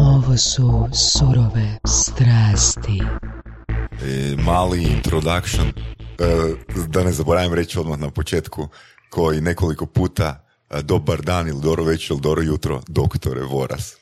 Ovo 0.00 0.36
su 0.36 0.88
surove 0.92 1.78
strasti. 1.86 3.02
E, 4.02 4.36
mali 4.38 4.82
introduction, 4.82 5.68
e, 6.18 6.54
da 6.88 7.04
ne 7.04 7.12
zaboravim 7.12 7.54
reći 7.54 7.78
odmah 7.78 7.98
na 7.98 8.10
početku, 8.10 8.68
koji 9.10 9.40
nekoliko 9.40 9.86
puta 9.86 10.44
e, 10.70 10.82
dobar 10.82 11.22
dan 11.22 11.48
ili 11.48 11.60
dobro 11.62 11.84
večer 11.84 12.10
ili 12.10 12.20
dobro 12.20 12.42
jutro, 12.42 12.82
doktore 12.88 13.42
Voras. 13.42 13.96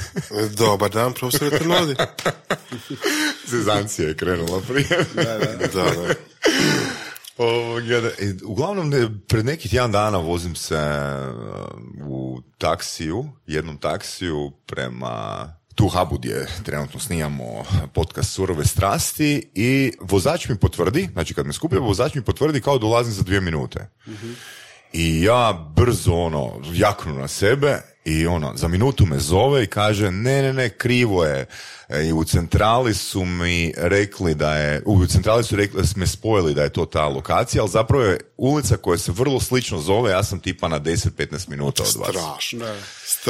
Dobar 0.58 0.90
dan, 0.90 1.12
profesor 1.12 1.58
Trnodi. 1.58 1.94
Zezancija 3.46 4.08
je 4.08 4.16
krenula 4.16 4.60
prije. 4.68 5.04
da, 5.14 5.38
da, 5.38 5.56
da. 5.74 5.82
Da, 5.82 6.14
uglavnom, 8.44 8.88
ne, 8.88 9.08
pred 9.28 9.46
nekih 9.46 9.70
tjedan 9.70 9.92
dana 9.92 10.18
vozim 10.18 10.54
se 10.54 10.74
e, 10.74 11.32
u 12.06 12.40
taksiju, 12.58 13.24
jednom 13.46 13.78
taksiju 13.78 14.52
prema 14.66 15.48
tu 15.74 15.88
hubu 15.88 16.18
gdje 16.18 16.46
trenutno 16.64 17.00
snimamo 17.00 17.64
podcast 17.94 18.32
Surove 18.32 18.64
strasti 18.64 19.50
i 19.54 19.92
vozač 20.00 20.48
mi 20.48 20.58
potvrdi, 20.58 21.08
znači 21.12 21.34
kad 21.34 21.46
me 21.46 21.52
skupio, 21.52 21.80
vozač 21.80 22.14
mi 22.14 22.24
potvrdi 22.24 22.60
kao 22.60 22.78
dolazim 22.78 23.12
za 23.12 23.22
dvije 23.22 23.40
minute. 23.40 23.88
I 24.92 25.22
ja 25.22 25.70
brzo 25.76 26.12
ono, 26.12 26.52
jaknu 26.72 27.14
na 27.14 27.28
sebe 27.28 27.82
i 28.06 28.26
ono, 28.26 28.52
za 28.56 28.68
minutu 28.68 29.06
me 29.06 29.18
zove 29.18 29.64
i 29.64 29.66
kaže, 29.66 30.10
ne, 30.10 30.42
ne, 30.42 30.52
ne, 30.52 30.68
krivo 30.68 31.24
je. 31.24 31.46
E, 31.88 32.06
I 32.06 32.12
u 32.12 32.24
centrali 32.24 32.94
su 32.94 33.24
mi 33.24 33.72
rekli 33.76 34.34
da 34.34 34.54
je, 34.54 34.82
u 34.86 35.06
centrali 35.06 35.44
su 35.44 35.56
rekli, 35.56 35.82
me 35.96 36.06
spojili 36.06 36.54
da 36.54 36.62
je 36.62 36.72
to 36.72 36.84
ta 36.86 37.08
lokacija, 37.08 37.62
ali 37.62 37.70
zapravo 37.70 38.04
je 38.04 38.20
ulica 38.36 38.76
koja 38.76 38.98
se 38.98 39.12
vrlo 39.12 39.40
slično 39.40 39.78
zove, 39.78 40.10
ja 40.10 40.22
sam 40.22 40.40
tipa 40.40 40.68
na 40.68 40.80
10-15 40.80 41.48
minuta 41.48 41.82
od 41.82 41.96
vas. 41.96 42.08
Strašno. 42.10 42.66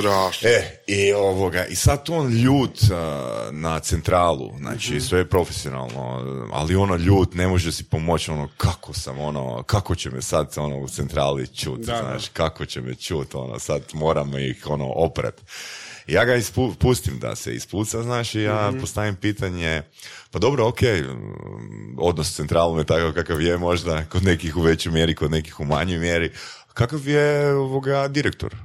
Strašno. 0.01 0.49
E, 0.49 0.83
i 0.87 1.13
ovoga, 1.13 1.67
i 1.67 1.75
sad 1.75 2.11
on 2.11 2.29
ljut 2.29 2.83
uh, 2.83 2.89
na 3.51 3.79
centralu, 3.79 4.53
znači 4.59 5.01
sve 5.01 5.19
je 5.19 5.29
profesionalno, 5.29 6.25
ali 6.53 6.77
ono 6.77 6.97
ljut, 6.97 7.35
ne 7.35 7.47
može 7.49 7.73
si 7.73 7.85
pomoći, 7.85 8.31
ono, 8.31 8.49
kako 8.57 8.93
sam, 8.93 9.19
ono, 9.19 9.63
kako 9.63 9.95
će 9.95 10.11
me 10.11 10.23
sad, 10.23 10.55
ono, 10.57 10.79
u 10.79 10.89
centrali 10.89 11.47
čut, 11.47 11.81
Da, 11.81 11.93
da. 11.93 11.99
znaš, 11.99 12.29
kako 12.29 12.67
će 12.67 12.81
me 12.81 12.95
čut, 12.95 13.35
ono, 13.35 13.59
sad 13.59 13.83
moramo 13.95 14.39
ih, 14.39 14.67
ono, 14.67 14.93
opret. 14.97 15.43
I 16.07 16.13
Ja 16.13 16.25
ga 16.25 16.35
ispu, 16.35 16.75
pustim 16.79 17.19
da 17.19 17.37
se 17.37 17.55
ispuca, 17.55 18.03
znaš, 18.03 18.35
i 18.35 18.43
ja 18.43 18.73
postavim 18.81 19.17
pitanje, 19.17 19.83
pa 20.31 20.39
dobro, 20.39 20.69
ok, 20.69 20.81
odnos 21.99 22.29
s 22.29 22.37
centralom 22.37 22.79
je 22.79 22.85
takav 22.85 23.13
kakav 23.13 23.43
je 23.43 23.59
možda, 23.59 24.05
kod 24.05 24.25
nekih 24.25 24.57
u 24.57 24.61
većoj 24.61 24.93
mjeri, 24.93 25.15
kod 25.15 25.31
nekih 25.31 25.61
u 25.61 25.65
manjoj 25.65 25.99
mjeri. 25.99 26.33
Kakav 26.75 27.09
je 27.09 27.55
ovoga 27.55 28.09
direktor? 28.09 28.57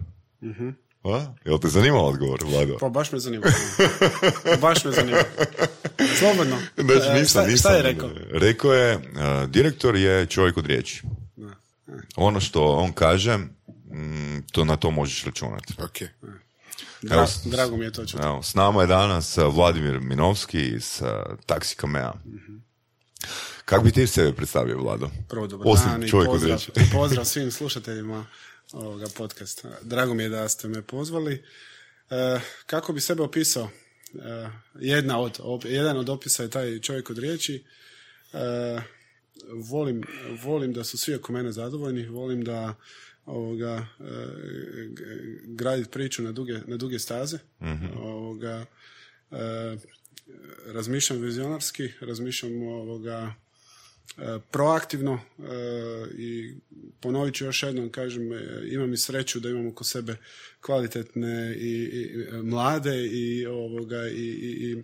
A? 1.06 1.26
Jel 1.46 1.60
te 1.60 1.68
zanima 1.68 1.98
odgovor, 1.98 2.40
Vlado? 2.44 2.78
Pa 2.80 2.90
baš 2.90 3.12
me 3.12 3.20
zanima. 3.20 3.46
baš 4.60 4.86
me 4.86 4.92
zanima. 4.92 5.18
Slobodno. 6.20 6.58
Znači, 6.76 7.08
E, 7.08 7.14
nisam, 7.14 7.26
šta, 7.26 7.42
nisam. 7.42 7.58
šta 7.60 7.72
je 7.72 7.82
rekao? 7.84 8.10
Rekao 8.32 8.74
je, 8.74 8.96
uh, 8.96 9.02
direktor 9.48 9.96
je 9.96 10.26
čovjek 10.26 10.58
od 10.58 10.66
riječi. 10.66 11.02
Ono 12.16 12.40
što 12.40 12.66
on 12.68 12.92
kaže, 12.94 13.38
mm, 13.38 13.50
to 14.52 14.66
na 14.66 14.76
to 14.76 14.92
možeš 14.92 15.24
računati. 15.24 15.74
Ok. 15.80 15.98
Dra- 17.02 17.14
Evo, 17.14 17.26
drago 17.46 17.78
mi 17.78 17.86
je 17.86 17.92
to 17.92 18.06
čuti. 18.06 18.24
Evo, 18.24 18.44
s 18.44 18.54
nama 18.54 18.82
je 18.82 18.88
danas 18.88 19.38
uh, 19.38 19.56
Vladimir 19.56 20.00
Minovski 20.00 20.62
iz 20.62 21.02
uh, 21.02 21.08
Taksi 21.46 21.76
Kamea. 21.76 22.14
Kako 23.66 23.84
bi 23.84 23.92
ti 23.92 24.08
sebe 24.08 24.34
predstavio, 24.34 24.78
Vlado? 24.78 25.10
Prvo 25.30 25.48
dobar 25.48 25.68
Osim 25.68 25.90
dan 25.90 26.04
i 26.04 26.10
čovjek 26.10 26.30
od 26.30 26.34
pozdrav, 26.34 26.50
riječi. 26.50 26.92
pozdrav 26.94 27.26
svim 27.26 27.52
slušateljima 27.52 28.26
ovoga 28.74 29.06
podcasta. 29.18 29.70
Drago 29.82 30.14
mi 30.14 30.24
je 30.24 30.30
da 30.30 30.50
ste 30.50 30.68
me 30.68 30.82
pozvali. 30.82 31.44
E, 32.10 32.40
kako 32.66 32.94
bi 32.94 33.02
sebe 33.02 33.24
opisao? 33.24 33.70
E, 34.16 34.50
jedna 34.80 35.20
od, 35.20 35.40
op- 35.44 35.66
jedan 35.66 35.98
od 35.98 36.10
opisa 36.10 36.44
je 36.44 36.50
taj 36.50 36.80
čovjek 36.80 37.10
od 37.10 37.18
riječi. 37.18 37.64
E, 38.34 38.82
volim, 39.54 40.04
volim 40.44 40.74
da 40.74 40.84
su 40.84 40.98
svi 40.98 41.16
oko 41.16 41.34
mene 41.34 41.52
zadovoljni, 41.52 42.08
volim 42.08 42.44
da 42.44 42.76
ovoga, 43.26 43.86
e, 44.00 44.04
graditi 45.46 45.92
priču 45.92 46.24
na 46.24 46.32
duge, 46.32 46.60
na 46.66 46.78
duge 46.78 47.00
staze. 47.00 47.38
Ovoga, 47.98 48.66
e, 49.32 49.78
razmišljam 50.66 51.22
vizionarski, 51.22 51.92
razmišljam 52.02 52.62
ovoga, 52.64 53.34
proaktivno 54.52 55.20
e, 55.40 55.44
i 56.18 56.54
ponovit 57.00 57.36
ću 57.36 57.46
još 57.46 57.64
jednom, 57.64 57.90
kažem, 57.90 58.34
e, 58.34 58.40
imam 58.72 58.94
i 58.94 58.98
sreću 58.98 59.40
da 59.40 59.50
imam 59.50 59.68
oko 59.68 59.84
sebe 59.84 60.16
kvalitetne 60.62 61.56
i, 61.56 61.70
i 61.70 62.26
e, 62.32 62.42
mlade 62.42 63.08
i 63.08 63.46
ovoga 63.46 64.08
i, 64.08 64.28
i, 64.42 64.84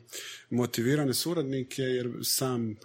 motivirane 0.50 1.14
suradnike 1.14 1.82
jer 1.82 2.12
sam 2.24 2.72
e, 2.72 2.76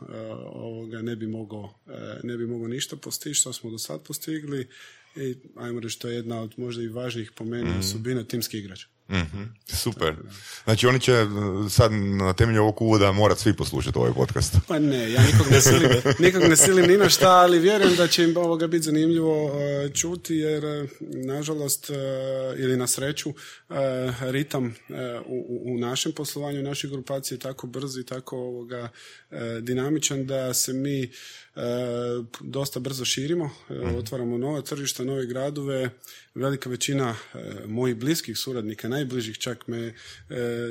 ovoga 0.52 1.02
ne 1.02 1.16
bi 1.16 1.26
mogao 1.26 1.74
e, 1.86 2.20
ne 2.22 2.36
bi 2.36 2.46
mogao 2.46 2.68
ništa 2.68 2.96
postići 2.96 3.34
što 3.34 3.52
smo 3.52 3.70
do 3.70 3.78
sad 3.78 4.02
postigli 4.02 4.68
i 5.16 5.36
ajmo 5.56 5.80
reći 5.80 5.98
to 5.98 6.08
je 6.08 6.16
jedna 6.16 6.40
od 6.40 6.52
možda 6.56 6.82
i 6.82 6.88
važnijih 6.88 7.32
po 7.32 7.44
meni 7.44 7.78
osobina 7.78 8.24
timski 8.24 8.58
igrač. 8.58 8.84
Mhm, 9.12 9.42
Super. 9.66 10.14
Znači 10.64 10.86
oni 10.86 11.00
će 11.00 11.22
uh, 11.22 11.30
sad 11.70 11.92
na 11.92 12.32
temelju 12.32 12.62
ovog 12.62 12.82
uvoda 12.82 13.12
morat 13.12 13.38
svi 13.38 13.56
poslušati 13.56 13.98
ovaj 13.98 14.12
podcast. 14.12 14.54
Pa 14.68 14.78
ne, 14.78 15.12
ja 15.12 15.22
nikog 15.22 15.46
ne 15.50 15.60
silim, 15.60 15.90
nikog 16.26 16.42
ne 16.42 16.56
silim 16.56 16.86
ni 16.86 16.96
na 16.96 17.08
šta, 17.08 17.28
ali 17.30 17.58
vjerujem 17.58 17.96
da 17.96 18.08
će 18.08 18.24
im 18.24 18.36
ovoga 18.36 18.66
biti 18.66 18.84
zanimljivo 18.84 19.50
e, 19.50 19.90
čuti, 19.90 20.34
jer 20.34 20.64
e, 20.64 20.86
nažalost 21.00 21.90
ili 22.56 22.76
na 22.76 22.86
sreću 22.86 23.34
ritam 24.20 24.74
u, 25.26 25.46
u- 25.64 25.78
našem 25.78 26.12
poslovanju, 26.12 26.60
u 26.60 26.64
našoj 26.64 26.90
grupaciji 26.90 27.36
je 27.36 27.40
tako 27.40 27.66
brz 27.66 27.96
i 27.96 28.06
tako 28.06 28.36
ovoga 28.38 28.88
dinamičan 29.60 30.26
da 30.26 30.54
se 30.54 30.72
mi 30.72 31.10
dosta 32.40 32.80
brzo 32.80 33.04
širimo, 33.04 33.50
e, 33.70 33.74
otvaramo 33.74 34.38
nova 34.38 34.62
tržišta, 34.62 35.04
nove 35.04 35.26
gradove, 35.26 35.90
velika 36.34 36.70
većina 36.70 37.14
e, 37.34 37.38
mojih 37.66 37.96
bliskih 37.96 38.38
suradnika, 38.38 38.88
najbližih 38.88 39.38
čak 39.38 39.68
me 39.68 39.78
e, 39.78 39.94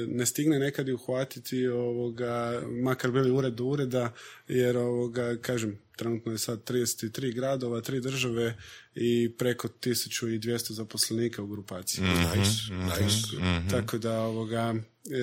ne 0.07 0.25
stigne 0.25 0.59
nekad 0.59 0.87
i 0.87 0.93
uhvatiti 0.93 1.67
ovoga, 1.67 2.61
makar 2.83 3.11
bili 3.11 3.31
ured 3.31 3.53
do 3.53 3.65
ureda, 3.65 4.13
jer 4.47 4.77
ovoga, 4.77 5.37
kažem, 5.41 5.79
trenutno 5.95 6.31
je 6.31 6.37
sad 6.37 6.69
33 6.69 7.35
gradova, 7.35 7.81
tri 7.81 8.01
države 8.01 8.57
i 8.95 9.31
preko 9.37 9.67
1200 9.67 10.71
zaposlenika 10.71 11.43
u 11.43 11.47
grupaciji. 11.47 12.03
Nice, 12.03 12.73
nice. 12.73 13.27
Tako 13.69 13.97
da 13.97 14.21
ovoga 14.21 14.75
e, 14.75 15.21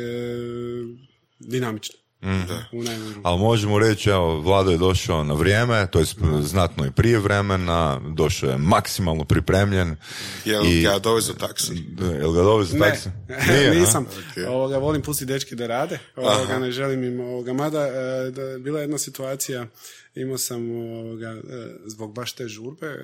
dinamično. 1.38 1.98
Ruku. 2.22 3.20
Ali 3.22 3.38
možemo 3.38 3.78
reći, 3.78 4.10
evo, 4.10 4.40
Vlado 4.40 4.70
je 4.70 4.78
došao 4.78 5.24
na 5.24 5.34
vrijeme, 5.34 5.86
to 5.86 5.98
je 5.98 6.04
znatno 6.42 6.86
i 6.86 6.90
prije 6.90 7.18
vremena, 7.18 8.00
došao 8.08 8.50
je 8.50 8.58
maksimalno 8.58 9.24
pripremljen. 9.24 9.96
Jel 10.44 10.66
I- 10.66 10.82
ga 10.82 10.98
dovezu 10.98 11.34
taksi? 11.34 11.72
Jel 12.20 12.32
ga 12.32 12.42
dovezi 12.42 12.78
Ne, 12.78 12.88
taksi? 12.88 13.08
Nije, 13.52 13.70
a? 13.70 13.74
nisam. 13.74 14.06
Ovoga, 14.48 14.78
volim 14.78 15.02
pustiti 15.02 15.32
dečke 15.32 15.54
da 15.54 15.66
rade. 15.66 15.98
Ovoga, 16.16 16.58
ne 16.58 16.70
želim 16.70 17.04
im 17.04 17.20
ovoga. 17.20 17.52
Mada, 17.52 17.80
e, 17.80 17.92
da, 18.30 18.58
bila 18.58 18.78
je 18.78 18.82
jedna 18.82 18.98
situacija, 18.98 19.66
imao 20.20 20.38
sam 20.38 20.70
ovoga, 20.70 21.26
e, 21.26 21.76
zbog 21.86 22.14
baš 22.14 22.32
te 22.32 22.48
žurbe, 22.48 22.86
e, 22.86 23.02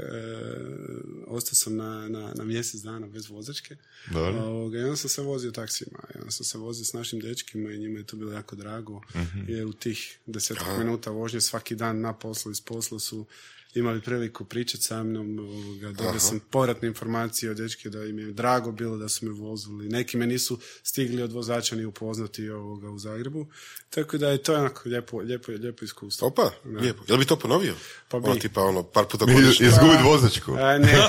ostao 1.27 1.55
sam 1.55 1.77
na, 1.77 2.09
na, 2.09 2.33
na 2.35 2.45
mjesec 2.45 2.81
dana 2.81 3.07
bez 3.07 3.29
vozačke. 3.29 3.77
Ovoga, 4.15 4.79
I 4.79 4.83
onda 4.83 4.97
sam 4.97 5.11
se 5.11 5.23
vozio 5.23 5.51
taksima. 5.51 5.99
I 6.15 6.19
onda 6.19 6.31
sam 6.31 6.45
se 6.45 6.59
vozio 6.59 6.85
s 6.85 6.93
našim 6.93 7.21
dečkima 7.21 7.71
i 7.71 7.79
njima 7.79 7.99
je 7.99 8.07
to 8.07 8.17
bilo 8.17 8.33
jako 8.33 8.57
drago. 8.57 9.01
Mhm. 9.15 9.45
Jer 9.49 9.67
u 9.67 9.73
tih 9.73 10.19
desetak 10.27 10.79
minuta 10.79 11.11
vožnje 11.11 11.41
svaki 11.41 11.75
dan 11.75 12.01
na 12.01 12.13
poslu 12.13 12.53
i 12.53 12.55
s 12.55 12.61
poslu 12.61 12.99
su 12.99 13.27
imali 13.75 14.01
priliku 14.01 14.45
pričati 14.45 14.83
sa 14.83 15.03
mnom, 15.03 15.39
ovoga, 15.39 15.93
dobio 15.93 16.21
sam 16.21 16.41
povratne 16.51 16.89
informacije 16.89 17.51
od 17.51 17.57
dečke 17.57 17.91
da 17.91 18.05
im 18.05 18.19
je 18.19 18.33
drago 18.33 18.73
bilo 18.73 18.97
da 18.97 19.09
su 19.09 19.27
me 19.27 19.33
vozili. 19.33 19.89
Neki 19.89 20.17
me 20.17 20.27
nisu 20.27 20.59
stigli 20.83 21.23
od 21.23 21.33
vozača 21.33 21.77
ni 21.77 21.85
upoznati 21.85 22.49
ovoga 22.49 22.91
u 22.91 22.99
Zagrebu. 22.99 23.47
Tako 23.91 24.19
da 24.19 24.29
je 24.29 24.39
to 24.39 24.55
onako 24.55 24.89
lijepo, 24.89 25.19
lijepo, 25.19 25.53
lijepo 25.53 25.85
iskustvo. 25.85 26.29
Opa, 26.29 26.51
lijepo. 26.65 27.03
Jel 27.09 27.19
bi 27.19 27.25
to 27.25 27.37
ponovio? 27.37 27.75
Pa 28.09 28.21
bi. 28.21 28.29
Ono 28.29 28.41
tipa 28.41 28.63
ono, 28.63 28.83
par 28.83 29.05
puta 29.11 29.25
godišnje. 29.25 29.67
Izgubit 29.67 30.01
vozačku. 30.05 30.53
A, 30.53 30.79
ne, 30.79 31.09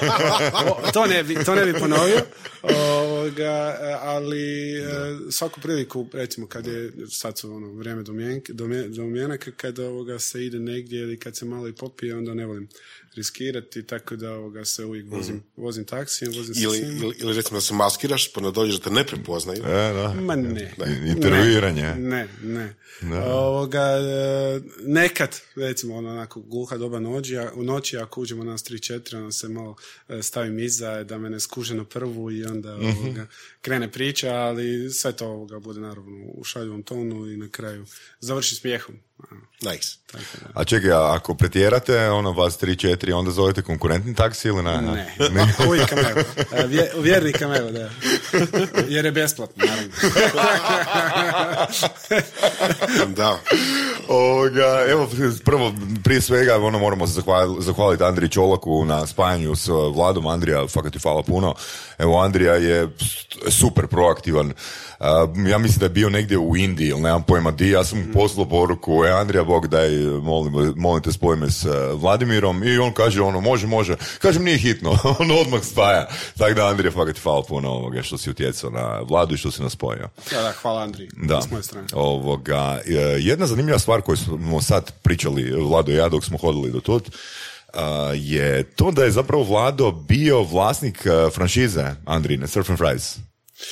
O, 0.66 0.92
to 0.92 1.06
ne 1.06 1.24
bi, 1.24 1.36
to 1.46 1.56
ne 1.56 1.66
bi 1.66 1.80
ponovio, 1.80 2.22
ovoga, 2.64 3.78
ali 4.02 4.78
e, 4.78 4.86
svaku 5.30 5.62
priliku, 5.62 6.08
recimo 6.14 6.48
kad 6.48 6.68
je, 6.68 6.92
sad 7.10 7.38
su 7.38 7.52
ono 7.52 7.72
vrijeme 7.74 8.04
domjenaka, 8.90 9.52
kad 9.52 9.80
ovoga 9.80 10.20
se 10.20 10.46
ide 10.46 10.60
negdje 10.60 11.02
ili 11.02 11.20
kad 11.20 11.38
se 11.38 11.46
malo 11.46 11.68
i 11.68 11.74
popije, 11.74 12.18
onda 12.18 12.34
ne 12.34 12.46
volim 12.56 12.70
riskirati, 13.16 13.84
tako 13.84 14.16
da 14.16 14.32
ovoga 14.32 14.66
se 14.66 14.86
uvijek 14.86 15.06
vozim, 15.08 15.44
vozim 15.58 15.86
taksijem, 15.86 16.34
vozim 16.34 16.56
Ili, 16.58 16.78
svima. 16.78 16.92
ili, 16.98 17.16
ili 17.18 17.34
recimo 17.34 17.58
da 17.58 17.62
se 17.62 17.74
maskiraš 17.74 18.34
pa 18.34 18.42
ne 18.42 18.52
dođeš 18.52 18.76
da 18.76 18.84
te 18.84 18.90
ne 18.90 19.04
prepoznaju. 19.04 19.64
E, 19.64 19.94
da. 19.94 20.14
Ma 20.14 20.36
ne. 20.36 20.74
Intervjuiranje. 21.08 21.96
Ne, 21.96 22.28
ne. 22.44 22.76
Ovoga, 23.24 23.82
e, 23.82 24.60
nekad, 24.82 25.42
recimo, 25.56 25.96
ono, 25.96 26.10
onako, 26.10 26.42
gluha 26.42 26.78
doba 26.78 27.00
noći, 27.00 27.38
a, 27.38 27.52
u 27.56 27.64
noći, 27.64 27.98
ako 27.98 28.22
uđemo 28.22 28.44
nas 28.44 28.64
3-4, 28.64 29.18
onda 29.18 29.32
se 29.32 29.48
malo 29.50 29.76
e, 30.10 30.22
stavim 30.22 30.60
iza, 30.60 31.04
da 31.04 31.18
me 31.18 31.30
ne 31.30 31.40
skuže 31.40 31.76
na 31.76 31.84
prvu 31.84 32.32
i 32.32 32.46
onda 32.46 32.78
Mhm. 32.78 32.86
ovoga, 32.98 33.28
krene 33.62 33.92
priča, 33.92 34.30
ali 34.30 34.90
sve 34.92 35.12
to 35.12 35.28
ovoga 35.28 35.60
bude 35.60 35.80
naravno 35.80 36.26
u 36.26 36.44
šaljivom 36.44 36.84
tonu 36.84 37.32
i 37.32 37.38
na 37.38 37.50
kraju 37.50 37.86
završi 38.20 38.56
smijehom. 38.56 38.96
Nice. 39.62 39.90
Tako 40.06 40.24
da. 40.42 40.50
A 40.54 40.64
čekaj, 40.64 40.92
ako 40.92 41.36
pretjerate, 41.36 42.10
ono, 42.10 42.32
vas 42.32 42.58
3-4, 42.58 43.05
onda 43.14 43.32
zovete 43.32 43.62
konkurentni 43.62 44.16
taksi 44.16 44.48
ili 44.48 44.64
ne? 44.64 44.82
Ne, 45.32 45.46
uvijek 45.68 45.90
kameo. 45.90 46.18
E, 46.54 46.68
vje- 46.68 46.92
Vjerni 46.98 47.32
da. 47.72 47.90
Jer 48.88 49.06
je 49.06 49.12
besplatno, 49.12 49.64
naravno. 49.66 49.92
Da. 53.16 53.38
Ovoga, 54.08 54.86
evo, 54.90 55.10
prvo, 55.46 55.74
prije 56.04 56.22
svega, 56.22 56.56
ono, 56.56 56.80
moramo 56.80 57.08
se 57.08 57.14
zahvaliti, 57.14 57.66
zahvaliti 57.66 58.04
Andriji 58.04 58.30
Čolaku 58.30 58.86
na 58.86 59.08
spajanju 59.08 59.56
s 59.56 59.68
Vladom. 59.68 60.28
Andrija, 60.28 60.68
fakat 60.68 60.94
ti 60.94 61.00
hvala 61.00 61.24
puno. 61.24 61.56
Evo, 61.98 62.20
Andrija 62.22 62.54
je 62.54 62.90
super 63.50 63.88
proaktivan. 63.88 64.54
A, 65.00 65.28
ja 65.50 65.58
mislim 65.58 65.80
da 65.80 65.86
je 65.86 65.90
bio 65.90 66.10
negdje 66.10 66.38
u 66.38 66.58
Indiji, 66.58 66.88
ili 66.88 67.02
nemam 67.02 67.24
pojma 67.24 67.52
di. 67.52 67.70
Ja 67.70 67.84
sam 67.84 68.00
mu 68.00 68.06
poslao 68.14 68.46
poruku, 68.46 69.06
e, 69.06 69.12
Andrija, 69.12 69.44
Bog 69.44 69.68
daj, 69.68 69.90
molim, 70.22 70.74
molim 70.76 71.04
te 71.04 71.12
spoj 71.12 71.36
me 71.36 71.52
s 71.52 71.66
eh, 71.66 71.70
Vladimirom. 71.94 72.64
I 72.64 72.78
on 72.78 72.94
kaže, 72.94 73.22
ono, 73.22 73.42
može, 73.42 73.68
može. 73.68 73.96
Kažem, 74.22 74.44
nije 74.44 74.58
hitno. 74.58 74.90
on 75.20 75.32
odmah 75.32 75.64
spaja. 75.64 76.08
Tako 76.38 76.54
da, 76.54 76.68
Andrija, 76.68 76.92
fakat 76.92 77.16
ti 77.16 77.22
hvala 77.22 77.44
puno 77.44 77.70
ovoga 77.70 78.02
što 78.02 78.18
si 78.18 78.30
utjecao 78.30 78.70
na 78.70 79.00
Vladu 79.00 79.34
i 79.34 79.38
što 79.38 79.52
si 79.52 79.62
nas 79.62 79.74
spojio. 79.74 80.10
Da, 80.32 80.42
da, 80.42 80.52
hvala 80.62 80.82
Andriji, 80.82 81.10
Da. 81.18 81.42
s 81.42 81.52
moje 81.52 81.64
strane. 81.64 81.88
Ovoga, 81.96 82.82
e, 82.86 82.94
jedna 83.20 83.48
zanimljiva 83.48 83.80
stvar 83.80 84.02
koju 84.02 84.18
smo 84.18 84.62
sad 84.62 84.92
pričali, 85.02 85.52
Vlado 85.52 85.92
i 85.92 85.96
ja, 85.96 86.10
dok 86.10 86.26
smo 86.26 86.38
hodili 86.38 86.72
do 86.72 86.80
tud, 86.80 87.04
a, 87.74 88.12
je 88.16 88.64
to 88.64 88.92
da 88.92 89.04
je 89.04 89.12
zapravo 89.12 89.44
Vlado 89.44 89.92
bio 89.92 90.44
vlasnik 90.44 91.06
e, 91.06 91.30
franšize 91.32 91.96
Andrine, 92.06 92.48
Surf 92.48 92.70
and 92.70 92.80
Fries. 92.80 93.18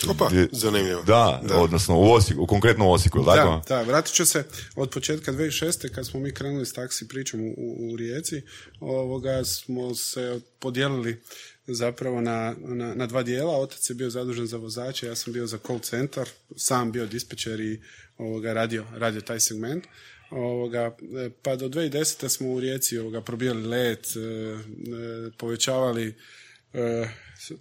Opa, 0.10 0.30
zanimljivo. 0.52 1.04
Da, 1.04 1.42
odnosno 1.56 2.00
u 2.00 2.12
Osijeku, 2.12 2.46
konkretno 2.46 2.88
u 2.88 2.92
Osijeku, 2.92 3.26
tako? 3.26 3.62
Da, 3.70 3.76
da, 3.76 3.82
vratit 3.82 4.14
ću 4.14 4.26
se 4.26 4.44
od 4.76 4.90
početka 4.90 5.32
2006. 5.32 5.90
kad 5.90 6.08
smo 6.08 6.20
mi 6.20 6.34
krenuli 6.34 6.66
s 6.66 6.74
taksi 6.74 7.08
pričom 7.08 7.42
u, 7.42 7.54
u, 7.58 7.94
u 7.94 7.96
Rijeci, 7.96 8.42
ovoga 8.80 9.44
smo 9.44 9.96
se 9.96 10.40
podijelili 10.60 11.22
zapravo 11.68 12.22
na, 12.22 12.56
na, 12.60 12.94
na 12.96 13.08
dva 13.08 13.24
dijela. 13.24 13.58
Otac 13.58 13.90
je 13.90 13.94
bio 13.94 14.10
zadužen 14.10 14.46
za 14.46 14.58
vozače, 14.58 15.08
ja 15.08 15.16
sam 15.16 15.34
bio 15.34 15.48
za 15.48 15.58
call 15.58 15.80
centar, 15.80 16.30
sam 16.56 16.92
bio 16.92 17.06
dispečer 17.06 17.60
i 17.60 17.82
ovoga, 18.18 18.54
radio, 18.54 18.86
radio 18.96 19.22
taj 19.22 19.40
segment. 19.40 19.84
Ovoga, 20.32 20.96
e, 21.26 21.30
pa 21.42 21.56
do 21.56 21.70
2010. 21.70 22.30
smo 22.30 22.54
u 22.54 22.60
Rijeci 22.60 22.98
ovoga, 22.98 23.22
probijali 23.22 23.64
let, 23.64 24.08
e, 24.16 24.20
e, 24.20 25.32
povećavali 25.38 26.16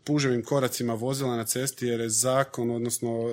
puževim 0.05 0.45
koracima 0.45 0.95
vozila 0.95 1.37
na 1.37 1.45
cesti 1.45 1.87
jer 1.87 2.01
je 2.01 2.09
zakon, 2.09 2.71
odnosno 2.71 3.29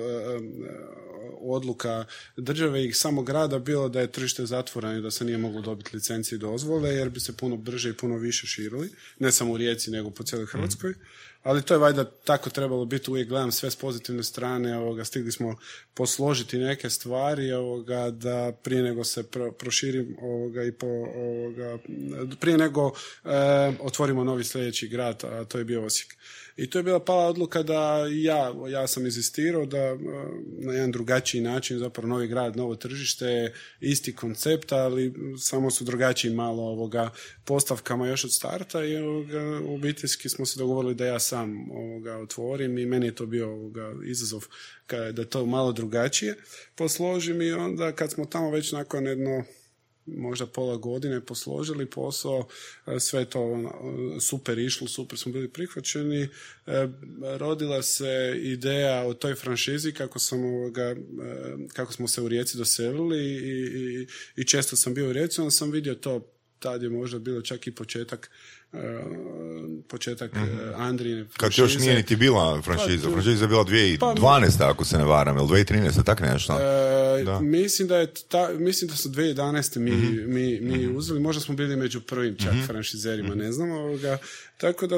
odluka 1.40 2.04
države 2.36 2.84
i 2.84 2.92
samog 2.92 3.26
grada 3.26 3.58
bilo 3.58 3.88
da 3.88 4.00
je 4.00 4.12
tržište 4.12 4.46
zatvoreno 4.46 4.98
i 4.98 5.02
da 5.02 5.10
se 5.10 5.24
nije 5.24 5.38
moglo 5.38 5.60
dobiti 5.60 5.90
licencije 5.96 6.36
i 6.36 6.38
dozvole 6.38 6.90
jer 6.90 7.10
bi 7.10 7.20
se 7.20 7.36
puno 7.36 7.56
brže 7.56 7.90
i 7.90 7.96
puno 7.96 8.16
više 8.16 8.46
širili, 8.46 8.90
ne 9.18 9.32
samo 9.32 9.52
u 9.52 9.56
Rijeci 9.56 9.90
nego 9.90 10.10
po 10.10 10.22
cijeloj 10.22 10.46
Hrvatskoj. 10.46 10.94
Ali 11.42 11.62
to 11.62 11.74
je 11.74 11.78
valjda 11.78 12.04
tako 12.04 12.50
trebalo 12.50 12.84
biti, 12.84 13.10
uvijek 13.10 13.28
gledam 13.28 13.52
sve 13.52 13.70
s 13.70 13.76
pozitivne 13.76 14.22
strane, 14.22 14.78
ovoga, 14.78 15.04
stigli 15.04 15.32
smo 15.32 15.56
posložiti 15.94 16.58
neke 16.58 16.90
stvari 16.90 17.52
ovoga, 17.52 18.10
da 18.10 18.52
prije 18.62 18.82
nego 18.82 19.04
se 19.04 19.22
pro, 19.22 19.52
proširim 19.52 20.16
ovoga, 20.20 20.64
i 20.64 20.72
po, 20.72 20.86
ovoga, 21.16 21.78
prije 22.40 22.58
nego 22.58 22.92
e, 23.24 23.30
otvorimo 23.80 24.24
novi 24.24 24.44
sljedeći 24.44 24.88
grad, 24.88 25.24
a 25.24 25.44
to 25.44 25.58
je 25.58 25.64
bio 25.64 25.84
Osijek. 25.84 26.16
I 26.60 26.70
to 26.70 26.78
je 26.78 26.82
bila 26.82 27.00
pala 27.00 27.26
odluka 27.26 27.62
da 27.62 28.06
ja, 28.10 28.54
ja 28.68 28.86
sam 28.86 29.04
inzistirao 29.04 29.66
da 29.66 29.78
e, 29.78 29.96
na 30.58 30.72
jedan 30.72 30.92
drugačiji 30.92 31.40
način, 31.40 31.78
zapravo 31.78 32.08
novi 32.08 32.28
grad, 32.28 32.56
novo 32.56 32.76
tržište, 32.76 33.52
isti 33.80 34.16
koncept, 34.16 34.72
ali 34.72 35.14
samo 35.38 35.70
su 35.70 35.84
drugačiji 35.84 36.34
malo 36.34 36.62
ovoga 36.62 37.10
postavkama 37.44 38.06
još 38.06 38.24
od 38.24 38.32
starta 38.32 38.84
i 38.84 38.96
ovoga, 38.96 39.60
obiteljski 39.68 40.28
smo 40.28 40.46
se 40.46 40.58
dogovorili 40.58 40.94
da 40.94 41.06
ja 41.06 41.18
sam 41.18 41.70
ovoga 41.70 42.16
otvorim 42.16 42.78
i 42.78 42.86
meni 42.86 43.06
je 43.06 43.14
to 43.14 43.26
bio 43.26 43.50
ovoga 43.50 43.92
izazov 44.06 44.46
da 45.12 45.24
to 45.24 45.46
malo 45.46 45.72
drugačije 45.72 46.36
posložim 46.74 47.42
i 47.42 47.52
onda 47.52 47.92
kad 47.92 48.10
smo 48.10 48.24
tamo 48.24 48.50
već 48.50 48.72
nakon 48.72 49.06
jedno 49.06 49.44
možda 50.06 50.46
pola 50.46 50.76
godine 50.76 51.20
posložili 51.20 51.86
posao, 51.86 52.48
e, 52.86 53.00
sve 53.00 53.24
to 53.24 53.42
ono, 53.42 53.70
super 54.20 54.58
išlo, 54.58 54.88
super 54.88 55.18
smo 55.18 55.32
bili 55.32 55.48
prihvaćeni. 55.48 56.22
E, 56.22 56.28
Rodila 57.38 57.82
se 57.82 58.40
ideja 58.42 59.06
o 59.06 59.14
toj 59.14 59.34
franšizi 59.34 59.92
kako 59.92 60.18
sam 60.18 60.44
ovoga, 60.44 60.82
e, 60.82 60.96
kako 61.72 61.92
smo 61.92 62.08
se 62.08 62.22
u 62.22 62.28
Rijeci 62.28 62.58
doselili 62.58 63.18
i, 63.18 63.64
i, 63.64 64.06
i 64.36 64.44
često 64.44 64.76
sam 64.76 64.94
bio 64.94 65.08
u 65.08 65.12
Rijeci, 65.12 65.40
onda 65.40 65.50
sam 65.50 65.70
vidio 65.70 65.94
to 65.94 66.30
tad 66.60 66.82
je 66.82 66.88
možda 66.88 67.18
bilo 67.18 67.42
čak 67.42 67.66
i 67.66 67.74
početak 67.74 68.30
e, 68.30 68.59
početak 69.88 70.34
mm 70.34 70.40
Andrine 70.76 71.26
Kad 71.36 71.52
još 71.56 71.78
nije 71.78 71.94
niti 71.94 72.16
bila 72.16 72.62
franšiza. 72.62 73.10
Franšiza 73.10 73.44
je 73.44 73.48
bila 73.48 73.64
2012. 73.64 74.70
ako 74.70 74.84
se 74.84 74.98
ne 74.98 75.04
varam, 75.04 75.36
ili 75.36 75.46
2013. 75.46 76.04
tak 76.04 76.20
nešto. 76.20 76.58
E, 76.60 77.24
Da. 77.24 77.40
Mislim 77.40 77.88
da 77.88 77.96
je 77.96 78.14
ta, 78.28 78.50
mislim 78.58 78.88
da 78.90 78.96
su 78.96 79.08
2011. 79.08 79.78
mi, 79.78 79.90
mi, 80.26 80.60
mi 80.60 80.96
uzeli, 80.96 81.20
možda 81.20 81.40
smo 81.40 81.54
bili 81.54 81.76
među 81.76 82.00
prvim 82.00 82.36
čak 82.36 82.54
franšizerima, 82.66 83.34
ne 83.34 83.52
znam 83.52 83.70
ovoga. 83.70 84.18
Tako 84.56 84.86
da 84.86 84.96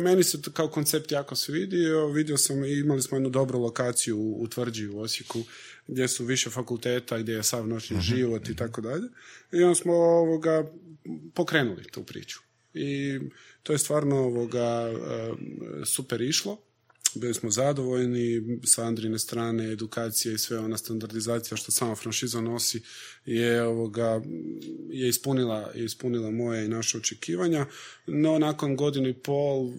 meni 0.00 0.24
se 0.24 0.42
to 0.42 0.50
kao 0.50 0.68
koncept 0.68 1.12
jako 1.12 1.36
svidio, 1.36 2.06
vidio 2.06 2.36
sam 2.36 2.64
i 2.64 2.78
imali 2.78 3.02
smo 3.02 3.16
jednu 3.16 3.30
dobru 3.30 3.58
lokaciju 3.58 4.18
u, 4.18 4.42
u 4.42 4.48
Tvrđi 4.48 4.88
u 4.88 5.00
Osijeku 5.00 5.42
gdje 5.86 6.08
su 6.08 6.24
više 6.24 6.50
fakulteta, 6.50 7.18
gdje 7.18 7.32
je 7.32 7.42
sav 7.42 7.68
noćni 7.68 8.00
život 8.00 8.48
i 8.48 8.56
tako 8.56 8.80
dalje. 8.80 9.08
I 9.52 9.62
onda 9.62 9.74
smo 9.74 9.92
ovoga 9.92 10.70
pokrenuli 11.34 11.84
tu 11.84 12.02
priču. 12.04 12.47
I 12.74 13.20
to 13.62 13.72
je 13.72 13.78
stvarno 13.78 14.16
ovoga 14.16 14.90
super 15.86 16.20
išlo 16.20 16.67
bili 17.14 17.34
smo 17.34 17.50
zadovoljni 17.50 18.42
sa 18.64 18.84
Andrine 18.84 19.18
strane, 19.18 19.72
edukacija 19.72 20.34
i 20.34 20.38
sve 20.38 20.58
ona 20.58 20.76
standardizacija 20.76 21.56
što 21.56 21.72
sama 21.72 21.94
franšiza 21.94 22.40
nosi 22.40 22.82
je 23.26 23.62
ovoga 23.62 24.22
je 24.90 25.08
ispunila, 25.08 25.70
je 25.74 25.84
ispunila 25.84 26.30
moje 26.30 26.64
i 26.64 26.68
naše 26.68 26.98
očekivanja, 26.98 27.66
no 28.06 28.38
nakon 28.38 28.76
godinu 28.76 29.08
i 29.08 29.14
pol, 29.14 29.66
eh, 29.66 29.70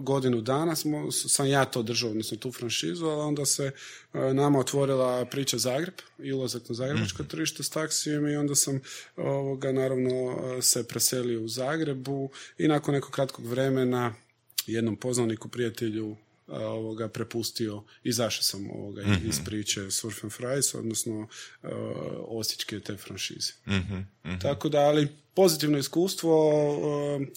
godinu 0.00 0.40
dana 0.40 0.76
smo, 0.76 1.12
sam 1.12 1.46
ja 1.46 1.64
to 1.64 1.82
držao, 1.82 2.10
odnosno 2.10 2.36
tu 2.36 2.52
franšizu, 2.52 3.06
ali 3.06 3.20
onda 3.20 3.46
se 3.46 3.64
eh, 3.64 4.34
nama 4.34 4.58
otvorila 4.58 5.24
priča 5.24 5.58
Zagreb 5.58 5.94
i 6.18 6.32
ulazak 6.32 6.68
na 6.68 6.74
zagrebačko 6.74 7.24
tržište 7.24 7.62
s 7.62 7.70
taksijem 7.70 8.26
i 8.26 8.36
onda 8.36 8.54
sam 8.54 8.80
ovoga 9.16 9.72
naravno 9.72 10.10
eh, 10.10 10.62
se 10.62 10.88
preselio 10.88 11.42
u 11.42 11.48
Zagrebu 11.48 12.30
i 12.58 12.68
nakon 12.68 12.94
nekog 12.94 13.10
kratkog 13.10 13.46
vremena 13.46 14.14
jednom 14.66 14.96
poznaniku, 14.96 15.48
prijatelju 15.48 16.16
ovoga 16.46 17.08
prepustio, 17.08 17.82
izašao 18.02 18.42
sam 18.42 18.70
ovoga 18.70 19.02
iz 19.28 19.40
priče 19.44 19.90
Surf 19.90 20.24
and 20.24 20.32
Fries, 20.32 20.74
odnosno 20.74 21.28
osječke 22.18 22.80
te 22.80 22.96
franšize. 22.96 23.52
Tako 24.42 24.68
da, 24.68 24.78
ali 24.78 25.08
pozitivno 25.34 25.78
iskustvo 25.78 26.52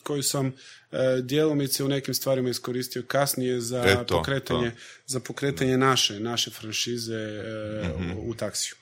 koju 0.04 0.24
sam 0.24 0.54
a, 0.92 1.20
djelomice 1.22 1.84
u 1.84 1.88
nekim 1.88 2.14
stvarima 2.14 2.50
iskoristio 2.50 3.04
kasnije 3.08 3.62
za 3.62 3.84
Eto, 3.88 4.18
pokretanje, 4.18 4.72
to. 4.72 4.78
za 5.06 5.20
pokretanje 5.20 5.78
naše, 5.78 6.20
naše 6.20 6.52
franšize 6.52 7.16
e, 7.16 7.94
u, 8.16 8.30
u 8.30 8.34
taksiju. 8.34 8.76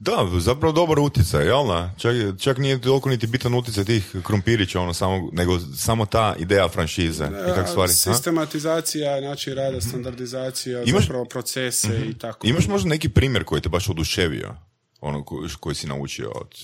Da, 0.00 0.12
zapravo 0.38 0.72
dobar 0.72 0.98
utjecaj, 0.98 1.46
jel 1.46 1.66
da? 1.66 1.94
Čak, 1.98 2.12
čak 2.38 2.58
nije 2.58 2.80
toliko 2.80 3.08
niti 3.08 3.26
bitan 3.26 3.54
utjecaj 3.54 3.84
tih 3.84 4.14
krumpirića, 4.22 4.80
ono, 4.80 4.94
samo, 4.94 5.28
nego 5.32 5.58
samo 5.76 6.06
ta 6.06 6.34
ideja 6.38 6.68
franšize 6.68 7.24
i 7.24 7.54
tak 7.54 7.68
stvari. 7.68 7.92
Sistematizacija, 7.92 9.20
način 9.20 9.54
rada, 9.54 9.80
standardizacija, 9.80 10.84
Imaš- 10.84 11.00
zapravo 11.00 11.24
procese 11.24 12.00
i 12.06 12.14
tako. 12.14 12.46
Imaš 12.46 12.66
možda 12.68 12.88
neki 12.88 13.08
primjer 13.08 13.44
koji 13.44 13.60
te 13.62 13.68
baš 13.68 13.88
oduševio, 13.88 14.54
ono 15.00 15.24
ko- 15.24 15.48
koji 15.60 15.74
si 15.74 15.86
naučio 15.86 16.30
od... 16.30 16.54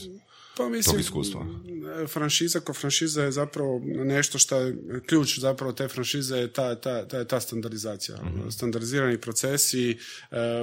Pa 0.57 0.69
mislim, 0.69 0.93
tog 0.93 1.01
iskustva? 1.01 1.47
franšiza 2.09 2.61
ko 2.61 2.73
franšiza 2.73 3.23
je 3.23 3.33
zapravo 3.33 3.81
nešto 3.85 4.39
što 4.39 4.61
je 4.61 4.77
ključ 5.07 5.39
zapravo 5.39 5.73
te 5.73 5.89
franšize 5.89 6.37
je 6.37 6.53
ta, 6.53 6.75
ta, 6.75 7.09
ta, 7.09 7.25
ta 7.25 7.41
standardizacija. 7.41 8.19
Standardizirani 8.51 9.19
procesi, 9.19 9.91
e, 9.91 9.97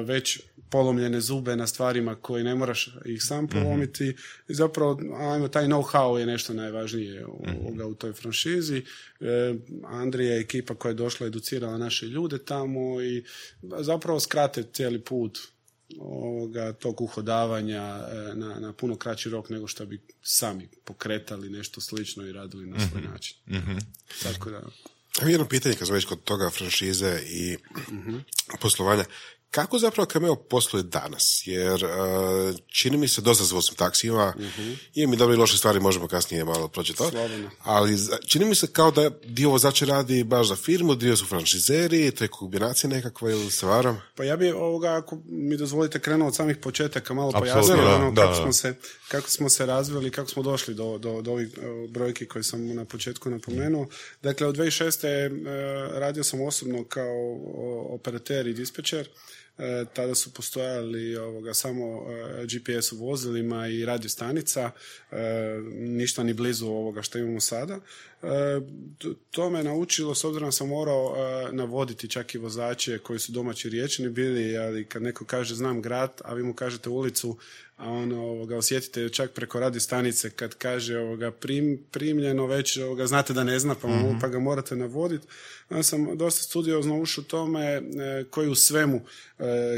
već 0.05 0.39
polomljene 0.69 1.21
zube 1.21 1.55
na 1.55 1.67
stvarima 1.67 2.15
koje 2.15 2.43
ne 2.43 2.55
moraš 2.55 2.95
ih 3.05 3.23
sam 3.23 3.47
polomiti. 3.47 4.15
I 4.47 4.53
zapravo, 4.53 4.99
ajmo, 5.19 5.47
taj 5.47 5.65
know-how 5.65 6.17
je 6.17 6.25
nešto 6.25 6.53
najvažnije 6.53 7.25
u, 7.25 7.43
ovoga 7.61 7.85
u 7.85 7.93
toj 7.93 8.13
franšizi. 8.13 8.77
E, 9.19 9.55
Andrija 9.85 10.37
i 10.37 10.41
ekipa 10.41 10.75
koja 10.75 10.89
je 10.89 10.93
došla 10.93 11.27
educirala 11.27 11.77
naše 11.77 12.05
ljude 12.05 12.37
tamo 12.37 13.01
i 13.01 13.23
zapravo 13.79 14.19
skrate 14.19 14.63
cijeli 14.73 14.99
put 15.01 15.39
ovoga, 15.99 16.73
tog 16.73 17.01
uhodavanja 17.01 18.07
e, 18.11 18.35
na, 18.35 18.59
na 18.59 18.73
puno 18.73 18.95
kraći 18.95 19.29
rok 19.29 19.49
nego 19.49 19.67
što 19.67 19.85
bi 19.85 20.01
sami 20.21 20.67
pokretali 20.85 21.49
nešto 21.49 21.81
slično 21.81 22.27
i 22.27 22.31
radili 22.31 22.65
na 22.65 22.89
svoj 22.89 23.01
način. 23.01 23.37
Tako 24.23 24.49
da, 24.49 24.61
jedno 25.27 25.47
pitanje 25.47 25.75
kad 25.75 25.87
smo 25.87 25.95
već 25.95 26.05
kod 26.05 26.23
toga 26.23 26.49
franšize 26.49 27.19
i 27.25 27.57
poslovanja. 28.61 29.03
Kako 29.53 29.79
zapravo 29.79 30.05
Cameo 30.05 30.35
posluje 30.35 30.83
danas? 30.83 31.43
Jer 31.45 31.85
uh, 31.85 32.55
čini 32.67 32.97
mi 32.97 33.07
se 33.07 33.21
dosta 33.21 33.43
s 33.43 33.51
vozim 33.51 33.75
taksijima, 33.75 34.33
i 34.93 35.07
mi 35.07 35.17
dobre 35.17 35.35
i 35.35 35.37
loše 35.37 35.57
stvari, 35.57 35.79
možemo 35.79 36.07
kasnije 36.07 36.45
malo 36.45 36.67
proći 36.67 36.93
to, 36.93 37.09
Slobodno. 37.09 37.49
ali 37.63 37.97
čini 38.27 38.45
mi 38.45 38.55
se 38.55 38.67
kao 38.67 38.91
da 38.91 39.09
dio 39.25 39.49
vozača 39.49 39.85
radi 39.85 40.23
baš 40.23 40.47
za 40.47 40.55
firmu, 40.55 40.95
dio 40.95 41.17
su 41.17 41.25
franšizeri, 41.25 42.11
to 42.11 42.23
je 42.23 42.27
kombinacija 42.27 42.89
nekakva 42.89 43.31
ili 43.31 43.51
se 43.51 43.65
varam? 43.65 44.01
Pa 44.15 44.23
ja 44.23 44.37
bi 44.37 44.51
ovoga, 44.51 44.95
ako 44.95 45.17
mi 45.25 45.57
dozvolite, 45.57 45.99
krenuo 45.99 46.27
od 46.27 46.35
samih 46.35 46.57
početaka, 46.57 47.13
malo 47.13 47.31
pojasnio 47.31 47.95
ono, 47.95 48.11
da, 48.11 48.21
kako, 48.21 48.35
da. 48.35 48.43
Smo 48.43 48.53
se, 48.53 48.75
kako 49.07 49.29
smo 49.29 49.49
se 49.49 49.65
razvili, 49.65 50.11
kako 50.11 50.29
smo 50.29 50.43
došli 50.43 50.73
do, 50.73 50.97
do, 50.97 51.21
do 51.21 51.31
ovih 51.31 51.47
e, 51.57 51.87
brojki 51.87 52.27
koje 52.27 52.43
sam 52.43 52.75
na 52.75 52.85
početku 52.85 53.29
napomenuo. 53.29 53.87
Dakle, 54.23 54.47
od 54.47 54.55
2006. 54.55 55.07
e, 55.07 55.29
radio 55.99 56.23
sam 56.23 56.41
osobno 56.41 56.83
kao 56.83 57.37
operater 57.89 58.47
i 58.47 58.53
dispečer. 58.53 59.09
E, 59.57 59.85
tada 59.93 60.15
su 60.15 60.33
postojali 60.33 61.17
ovoga, 61.17 61.53
samo 61.53 62.05
e, 62.09 62.45
GPS 62.45 62.91
u 62.91 62.97
vozilima 62.97 63.67
i 63.67 63.85
radio 63.85 64.09
stanica, 64.09 64.71
e, 65.11 65.15
ništa 65.73 66.23
ni 66.23 66.33
blizu 66.33 66.67
ovoga 66.67 67.01
što 67.01 67.17
imamo 67.17 67.39
sada. 67.39 67.79
To- 69.31 69.49
me 69.49 69.63
naučilo, 69.63 70.15
s 70.15 70.23
obzirom 70.23 70.51
sam 70.51 70.67
morao 70.67 71.15
navoditi 71.51 72.07
čak 72.07 72.35
i 72.35 72.37
vozače 72.37 72.99
koji 72.99 73.19
su 73.19 73.31
domaći 73.31 73.69
riječni 73.69 74.09
bili, 74.09 74.57
ali 74.57 74.85
kad 74.85 75.01
neko 75.01 75.25
kaže 75.25 75.55
znam 75.55 75.81
grad, 75.81 76.21
a 76.23 76.33
vi 76.33 76.43
mu 76.43 76.53
kažete 76.53 76.89
ulicu, 76.89 77.37
a 77.77 77.89
ono, 77.89 78.21
ovoga, 78.21 78.57
osjetite 78.57 79.09
čak 79.09 79.31
preko 79.31 79.59
radio 79.59 79.79
stanice 79.79 80.29
kad 80.29 80.55
kaže 80.55 80.97
ovoga, 80.97 81.31
prim, 81.31 81.83
primljeno 81.91 82.45
već, 82.45 82.77
ovoga, 82.77 83.07
znate 83.07 83.33
da 83.33 83.43
ne 83.43 83.59
zna, 83.59 83.75
pa, 83.81 83.87
mu- 83.87 84.17
pa 84.21 84.27
ga 84.27 84.39
morate 84.39 84.75
navoditi. 84.75 85.27
Onda 85.69 85.83
sam 85.83 86.17
dosta 86.17 86.43
studiozno 86.43 86.99
ušao 87.01 87.23
tome 87.23 87.81
koji 88.29 88.49
u 88.49 88.55
svemu 88.55 89.01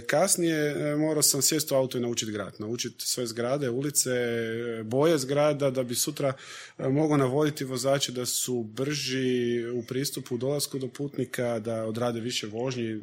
kasnije 0.07 0.71
e, 0.71 0.95
morao 0.95 1.21
sam 1.21 1.41
sjesti 1.41 1.73
u 1.73 1.77
auto 1.77 1.97
i 1.97 2.01
naučiti 2.01 2.31
grad, 2.31 2.55
naučiti 2.59 3.07
sve 3.07 3.27
zgrade, 3.27 3.69
ulice, 3.69 4.09
e, 4.09 4.83
boje 4.83 5.17
zgrada 5.17 5.69
da 5.69 5.83
bi 5.83 5.95
sutra 5.95 6.33
e, 6.77 6.89
mogao 6.89 7.17
navoditi 7.17 7.63
vozače 7.63 8.11
da 8.11 8.25
su 8.25 8.63
brži 8.63 9.65
u 9.73 9.83
pristupu, 9.83 10.35
u 10.35 10.37
dolasku 10.37 10.79
do 10.79 10.87
putnika, 10.87 11.59
da 11.59 11.85
odrade 11.85 12.19
više 12.19 12.47
vožnji, 12.47 12.91
e, 12.91 12.99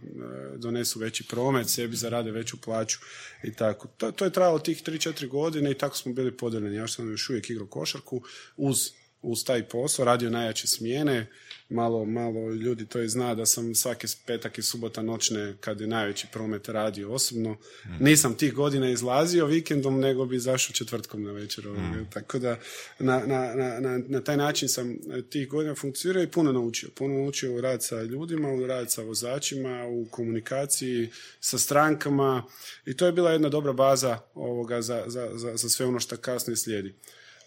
donesu 0.57 0.99
veći 0.99 1.25
promet, 1.29 1.69
sebi 1.69 1.97
zarade 1.97 2.31
veću 2.31 2.61
plaću 2.61 2.99
i 3.43 3.53
tako. 3.53 3.89
To, 3.97 4.13
to 4.13 4.25
je 4.25 4.33
trajalo 4.33 4.59
tih 4.59 4.83
3-4 4.83 5.29
godine 5.29 5.71
i 5.71 5.79
tako 5.79 5.97
smo 5.97 6.13
bili 6.13 6.37
podeljeni. 6.37 6.77
Ja 6.77 6.89
sam 6.89 7.11
još 7.11 7.31
uvijek 7.31 7.51
igrao 7.51 7.67
košarku 7.67 8.23
uz 8.57 8.91
uz 9.23 9.45
taj 9.45 9.69
posao, 9.69 10.05
radio 10.05 10.31
najjače 10.31 10.67
smjene, 10.67 11.27
malo, 11.73 12.05
malo 12.05 12.51
ljudi 12.51 12.87
to 12.87 13.01
i 13.01 13.09
zna 13.09 13.35
da 13.35 13.47
sam 13.47 13.75
svaki 13.75 14.07
petak 14.27 14.59
i 14.59 14.63
subota 14.63 15.03
noćne 15.03 15.55
kad 15.61 15.81
je 15.81 15.87
najveći 15.87 16.27
promet 16.33 16.69
radio 16.69 17.13
osobno. 17.13 17.57
Nisam 18.01 18.35
tih 18.35 18.55
godina 18.55 18.91
izlazio 18.91 19.47
vikendom, 19.47 20.01
nego 20.01 20.25
bi 20.25 20.37
izašao 20.37 20.75
četvrtkom 20.75 21.23
na 21.23 21.33
večer. 21.33 21.69
ovoga. 21.69 22.07
Tako 22.13 22.39
da 22.39 22.59
na, 22.99 23.23
na, 23.27 23.55
na, 23.55 23.81
na, 23.81 24.01
na 24.09 24.21
taj 24.21 24.37
način 24.37 24.69
sam 24.69 24.91
e, 24.93 25.23
tih 25.31 25.49
godina 25.49 25.75
funkcionirao 25.75 26.23
i 26.23 26.31
puno 26.31 26.53
naučio. 26.53 26.89
Puno 26.95 27.15
naučio 27.15 27.55
u 27.55 27.61
rad 27.61 27.85
sa 27.85 28.03
ljudima, 28.03 28.53
u 28.53 28.67
rad 28.67 28.93
sa 28.93 29.03
vozačima, 29.03 29.87
u 29.87 30.07
komunikaciji 30.11 31.11
sa 31.41 31.59
strankama 31.59 32.45
i 32.87 32.97
to 32.97 33.07
je 33.07 33.13
bila 33.13 33.33
jedna 33.33 33.49
dobra 33.49 33.73
baza 33.73 34.19
ovoga 34.35 34.83
za, 34.83 35.05
za, 35.07 35.31
za, 35.35 35.57
za 35.57 35.69
sve 35.69 35.87
ono 35.87 36.01
što 36.01 36.17
kasnije 36.17 36.57
slijedi. 36.57 36.95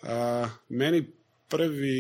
A, 0.04 0.50
meni 0.70 1.06
prvi 1.50 1.98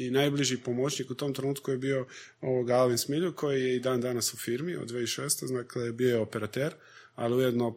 i, 0.00 0.10
najbliži 0.10 0.56
pomoćnik 0.56 1.10
u 1.10 1.14
tom 1.14 1.34
trenutku 1.34 1.70
je 1.70 1.78
bio 1.78 2.06
ovoga 2.40 2.74
Alvin 2.74 2.98
Smilju 2.98 3.32
koji 3.32 3.62
je 3.62 3.76
i 3.76 3.80
dan 3.80 4.00
danas 4.00 4.34
u 4.34 4.36
firmi 4.36 4.76
od 4.76 4.90
2006. 4.90 5.52
Dakle, 5.56 5.92
bio 5.92 6.08
je 6.08 6.20
operater, 6.20 6.72
ali 7.14 7.36
ujedno 7.36 7.70
mm, 7.70 7.76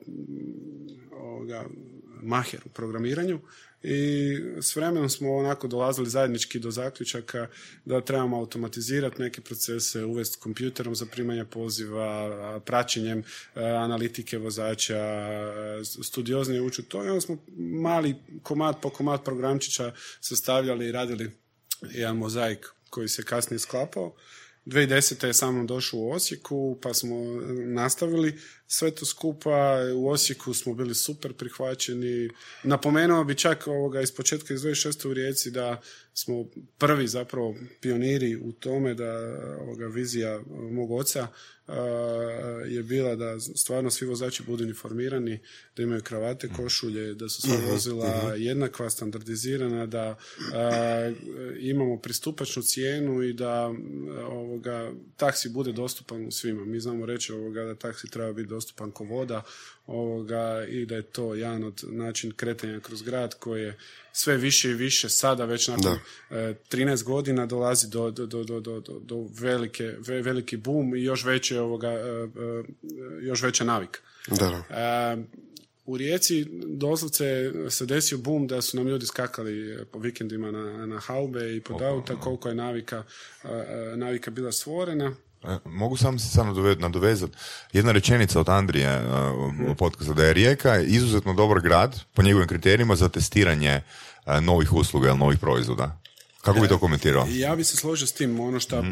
ovoga, 1.11 1.65
maher 2.21 2.59
u 2.65 2.69
programiranju 2.69 3.39
i 3.83 4.37
s 4.61 4.75
vremenom 4.75 5.09
smo 5.09 5.35
onako 5.35 5.67
dolazili 5.67 6.09
zajednički 6.09 6.59
do 6.59 6.71
zaključaka 6.71 7.47
da 7.85 8.01
trebamo 8.01 8.37
automatizirati 8.37 9.21
neke 9.21 9.41
procese, 9.41 10.05
uvesti 10.05 10.37
kompjuterom 10.39 10.95
za 10.95 11.05
primanje 11.05 11.45
poziva, 11.45 12.59
praćenjem 12.59 13.23
a, 13.55 13.61
analitike 13.61 14.37
vozača, 14.37 14.97
a, 14.97 15.81
studioznije 16.03 16.61
ući 16.61 16.81
u 16.81 16.85
to 16.85 17.05
i 17.05 17.09
onda 17.09 17.21
smo 17.21 17.37
mali 17.57 18.15
komad 18.43 18.81
po 18.81 18.89
komad 18.89 19.23
programčića 19.23 19.93
sastavljali 20.21 20.87
i 20.87 20.91
radili 20.91 21.31
jedan 21.81 22.17
mozaik 22.17 22.67
koji 22.89 23.07
se 23.07 23.23
kasnije 23.23 23.59
sklapao. 23.59 24.15
2010. 24.67 25.27
je 25.27 25.33
sa 25.33 25.51
mnom 25.51 25.67
došao 25.67 25.99
u 25.99 26.11
Osijeku, 26.11 26.79
pa 26.81 26.93
smo 26.93 27.15
nastavili 27.65 28.39
sve 28.67 28.91
to 28.91 29.05
skupa. 29.05 29.77
U 29.95 30.09
Osijeku 30.09 30.53
smo 30.53 30.73
bili 30.73 30.95
super 30.95 31.33
prihvaćeni. 31.33 32.29
Napomenuo 32.63 33.23
bi 33.23 33.35
čak 33.35 33.67
ovoga 33.67 34.01
iz 34.01 34.11
početka 34.11 34.53
iz 34.53 34.61
2006. 34.61 35.07
u 35.07 35.13
Rijeci 35.13 35.51
da 35.51 35.81
smo 36.13 36.45
prvi 36.77 37.07
zapravo 37.07 37.55
pioniri 37.81 38.35
u 38.35 38.51
tome 38.51 38.93
da 38.93 39.11
ovoga 39.59 39.87
vizija 39.87 40.41
mog 40.71 40.91
oca 40.91 41.27
je 42.67 42.83
bila 42.83 43.15
da 43.15 43.39
stvarno 43.39 43.91
svi 43.91 44.05
vozači 44.05 44.43
budu 44.43 44.63
uniformirani, 44.63 45.39
da 45.75 45.83
imaju 45.83 46.01
kravate, 46.01 46.49
košulje, 46.55 47.13
da 47.13 47.29
su 47.29 47.41
sva 47.41 47.57
vozila 47.71 48.33
jednakva, 48.37 48.89
standardizirana, 48.89 49.85
da 49.85 50.17
a, 50.53 51.11
imamo 51.59 51.97
pristupačnu 51.97 52.63
cijenu 52.63 53.23
i 53.23 53.33
da 53.33 53.73
ovoga 54.27 54.91
taksi 55.17 55.49
bude 55.49 55.71
dostupan 55.71 56.31
svima. 56.31 56.65
Mi 56.65 56.79
znamo 56.79 57.05
reći 57.05 57.33
ovoga 57.33 57.63
da 57.63 57.75
taksi 57.75 58.07
treba 58.07 58.33
biti 58.33 58.49
dostupan 58.49 58.91
ko 58.91 59.03
voda 59.03 59.43
ovoga 59.87 60.65
i 60.69 60.85
da 60.85 60.95
je 60.95 61.01
to 61.01 61.35
jedan 61.35 61.63
od 61.63 61.83
način 61.87 62.31
kretanja 62.31 62.79
kroz 62.79 63.01
grad 63.01 63.35
koji 63.39 63.61
je 63.63 63.77
sve 64.11 64.37
više 64.37 64.69
i 64.69 64.73
više 64.73 65.09
sada 65.09 65.45
već 65.45 65.67
nakon 65.67 65.97
e, 66.31 66.53
13 66.71 67.03
godina 67.03 67.45
dolazi 67.45 67.89
do, 67.89 68.11
do, 68.11 68.25
do, 68.25 68.43
do, 68.43 68.59
do, 68.59 68.79
do- 68.99 69.27
velike, 69.39 69.93
ve- 69.99 70.21
veliki 70.21 70.57
boom 70.57 70.95
i 70.95 71.03
još 71.03 71.23
veće 71.25 71.59
ovoga, 71.61 71.87
e, 71.87 71.97
e, 71.99 72.27
još 73.21 73.41
veća 73.41 73.63
navika. 73.63 73.99
Da, 74.27 74.63
da. 74.69 74.75
E, 74.77 75.17
u 75.85 75.97
Rijeci 75.97 76.45
doslovce 76.65 77.51
se 77.69 77.85
desio 77.85 78.17
boom 78.17 78.47
da 78.47 78.61
su 78.61 78.77
nam 78.77 78.87
ljudi 78.87 79.05
skakali 79.05 79.71
e, 79.73 79.85
po 79.85 79.99
vikendima 79.99 80.51
na, 80.51 80.85
na 80.85 80.99
haube 80.99 81.55
i 81.55 81.61
pod 81.61 81.81
auta, 81.81 82.15
koliko 82.19 82.49
je 82.49 82.55
navika, 82.55 83.03
e, 83.43 83.47
e, 83.47 83.97
navika 83.97 84.31
bila 84.31 84.51
stvorena. 84.51 85.15
E, 85.43 85.57
Mogu 85.65 85.97
samo 85.97 86.19
se 86.19 86.27
samo 86.27 86.53
nadove- 86.53 86.75
nadovezat. 86.75 87.29
Jedna 87.73 87.91
rečenica 87.91 88.39
od 88.39 88.49
Andrije 88.49 88.99
uh, 88.99 89.11
u 89.71 89.75
podcasta 89.75 90.13
da 90.13 90.23
je 90.23 90.33
Rijeka 90.33 90.79
izuzetno 90.79 91.33
dobar 91.33 91.61
grad 91.61 91.99
po 92.13 92.21
njegovim 92.21 92.47
kriterijima 92.47 92.95
za 92.95 93.09
testiranje 93.09 93.81
uh, 94.25 94.39
novih 94.39 94.73
usluga 94.73 95.09
ili 95.09 95.17
novih 95.17 95.39
proizvoda. 95.39 96.01
Kako 96.41 96.59
bi 96.59 96.67
to 96.67 96.79
komentirao? 96.79 97.27
Ja 97.29 97.55
bi 97.55 97.63
se 97.63 97.77
složio 97.77 98.07
s 98.07 98.13
tim, 98.13 98.39
ono 98.39 98.59
što 98.59 98.83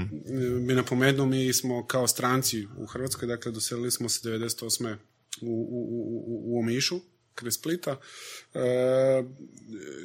bi 0.60 0.74
napomenuo, 0.74 1.25
mi 1.25 1.54
smo 1.54 1.86
kao 1.86 2.08
stranci 2.08 2.68
u 2.78 2.86
Hrvatskoj, 2.86 3.28
dakle 3.28 3.52
doselili 3.52 3.92
smo 3.92 4.10
se 4.10 4.30
98. 4.30 4.96
u, 5.42 5.46
u, 5.46 5.80
u, 5.82 6.24
u- 6.28 6.44
u 6.48 6.60
Omišu, 6.60 7.00
kraj 7.36 7.51
Splita. 7.51 8.00
E, 8.54 9.24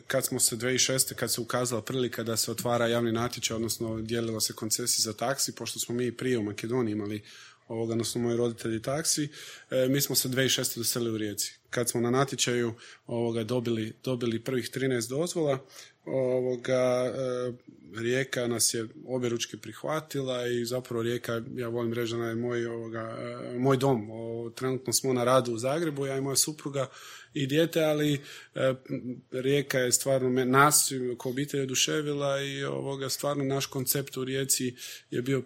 kad 0.06 0.24
smo 0.24 0.40
se 0.40 0.56
2006. 0.56 1.14
kad 1.14 1.32
se 1.32 1.40
ukazala 1.40 1.82
prilika 1.82 2.22
da 2.22 2.36
se 2.36 2.50
otvara 2.50 2.86
javni 2.86 3.12
natječaj, 3.12 3.54
odnosno 3.54 4.00
dijelilo 4.00 4.40
se 4.40 4.52
koncesiji 4.52 5.02
za 5.02 5.12
taksi, 5.12 5.52
pošto 5.52 5.78
smo 5.78 5.94
mi 5.94 6.16
prije 6.16 6.38
u 6.38 6.42
Makedoniji 6.42 6.92
imali 6.92 7.22
ovoga, 7.68 7.92
odnosno 7.92 8.20
moji 8.20 8.36
roditelji 8.36 8.82
taksi, 8.82 9.28
e, 9.70 9.88
mi 9.88 10.00
smo 10.00 10.16
se 10.16 10.28
2006. 10.28 10.78
doselili 10.78 11.14
u 11.14 11.18
Rijeci. 11.18 11.56
kad 11.70 11.90
smo 11.90 12.00
na 12.00 12.10
natječaju 12.10 12.74
ovoga, 13.06 13.44
dobili, 13.44 13.92
dobili 14.04 14.44
prvih 14.44 14.70
13 14.70 15.08
dozvola, 15.08 15.58
ovoga, 16.04 17.12
e, 17.14 17.52
Rijeka 17.96 18.46
nas 18.46 18.74
je 18.74 18.88
objeručki 19.06 19.56
prihvatila 19.56 20.46
i 20.46 20.64
zapravo 20.64 21.02
Rijeka, 21.02 21.42
ja 21.54 21.68
volim 21.68 21.92
reći 21.92 22.14
je 22.14 22.34
moj, 22.34 22.66
ovoga, 22.66 23.16
e, 23.18 23.58
moj 23.58 23.76
dom. 23.76 24.10
O, 24.10 24.50
trenutno 24.56 24.92
smo 24.92 25.12
na 25.12 25.24
radu 25.24 25.52
u 25.52 25.58
Zagrebu, 25.58 26.06
ja 26.06 26.16
i 26.16 26.20
moja 26.20 26.36
supruga 26.36 26.86
i 27.34 27.46
dijete, 27.46 27.84
ali 27.84 28.14
e, 28.14 28.74
Rijeka 29.30 29.78
je 29.78 29.92
stvarno 29.92 30.30
me, 30.30 30.44
nas 30.44 30.92
ko 31.18 31.30
obitelj 31.30 31.60
oduševila 31.60 32.42
i 32.42 32.64
ovoga, 32.64 33.08
stvarno 33.08 33.44
naš 33.44 33.66
koncept 33.66 34.16
u 34.16 34.24
Rijeci 34.24 34.74
je 35.10 35.22
bio 35.22 35.42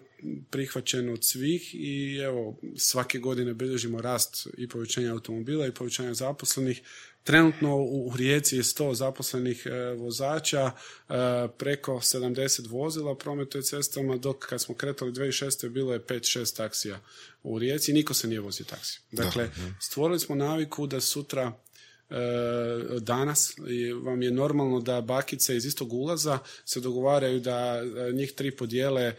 prihvaćen 0.49 1.09
od 1.09 1.23
svih 1.23 1.75
i 1.75 2.17
evo 2.23 2.59
svake 2.77 3.19
godine 3.19 3.53
bilježimo 3.53 4.01
rast 4.01 4.47
i 4.57 4.69
povećanja 4.69 5.11
automobila 5.11 5.67
i 5.67 5.71
povećanja 5.71 6.13
zaposlenih. 6.13 6.81
Trenutno 7.23 7.75
u 7.77 8.13
Rijeci 8.17 8.55
je 8.55 8.63
100 8.63 8.93
zaposlenih 8.93 9.65
e, 9.65 9.93
vozača, 9.93 10.71
e, 10.71 11.13
preko 11.57 11.91
70 11.93 12.69
vozila 12.69 13.17
prometuje 13.17 13.61
cestama, 13.61 14.17
dok 14.17 14.45
kad 14.45 14.61
smo 14.61 14.75
kretali 14.75 15.11
2006. 15.11 15.69
bilo 15.69 15.93
je 15.93 15.99
5-6 15.99 16.57
taksija 16.57 16.99
u 17.43 17.59
Rijeci 17.59 17.91
i 17.91 17.93
niko 17.93 18.13
se 18.13 18.27
nije 18.27 18.39
vozio 18.39 18.65
taksi. 18.65 19.01
Dakle, 19.11 19.49
stvorili 19.81 20.19
smo 20.19 20.35
naviku 20.35 20.87
da 20.87 21.01
sutra 21.01 21.64
danas 22.99 23.57
i 23.67 23.93
vam 23.93 24.21
je 24.21 24.31
normalno 24.31 24.79
da 24.79 25.01
bakice 25.01 25.57
iz 25.57 25.65
istog 25.65 25.93
ulaza 25.93 26.39
se 26.65 26.79
dogovaraju 26.79 27.39
da 27.39 27.81
e, 27.81 28.11
njih 28.13 28.31
tri 28.31 28.51
podijele 28.51 29.03
e, 29.03 29.15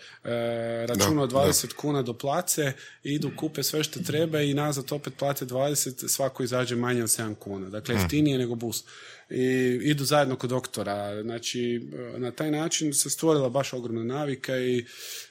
račun 0.87 1.19
od 1.19 1.31
Da, 1.31 1.37
20 1.37 1.75
kuna 1.75 2.03
do 2.03 2.13
place 2.13 2.73
i 3.05 3.15
idu 3.15 3.31
kupe 3.37 3.63
sve 3.63 3.85
što 3.85 4.01
treba 4.01 4.41
i 4.41 4.55
nazad 4.55 4.93
opet 4.93 5.15
plate 5.19 5.47
20, 5.47 6.09
svako 6.09 6.43
izađe 6.43 6.77
manje 6.77 7.03
od 7.03 7.09
7 7.09 7.35
kuna. 7.35 7.69
Dakle, 7.71 7.95
jeftinije 7.95 8.39
nego 8.39 8.55
bus. 8.55 8.85
I 9.31 9.45
idu 9.83 10.05
zajedno 10.05 10.37
kod 10.37 10.51
doktora. 10.51 11.23
Znači, 11.23 11.89
e, 12.15 12.19
na 12.19 12.31
taj 12.31 12.51
način 12.51 12.95
se 12.95 13.11
stvorila 13.11 13.49
baš 13.49 13.73
ogromna 13.73 14.05
navika 14.05 14.59
i 14.59 14.85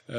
e, 0.08 0.14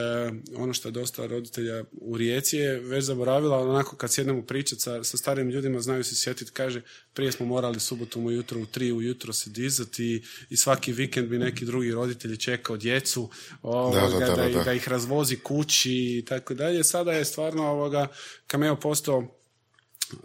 ono 0.56 0.72
što 0.72 0.88
je 0.88 0.92
dosta 0.92 1.26
roditelja 1.26 1.84
u 1.92 2.16
Rijeci 2.16 2.56
je 2.56 2.80
već 2.80 3.04
zaboravila, 3.04 3.56
ali 3.56 3.70
onako 3.70 3.96
kad 3.96 4.12
sjednemo 4.12 4.42
pričati 4.42 4.80
sa, 4.80 5.04
sa 5.04 5.16
starim 5.16 5.50
ljudima, 5.50 5.80
znaju 5.80 6.04
se 6.04 6.14
sjetiti, 6.16 6.50
kaže, 6.52 6.82
prije 7.14 7.32
smo 7.32 7.46
morali 7.46 7.80
subotom 7.80 8.26
ujutro 8.26 8.60
u 8.60 8.66
tri 8.66 8.92
ujutro 8.92 9.32
se 9.32 9.50
dizati 9.50 10.04
i, 10.06 10.22
i 10.50 10.56
svaki 10.56 10.92
vikend 10.92 11.28
bi 11.28 11.38
neki 11.38 11.64
drugi 11.64 11.90
roditelji 11.92 12.36
čekao 12.36 12.76
djecu 12.76 13.30
ovoga, 13.62 14.00
Da, 14.00 14.18
da, 14.18 14.26
da, 14.26 14.36
da, 14.36 14.48
ih- 14.48 14.54
da. 14.54 14.62
da 14.64 14.72
ih 14.72 14.88
razvozi 14.88 15.36
kući 15.36 15.92
i 15.92 16.24
tako 16.28 16.54
dalje. 16.54 16.84
Sada 16.84 17.12
je 17.12 17.24
stvarno 17.24 17.66
ovoga, 17.66 18.06
Cameo 18.50 18.76
postao 18.76 19.32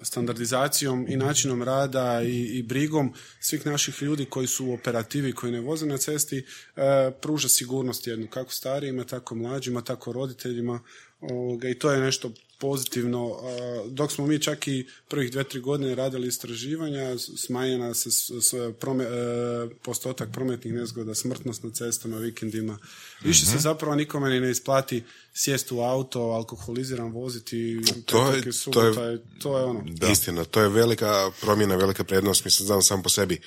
standardizacijom 0.03 1.05
i 1.09 1.17
načinom 1.17 1.63
rada 1.63 2.21
i, 2.23 2.41
i 2.41 2.63
brigom 2.63 3.13
svih 3.39 3.65
naših 3.65 4.01
ljudi 4.01 4.25
koji 4.25 4.47
su 4.47 4.65
u 4.65 4.73
operativi, 4.73 5.33
koji 5.33 5.51
ne 5.51 5.59
voze 5.59 5.85
na 5.85 5.97
cesti, 5.97 6.45
e, 6.75 7.11
pruža 7.21 7.50
sigurnost 7.50 8.07
jednu, 8.07 8.27
kako 8.27 8.51
starijima, 8.51 9.03
tako 9.03 9.35
mlađima, 9.35 9.81
tako 9.81 10.13
roditeljima. 10.13 10.79
Ovoga, 11.21 11.69
I 11.69 11.79
to 11.79 11.91
je 11.91 12.01
nešto 12.01 12.31
pozitivno. 12.62 13.39
Dok 13.88 14.12
smo 14.12 14.27
mi 14.27 14.39
čak 14.39 14.68
i 14.68 14.77
prvih 15.08 15.32
dve, 15.32 15.44
tri 15.44 15.60
godine 15.62 15.96
radili 15.96 16.27
istraživanja, 16.27 17.01
smanjena 17.18 17.94
se 17.94 18.12
s, 18.12 18.32
prome- 18.74 19.06
e, 19.06 19.10
postotak 19.82 20.30
prometnih 20.32 20.74
nezgoda, 20.74 21.15
smrtnost 21.15 21.63
na 21.63 21.70
cestama, 21.72 22.18
vikendima. 22.18 22.77
Više 23.22 23.44
Mhm. 23.44 23.51
se 23.51 23.60
zapravo 23.60 23.96
nikome 23.96 24.30
ni 24.30 24.39
ne 24.39 24.51
isplati 24.51 25.03
sjest 25.34 25.72
u 25.72 25.80
auto, 25.82 26.22
alkoholiziran, 26.22 27.12
voziti, 27.12 27.82
To 28.06 28.18
je- 28.27 28.41
to 28.65 28.84
je- 28.84 29.20
to 29.39 29.58
je 29.58 29.63
ono. 29.65 29.84
Istina, 30.12 30.46
to 30.46 30.62
je 30.62 30.70
velika 30.70 31.10
promjena, 31.41 31.75
velika 31.75 32.03
prednost, 32.03 32.46
mislim, 32.46 32.65
znam 32.65 32.82
sam 32.82 33.03
po 33.03 33.10
sebi 33.10 33.41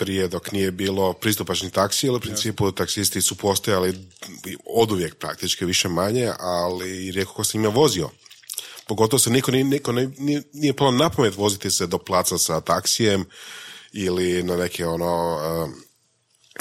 prije 0.00 0.28
dok 0.28 0.52
nije 0.52 0.70
bilo 0.70 1.12
pristupačni 1.12 1.70
taksi, 1.70 2.08
ali 2.08 2.16
u 2.16 2.20
principu 2.20 2.72
taksisti 2.72 3.22
su 3.22 3.34
postojali 3.34 3.98
od 4.66 4.92
uvijek 4.92 5.14
praktički 5.14 5.64
više 5.64 5.88
manje, 5.88 6.32
ali 6.38 7.10
rijetko 7.10 7.34
ko 7.34 7.44
se 7.44 7.58
njima 7.58 7.68
vozio. 7.68 8.10
Pogotovo 8.88 9.20
se 9.20 9.30
niko, 9.30 9.50
niko 9.50 9.92
nije, 9.92 10.42
nije 10.52 10.72
palo 10.76 10.90
na 10.90 11.10
pamet 11.10 11.36
voziti 11.36 11.70
se 11.70 11.86
do 11.86 11.98
placa 11.98 12.38
sa 12.38 12.60
taksijem 12.60 13.24
ili 13.92 14.42
na 14.42 14.56
neke 14.56 14.86
ono, 14.86 15.38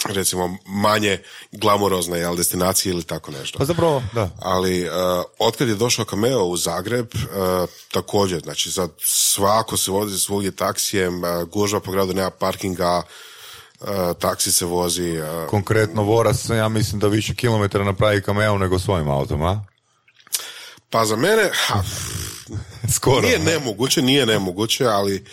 recimo 0.05 0.57
manje 0.65 1.21
glamurozne 1.51 2.19
jel, 2.19 2.35
destinacije 2.35 2.93
ili 2.93 3.03
tako 3.03 3.31
nešto 3.31 3.57
Pa 3.57 3.65
zapravo, 3.65 4.03
da. 4.13 4.29
ali 4.39 4.87
uh, 4.87 4.93
otkad 5.39 5.67
je 5.67 5.75
došao 5.75 6.05
Cameo 6.05 6.43
u 6.43 6.57
Zagreb, 6.57 7.07
uh, 7.13 7.69
također, 7.91 8.41
znači 8.41 8.71
sad 8.71 8.91
svako 8.99 9.77
se 9.77 9.91
vozi 9.91 10.19
svugdje 10.19 10.51
taksijem, 10.51 11.23
uh, 11.23 11.43
gužva 11.43 11.79
po 11.79 11.91
gradu 11.91 12.13
nema 12.13 12.29
parkinga, 12.29 13.01
uh, 13.79 13.87
taksi 14.19 14.51
se 14.51 14.65
vozi, 14.65 15.17
uh, 15.21 15.49
Konkretno 15.49 16.03
Voras, 16.03 16.49
ja 16.49 16.69
mislim 16.69 16.99
da 16.99 17.07
više 17.07 17.35
kilometara 17.35 17.83
napravi 17.83 18.21
kameo 18.21 18.57
nego 18.57 18.79
svojim 18.79 19.09
autom, 19.09 19.43
a? 19.43 19.61
pa 20.89 21.05
za 21.05 21.15
mene, 21.15 21.49
ha, 21.53 21.83
Skoro. 22.95 23.21
nije 23.21 23.39
nemoguće, 23.39 24.01
nije 24.01 24.25
nemoguće, 24.25 24.85
ali 24.85 25.25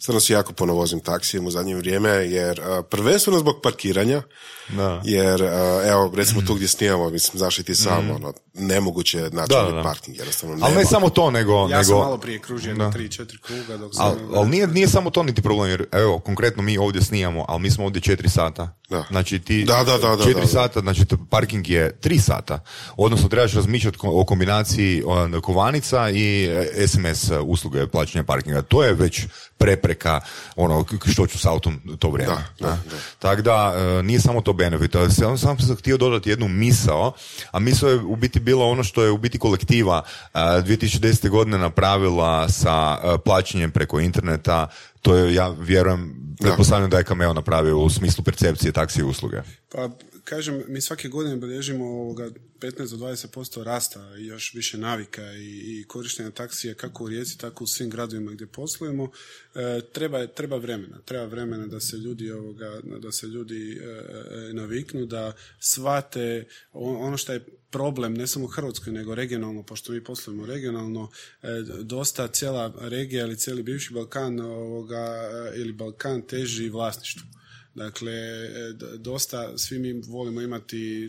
stvarno 0.00 0.20
si 0.20 0.32
jako 0.32 0.52
puno 0.52 0.74
vozim 0.74 1.00
taksijem 1.00 1.46
u 1.46 1.50
zadnje 1.50 1.74
vrijeme, 1.74 2.10
jer 2.10 2.60
uh, 2.60 2.84
prvenstveno 2.90 3.38
zbog 3.38 3.60
parkiranja, 3.62 4.22
Da. 4.68 5.00
jer 5.04 5.42
uh, 5.42 5.48
evo, 5.86 6.12
recimo 6.16 6.42
tu 6.42 6.54
gdje 6.54 6.68
snimamo, 6.68 7.10
mislim, 7.10 7.38
zašli 7.38 7.64
ti 7.64 7.74
sam, 7.74 8.10
ono, 8.10 8.32
nemoguće 8.54 9.20
naći 9.32 9.52
Da, 9.52 9.62
da, 9.62 9.72
da. 9.72 9.82
parking, 9.82 10.16
jednostavno 10.16 10.54
Ali 10.54 10.70
ne 10.72 10.76
nema. 10.76 10.90
samo 10.90 11.10
to, 11.10 11.30
nego... 11.30 11.52
Ja 11.52 11.66
nego... 11.78 11.84
sam 11.84 11.98
malo 11.98 12.18
prije 12.18 12.38
kružio 12.38 12.70
jedno 12.70 12.92
tri, 12.92 13.10
četiri 13.10 13.38
kruga 13.38 13.76
dok 13.76 13.94
sam... 13.94 14.06
Ali 14.06 14.36
al 14.36 14.48
nije, 14.48 14.66
nije 14.66 14.88
samo 14.88 15.10
to 15.10 15.22
niti 15.22 15.42
problem, 15.42 15.70
jer 15.70 15.86
evo, 15.92 16.18
konkretno 16.18 16.62
mi 16.62 16.78
ovdje 16.78 17.02
snijamo, 17.02 17.44
ali 17.48 17.60
mi 17.62 17.70
smo 17.70 17.84
ovdje 17.84 18.02
četiri 18.02 18.28
sata. 18.28 18.76
Da. 18.88 19.04
Znači 19.10 19.38
ti 19.38 19.64
Da, 19.64 19.84
da, 19.84 19.98
da, 19.98 20.16
da, 20.16 20.24
četiri 20.24 20.34
da, 20.34 20.40
da. 20.40 20.46
sata, 20.46 20.80
znači 20.80 21.04
parking 21.30 21.68
je 21.68 21.96
tri 22.00 22.18
sata. 22.18 22.60
Odnosno 22.96 23.28
trebaš 23.28 23.54
razmišljati 23.54 23.98
o 24.02 24.24
kombinaciji 24.24 25.02
kovanica 25.42 26.10
i 26.10 26.48
e, 26.76 26.86
SMS 26.86 27.30
usluge 27.42 27.86
plaćanja 27.86 28.24
parkinga. 28.24 28.62
To 28.62 28.84
je 28.84 28.92
već 28.92 29.26
prepreka 29.58 30.20
ono 30.56 30.84
što 31.12 31.26
ću 31.26 31.38
s 31.38 31.44
autom 31.44 31.80
to 31.98 32.10
vrijeme. 32.10 32.34
Da, 32.34 32.66
da, 32.66 32.72
a? 32.72 32.76
da. 32.90 32.96
Tako 33.18 33.42
da 33.42 33.74
e, 33.76 34.02
nije 34.02 34.20
samo 34.20 34.40
to 34.40 34.52
benefit. 34.52 34.96
sam 35.16 35.38
sam 35.38 35.56
htio 35.78 35.96
dodati 35.96 36.30
jednu 36.30 36.48
misao, 36.48 37.12
a 37.50 37.58
misao 37.58 37.88
je 37.88 37.96
u 37.96 38.16
biti 38.16 38.40
bilo 38.44 38.66
ono 38.66 38.84
što 38.84 39.02
je 39.02 39.10
u 39.10 39.18
biti 39.18 39.38
kolektiva 39.38 40.02
e, 40.34 40.38
2010. 40.38 41.28
godine 41.28 41.58
napravila 41.58 42.48
sa 42.48 42.98
plaćanjem 43.24 43.70
preko 43.70 44.00
interneta. 44.00 44.68
To 45.02 45.16
je, 45.16 45.34
ja 45.34 45.48
vjerujem, 45.48 46.14
pretpostavljam 46.40 46.90
da 46.90 46.98
je 46.98 47.04
Cameo 47.04 47.32
napravio 47.32 47.78
u 47.78 47.90
smislu 47.90 48.24
percepcije 48.24 48.72
taksi 48.72 49.02
usluge. 49.02 49.36
Pa, 49.72 49.88
kažem, 50.24 50.62
mi 50.68 50.80
svake 50.80 51.08
godine 51.08 51.36
bilježimo 51.36 51.84
ovoga 51.84 52.30
15 52.60 52.90
do 52.90 53.06
20% 53.06 53.62
rasta 53.62 54.14
i 54.18 54.26
još 54.26 54.54
više 54.54 54.78
navika 54.78 55.32
i, 55.32 55.80
i 55.80 55.84
korištenja 55.88 56.30
taksija 56.30 56.74
kako 56.74 57.04
u 57.04 57.08
Rijeci, 57.08 57.38
tako 57.38 57.64
u 57.64 57.66
svim 57.66 57.90
gradovima 57.90 58.30
gdje 58.32 58.46
poslujemo. 58.46 59.10
E, 59.54 59.80
treba, 59.92 60.26
treba 60.26 60.56
vremena. 60.56 61.00
Treba 61.04 61.24
vremena 61.24 61.66
da 61.66 61.80
se 61.80 61.96
ljudi 61.96 62.30
ovoga, 62.30 62.80
da 62.98 63.12
se 63.12 63.26
ljudi 63.26 63.80
e, 63.82 63.86
e, 63.86 64.52
naviknu, 64.52 65.06
da 65.06 65.32
shvate 65.60 66.46
o- 66.72 66.96
ono 66.96 67.16
što 67.16 67.32
je 67.32 67.44
problem 67.70 68.14
ne 68.14 68.26
samo 68.26 68.44
u 68.44 68.48
Hrvatskoj 68.48 68.92
nego 68.92 69.14
regionalno, 69.14 69.62
pošto 69.62 69.92
mi 69.92 70.04
poslujemo 70.04 70.46
regionalno, 70.46 71.10
e, 71.42 71.48
dosta 71.82 72.28
cijela 72.28 72.74
regija 72.80 73.24
ili 73.26 73.38
cijeli 73.38 73.62
bivši 73.62 73.94
Balkan 73.94 74.40
ovoga, 74.40 75.30
e, 75.54 75.60
ili 75.60 75.72
Balkan 75.72 76.22
teži 76.22 76.68
vlasništvu. 76.68 77.26
Dakle, 77.74 78.12
e, 78.12 78.72
dosta, 78.98 79.58
svi 79.58 79.78
mi 79.78 79.92
volimo 79.92 80.40
imati 80.40 81.04
e, 81.04 81.08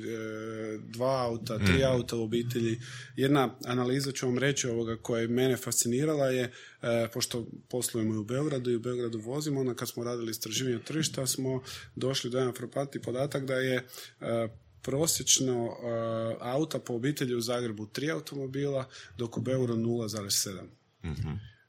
dva 0.83 1.21
auta, 1.21 1.59
tri 1.59 1.83
auta 1.83 2.15
u 2.15 2.23
obitelji. 2.23 2.79
Jedna 3.15 3.55
analiza 3.65 4.11
ću 4.11 4.25
vam 4.25 4.37
reći 4.37 4.67
ovoga 4.67 4.97
koja 4.97 5.21
je 5.21 5.27
mene 5.27 5.57
fascinirala 5.57 6.25
je, 6.25 6.51
e, 6.81 7.07
pošto 7.13 7.47
poslujemo 7.69 8.13
i 8.13 8.17
u 8.17 8.23
Beogradu 8.23 8.71
i 8.71 8.75
u 8.75 8.79
Beogradu 8.79 9.19
vozimo, 9.19 9.59
onda 9.59 9.73
kad 9.73 9.89
smo 9.89 10.03
radili 10.03 10.31
istraživanje 10.31 10.79
tržišta 10.83 11.27
smo 11.27 11.61
došli 11.95 12.29
do 12.29 12.37
jedan 12.37 12.53
frapantni 12.53 13.01
podatak 13.01 13.45
da 13.45 13.55
je 13.55 13.87
prosječno 14.81 15.69
auta 16.39 16.79
po 16.79 16.93
obitelji 16.93 17.35
u 17.35 17.41
Zagrebu 17.41 17.85
tri 17.85 18.11
automobila, 18.11 18.85
dok 19.17 19.37
u 19.37 19.41
Beogradu 19.41 19.81
0,7. 19.81 20.59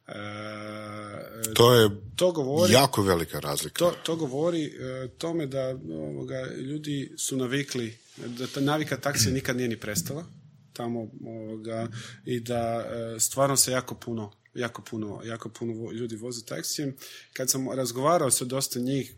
E, 0.09 1.55
To 1.55 1.75
je 1.75 1.91
to 2.17 2.33
govori 2.33 2.73
jako 2.73 3.03
velika 3.03 3.41
razlika. 3.41 3.79
to, 3.79 3.95
to 4.03 4.17
govori 4.17 4.65
e, 4.65 5.09
tome 5.19 5.47
da 5.47 5.79
ovoga, 5.91 6.47
ljudi 6.57 7.13
su 7.17 7.37
navikli, 7.37 7.99
da 8.17 8.47
ta 8.47 8.61
navika 8.61 8.97
taksija 8.97 9.33
nikad 9.33 9.57
nije 9.57 9.69
ni 9.69 9.77
prestala 9.77 10.25
tamo 10.73 11.11
ovoga, 11.27 11.89
i 12.25 12.41
da 12.41 12.87
e, 13.17 13.21
stvarno 13.21 13.57
se 13.57 13.73
jako 13.73 13.95
puno 13.95 14.33
jako 14.57 14.83
puno, 14.83 15.21
jako 15.25 15.49
puno 15.49 15.93
ljudi 15.93 16.17
voze 16.17 16.45
taksijem. 16.45 16.97
Kad 17.33 17.51
sam 17.51 17.71
razgovarao 17.71 18.31
sa 18.31 18.45
dosta 18.45 18.81
njih, 18.81 19.15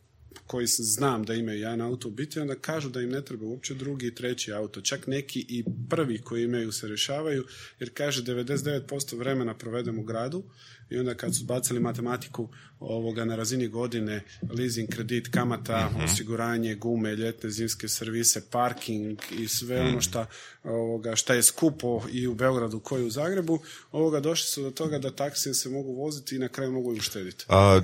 koji 0.46 0.66
znam 0.66 1.24
da 1.24 1.34
imaju 1.34 1.58
jedan 1.58 1.80
auto 1.80 2.08
u 2.08 2.10
biti, 2.10 2.40
onda 2.40 2.54
kažu 2.54 2.88
da 2.88 3.00
im 3.00 3.10
ne 3.10 3.24
treba 3.24 3.46
uopće 3.46 3.74
drugi 3.74 4.06
i 4.06 4.14
treći 4.14 4.52
auto. 4.52 4.80
Čak 4.80 5.06
neki 5.06 5.46
i 5.48 5.64
prvi 5.90 6.18
koji 6.18 6.44
imaju 6.44 6.72
se 6.72 6.88
rješavaju, 6.88 7.44
jer 7.80 7.90
kaže 7.94 8.22
99% 8.22 9.18
vremena 9.18 9.54
provedem 9.54 9.98
u 9.98 10.02
gradu 10.02 10.44
i 10.90 10.98
onda 10.98 11.14
kad 11.14 11.36
su 11.36 11.44
bacili 11.44 11.80
matematiku 11.80 12.48
ovoga 12.80 13.24
na 13.24 13.36
razini 13.36 13.68
godine, 13.68 14.24
leasing, 14.58 14.88
kredit, 14.88 15.28
kamata, 15.28 15.90
osiguranje, 16.04 16.74
gume, 16.74 17.16
ljetne, 17.16 17.50
zimske 17.50 17.88
servise, 17.88 18.50
parking 18.50 19.18
i 19.38 19.48
sve 19.48 19.80
ono 19.80 20.00
šta, 20.00 20.26
ovoga, 20.64 21.16
šta 21.16 21.34
je 21.34 21.42
skupo 21.42 22.02
i 22.12 22.26
u 22.26 22.34
Beogradu 22.34 22.80
koji 22.80 23.04
u 23.04 23.10
Zagrebu, 23.10 23.58
ovoga 23.92 24.20
došli 24.20 24.46
su 24.46 24.62
do 24.62 24.70
toga 24.70 24.98
da 24.98 25.10
taksije 25.10 25.54
se 25.54 25.68
mogu 25.68 25.92
voziti 25.92 26.36
i 26.36 26.38
na 26.38 26.48
kraju 26.48 26.72
mogu 26.72 26.94
i 26.94 26.98
uštediti. 26.98 27.44
A, 27.48 27.80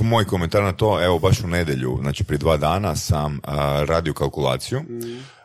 moj 0.00 0.24
komentar 0.24 0.62
na 0.62 0.72
to, 0.72 1.04
evo 1.04 1.18
baš 1.18 1.40
u 1.40 1.46
nedjelju, 1.46 1.98
znači 2.00 2.24
prije 2.24 2.38
dva 2.38 2.56
dana 2.56 2.96
sam 2.96 3.40
a, 3.42 3.84
radio 3.88 4.12
kalkulaciju, 4.12 4.80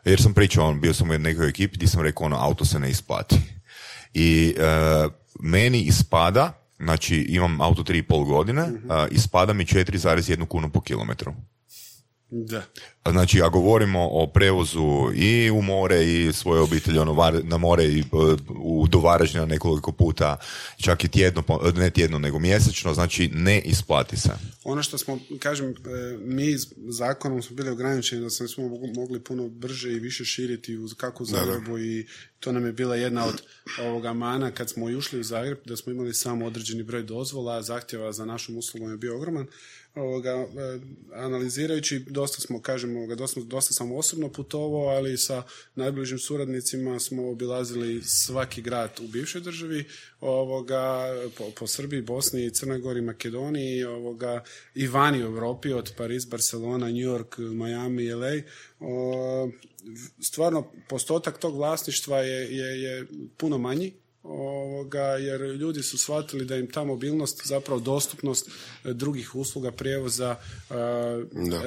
jer 0.05 0.21
sam 0.21 0.33
pričao, 0.33 0.73
bio 0.73 0.93
sam 0.93 1.09
u 1.09 1.17
nekoj 1.17 1.49
ekipi 1.49 1.77
gdje 1.77 1.87
sam 1.87 2.01
rekao 2.01 2.25
ono, 2.25 2.37
auto 2.39 2.65
se 2.65 2.79
ne 2.79 2.89
isplati. 2.89 3.35
I 4.13 4.55
e, 4.57 4.63
meni 5.39 5.81
ispada, 5.81 6.53
znači 6.79 7.15
imam 7.15 7.61
auto 7.61 7.83
3,5 7.83 8.25
godine, 8.25 8.71
a, 8.89 9.07
ispada 9.11 9.53
mi 9.53 9.65
4,1 9.65 10.45
kunu 10.45 10.69
po 10.69 10.81
kilometru. 10.81 11.33
Da. 12.31 12.63
Znači, 13.11 13.41
a 13.41 13.49
govorimo 13.49 14.07
o 14.11 14.27
prevozu 14.27 15.11
i 15.15 15.51
u 15.51 15.61
more 15.61 16.05
i 16.05 16.33
svoje 16.33 16.61
obitelji, 16.61 16.99
ono, 16.99 17.13
var- 17.13 17.43
na 17.43 17.57
more 17.57 17.85
i 17.85 17.99
e, 17.99 18.03
u, 18.49 18.87
do 18.87 18.99
Varaždina 18.99 19.45
nekoliko 19.45 19.91
puta, 19.91 20.37
čak 20.77 21.03
i 21.03 21.07
tjedno, 21.07 21.43
ne 21.75 21.89
tjedno, 21.89 22.19
nego 22.19 22.39
mjesečno, 22.39 22.93
znači 22.93 23.29
ne 23.33 23.61
isplati 23.61 24.17
se. 24.17 24.29
Ono 24.63 24.83
što 24.83 24.97
smo, 24.97 25.19
kažem, 25.39 25.69
e, 25.69 25.73
mi 26.19 26.55
zakonom 26.87 27.41
smo 27.41 27.55
bili 27.55 27.69
ograničeni 27.69 28.21
da 28.21 28.29
smo 28.29 28.69
mogli 28.95 29.19
puno 29.19 29.49
brže 29.49 29.91
i 29.91 29.99
više 29.99 30.25
širiti 30.25 30.77
uz, 30.77 30.93
kako 30.93 31.23
u 31.23 31.25
Zagrebu 31.25 31.79
i 31.79 32.07
to 32.39 32.51
nam 32.51 32.65
je 32.65 32.73
bila 32.73 32.95
jedna 32.95 33.25
od 33.25 33.41
ovoga 33.81 34.13
mana 34.13 34.51
kad 34.51 34.69
smo 34.69 34.89
i 34.89 34.95
ušli 34.95 35.19
u 35.19 35.23
Zagreb, 35.23 35.57
da 35.65 35.77
smo 35.77 35.91
imali 35.91 36.13
samo 36.13 36.45
određeni 36.45 36.83
broj 36.83 37.03
dozvola, 37.03 37.61
zahtjeva 37.61 38.11
za 38.11 38.25
našom 38.25 38.57
uslugom 38.57 38.91
je 38.91 38.97
bio 38.97 39.15
ogroman. 39.15 39.47
Ovoga, 39.95 40.29
e, 40.29 40.45
analizirajući, 41.13 42.05
dosta 42.09 42.41
smo, 42.41 42.61
kažem, 42.61 42.97
ovoga, 42.97 43.15
dosta, 43.15 43.41
dosta 43.41 43.73
sam 43.73 43.91
osobno 43.91 44.29
putovao, 44.29 44.87
ali 44.87 45.17
sa 45.17 45.43
najbližim 45.75 46.19
suradnicima 46.19 46.99
smo 46.99 47.29
obilazili 47.29 48.01
svaki 48.03 48.61
grad 48.61 48.99
u 49.03 49.07
bivšoj 49.07 49.41
državi, 49.41 49.85
ovoga, 50.21 51.05
po, 51.37 51.51
po 51.59 51.67
Srbiji, 51.67 52.01
Bosni, 52.01 52.53
Crnoj 52.53 52.79
Gori, 52.79 53.01
Makedoniji, 53.01 53.83
ovoga, 53.83 54.43
i 54.75 54.87
vani 54.87 55.23
u 55.23 55.25
Europi, 55.25 55.73
od 55.73 55.93
Pariz, 55.97 56.25
Barcelona, 56.25 56.85
New 56.85 57.07
York, 57.07 57.37
Miami, 57.37 58.13
LA. 58.13 58.33
O, 58.79 59.49
stvarno, 60.21 60.71
postotak 60.89 61.37
tog 61.37 61.55
vlasništva 61.55 62.17
je, 62.17 62.57
je, 62.57 62.81
je 62.81 63.05
puno 63.37 63.57
manji, 63.57 63.93
ovoga, 64.29 65.03
jer 65.03 65.41
ljudi 65.41 65.83
su 65.83 65.97
shvatili 65.97 66.45
da 66.45 66.55
im 66.55 66.67
ta 66.67 66.83
mobilnost, 66.83 67.47
zapravo 67.47 67.79
dostupnost 67.79 68.49
e, 68.49 68.93
drugih 68.93 69.35
usluga 69.35 69.71
prijevoza 69.71 70.35
e, 70.69 70.73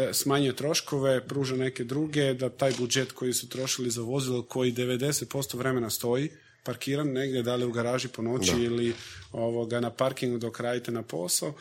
e, 0.09 0.14
smanjuje 0.14 0.57
troškove, 0.57 1.27
pruža 1.27 1.57
neke 1.57 1.85
druge, 1.85 2.35
da 2.35 2.48
taj 2.48 2.72
budžet 2.79 3.12
koji 3.12 3.33
su 3.33 3.48
trošili 3.48 3.90
za 3.90 4.03
vozilo 4.03 4.42
koji 4.42 4.72
90% 4.72 5.57
vremena 5.57 5.90
stoji, 5.90 6.31
parkiran 6.64 7.12
negdje, 7.12 7.42
da 7.42 7.57
li 7.57 7.66
u 7.66 7.72
garaži 7.72 8.09
po 8.09 8.22
noći 8.22 8.62
ili 8.62 8.94
ovoga, 9.33 9.81
na 9.81 9.90
parkingu 9.90 10.38
dok 10.38 10.61
radite 10.61 10.90
na 10.90 11.03
posao, 11.03 11.55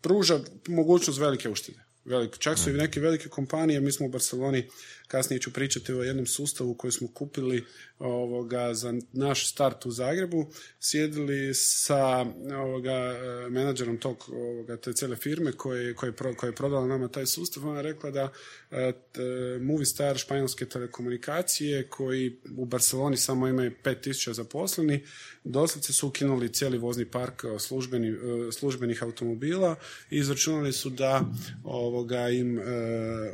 pruža 0.00 0.40
mogućnost 0.68 1.20
velike 1.20 1.48
uštede. 1.48 1.78
Veliko. 2.04 2.36
Čak 2.36 2.58
su 2.58 2.70
i 2.70 2.72
neke 2.72 3.00
velike 3.00 3.28
kompanije, 3.28 3.80
mi 3.80 3.92
smo 3.92 4.06
u 4.06 4.08
Barceloni, 4.08 4.68
kasnije 5.12 5.40
ću 5.40 5.52
pričati 5.52 5.92
o 5.92 6.02
jednom 6.02 6.26
sustavu 6.26 6.74
koji 6.74 6.92
smo 6.92 7.08
kupili 7.08 7.64
ovoga, 7.98 8.74
za 8.74 8.94
naš 9.12 9.50
start 9.50 9.86
u 9.86 9.90
Zagrebu, 9.90 10.46
sjedili 10.80 11.54
sa 11.54 12.26
ovoga, 12.58 13.14
menadžerom 13.50 13.98
tog, 13.98 14.24
ovoga, 14.32 14.76
te 14.76 14.92
cijele 14.92 15.16
firme 15.16 15.52
koje, 15.52 15.94
koje, 15.94 16.08
je 16.08 16.16
pro- 16.16 16.34
koja 16.34 16.48
je 16.48 16.54
prodala 16.54 16.86
nama 16.86 17.08
taj 17.08 17.26
sustav, 17.26 17.68
ona 17.68 17.76
je 17.76 17.82
rekla 17.82 18.10
da 18.10 18.32
e, 18.70 18.92
t- 19.12 19.22
Movistar 19.60 20.18
španjolske 20.18 20.66
telekomunikacije 20.66 21.88
koji 21.88 22.38
u 22.56 22.64
Barceloni 22.64 23.16
samo 23.16 23.48
imaju 23.48 23.72
5000 23.84 24.32
zaposlenih, 24.32 25.00
doslovce 25.44 25.92
su 25.92 26.08
ukinuli 26.08 26.52
cijeli 26.52 26.78
vozni 26.78 27.04
park 27.04 27.44
e, 27.44 27.58
službeni, 27.58 28.08
e, 28.08 28.52
službenih 28.52 29.02
automobila 29.02 29.76
i 30.10 30.16
izračunali 30.16 30.72
su 30.72 30.90
da 30.90 31.20
ovoga 31.64 32.28
im 32.28 32.60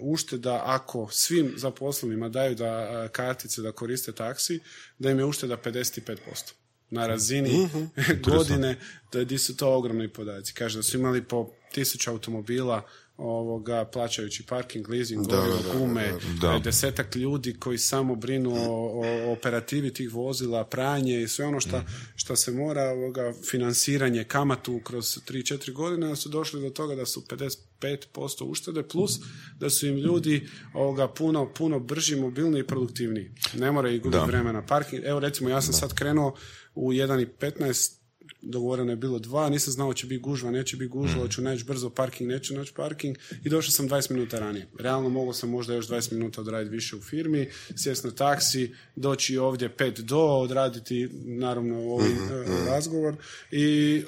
ušteda 0.01 0.63
ako 0.65 1.09
svim 1.11 1.53
zaposlenima 1.69 2.29
daju 2.29 2.55
da 2.55 2.67
e, 2.67 3.09
kartice 3.13 3.63
da 3.63 3.73
koriste 3.73 4.13
taksi, 4.13 4.61
da 4.99 5.11
im 5.11 5.19
je 5.19 5.25
ušteda 5.25 5.57
55% 5.57 6.53
na 6.91 7.07
razini 7.07 7.69
godine, 8.31 8.77
da 9.13 9.25
di 9.25 9.39
su 9.39 9.57
to 9.57 9.77
ogromni 9.77 10.09
podaci. 10.09 10.55
Kaže 10.55 10.79
da 10.79 10.83
su 10.83 10.97
imali 10.97 11.25
po 11.25 11.51
tisuću 11.73 12.11
automobila 12.11 12.83
ovoga, 13.19 13.85
plaćajući 13.85 14.47
parking, 14.47 14.89
leasing, 14.89 15.27
gorivo, 15.27 15.59
gume, 15.79 16.13
da. 16.41 16.55
e, 16.55 16.61
desetak 16.61 17.17
ljudi 17.17 17.57
koji 17.59 17.79
samo 17.79 18.15
brinu 18.15 18.55
o, 18.55 19.01
o 19.01 19.33
operativi 19.33 19.93
tih 19.93 20.15
vozila, 20.15 20.65
pranje 20.65 21.23
i 21.23 21.29
sve 21.29 21.47
ono 21.47 21.61
šta, 21.61 21.85
šta 22.17 22.37
se 22.37 22.53
mora, 22.53 22.83
ovoga, 22.91 23.33
finansiranje, 23.51 24.25
kamatu 24.25 24.81
kroz 24.85 25.05
3-4 25.29 25.73
godine, 25.73 26.09
da 26.09 26.17
su 26.17 26.29
došli 26.29 26.61
do 26.61 26.71
toga 26.71 26.95
da 26.95 27.07
su 27.07 27.21
55% 27.81 28.45
uštede, 28.45 28.83
plus 28.83 29.19
da 29.59 29.71
su 29.71 29.87
im 29.87 29.97
ljudi 29.97 30.49
ovoga, 30.75 31.09
puno, 31.09 31.53
puno 31.55 31.81
brži, 31.81 32.17
mobilniji 32.17 32.61
i 32.61 32.67
produktivniji. 32.67 33.31
Ne 33.55 33.73
moraju 33.73 34.01
gubiti 34.01 34.19
Da. 34.19 34.25
vremena. 34.25 34.67
Parking, 34.67 35.03
evo 35.05 35.21
recimo, 35.21 35.49
ja 35.51 35.61
sam 35.63 35.75
sad 35.75 35.95
krenuo 35.95 36.35
u 36.75 36.93
1.15 36.93 37.98
dogovoreno 38.43 38.93
je 38.93 38.97
bilo 38.97 39.19
dva, 39.19 39.49
nisam 39.49 39.73
znao 39.73 39.95
će 39.95 40.07
biti 40.07 40.23
gužva, 40.23 40.51
neće 40.51 40.77
biti 40.77 40.89
gužva, 40.89 41.21
hoću 41.21 41.43
naći 41.43 41.65
brzo 41.65 41.91
parking, 41.91 42.31
neću 42.31 42.55
naći 42.55 42.73
parking. 42.75 43.17
I 43.45 43.49
došao 43.49 43.71
sam 43.71 43.89
20 43.89 44.11
minuta 44.11 44.39
ranije. 44.39 44.67
Realno 44.79 45.09
mogao 45.09 45.33
sam 45.33 45.51
možda 45.51 45.75
još 45.75 45.89
20 45.89 46.13
minuta 46.13 46.41
odraditi 46.41 46.75
više 46.75 46.97
u 46.97 47.01
firmi, 47.01 47.49
sjest 47.77 48.05
na 48.05 48.11
taksi, 48.11 48.75
doći 48.97 49.39
ovdje 49.39 49.75
5 49.79 50.01
do, 50.01 50.21
odraditi 50.21 51.09
naravno 51.25 51.79
ovaj 51.79 52.11
e, 52.11 52.15
razgovor. 52.67 53.17
I 53.51 54.03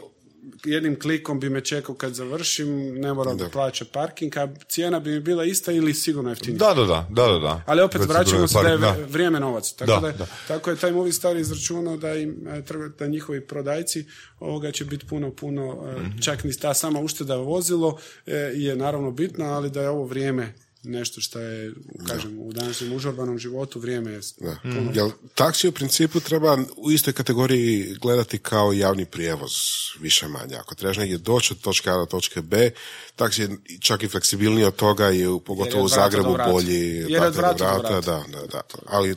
jednim 0.64 1.00
klikom 1.00 1.40
bi 1.40 1.50
me 1.50 1.60
čekao 1.60 1.94
kad 1.94 2.14
završim, 2.14 2.68
ne 2.94 3.14
morao 3.14 3.34
bi 3.34 3.44
plaćati 3.52 3.90
parking, 3.92 4.36
a 4.36 4.48
cijena 4.68 5.00
bi 5.00 5.10
mi 5.10 5.20
bila 5.20 5.44
ista 5.44 5.72
ili 5.72 5.94
sigurno 5.94 6.30
jeftinija. 6.30 6.58
Da, 6.58 6.74
da, 6.74 6.84
da, 6.84 7.06
da, 7.10 7.26
da, 7.26 7.38
da. 7.38 7.62
Ali 7.66 7.82
opet 7.82 8.02
vraćamo 8.08 8.48
se 8.48 8.58
da 8.62 8.68
je 8.68 9.06
vrijeme 9.06 9.40
novac. 9.40 9.72
Tako 9.72 9.92
Da, 9.92 10.00
da, 10.00 10.12
da. 10.12 10.26
tako 10.48 10.70
je 10.70 10.76
taj 10.76 10.92
movie 10.92 11.12
star 11.12 11.36
izračunao 11.36 11.96
da 11.96 12.14
im 12.14 12.46
e, 12.48 12.62
da 12.98 13.06
njihovi 13.06 13.40
prodajci 13.40 14.04
ovoga 14.40 14.70
će 14.72 14.84
biti 14.84 15.06
puno, 15.06 15.30
puno, 15.32 15.76
Mhm. 15.96 16.18
čak 16.18 16.44
ni 16.44 16.56
ta 16.56 16.74
sama 16.74 17.00
ušteda 17.00 17.36
vozilo 17.36 17.98
e, 18.26 18.34
je 18.36 18.76
naravno 18.76 19.10
bitna, 19.10 19.44
ali 19.46 19.70
da 19.70 19.82
je 19.82 19.88
ovo 19.88 20.04
vrijeme 20.04 20.54
nešto 20.82 21.20
što 21.20 21.38
je, 21.38 21.72
kažem, 22.08 22.38
u 22.38 22.52
današnjem 22.52 22.92
užurbanom 22.92 23.38
životu 23.38 23.80
vrijeme 23.80 24.10
je 24.12 24.20
Da. 24.40 24.70
Mm. 24.70 24.90
Jel 24.94 25.10
taksi 25.34 25.68
u 25.68 25.72
principu 25.72 26.20
treba 26.20 26.58
u 26.76 26.90
istoj 26.92 27.12
kategoriji 27.12 27.94
gledati 28.00 28.38
kao 28.38 28.72
javni 28.72 29.04
prijevoz, 29.04 29.52
više 30.00 30.28
manje. 30.28 30.56
Ako 30.56 30.74
trebaš 30.74 30.96
negdje 30.96 31.18
doći 31.18 31.52
od 31.52 31.60
točke 31.60 31.90
A 31.90 31.96
do 31.96 32.06
točke 32.06 32.42
B, 32.42 32.70
taksi 33.16 33.42
je 33.42 33.48
čak 33.80 34.02
i 34.02 34.08
fleksibilniji 34.08 34.64
od 34.64 34.76
toga 34.76 35.10
i 35.10 35.26
u- 35.26 35.40
pogotovo 35.40 35.84
u 35.84 35.88
Zagrebu 35.88 36.32
vrata. 36.32 36.52
bolji 36.52 36.86
Jer 36.96 37.10
je 37.10 37.20
od 37.20 37.36
vrata 37.36 37.64
vrata 37.64 37.78
vrata, 37.78 38.00
da, 38.00 38.38
da, 38.38 38.46
da. 38.46 38.62
Ali 38.86 39.16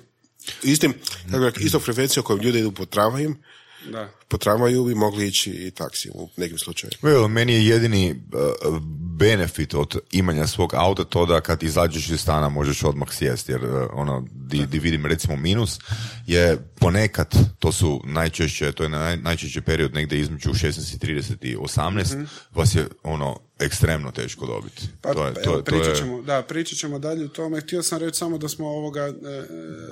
istim, 0.63 0.93
kako 1.31 1.43
rekao, 1.45 1.63
istom 1.63 1.81
frekvencijom 1.81 2.25
kojom 2.25 2.41
ljudi 2.41 2.59
idu 2.59 2.71
po 2.71 2.85
tramvajim, 2.85 3.37
Da. 3.91 4.09
po 4.27 4.37
tramvaju 4.37 4.85
bi 4.85 4.95
mogli 4.95 5.27
ići 5.27 5.51
i 5.51 5.71
taksi 5.71 6.09
u 6.13 6.29
nekim 6.37 6.57
slučajevima. 6.57 7.09
Evo, 7.09 7.27
meni 7.27 7.53
je 7.53 7.67
jedini 7.67 8.11
uh, 8.11 8.81
benefit 9.19 9.73
od 9.73 9.97
imanja 10.11 10.47
svog 10.47 10.73
auta 10.73 11.03
to 11.03 11.25
da 11.25 11.41
kad 11.41 11.63
izađeš 11.63 12.09
iz 12.09 12.21
stana 12.21 12.49
možeš 12.49 12.83
odmah 12.83 13.11
sjesti, 13.11 13.51
jer 13.51 13.65
uh, 13.65 13.87
ono, 13.93 14.27
di, 14.31 14.65
di 14.65 14.79
vidim 14.79 15.05
recimo 15.05 15.35
minus, 15.35 15.79
je 16.27 16.57
ponekad, 16.79 17.35
to 17.59 17.71
su 17.71 18.01
najčešće, 18.05 18.71
to 18.71 18.83
je 18.83 18.89
naj, 18.89 19.17
najčešće 19.17 19.61
period 19.61 19.93
negdje 19.93 20.19
između 20.19 20.49
16 20.49 20.95
i 20.95 21.13
30 21.13 21.33
i 21.41 21.55
18, 21.55 22.25
vas 22.53 22.75
je 22.75 22.87
ono, 23.03 23.39
ekstremno 23.65 24.11
teško 24.11 24.45
dobiti. 24.45 24.87
Pa, 25.01 25.13
to 25.13 25.25
je, 25.25 25.29
evo, 25.29 25.41
to, 25.43 25.51
to 25.51 25.63
pričat 25.63 25.87
je, 25.87 25.95
ćemo, 25.95 26.21
da, 26.21 26.41
pričat 26.41 26.77
ćemo 26.77 26.99
dalje 26.99 27.25
o 27.25 27.27
tome. 27.27 27.61
Htio 27.61 27.83
sam 27.83 27.99
reći 27.99 28.17
samo 28.17 28.37
da 28.37 28.49
smo 28.49 28.67
ovoga 28.67 29.01
e, 29.01 29.11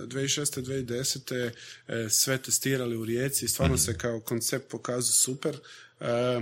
2006. 0.07 0.61
2010. 0.61 1.51
e, 1.87 2.09
sve 2.09 2.37
testirali 2.37 2.97
u 2.97 3.05
Rijeci. 3.05 3.47
Stvarno 3.47 3.77
se 3.77 3.97
kao 3.97 4.19
koncept 4.19 4.71
pokazao 4.71 5.13
super. 5.13 5.57
E, 5.99 6.41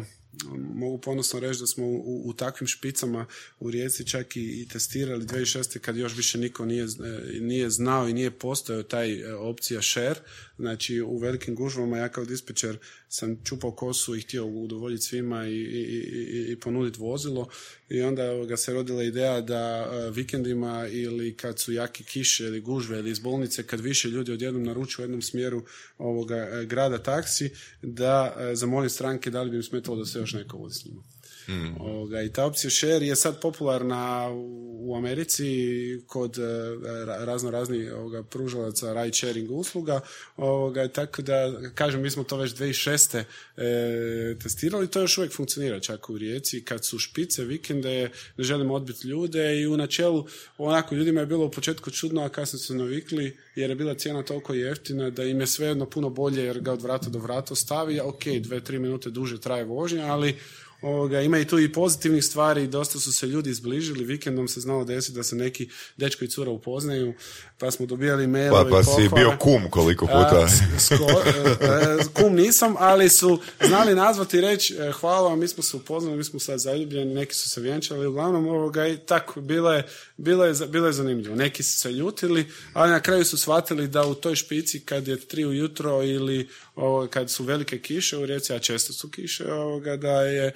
mogu 0.74 0.98
ponosno 0.98 1.40
reći 1.40 1.60
da 1.60 1.68
smo 1.68 1.86
u, 1.86 2.22
u 2.26 2.34
takvim 2.34 2.68
špicama 2.68 3.26
u 3.60 3.72
Rijeci 3.72 4.08
čak 4.08 4.36
i, 4.38 4.62
i 4.62 4.68
testirali 4.68 5.26
2006. 5.26 5.80
kad 5.80 5.98
još 5.98 6.16
više 6.18 6.38
niko 6.38 6.66
nije, 6.66 6.84
e, 6.84 7.40
nije 7.40 7.70
znao 7.70 8.10
i 8.10 8.14
nije 8.14 8.32
postojao 8.32 8.84
taj 8.84 9.22
e, 9.22 9.34
opcija 9.34 9.82
share, 9.82 10.20
Znači, 10.60 11.02
u 11.02 11.18
velikim 11.18 11.56
gužvama 11.56 11.98
ja 11.98 12.10
kao 12.10 12.26
dispečer 12.26 12.78
sam 13.10 13.38
čupao 13.44 13.72
kosu 13.72 14.16
i 14.16 14.22
htio 14.22 14.46
udovoljiti 14.46 15.04
svima 15.04 15.48
i, 15.48 15.54
i, 15.54 15.82
i, 15.82 16.52
i 16.52 16.56
ponuditi 16.60 17.00
vozilo 17.00 17.50
i 17.90 18.02
onda 18.02 18.46
ga 18.46 18.58
se 18.58 18.74
rodila 18.74 19.04
ideja 19.04 19.42
da 19.42 19.92
e, 19.92 20.12
vikendima 20.12 20.88
ili 20.88 21.38
kad 21.38 21.60
su 21.60 21.72
jake 21.72 22.04
kiše 22.04 22.46
ili 22.46 22.62
gužve 22.62 23.00
ili 23.00 23.12
iz 23.12 23.20
bolnice, 23.20 23.64
kad 23.64 23.80
više 23.80 24.08
ljudi 24.08 24.32
odjednom 24.32 24.64
naručuju 24.64 25.04
u 25.04 25.08
jednom 25.08 25.22
smjeru 25.22 25.64
ovoga 25.98 26.36
e, 26.36 26.66
grada 26.66 26.98
taksi, 26.98 27.50
da 27.82 28.36
e, 28.40 28.56
zamolim 28.56 28.90
stranke 28.90 29.30
da 29.30 29.42
li 29.42 29.50
bi 29.50 29.56
im 29.56 29.64
smetalo 29.64 29.98
da 29.98 30.06
se 30.06 30.20
još 30.20 30.34
neko 30.34 30.58
vozi 30.58 30.80
s 30.80 30.86
njima. 30.86 31.04
Ovoga, 31.80 32.22
I 32.22 32.30
ta 32.32 32.46
opcija 32.46 32.72
share 32.72 33.06
je 33.06 33.16
sad 33.16 33.42
popularna 33.42 34.30
u 34.80 34.96
Americi 34.96 35.46
kod 36.08 36.38
e, 36.38 36.42
ra- 37.06 37.26
razno 37.26 37.52
raznih 37.52 37.92
pružalaca 38.30 38.94
ride 38.94 39.14
sharing 39.18 39.52
usluga. 39.52 40.00
Ovoga, 40.38 40.88
tako 40.88 41.22
da, 41.22 41.54
kažem, 41.76 42.02
mi 42.02 42.12
smo 42.12 42.24
to 42.24 42.38
već 42.38 42.52
2006. 42.52 43.24
E, 43.58 44.36
testirali, 44.44 44.88
to 44.88 45.02
još 45.02 45.18
uvijek 45.18 45.34
funkcionira 45.34 45.80
čak 45.80 46.10
u 46.10 46.18
Rijeci. 46.18 46.66
Kad 46.66 46.86
su 46.86 47.00
špice, 47.00 47.44
vikende, 47.44 48.10
ne 48.38 48.44
želimo 48.44 48.74
odbiti 48.74 49.08
ljude 49.08 49.62
i 49.62 49.68
u 49.68 49.78
načelu, 49.78 50.26
onako, 50.58 50.96
ljudima 50.96 51.20
je 51.20 51.26
bilo 51.26 51.46
u 51.46 51.52
početku 51.52 51.92
čudno, 51.92 52.22
a 52.22 52.30
kasnije 52.30 52.64
su 52.64 52.76
navikli, 52.76 53.38
jer 53.56 53.70
je 53.70 53.76
bila 53.76 53.96
cijena 53.96 54.24
toliko 54.24 54.54
jeftina 54.54 55.10
da 55.10 55.24
im 55.24 55.40
je 55.40 55.48
svejedno 55.48 55.86
puno 55.86 56.10
bolje 56.10 56.44
jer 56.44 56.60
ga 56.60 56.74
od 56.74 56.82
vrata 56.82 57.10
do 57.10 57.20
vrata 57.20 57.56
stavi, 57.56 58.00
ok, 58.00 58.26
dve, 58.40 58.64
tri 58.64 58.80
minute 58.80 59.10
duže 59.10 59.42
traje 59.42 59.64
vožnja, 59.64 60.06
ali 60.06 60.36
Ovoga, 60.82 61.22
ima 61.22 61.40
i 61.40 61.46
tu 61.46 61.60
i 61.60 61.74
pozitivnih 61.74 62.24
stvari, 62.26 62.68
dosta 62.68 63.00
su 63.00 63.12
se 63.14 63.28
ljudi 63.28 63.50
izbližili, 63.50 64.06
vikendom 64.06 64.48
se 64.48 64.60
znalo 64.60 64.84
desiti 64.84 65.18
da 65.18 65.24
se 65.24 65.36
neki 65.36 65.70
dečko 65.98 66.26
i 66.26 66.30
cura 66.30 66.52
upoznaju, 66.52 67.14
pa 67.58 67.72
smo 67.72 67.86
dobijali 67.86 68.24
Pa, 68.24 68.30
mailove 68.30 68.72
pa 68.72 68.80
i 68.80 68.84
si 68.84 69.10
bio 69.16 69.38
kum 69.40 69.70
koliko 69.70 70.06
A, 70.06 70.08
puta. 70.08 70.48
s- 70.48 70.62
sko- 70.82 71.22
e, 71.26 71.66
e, 71.66 72.04
kum 72.14 72.36
nisam, 72.36 72.76
ali 72.78 73.10
su 73.10 73.40
znali 73.62 73.96
nazvati 73.96 74.38
i 74.38 74.42
reći 74.42 74.76
e, 74.76 74.92
hvala 74.92 75.30
vam, 75.30 75.40
mi 75.40 75.48
smo 75.48 75.64
se 75.64 75.78
upoznali, 75.78 76.18
mi 76.18 76.24
smo 76.24 76.40
sad 76.40 76.60
zaljubljeni, 76.60 77.14
neki 77.14 77.36
su 77.36 77.50
se 77.50 77.62
vjenčali, 77.62 78.08
uglavnom 78.08 78.48
ovoga 78.48 78.88
i 78.88 78.98
tako, 78.98 79.42
bilo 79.42 79.74
je, 79.74 79.88
bilo 80.20 80.46
je, 80.46 80.54
bilo 80.68 80.88
je 80.88 80.94
zanimljivo. 80.94 81.36
Neki 81.36 81.64
su 81.64 81.80
se 81.80 81.92
ljutili, 81.92 82.46
ali 82.74 82.92
na 82.92 83.00
kraju 83.00 83.26
su 83.26 83.38
shvatili 83.38 83.88
da 83.88 84.06
u 84.06 84.16
toj 84.16 84.36
špici 84.36 84.80
kad 84.80 85.08
je 85.08 85.20
tri 85.20 85.46
ujutro 85.46 86.04
ili 86.04 86.48
ovo, 86.76 87.08
kad 87.08 87.30
su 87.30 87.44
velike 87.44 87.82
kiše 87.82 88.18
u 88.18 88.26
Rijeci, 88.26 88.54
a 88.54 88.60
često 88.60 88.94
su 88.94 89.10
kiše, 89.10 89.54
ovoga, 89.54 89.98
da 89.98 90.22
je 90.22 90.46
e, 90.48 90.54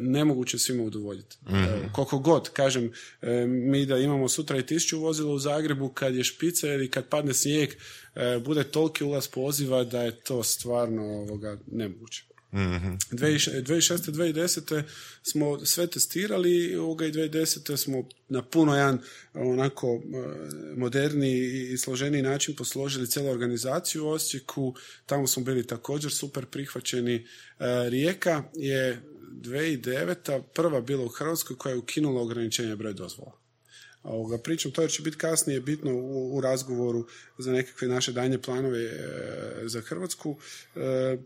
nemoguće 0.00 0.58
svima 0.58 0.82
udovoljiti. 0.82 1.36
E, 1.50 1.88
koliko 1.92 2.18
god, 2.18 2.50
kažem, 2.50 2.92
e, 3.22 3.46
mi 3.46 3.86
da 3.86 3.98
imamo 3.98 4.28
sutra 4.28 4.58
i 4.58 4.66
tisuću 4.66 5.00
vozila 5.00 5.32
u 5.32 5.38
Zagrebu, 5.38 5.88
kad 5.88 6.14
je 6.14 6.24
špica 6.24 6.68
ili 6.68 6.90
kad 6.90 7.08
padne 7.08 7.34
snijeg, 7.34 7.70
e, 8.14 8.38
bude 8.44 8.64
toliki 8.64 9.04
ulaz 9.04 9.28
poziva 9.28 9.84
da 9.84 10.02
je 10.02 10.20
to 10.20 10.42
stvarno 10.42 11.02
ovoga, 11.02 11.58
nemoguće. 11.66 12.27
2006. 12.52 14.10
2010. 14.10 14.82
smo 15.22 15.66
sve 15.66 15.86
testirali 15.86 16.76
ovoga 16.76 17.06
i 17.06 17.12
2010. 17.12 17.76
smo 17.76 18.08
na 18.28 18.42
puno 18.42 18.76
jedan 18.76 18.98
onako 19.34 19.86
e, 19.88 20.00
moderniji 20.76 21.72
i 21.72 21.78
složeniji 21.78 22.22
način 22.22 22.56
posložili 22.56 23.06
cijelu 23.06 23.30
organizaciju 23.30 24.04
u 24.04 24.08
Osijeku. 24.08 24.74
Tamo 25.06 25.26
smo 25.26 25.42
bili 25.42 25.66
također 25.66 26.12
super 26.12 26.46
prihvaćeni. 26.46 27.14
E, 27.14 27.24
Rijeka 27.90 28.44
je 28.54 29.02
2009. 29.30 30.42
prva 30.54 30.80
bila 30.80 31.04
u 31.04 31.08
Hrvatskoj 31.08 31.56
koja 31.56 31.72
je 31.72 31.78
ukinula 31.78 32.22
ograničenje 32.22 32.76
broj 32.76 32.94
dozvola. 32.94 33.32
Ovoga, 34.02 34.38
pričam, 34.38 34.72
to 34.72 34.88
će 34.88 35.02
biti 35.02 35.16
kasnije 35.16 35.60
bitno 35.60 35.94
u, 35.94 36.36
u 36.36 36.40
razgovoru 36.40 37.06
za 37.38 37.52
nekakve 37.52 37.88
naše 37.88 38.12
daljnje 38.12 38.38
planove 38.38 38.84
e, 38.84 38.92
za 39.64 39.80
Hrvatsku. 39.80 40.36
E, 40.76 41.16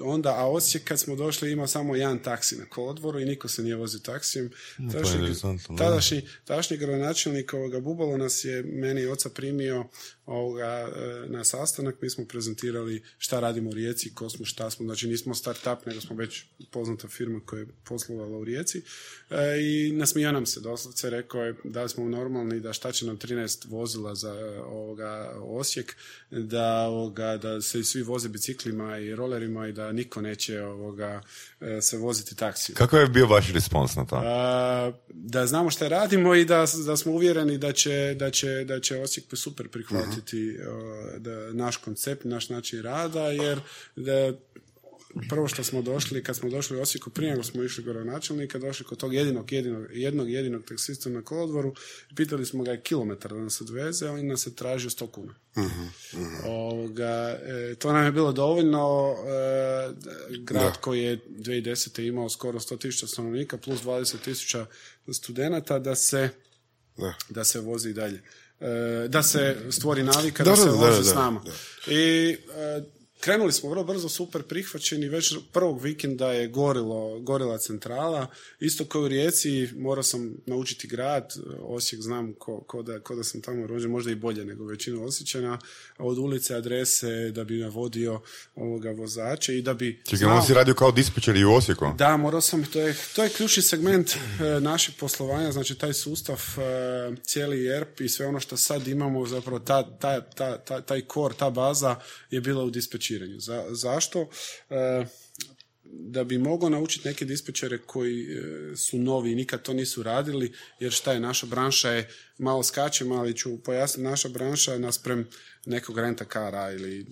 onda, 0.00 0.34
a 0.38 0.46
Osijek 0.46 0.84
kad 0.84 1.00
smo 1.00 1.16
došli 1.16 1.52
ima 1.52 1.66
samo 1.66 1.96
jedan 1.96 2.22
taksi 2.22 2.56
na 2.56 2.64
kolodvoru 2.64 3.20
i 3.20 3.24
niko 3.24 3.48
se 3.48 3.62
nije 3.62 3.76
vozio 3.76 4.00
taksijem. 4.00 4.50
Tadašnji, 4.92 5.34
tadašnji, 5.78 6.22
tadašnji 6.44 6.76
gradonačelnik 6.76 7.54
ovoga 7.54 7.80
Bubalo 7.80 8.16
nas 8.16 8.44
je 8.44 8.62
meni 8.62 9.06
oca 9.06 9.28
primio 9.28 9.84
ovoga, 10.26 10.88
e, 10.96 11.28
na 11.28 11.44
sastanak, 11.44 11.94
mi 12.00 12.10
smo 12.10 12.24
prezentirali 12.24 13.02
šta 13.18 13.40
radimo 13.40 13.70
u 13.70 13.74
Rijeci, 13.74 14.14
ko 14.14 14.30
smo, 14.30 14.44
šta 14.44 14.70
smo, 14.70 14.86
znači 14.86 15.08
nismo 15.08 15.34
start-up, 15.34 15.86
nego 15.86 16.00
smo 16.00 16.16
već 16.16 16.44
poznata 16.70 17.08
firma 17.08 17.40
koja 17.46 17.60
je 17.60 17.66
poslovala 17.84 18.38
u 18.38 18.44
Rijeci. 18.44 18.82
E, 19.30 19.60
i 19.60 19.92
nasmijao 19.92 20.32
nam 20.32 20.46
se. 20.46 20.60
Doslovce, 20.60 21.10
rekao 21.10 21.42
je 21.42 21.54
da 21.64 21.88
smo 21.88 22.08
normalni, 22.08 22.60
da 22.60 22.72
šta 22.72 22.92
će 22.92 23.06
nam 23.06 23.18
13 23.18 23.70
vozila 23.70 24.14
za 24.14 24.34
e, 24.34 24.60
ovoga 24.60 25.34
Osijek, 25.40 25.96
da, 26.30 26.82
ovoga, 26.82 27.36
da 27.36 27.60
se 27.60 27.84
svi 27.84 28.02
voze 28.02 28.28
biciklima 28.28 28.98
i 28.98 29.14
rolerima 29.14 29.68
i 29.68 29.72
da 29.72 29.92
niko 29.92 30.20
neće 30.20 30.62
ovoga, 30.62 31.20
e, 31.60 31.80
se 31.80 31.96
voziti 31.96 32.36
taksijom. 32.36 32.76
Kakav 32.76 33.00
je 33.00 33.08
bio 33.08 33.26
vaš 33.26 33.52
respons 33.52 33.96
na 33.96 34.06
to? 34.06 34.20
A, 34.24 34.92
da 35.08 35.46
znamo 35.46 35.70
šta 35.70 35.88
radimo 35.88 36.34
i 36.34 36.44
da, 36.44 36.66
da 36.86 36.96
smo 36.96 37.12
uvjereni 37.12 37.58
da 37.58 37.72
će, 37.72 38.16
da 38.18 38.30
će, 38.30 38.64
da 38.64 38.80
će 38.80 39.00
Osijek 39.00 39.26
super 39.32 39.68
prihvatiti 39.68 40.11
a, 40.18 41.18
da, 41.18 41.52
naš 41.52 41.76
koncept, 41.76 42.24
naš 42.24 42.48
način 42.48 42.82
rada, 42.82 43.26
jer 43.28 43.60
da, 43.96 44.32
prvo 45.28 45.48
što 45.48 45.64
smo 45.64 45.82
došli, 45.82 46.22
kad 46.22 46.36
smo 46.36 46.50
došli 46.50 46.76
u 46.76 46.80
Osijeku, 46.80 47.10
prije 47.10 47.30
nego 47.30 47.42
smo 47.42 47.62
išli 47.62 47.84
gore 47.84 48.04
načelnika, 48.04 48.58
došli 48.58 48.86
kod 48.86 48.98
tog 48.98 49.14
jedinog, 49.14 49.52
jedinog, 49.52 49.86
jednog 49.92 50.30
jedinog 50.30 50.64
taksista 50.64 51.10
na 51.10 51.22
kolodvoru, 51.22 51.74
pitali 52.16 52.46
smo 52.46 52.64
ga 52.64 52.70
je 52.70 52.80
kilometar 52.80 53.32
da 53.32 53.38
nas 53.38 53.60
odveze, 53.60 54.08
on 54.08 54.26
nas 54.26 54.46
je 54.46 54.54
tražio 54.54 54.90
100 54.90 55.10
kuna. 55.10 55.34
Ovoga, 56.46 57.38
e, 57.42 57.74
to 57.78 57.92
nam 57.92 58.04
je 58.04 58.12
bilo 58.12 58.32
dovoljno. 58.32 59.14
e, 59.18 59.92
grad 60.38 60.72
Da. 60.72 60.80
koji 60.80 61.02
je 61.02 61.18
2010. 61.28 62.02
imao 62.08 62.28
skoro 62.28 62.60
100.000 62.60 63.06
stanovnika 63.06 63.56
plus 63.58 63.80
20.000 63.80 64.64
studenata 65.12 65.78
da 65.78 65.94
se, 65.94 66.28
Da. 66.96 67.14
da 67.28 67.44
se 67.44 67.60
vozi 67.60 67.92
dalje. 67.92 68.22
E, 68.62 69.08
da 69.08 69.22
se 69.22 69.56
stvori 69.70 70.02
navika 70.02 70.44
Da, 70.44 70.50
da, 70.50 70.56
se 70.56 70.64
da, 70.68 71.04
s 71.04 71.14
nama. 71.14 71.42
da. 71.44 71.92
I 71.92 72.38
e, 72.56 72.82
krenuli 73.22 73.52
smo 73.52 73.70
vrlo 73.70 73.84
brzo, 73.84 74.08
super 74.08 74.42
prihvaćeni. 74.42 75.08
Već 75.08 75.34
prvog 75.52 75.82
vikenda 75.82 76.32
je 76.32 76.48
gorilo, 76.48 77.20
gorila 77.20 77.58
centrala. 77.58 78.26
Isto 78.60 78.84
kao 78.84 79.02
u 79.02 79.08
Rijeci, 79.08 79.68
morao 79.76 80.02
sam 80.02 80.34
naučiti 80.46 80.88
grad. 80.88 81.34
Osijek 81.60 82.02
znam 82.02 82.32
ko, 82.32 82.60
ko 82.60 82.82
da, 82.82 83.00
ko 83.00 83.14
da 83.14 83.24
sam 83.24 83.40
tamo 83.40 83.66
rođen, 83.66 83.90
možda 83.90 84.10
i 84.10 84.14
bolje 84.14 84.44
nego 84.44 84.64
većina 84.66 85.02
Osjećana. 85.04 85.58
Od 85.98 86.18
ulice, 86.18 86.54
adrese, 86.54 87.30
da 87.30 87.44
bi 87.44 87.58
navodio 87.58 88.20
ovoga 88.56 88.90
vozača 88.90 89.52
i 89.52 89.62
da 89.62 89.74
bi... 89.74 90.00
Čekaj, 90.04 90.18
znao- 90.18 90.36
on 90.36 90.46
si 90.46 90.54
radio 90.54 90.74
kao 90.74 90.92
dispečer 90.92 91.36
i 91.36 91.44
u 91.44 91.52
Osijeku? 91.52 91.86
da, 91.98 92.16
morao 92.16 92.40
sam, 92.40 92.64
to 92.64 92.80
je, 92.80 92.96
to 93.16 93.22
je 93.24 93.30
ključni 93.30 93.62
segment 93.62 94.10
e, 94.10 94.60
našeg 94.60 94.94
poslovanja, 95.00 95.52
znači 95.52 95.74
taj 95.74 95.92
sustav, 95.92 96.40
e, 96.58 97.16
cijeli 97.22 97.66
ERP 97.68 98.00
i 98.00 98.08
sve 98.08 98.26
ono 98.26 98.40
što 98.40 98.56
sad 98.56 98.88
imamo, 98.88 99.26
zapravo 99.26 99.58
ta, 99.58 99.98
ta, 99.98 100.20
ta, 100.20 100.58
ta- 100.58 100.80
taj 100.80 101.02
core, 101.14 101.34
ta 101.38 101.50
baza 101.50 101.96
je 102.30 102.40
bila 102.40 102.64
u 102.64 102.70
dispečiranju. 103.18 103.40
Za, 103.40 103.66
zašto? 103.70 104.28
E, 104.70 105.04
da 105.84 106.24
bi 106.24 106.38
mogao 106.38 106.68
naučiti 106.68 107.08
neke 107.08 107.24
dispečere 107.24 107.78
koji 107.78 108.22
e, 108.22 108.76
su 108.76 108.98
novi 108.98 109.32
i 109.32 109.34
nikad 109.34 109.62
to 109.62 109.72
nisu 109.72 110.02
radili, 110.02 110.52
jer 110.80 110.92
šta 110.92 111.12
je, 111.12 111.20
naša 111.20 111.46
branša 111.46 111.90
je, 111.90 112.08
malo 112.38 112.62
skačem, 112.62 113.12
ali 113.12 113.36
ću 113.36 113.58
pojasniti, 113.62 114.02
naša 114.10 114.28
branša 114.28 114.78
nasprem 114.78 115.28
nekog 115.66 115.98
renta 115.98 116.24
kara 116.24 116.72
ili 116.72 117.06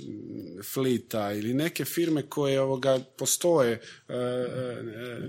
flita 0.72 1.32
ili 1.32 1.54
neke 1.54 1.84
firme 1.84 2.22
koje 2.22 2.60
ovoga 2.60 3.00
postoje, 3.18 3.72
e, 4.08 4.14
e, 4.14 4.78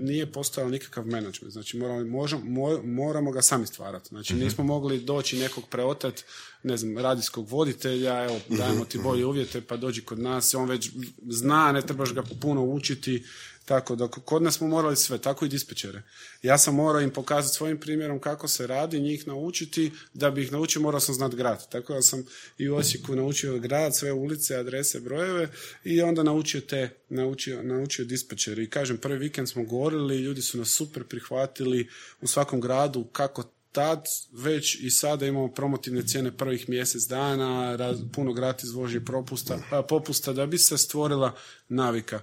nije 0.00 0.32
postojao 0.32 0.70
nikakav 0.70 1.06
menadžment. 1.06 1.52
Znači 1.52 1.76
moramo, 1.76 2.04
možemo- 2.04 2.44
mo- 2.44 2.82
moramo 2.84 3.30
ga 3.32 3.42
sami 3.42 3.66
stvarati. 3.66 4.08
Znači 4.08 4.34
nismo 4.34 4.64
mogli 4.64 5.00
doći 5.00 5.38
nekog 5.38 5.64
preotat, 5.70 6.24
ne 6.62 6.76
znam, 6.76 6.98
radijskog 6.98 7.48
voditelja, 7.48 8.24
evo, 8.24 8.40
dajemo 8.48 8.84
ti 8.84 8.98
bolje 8.98 9.26
uvjete, 9.26 9.60
pa 9.60 9.76
dođi 9.76 10.00
kod 10.04 10.18
nas, 10.18 10.54
on 10.54 10.68
već 10.68 10.90
zna, 11.28 11.72
ne 11.72 11.82
trebaš 11.82 12.14
ga 12.14 12.22
puno 12.40 12.62
učiti, 12.64 13.24
tako 13.64 13.96
da 13.96 14.08
kod 14.08 14.42
nas 14.42 14.54
smo 14.54 14.68
morali 14.68 14.96
sve, 14.96 15.18
tako 15.18 15.44
i 15.44 15.48
dispečere. 15.48 16.02
Ja 16.42 16.58
sam 16.58 16.74
morao 16.74 17.00
im 17.00 17.10
pokazati 17.10 17.56
svojim 17.56 17.80
primjerom 17.80 18.20
kako 18.20 18.48
se 18.48 18.66
radi, 18.66 19.00
njih 19.00 19.26
naučiti, 19.26 19.92
da 20.14 20.30
bi 20.30 20.42
ih 20.42 20.52
naučio 20.52 20.82
morao 20.82 21.00
sam 21.00 21.14
znati 21.14 21.36
grad. 21.36 21.68
Tako 21.68 21.94
da 21.94 22.02
sam 22.02 22.24
i 22.58 22.68
u 22.68 22.76
Osijeku 22.76 23.16
naučio 23.16 23.58
grad, 23.58 23.96
sve 23.96 24.12
ulice, 24.12 24.56
adrese, 24.56 25.00
brojeve 25.00 25.48
i 25.84 26.02
onda 26.02 26.22
naučio 26.22 26.60
te, 26.60 26.90
naučio, 27.08 27.62
naučio 27.62 28.04
dispečere. 28.04 28.62
I 28.62 28.70
kažem, 28.70 28.98
prvi 28.98 29.18
vikend 29.18 29.48
smo 29.48 29.64
govorili, 29.64 30.18
ljudi 30.18 30.42
su 30.42 30.58
nas 30.58 30.68
super 30.68 31.04
prihvatili 31.04 31.88
u 32.20 32.26
svakom 32.26 32.60
gradu 32.60 33.04
kako 33.04 33.44
tad 33.72 34.04
već 34.32 34.74
i 34.80 34.90
sada 34.90 35.26
imamo 35.26 35.48
promotivne 35.48 36.02
cijene 36.02 36.36
prvih 36.36 36.68
mjesec 36.68 37.02
dana, 37.02 37.76
raz, 37.76 37.98
puno 38.12 38.32
gratis 38.32 38.72
vožnje 38.72 39.00
propusta, 39.00 39.58
a, 39.70 39.82
popusta 39.82 40.32
da 40.32 40.46
bi 40.46 40.58
se 40.58 40.78
stvorila 40.78 41.34
navika. 41.68 42.20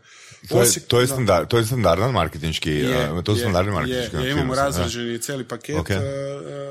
To 0.49 0.57
je, 0.57 0.63
Osijek- 0.63 0.87
to 0.87 0.99
je, 0.99 1.07
da. 1.07 1.13
standard, 1.13 1.47
to 1.47 1.57
je 1.57 1.65
standardan 1.65 2.11
marketinški, 2.11 2.69
Je, 2.71 3.23
to 3.23 3.31
je, 3.31 3.37
standardni 3.37 3.71
je, 3.71 3.73
marketinški 3.73 4.15
je, 4.15 4.31
imamo 4.31 4.31
aktivnosti, 4.31 4.55
da. 4.55 4.63
razrađeni 4.63 5.21
cijeli 5.21 5.47
paket 5.47 5.77
Ok. 5.77 5.89
e, 5.89 5.99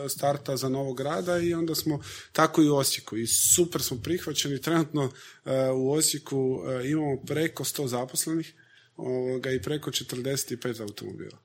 starta 0.08 0.56
za 0.56 0.68
novog 0.68 0.96
grada 0.96 1.38
i 1.38 1.54
onda 1.54 1.74
smo 1.74 2.00
tako 2.32 2.62
i 2.62 2.68
u 2.68 2.76
Osijeku 2.76 3.16
i 3.16 3.26
super 3.26 3.82
smo 3.82 3.96
prihvaćeni 3.96 4.60
trenutno 4.60 5.10
u 5.74 5.92
Osijeku 5.92 6.60
imamo 6.84 7.16
preko 7.26 7.64
100 7.64 7.86
zaposlenih 7.86 8.54
ovoga, 8.96 9.50
i 9.50 9.62
preko 9.62 9.90
45 9.90 10.80
automobila. 10.80 11.38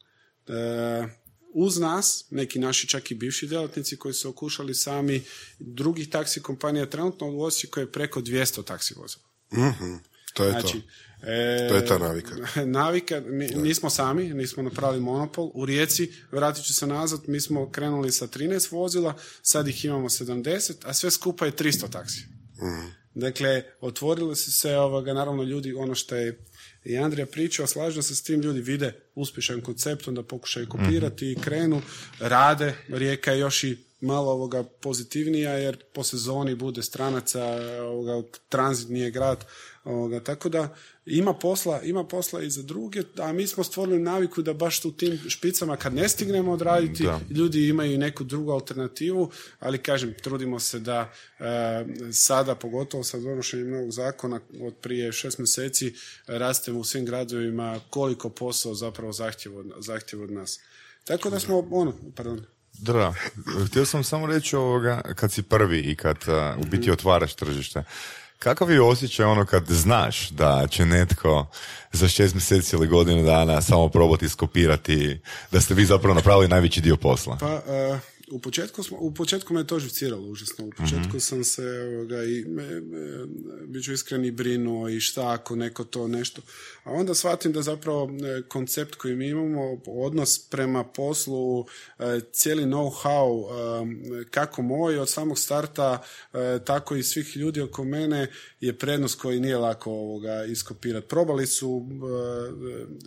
E, 1.54 1.60
uz 1.60 1.78
nas, 1.78 2.26
neki 2.30 2.60
naši 2.60 2.88
čak 2.88 3.12
i 3.12 3.16
bivši 3.16 3.48
djelatnici 3.48 3.98
koji 3.98 4.14
su 4.14 4.30
okušali 4.30 4.76
sami 4.76 5.24
drugih 5.60 6.10
taksi 6.10 6.42
kompanija, 6.42 6.86
trenutno 6.90 7.28
u 7.28 7.42
Osijeku 7.42 7.80
je 7.80 7.92
preko 7.92 8.22
200 8.22 8.64
taksi 8.64 8.94
vozila. 8.98 9.24
Mhm, 9.54 9.96
to 10.34 10.44
je 10.44 10.52
Znači, 10.52 10.82
to. 10.82 11.28
e, 11.32 11.68
To 11.70 11.76
je 11.76 11.86
ta 11.86 11.98
navika. 11.98 12.36
navika, 12.66 13.22
mi, 13.26 13.48
nismo 13.48 13.90
sami, 13.90 14.34
nismo 14.34 14.64
napravili 14.64 15.02
monopol. 15.04 15.52
U 15.54 15.66
Rijeci, 15.66 16.12
vratit 16.32 16.66
ću 16.66 16.74
se 16.74 16.88
nazad, 16.88 17.22
mi 17.28 17.42
smo 17.42 17.72
krenuli 17.72 18.12
sa 18.12 18.28
13 18.28 18.72
vozila, 18.72 19.14
sad 19.42 19.68
ih 19.68 19.86
imamo 19.86 20.10
70, 20.10 20.74
a 20.84 20.94
sve 20.94 21.12
skupa 21.12 21.46
je 21.46 21.52
300 21.52 21.90
taksi. 21.90 22.24
Dakle, 23.16 23.64
otvorili 23.82 24.36
su 24.36 24.52
se, 24.52 24.78
ovoga, 24.78 25.14
naravno 25.14 25.44
ljudi, 25.44 25.74
ono 25.74 25.96
što 25.96 26.16
je 26.16 26.46
i 26.86 26.98
Andrija 26.98 27.26
pričao, 27.26 27.68
slažem 27.68 28.04
se 28.04 28.16
s 28.16 28.22
tim, 28.22 28.42
ljudi 28.42 28.62
vide 28.62 28.94
uspješan 29.16 29.62
koncept, 29.62 30.08
onda 30.08 30.24
pokušaju 30.24 30.70
kopirati 30.70 31.32
i 31.32 31.36
krenu, 31.36 31.82
rade, 32.20 32.74
Rijeka 32.88 33.32
je 33.32 33.40
još 33.40 33.64
i 33.64 33.78
malo 34.02 34.32
ovoga 34.32 34.64
pozitivnija 34.64 35.52
jer 35.52 35.78
po 35.94 36.04
sezoni 36.04 36.56
bude 36.56 36.84
stranaca, 36.84 37.44
ovoga, 37.82 38.28
tranzit 38.50 38.90
nije 38.90 39.12
grad, 39.12 39.46
ovoga, 39.84 40.20
tako 40.20 40.50
da 40.50 40.76
ima 41.06 41.34
posla, 41.34 41.82
ima 41.82 42.04
posla 42.04 42.42
i 42.42 42.50
za 42.50 42.64
druge, 42.64 43.04
a 43.18 43.34
mi 43.34 43.48
smo 43.48 43.64
stvorili 43.64 44.00
naviku 44.00 44.42
da 44.42 44.54
baš 44.54 44.86
u 44.86 44.92
tim 44.92 45.20
špicama 45.28 45.78
kad 45.78 45.94
ne 45.94 46.10
stignemo 46.10 46.52
odraditi, 46.52 47.04
Da. 47.04 47.20
ljudi 47.30 47.68
imaju 47.68 47.98
neku 47.98 48.24
drugu 48.24 48.52
alternativu, 48.52 49.32
ali 49.60 49.78
kažem, 49.78 50.14
trudimo 50.22 50.60
se 50.60 50.80
da 50.80 51.12
e, 51.40 51.44
sada, 52.12 52.56
pogotovo 52.56 53.04
sa 53.04 53.20
donošenjem 53.20 53.72
novog 53.72 53.92
zakona 53.92 54.40
od 54.62 54.76
prije 54.82 55.12
šest 55.12 55.38
mjeseci, 55.38 55.94
rastemo 56.28 56.80
u 56.80 56.84
svim 56.84 57.06
gradovima 57.06 57.80
koliko 57.90 58.30
posao 58.30 58.74
zapravo 58.74 59.12
zahtjeva 59.12 59.60
od, 59.60 59.72
zahtjeva 59.80 60.24
od 60.24 60.32
nas. 60.32 60.60
Tako 61.04 61.30
da 61.30 61.40
smo, 61.40 61.68
ono, 61.72 61.94
pardon, 62.16 62.46
Da, 62.74 62.94
da. 62.94 63.14
Htio 63.68 63.86
sam 63.86 64.04
samo 64.04 64.28
reći 64.28 64.56
ovoga, 64.56 65.02
kad 65.16 65.32
si 65.32 65.44
prvi 65.44 65.80
i 65.80 65.96
kad 65.96 66.18
uh, 66.28 66.62
u 66.62 66.66
biti 66.70 66.92
otvaraš 66.92 67.34
tržište, 67.34 67.84
kakav 68.44 68.72
je 68.72 68.82
osjećaj 68.82 69.26
ono 69.26 69.46
kad 69.46 69.66
znaš 69.68 70.30
da 70.30 70.68
će 70.68 70.86
netko 70.86 71.46
za 71.92 72.08
šest 72.08 72.34
mjeseci 72.34 72.76
ili 72.76 72.88
godinu 72.88 73.24
dana 73.24 73.62
samo 73.62 73.90
probati 73.90 74.30
skopirati, 74.30 75.20
da 75.52 75.62
ste 75.62 75.74
vi 75.74 75.86
zapravo 75.86 76.16
napravili 76.16 76.48
najveći 76.48 76.82
dio 76.82 76.98
posla? 76.98 77.38
Pa, 77.40 77.74
e, 77.74 78.00
u 78.32 78.40
početku, 78.40 78.84
smo, 78.84 78.98
u 79.00 79.14
početku 79.14 79.54
me 79.54 79.68
to 79.68 79.80
živciralo 79.80 80.28
užasno. 80.28 80.66
U 80.66 80.70
početku 80.70 81.20
sam 81.20 81.44
se, 81.44 81.64
ovoga, 81.64 82.24
i, 82.24 82.46
me, 82.48 82.82
me, 82.82 83.26
bit 83.68 83.84
ću 83.84 83.94
iskren 83.94 84.26
i 84.26 84.32
brinuo 84.32 84.90
i 84.90 85.00
šta 85.00 85.34
ako 85.34 85.56
neko 85.56 85.84
to 85.84 86.08
nešto. 86.08 86.42
A 86.84 86.92
onda 86.92 87.14
shvatim 87.14 87.52
da 87.52 87.62
zapravo 87.62 88.10
e, 88.12 88.42
koncept 88.42 88.96
koji 88.96 89.16
mi 89.16 89.28
imamo, 89.28 89.82
odnos 89.88 90.40
prema 90.50 90.84
poslu, 90.84 91.66
e, 92.00 92.20
cijeli 92.32 92.64
know-how, 92.64 93.46
e, 94.22 94.26
kako 94.30 94.62
moj 94.62 95.00
od 95.00 95.10
samog 95.10 95.40
starta, 95.40 96.04
tako 96.66 96.96
i 96.96 97.04
svih 97.04 97.38
ljudi 97.38 97.62
oko 97.62 97.84
mene, 97.84 98.28
je 98.60 98.78
prednost 98.78 99.20
koji 99.20 99.40
nije 99.40 99.58
lako 99.58 99.92
ovoga 99.92 100.46
iskopirati. 100.46 101.08
Probali 101.08 101.48
su, 101.48 101.88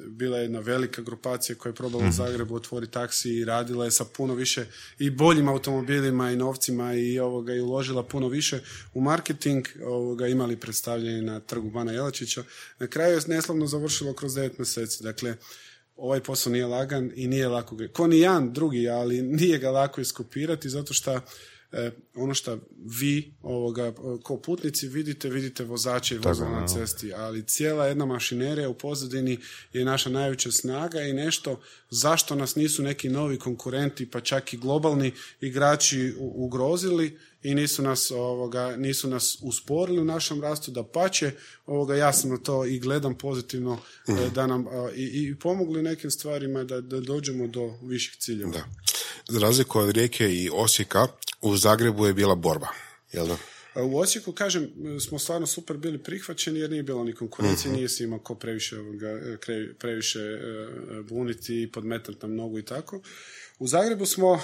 bila 0.06 0.38
je 0.38 0.44
jedna 0.44 0.60
velika 0.60 1.02
grupacija 1.02 1.56
koja 1.56 1.70
je 1.70 1.74
probala 1.74 2.08
u 2.08 2.12
Zagrebu 2.12 2.54
otvoriti 2.54 2.92
taksi 2.92 3.30
i 3.30 3.44
radila 3.44 3.84
je 3.84 3.90
sa 3.90 4.04
puno 4.04 4.34
više 4.34 4.66
i 4.98 5.10
boljim 5.16 5.48
automobilima 5.48 6.30
i 6.30 6.36
novcima 6.36 6.94
i 6.94 7.18
ovoga 7.18 7.54
i 7.54 7.60
uložila 7.60 8.02
puno 8.02 8.28
više 8.28 8.60
u 8.94 9.00
marketing, 9.00 9.66
ovoga 9.84 10.26
imali 10.26 10.56
predstavljanje 10.56 11.22
na 11.22 11.40
trgu 11.40 11.70
Bana 11.70 11.92
Jelačića. 11.92 12.44
Na 12.78 12.86
kraju 12.86 13.14
je 13.14 13.20
neslavno 13.26 13.66
završilo 13.66 14.12
kroz 14.12 14.32
9 14.32 14.50
mjeseci. 14.58 15.02
Dakle, 15.02 15.36
ovaj 15.96 16.20
posao 16.20 16.52
nije 16.52 16.66
lagan 16.66 17.12
i 17.14 17.26
nije 17.28 17.48
lako 17.48 17.76
ga, 17.76 17.88
ko 17.88 18.06
ni 18.06 18.18
jedan 18.18 18.52
drugi, 18.52 18.88
ali 18.88 19.22
nije 19.22 19.58
ga 19.58 19.70
lako 19.70 20.00
iskopirati 20.00 20.68
zato 20.68 20.94
što 20.94 21.20
e, 21.72 21.90
ono 22.14 22.34
što 22.34 22.58
vi 22.78 23.34
ovoga, 23.42 23.92
ko 24.22 24.38
putnici 24.38 24.88
vidite, 24.88 25.28
vidite 25.28 25.64
vozače 25.64 26.14
i 26.14 26.18
vozila 26.18 26.60
na 26.60 26.66
cesti, 26.66 27.12
ali 27.14 27.46
cijela 27.46 27.86
jedna 27.86 28.06
mašinerija 28.06 28.68
u 28.68 28.74
pozadini 28.74 29.38
je 29.72 29.84
naša 29.84 30.10
najveća 30.10 30.50
snaga 30.50 31.00
i 31.00 31.12
nešto 31.12 31.60
zašto 31.90 32.34
nas 32.34 32.56
nisu 32.56 32.82
neki 32.82 33.08
novi 33.08 33.38
konkurenti, 33.38 34.10
pa 34.10 34.20
čak 34.20 34.54
i 34.54 34.56
globalni 34.56 35.12
igrači 35.40 36.14
ugrozili 36.18 37.18
i 37.46 37.54
nisu 37.54 37.82
nas, 37.82 38.10
ovoga, 38.10 38.76
nisu 38.76 39.08
nas 39.08 39.38
usporili 39.42 40.00
u 40.00 40.04
našem 40.04 40.40
rastu, 40.42 40.70
da 40.70 40.84
pače, 40.84 41.30
ovoga, 41.66 41.94
ja 41.94 42.12
sam 42.12 42.30
na 42.30 42.36
to 42.36 42.64
i 42.64 42.78
gledam 42.78 43.18
pozitivno 43.18 43.78
e, 44.08 44.30
da 44.34 44.46
nam 44.46 44.66
a, 44.66 44.90
i, 44.94 45.02
i 45.02 45.34
pomogli 45.38 45.82
nekim 45.82 46.10
stvarima 46.10 46.64
da, 46.64 46.80
da 46.80 47.00
dođemo 47.00 47.46
do 47.46 47.74
viših 47.82 48.16
ciljeva. 48.18 48.50
Da. 48.50 48.64
Za 49.28 49.38
razliku 49.38 49.78
od 49.78 49.90
Rijeke 49.90 50.34
i 50.34 50.50
Osijeka, 50.52 51.06
u 51.42 51.56
Zagrebu 51.56 52.06
je 52.06 52.14
bila 52.14 52.34
borba. 52.34 52.68
Jel 53.12 53.26
da? 53.26 53.36
A 53.76 53.82
U 53.84 53.96
Osijeku, 53.96 54.32
kažem, 54.32 54.70
smo 55.00 55.18
stvarno 55.18 55.46
super 55.46 55.76
bili 55.76 55.98
prihvaćeni 55.98 56.58
jer 56.58 56.70
nije 56.70 56.82
bilo 56.82 57.04
ni 57.04 57.12
konkurencije, 57.12 57.72
nije 57.72 57.88
se 57.88 58.04
imao 58.04 58.18
ko 58.18 58.34
previše, 58.34 58.78
ovoga, 58.78 59.08
e, 59.08 59.36
kre- 59.46 59.74
previše 59.74 60.20
e, 60.20 60.66
buniti 61.08 61.62
i 61.62 61.70
podmetati 61.72 62.18
na 62.22 62.28
mnogu 62.28 62.58
i 62.58 62.64
tako. 62.64 63.00
U 63.58 63.66
Zagrebu 63.66 64.06
smo 64.06 64.34
e, 64.34 64.38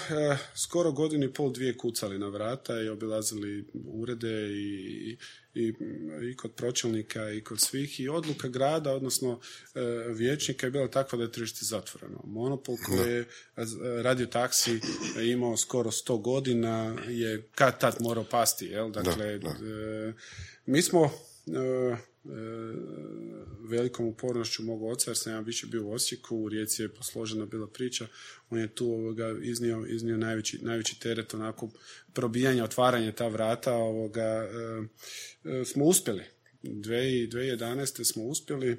skoro 0.55 0.91
godinu 0.91 1.25
i 1.25 1.33
pol 1.33 1.51
dvije 1.51 1.77
kucali 1.77 2.19
na 2.19 2.27
vrata 2.27 2.81
i 2.81 2.89
obilazili 2.89 3.65
urede 3.85 4.49
i, 4.51 5.17
i, 5.55 5.73
i 6.31 6.35
kod 6.35 6.51
pročelnika 6.51 7.29
i 7.29 7.41
kod 7.41 7.59
svih 7.59 7.99
i 7.99 8.09
odluka 8.09 8.47
grada, 8.47 8.93
odnosno 8.93 9.39
e, 9.75 9.79
vijećnika 10.13 10.67
je 10.67 10.71
bila 10.71 10.87
takva 10.87 11.17
da 11.17 11.23
je 11.23 11.31
tržište 11.31 11.65
zatvoreno. 11.65 12.21
Monopol 12.23 12.75
koji 12.85 13.11
je 13.11 13.25
radio 14.01 14.25
taksi 14.25 14.79
imao 15.23 15.57
skoro 15.57 15.91
100 15.91 16.21
godina 16.21 16.95
je 17.07 17.47
kad 17.55 17.79
tad 17.79 17.95
morao 17.99 18.23
pasti, 18.23 18.65
jel? 18.65 18.91
Dakle, 18.91 19.25
e, 19.35 19.39
mi 20.65 20.81
smo 20.81 21.11
e, 21.47 22.12
velikom 23.59 24.05
upornošću 24.05 24.63
mog 24.63 24.83
oca, 24.83 25.11
jer 25.11 25.17
sam 25.17 25.33
ja 25.33 25.39
više 25.39 25.67
bio 25.67 25.85
u 25.85 25.91
Osijeku, 25.91 26.37
u 26.37 26.49
Rijeci 26.49 26.81
je 26.81 26.93
posložena 26.93 27.45
bila 27.45 27.67
priča, 27.67 28.07
on 28.49 28.59
je 28.59 28.75
tu 28.75 28.91
ovoga, 28.91 29.35
iznio, 29.41 29.85
iznio 29.89 30.17
najveći, 30.17 30.59
najveći 30.61 30.99
teret 30.99 31.33
onako 31.33 31.69
probijanja, 32.13 32.63
otvaranja 32.63 33.11
ta 33.11 33.27
vrata, 33.27 33.73
ovoga, 33.73 34.21
e, 34.23 34.49
e, 35.49 35.65
smo 35.65 35.85
uspjeli. 35.85 36.23
2000 36.63 37.29
2011. 37.29 38.03
smo 38.03 38.23
uspjeli, 38.23 38.71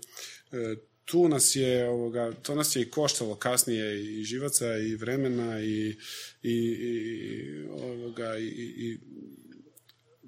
e, 0.52 0.76
tu 1.04 1.28
nas 1.28 1.56
je 1.56 1.88
ovoga, 1.88 2.32
to 2.42 2.54
nas 2.54 2.76
je 2.76 2.82
i 2.82 2.90
koštalo 2.90 3.36
kasnije 3.36 4.20
i 4.20 4.24
živaca 4.24 4.76
i 4.76 4.94
vremena 4.94 5.60
i, 5.60 5.96
i, 6.42 6.52
i, 6.52 7.66
ovoga, 7.70 8.38
i, 8.38 8.46
i 8.76 8.98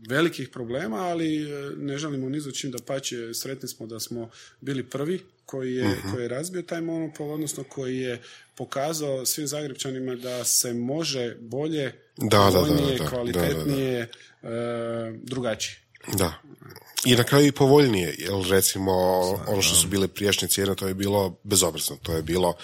velikih 0.09 0.49
problema, 0.49 0.97
ali 0.97 1.43
e, 1.43 1.71
ne 1.77 1.99
želimo 1.99 2.29
ni 2.29 2.41
za 2.41 2.53
čim 2.53 2.71
da 2.71 2.79
pače, 2.87 3.35
sretni 3.35 3.69
smo 3.69 3.87
da 3.87 4.01
smo 4.01 4.31
bili 4.61 4.83
prvi 4.83 5.21
koji 5.47 5.75
je, 5.75 5.97
koji 6.13 6.23
je 6.23 6.29
razbio 6.29 6.63
taj 6.63 6.81
monopol, 6.81 7.31
odnosno 7.31 7.65
koji 7.65 7.99
je 7.99 8.23
pokazao 8.55 9.27
svim 9.27 9.47
Zagrebčanima 9.47 10.15
da 10.15 10.45
se 10.45 10.75
može 10.75 11.37
bolje, 11.41 11.93
Da, 12.17 12.39
da, 12.39 12.45
da, 12.45 12.51
povoljnije, 12.51 12.99
da, 12.99 13.05
da, 13.05 13.11
kvalitetnije, 13.11 14.01
e, 14.01 14.09
drugačije. 15.23 15.79
Da. 16.15 16.33
I 17.05 17.17
na 17.17 17.25
kraju 17.25 17.47
i 17.47 17.53
povoljnije, 17.53 18.15
jer 18.19 18.33
recimo 18.51 18.93
ono 19.47 19.63
što 19.63 19.75
su 19.75 19.89
bile 19.89 20.09
prijašnje 20.09 20.49
cijene, 20.49 20.75
to 20.75 20.89
je 20.89 20.95
bilo 20.95 21.39
bezobrazno. 21.43 21.97
To 22.03 22.13
je 22.13 22.23
bilo, 22.23 22.55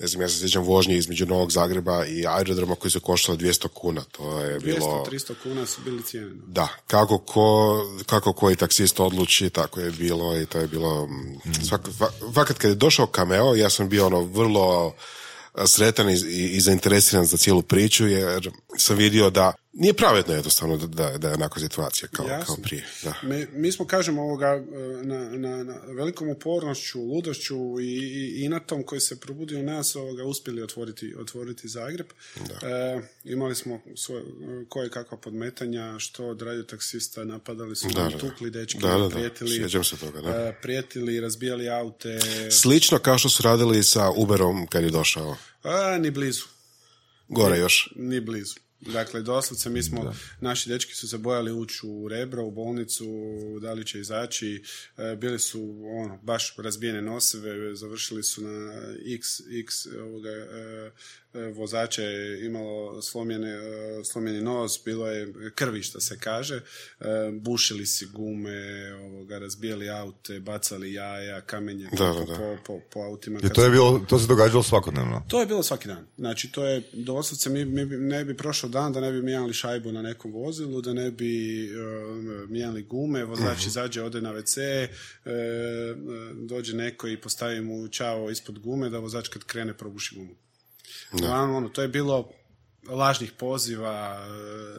ne 0.00 0.06
znam, 0.06 0.22
ja 0.22 0.28
se 0.28 0.38
sjećam 0.38 0.64
vožnje 0.64 0.96
između 0.96 1.26
Novog 1.26 1.52
Zagreba 1.52 2.06
i 2.06 2.26
aerodroma 2.26 2.74
koji 2.74 2.90
su 2.90 3.00
koštali 3.00 3.38
200 3.38 3.68
kuna. 3.68 4.04
To 4.12 4.40
je 4.40 4.60
200, 4.60 4.64
bilo... 4.64 5.06
300 5.10 5.34
kuna 5.42 5.66
su 5.66 5.80
bili 5.84 6.02
cijene. 6.02 6.26
no. 6.26 6.42
Da, 6.46 6.68
kako, 6.86 7.18
ko, 7.18 7.80
kako 8.06 8.32
koji 8.32 8.56
taksist 8.56 9.00
odluči, 9.00 9.50
tako 9.50 9.80
je 9.80 9.90
bilo 9.90 10.38
i 10.40 10.46
to 10.46 10.58
je 10.58 10.66
bilo... 10.66 11.06
mm, 11.06 11.64
Svak, 11.68 11.88
va- 11.98 12.32
fakat 12.34 12.58
kad 12.58 12.70
je 12.70 12.74
došao 12.74 13.06
Cameo, 13.06 13.54
ja 13.54 13.70
sam 13.70 13.88
bio 13.88 14.06
ono 14.06 14.20
vrlo 14.20 14.94
a, 15.54 15.66
sretan 15.66 16.10
i, 16.10 16.14
i, 16.14 16.56
i 16.56 16.60
zainteresiran 16.60 17.26
za 17.26 17.36
cijelu 17.36 17.62
priču, 17.62 18.06
jer 18.06 18.50
sam 18.76 18.96
vidio 18.96 19.30
da 19.30 19.52
nije 19.78 19.94
pravedno 19.94 20.34
jednostavno 20.34 20.76
da, 20.76 20.86
da, 20.86 21.18
da 21.18 21.28
je 21.28 21.34
onako 21.34 21.60
situacija 21.60 22.08
kao, 22.12 22.26
Jasno. 22.28 22.54
kao 22.54 22.62
prije. 22.62 22.86
Da. 23.02 23.14
Mi, 23.22 23.46
mi 23.52 23.72
smo, 23.72 23.86
kažemo, 23.86 24.22
ovoga, 24.22 24.46
e, 24.46 24.62
na, 25.06 25.28
na, 25.28 25.64
na 25.64 25.74
velikom 25.86 26.28
upornošću, 26.28 27.00
ludošću 27.00 27.80
i, 27.80 27.84
i 27.84 28.44
inatom 28.44 28.82
koji 28.82 29.00
se 29.00 29.20
probudi 29.20 29.56
u 29.56 29.62
nas 29.62 29.96
ovoga, 29.96 30.24
uspjeli 30.24 30.62
otvoriti, 30.62 31.14
otvoriti 31.18 31.68
Zagreb. 31.68 32.06
E, 32.36 33.00
imali 33.24 33.54
smo 33.54 33.80
svoje, 33.96 34.24
koje 34.68 34.90
kakva 34.90 35.18
podmetanja, 35.18 35.98
što 35.98 36.26
od 36.26 36.42
radiotaksista 36.42 37.24
napadali 37.24 37.76
su, 37.76 37.88
Da, 37.88 38.02
da, 38.08 38.18
tukli 38.18 38.50
dečki, 38.50 38.78
Da, 38.78 38.88
da, 38.88 38.98
da. 38.98 39.08
prijetili, 39.08 39.84
se 39.84 39.96
toga, 39.96 40.20
da. 40.20 40.30
e, 40.30 40.58
prijetili, 40.62 41.20
razbijali 41.20 41.68
aute, 41.68 42.18
Slično 42.50 42.98
kao 42.98 43.18
što 43.18 43.28
su 43.28 43.42
radili 43.42 43.82
sa 43.84 44.10
Uberom 44.10 44.66
kad 44.66 44.84
je 44.84 44.90
došao. 44.90 45.36
a, 45.62 45.98
ni 45.98 46.10
blizu. 46.10 46.44
Gore 47.28 47.58
još. 47.58 47.92
Ni 47.96 48.20
blizu. 48.20 48.54
Dakle, 48.80 49.22
doslovce 49.22 49.70
mi 49.70 49.82
smo, 49.82 50.14
naši 50.40 50.68
dečki 50.68 50.94
su 50.94 51.08
se 51.08 51.18
bojali 51.18 51.52
ući 51.52 51.80
u 51.86 52.08
Rebro, 52.08 52.44
u 52.44 52.50
bolnicu, 52.50 53.06
da 53.62 53.72
li 53.72 53.86
će 53.86 54.00
izaći, 54.00 54.62
e, 54.96 55.16
bili 55.16 55.38
su 55.38 55.76
ono, 55.84 56.18
baš 56.22 56.54
razbijene 56.56 57.02
noseve, 57.02 57.76
završili 57.76 58.22
su 58.22 58.42
na 58.42 58.72
x, 59.14 59.40
x 59.40 59.86
ovoga, 59.86 60.30
e, 61.34 61.38
vozače 61.38 62.02
je 62.02 62.46
imalo 62.46 63.02
slomljene, 63.02 63.50
e, 63.50 64.04
slomljeni 64.04 64.42
nos, 64.42 64.80
bilo 64.84 65.06
je 65.06 65.32
krvi 65.54 65.82
što 65.82 66.00
se 66.00 66.18
kaže, 66.18 66.56
e, 66.56 67.04
bušili 67.40 67.86
si 67.86 68.06
gume, 68.06 68.92
ovoga, 68.94 69.38
razbijali 69.38 69.90
aute, 69.90 70.40
bacali 70.40 70.92
jaja, 70.92 71.40
kamenje 71.40 71.88
Da, 71.90 72.12
po, 72.12 72.20
da, 72.20 72.24
da. 72.24 72.36
po, 72.36 72.56
po, 72.66 72.80
po 72.90 73.00
autima. 73.00 73.38
I 73.38 73.42
Kad 73.42 73.52
to 73.52 73.64
je 73.64 73.70
bilo, 73.70 74.00
to 74.08 74.18
se 74.18 74.26
događalo 74.26 74.62
svakodnevno. 74.62 75.22
to 75.28 75.40
je 75.40 75.46
bilo 75.46 75.62
svaki 75.62 75.88
dan. 75.88 76.06
Znači, 76.16 76.52
to 76.52 76.64
je 76.64 76.82
doslovce, 76.92 77.50
mi, 77.50 77.64
mi 77.64 77.84
ne 77.84 78.24
bi 78.24 78.36
prošao 78.36 78.70
dan 78.70 78.92
da 78.92 79.00
ne 79.00 79.12
bi 79.12 79.22
mijenjali 79.22 79.52
šajbu 79.52 79.92
na 79.92 80.02
nekom 80.02 80.32
vozilu, 80.32 80.80
da 80.80 80.92
ne 80.92 81.10
bi 81.10 81.64
e, 81.64 81.68
mijenjali 82.48 82.82
gume, 82.82 83.24
vozač 83.24 83.66
izađe, 83.66 84.02
ode 84.02 84.20
na 84.20 84.32
WC, 84.32 84.58
e, 84.60 84.88
dođe 86.34 86.76
neko 86.76 87.08
i 87.08 87.20
postavi 87.20 87.60
mu 87.60 87.88
čao 87.88 88.30
ispod 88.30 88.58
gume, 88.58 88.90
da 88.90 88.98
vozač 88.98 89.28
kad 89.28 89.44
krene 89.44 89.74
probuši 89.74 90.14
gumu. 90.14 90.34
Uglavnom, 91.12 91.56
ono, 91.56 91.68
to 91.68 91.82
je 91.82 91.88
bilo 91.88 92.30
lažnih 92.88 93.32
poziva, 93.32 94.26
e, 94.26 94.28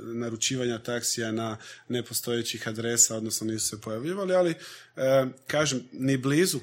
naručivanja 0.01 0.80
taksija 0.80 1.32
na 1.32 1.57
nepostojećih 1.88 2.68
adresa, 2.68 3.18
odnosno 3.18 3.47
nisu 3.47 3.68
se 3.68 3.82
pojavljivali, 3.82 4.36
ali 4.36 4.51
e, 4.51 5.26
kažem, 5.47 5.84
ni 5.91 6.18
blizu 6.18 6.60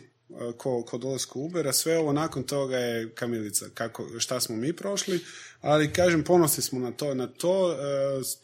ko, 0.56 0.82
ko 0.82 0.98
dolasku 0.98 1.40
Ubera, 1.40 1.72
sve 1.72 1.98
ovo 1.98 2.12
nakon 2.12 2.42
toga 2.42 2.76
je 2.76 3.10
kamilica, 3.14 3.66
kako, 3.74 4.06
šta 4.18 4.40
smo 4.40 4.56
mi 4.56 4.72
prošli, 4.72 5.20
ali 5.60 5.92
kažem, 5.92 6.24
ponosni 6.24 6.62
smo 6.62 6.80
na 6.80 6.90
to, 6.90 7.14
na 7.14 7.26
to, 7.26 7.72
e, 7.72 7.76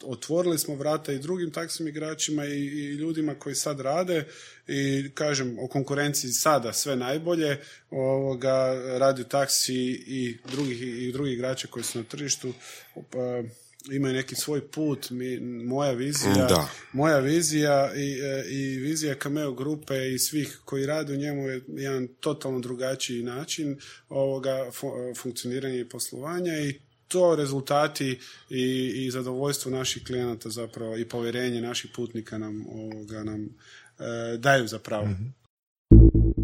otvorili 0.03 0.59
smo 0.59 0.75
vrata 0.75 1.13
i 1.13 1.19
drugim 1.19 1.51
taksim 1.51 1.87
igračima 1.87 2.45
i, 2.45 2.65
i 2.65 2.93
ljudima 2.93 3.35
koji 3.35 3.55
sad 3.55 3.79
rade 3.79 4.25
i 4.67 5.11
kažem, 5.13 5.59
o 5.59 5.67
konkurenciji 5.67 6.31
sada 6.31 6.73
sve 6.73 6.95
najbolje, 6.95 7.59
ovoga, 7.91 8.73
radio 8.97 9.23
taksi 9.23 9.75
i 10.07 10.37
drugih, 10.51 10.81
i 10.81 11.11
drugih 11.11 11.33
igrača 11.33 11.67
koji 11.67 11.83
su 11.83 11.97
na 11.97 12.03
tržištu, 12.03 12.53
pa, 13.11 13.43
imaju 13.91 14.13
neki 14.13 14.35
svoj 14.35 14.67
put, 14.67 15.09
mi, 15.09 15.39
moja 15.39 15.91
vizija, 15.91 16.33
Da. 16.49 16.69
moja 16.93 17.19
vizija 17.19 17.91
i, 17.95 18.19
e, 18.21 18.45
i 18.49 18.77
vizija 18.77 19.15
Cameo 19.23 19.53
grupe 19.53 20.13
i 20.13 20.19
svih 20.19 20.59
koji 20.65 20.85
rade 20.85 21.13
u 21.13 21.17
njemu 21.17 21.47
je 21.49 21.61
jedan 21.67 22.07
totalno 22.07 22.59
drugačiji 22.59 23.23
način 23.23 23.79
ovoga 24.09 24.69
fu- 24.71 25.13
funkcioniranja 25.17 25.75
i 25.75 25.89
poslovanja 25.89 26.53
i 26.59 26.79
to 27.07 27.35
rezultati 27.35 28.19
i, 28.49 28.91
i 28.95 29.11
zadovoljstvo 29.11 29.71
naših 29.71 30.03
klijenata 30.05 30.49
zapravo 30.49 30.97
i 30.97 31.05
povjerenje 31.05 31.61
naših 31.61 31.91
putnika 31.95 32.37
nam 32.37 32.65
ovoga 32.67 33.23
nam 33.23 33.49
e, 33.99 34.37
daju 34.37 34.67
zapravo. 34.67 35.07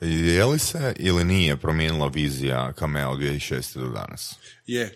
Je 0.00 0.44
li 0.44 0.58
se 0.58 0.94
ili 0.96 1.24
nije 1.24 1.56
promijenila 1.56 2.08
vizija 2.08 2.72
Cameo 2.78 3.10
od 3.10 3.18
2006. 3.18 3.80
do 3.80 3.88
danas? 3.88 4.34
Je. 4.66 4.82
e, 4.82 4.94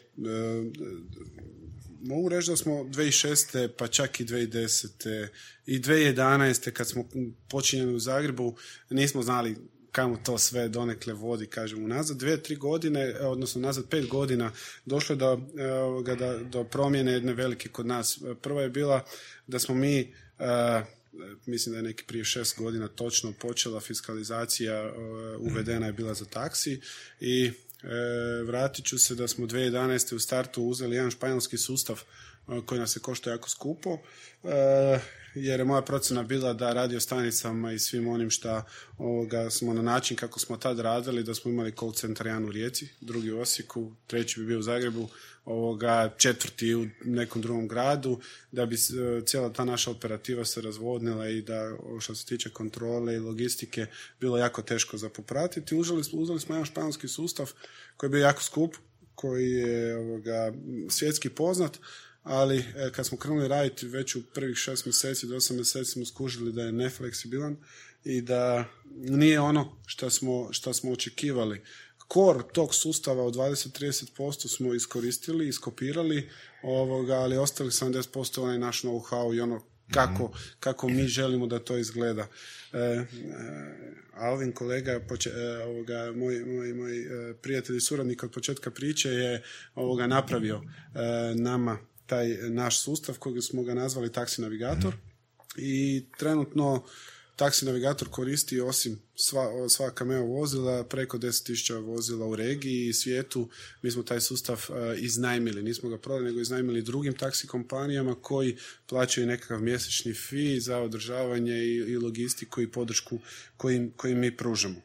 mogu 2.03 2.29
reći 2.29 2.51
da 2.51 2.57
smo 2.57 2.73
2006. 2.73 3.69
pa 3.79 3.89
čak 3.89 4.21
i 4.21 4.25
2010. 4.25 5.29
i 5.67 5.81
2011. 5.81 6.71
kad 6.71 6.89
smo 6.89 7.05
počinjeni 7.49 7.95
u 7.95 7.99
Zagrebu 7.99 8.57
nismo 8.91 9.23
znali 9.23 9.57
kamo 9.93 10.17
to 10.17 10.39
sve 10.39 10.69
donekle 10.69 11.13
vodi, 11.13 11.47
kažem, 11.47 11.85
unazad 11.85 12.17
dvije, 12.17 12.43
tri 12.43 12.57
godine, 12.57 13.15
odnosno 13.21 13.61
nazad 13.61 13.89
pet 13.89 14.09
godina, 14.09 14.53
došlo 14.85 15.13
je 15.13 15.17
do, 15.17 15.41
e, 16.09 16.45
do 16.45 16.65
promjene 16.65 17.13
jedne 17.13 17.33
velike 17.33 17.69
kod 17.69 17.87
nas. 17.87 18.21
Prva 18.43 18.63
je 18.63 18.71
bila 18.71 19.05
da 19.47 19.59
smo 19.59 19.75
mi 19.75 20.01
e, 20.01 20.13
mislim 21.47 21.73
da 21.73 21.79
je 21.79 21.83
neki 21.83 22.05
prije 22.05 22.25
šest 22.25 22.59
godina 22.59 22.89
točno 22.89 23.33
počela 23.33 23.81
fiskalizacija 23.81 24.75
e, 24.75 24.93
uvedena 25.39 25.87
je 25.87 25.93
bila 25.93 26.15
za 26.15 26.25
taksi 26.25 26.81
i 27.21 27.45
e, 27.47 27.53
vratit 28.47 28.85
ću 28.85 28.99
se 28.99 29.15
da 29.15 29.29
smo 29.29 29.47
2011. 29.47 30.15
u 30.15 30.19
startu 30.19 30.63
uzeli 30.63 30.97
jedan 30.97 31.11
španjolski 31.11 31.59
sustav 31.59 32.01
e, 32.49 32.61
koji 32.67 32.81
nas 32.81 32.97
je 32.97 33.01
koštao 33.01 33.31
jako 33.31 33.49
skupo 33.49 33.99
e, 34.45 34.99
jer 35.35 35.61
je 35.61 35.65
moja 35.65 35.83
procjena 35.83 36.23
bila 36.23 36.53
da 36.53 36.73
radio 36.73 37.01
stanicama 37.01 37.73
i 37.73 37.79
svim 37.79 38.09
onim 38.09 38.31
šta 38.31 38.65
ovoga, 38.99 39.51
smo 39.51 39.75
na 39.75 39.83
način 39.83 40.17
kako 40.17 40.41
smo 40.41 40.57
tad 40.57 40.79
radili, 40.81 41.23
da 41.23 41.35
smo 41.35 41.51
imali 41.51 41.73
call 41.79 41.93
centar 41.93 42.27
jedan 42.27 42.45
u 42.45 42.53
Rijeci, 42.53 42.89
drugi 43.01 43.33
u 43.33 43.41
Osijeku, 43.41 43.93
treći 44.07 44.41
bi 44.41 44.47
bio 44.47 44.59
u 44.59 44.63
Zagrebu, 44.63 45.09
ovoga, 45.45 46.15
četvrti 46.17 46.75
u 46.75 46.87
nekom 47.05 47.43
drugom 47.43 47.69
gradu, 47.69 48.21
da 48.53 48.67
bi 48.67 48.77
s- 48.77 48.93
cijela 49.27 49.53
ta 49.53 49.65
naša 49.65 49.91
operativa 49.91 50.45
se 50.45 50.61
razvodnila 50.61 51.29
i 51.29 51.43
da 51.43 51.77
što 52.01 52.15
se 52.15 52.27
tiče 52.27 52.51
kontrole 52.51 53.15
i 53.15 53.19
logistike 53.19 53.87
bilo 54.21 54.39
jako 54.39 54.63
teško 54.63 54.97
za 54.97 55.09
popratiti. 55.09 55.75
Uzeli 55.77 56.05
smo, 56.05 56.21
uzeli 56.21 56.41
smo 56.41 56.55
jedan 56.55 56.67
španjolski 56.67 57.09
sustav 57.09 57.53
koji 57.97 58.09
je 58.09 58.11
bio 58.11 58.21
jako 58.21 58.43
skup, 58.43 58.75
koji 59.15 59.51
je 59.51 59.97
ovoga, 59.97 60.53
svjetski 60.89 61.29
poznat, 61.29 61.79
ali 62.23 62.59
e, 62.59 62.91
kad 62.93 63.07
smo 63.07 63.19
krenuli 63.19 63.49
raditi 63.49 63.87
već 63.87 64.17
u 64.17 64.23
prvih 64.35 64.57
šest 64.57 64.87
mjeseci 64.87 65.27
do 65.27 65.37
osam 65.37 65.57
mjeseci 65.57 65.91
smo 65.91 66.05
skužili 66.05 66.53
da 66.53 66.63
je 66.63 66.73
nefleksibilan 66.73 67.57
i 68.05 68.21
da 68.21 68.65
nije 68.95 69.41
ono 69.41 69.77
što 69.87 70.11
smo, 70.11 70.49
što 70.53 70.73
smo 70.75 70.93
očekivali. 70.93 71.63
Kor 72.09 72.43
tog 72.53 72.75
sustava 72.75 73.25
od 73.25 73.35
20-30% 73.35 74.57
smo 74.57 74.75
iskoristili, 74.75 75.49
iskopirali, 75.49 76.31
ovoga, 76.63 77.15
ali 77.15 77.37
ostali 77.37 77.71
70% 77.71 78.41
onaj 78.41 78.59
naš 78.59 78.83
know-how 78.83 79.37
i 79.37 79.41
ono 79.41 79.63
kako, 79.91 80.33
kako 80.61 80.89
mi 80.89 81.07
želimo 81.07 81.47
da 81.47 81.59
to 81.59 81.79
izgleda. 81.79 82.27
E, 82.73 82.79
e, 82.79 83.07
Alvin, 84.15 84.53
kolega, 84.53 85.01
poče, 85.09 85.31
e, 85.31 85.65
ovoga, 85.65 86.13
moj, 86.17 86.45
moj, 86.45 86.75
moj 86.75 87.07
prijatelj 87.43 87.77
i 87.77 87.81
suradnik 87.81 88.23
od 88.23 88.31
početka 88.31 88.71
priče 88.71 89.09
je 89.09 89.43
ovoga 89.75 90.07
napravio 90.07 90.63
e, 90.95 91.35
nama 91.35 91.79
taj 92.13 92.29
naš 92.51 92.83
sustav 92.83 93.19
kojeg 93.19 93.43
smo 93.43 93.63
ga 93.63 93.75
nazvali 93.75 94.09
Taxi 94.09 94.41
Navigator 94.41 94.95
i 95.57 96.05
trenutno 96.19 96.85
Taxi 97.37 97.65
Navigator 97.65 98.09
koristi 98.11 98.61
osim 98.61 98.99
sva, 99.15 99.69
sva 99.69 99.91
Cameo 99.99 100.25
vozila, 100.25 100.85
preko 100.85 101.19
10.000 101.19 101.85
vozila 101.85 102.27
u 102.27 102.37
regiji 102.37 102.89
i 102.89 102.93
svijetu. 102.93 103.49
Mi 103.83 103.91
smo 103.91 104.03
taj 104.03 104.21
sustav 104.21 104.67
e, 104.71 104.97
iznajmili, 104.99 105.63
nismo 105.63 105.89
ga 105.89 105.99
prodali, 105.99 106.25
nego 106.25 106.41
iznajmili 106.41 106.83
drugim 106.83 107.15
taksi 107.15 107.47
kompanijama 107.47 108.15
koji 108.15 108.57
plaćaju 108.87 109.27
nekakav 109.27 109.63
mjesečni 109.63 110.15
fee 110.15 110.61
za 110.61 110.79
održavanje 110.79 111.55
i, 111.55 111.77
i 111.77 111.97
logistiku 111.97 112.61
i 112.61 112.71
podršku 112.71 113.19
kojim, 113.57 113.93
kojim 113.97 114.19
mi 114.19 114.37
pružamo. 114.37 114.81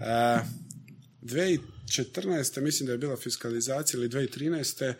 E, 0.00 0.38
2014. 1.86 2.60
mislim 2.60 2.86
da 2.86 2.92
je 2.92 2.98
bila 2.98 3.16
fiskalizacija 3.16 3.98
ili 3.98 4.08
2013. 4.08 4.84
e, 4.84 4.94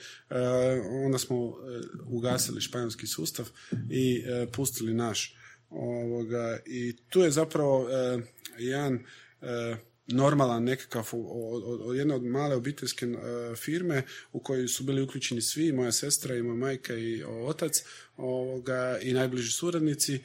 onda 1.05 1.18
smo 1.18 1.37
e, 1.37 1.80
ugasili 2.07 2.61
španjolski 2.61 3.07
sustav 3.07 3.49
i 3.91 4.24
e, 4.26 4.47
pustili 4.53 4.95
naš. 4.95 5.37
Ovoga, 5.70 6.59
I 6.66 6.97
tu 7.09 7.20
je 7.20 7.30
zapravo 7.30 7.89
jedan 8.59 9.05
normalan 10.07 10.64
nekakav 10.64 11.09
od 11.12 11.97
jedne 11.97 12.14
od 12.14 12.24
male 12.24 12.57
obiteljske 12.57 13.07
firme 13.57 14.03
u 14.32 14.41
kojoj 14.41 14.68
su 14.68 14.85
bili 14.85 15.03
uključeni 15.03 15.41
svi, 15.41 15.72
moja 15.72 15.93
sestra 15.93 16.37
i 16.37 16.43
moja 16.43 16.57
majka 16.57 16.95
i 16.95 17.24
otac 17.24 17.85
ovoga, 18.16 18.99
i 19.03 19.12
najbliži 19.12 19.53
suradnici 19.53 20.18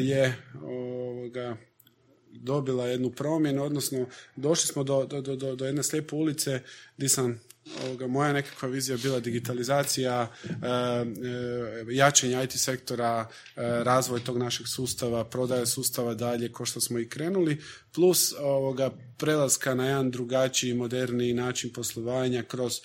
je 0.00 0.36
ovoga, 0.62 1.56
dobila 2.34 2.86
jednu 2.86 3.10
promjenu, 3.10 3.64
odnosno 3.64 4.06
došli 4.36 4.66
smo 4.66 4.84
do, 4.84 5.06
do, 5.06 5.20
do, 5.20 5.56
do 5.56 5.66
jedne 5.66 5.82
slijepe 5.82 6.16
ulice 6.16 6.60
gdje 6.96 7.08
sam 7.08 7.40
ovoga, 7.84 8.06
moja 8.06 8.32
nekakva 8.32 8.68
vizija 8.68 8.98
bila 9.02 9.20
digitalizacija, 9.20 10.32
e, 10.44 10.50
e, 10.50 11.04
jačanje 11.88 12.44
IT 12.44 12.52
sektora, 12.52 13.28
e, 13.56 13.60
razvoj 13.84 14.24
tog 14.24 14.38
našeg 14.38 14.66
sustava, 14.68 15.24
prodaja 15.24 15.66
sustava 15.66 16.14
dalje, 16.14 16.52
ko 16.52 16.64
što 16.64 16.80
smo 16.80 16.98
i 16.98 17.08
krenuli, 17.08 17.62
plus 17.94 18.34
ovoga 18.38 18.90
prelaska 19.18 19.74
na 19.74 19.86
jedan 19.86 20.10
drugačiji, 20.10 20.74
moderniji 20.74 21.34
način 21.34 21.72
poslovanja 21.72 22.42
kroz 22.42 22.80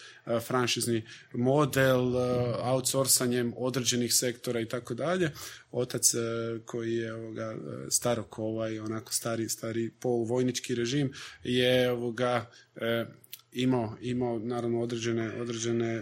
franšizni 0.48 1.06
model, 1.34 2.16
outsourcanjem 2.62 3.54
određenih 3.58 4.14
sektora 4.14 4.60
i 4.60 4.66
tako 4.66 4.94
dalje. 4.94 5.32
Otac 5.72 6.12
koji 6.66 6.96
je 6.96 7.14
ovoga 7.14 7.56
starok 7.90 8.40
ovaj, 8.40 8.80
onako 8.80 9.14
stari, 9.14 9.50
stari 9.50 9.92
poluvojnički 10.00 10.76
režim 10.76 11.14
je 11.44 11.92
ovoga 11.92 12.52
imao, 13.54 13.96
imao 14.02 14.40
naravno 14.40 14.82
određene, 14.82 15.42
određene 15.42 15.96
e, 15.96 16.02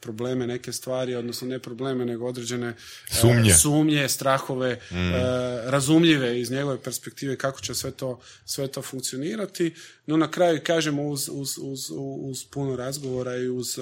probleme, 0.00 0.46
neke 0.46 0.72
stvari, 0.72 1.14
odnosno 1.14 1.48
ne 1.48 1.58
probleme, 1.58 2.04
nego 2.04 2.26
određene 2.26 2.68
e, 2.68 2.74
sumnje, 3.20 3.54
sumnje 3.54 4.08
strahove, 4.08 4.80
mm. 4.90 4.96
e, 4.96 5.20
razumljive 5.64 6.40
iz 6.40 6.50
njegove 6.50 6.82
perspektive 6.82 7.36
kako 7.36 7.60
će 7.60 7.74
sve 7.74 7.90
to, 7.90 8.20
sve 8.44 8.68
to 8.68 8.82
funkcionirati. 8.82 9.74
No 10.06 10.16
na 10.16 10.30
kraju, 10.30 10.60
kažemo, 10.64 11.02
uz, 11.02 11.28
uz, 11.32 11.58
uz, 11.62 11.90
uz 12.20 12.44
puno 12.44 12.76
razgovora 12.76 13.36
i 13.36 13.48
uz 13.48 13.78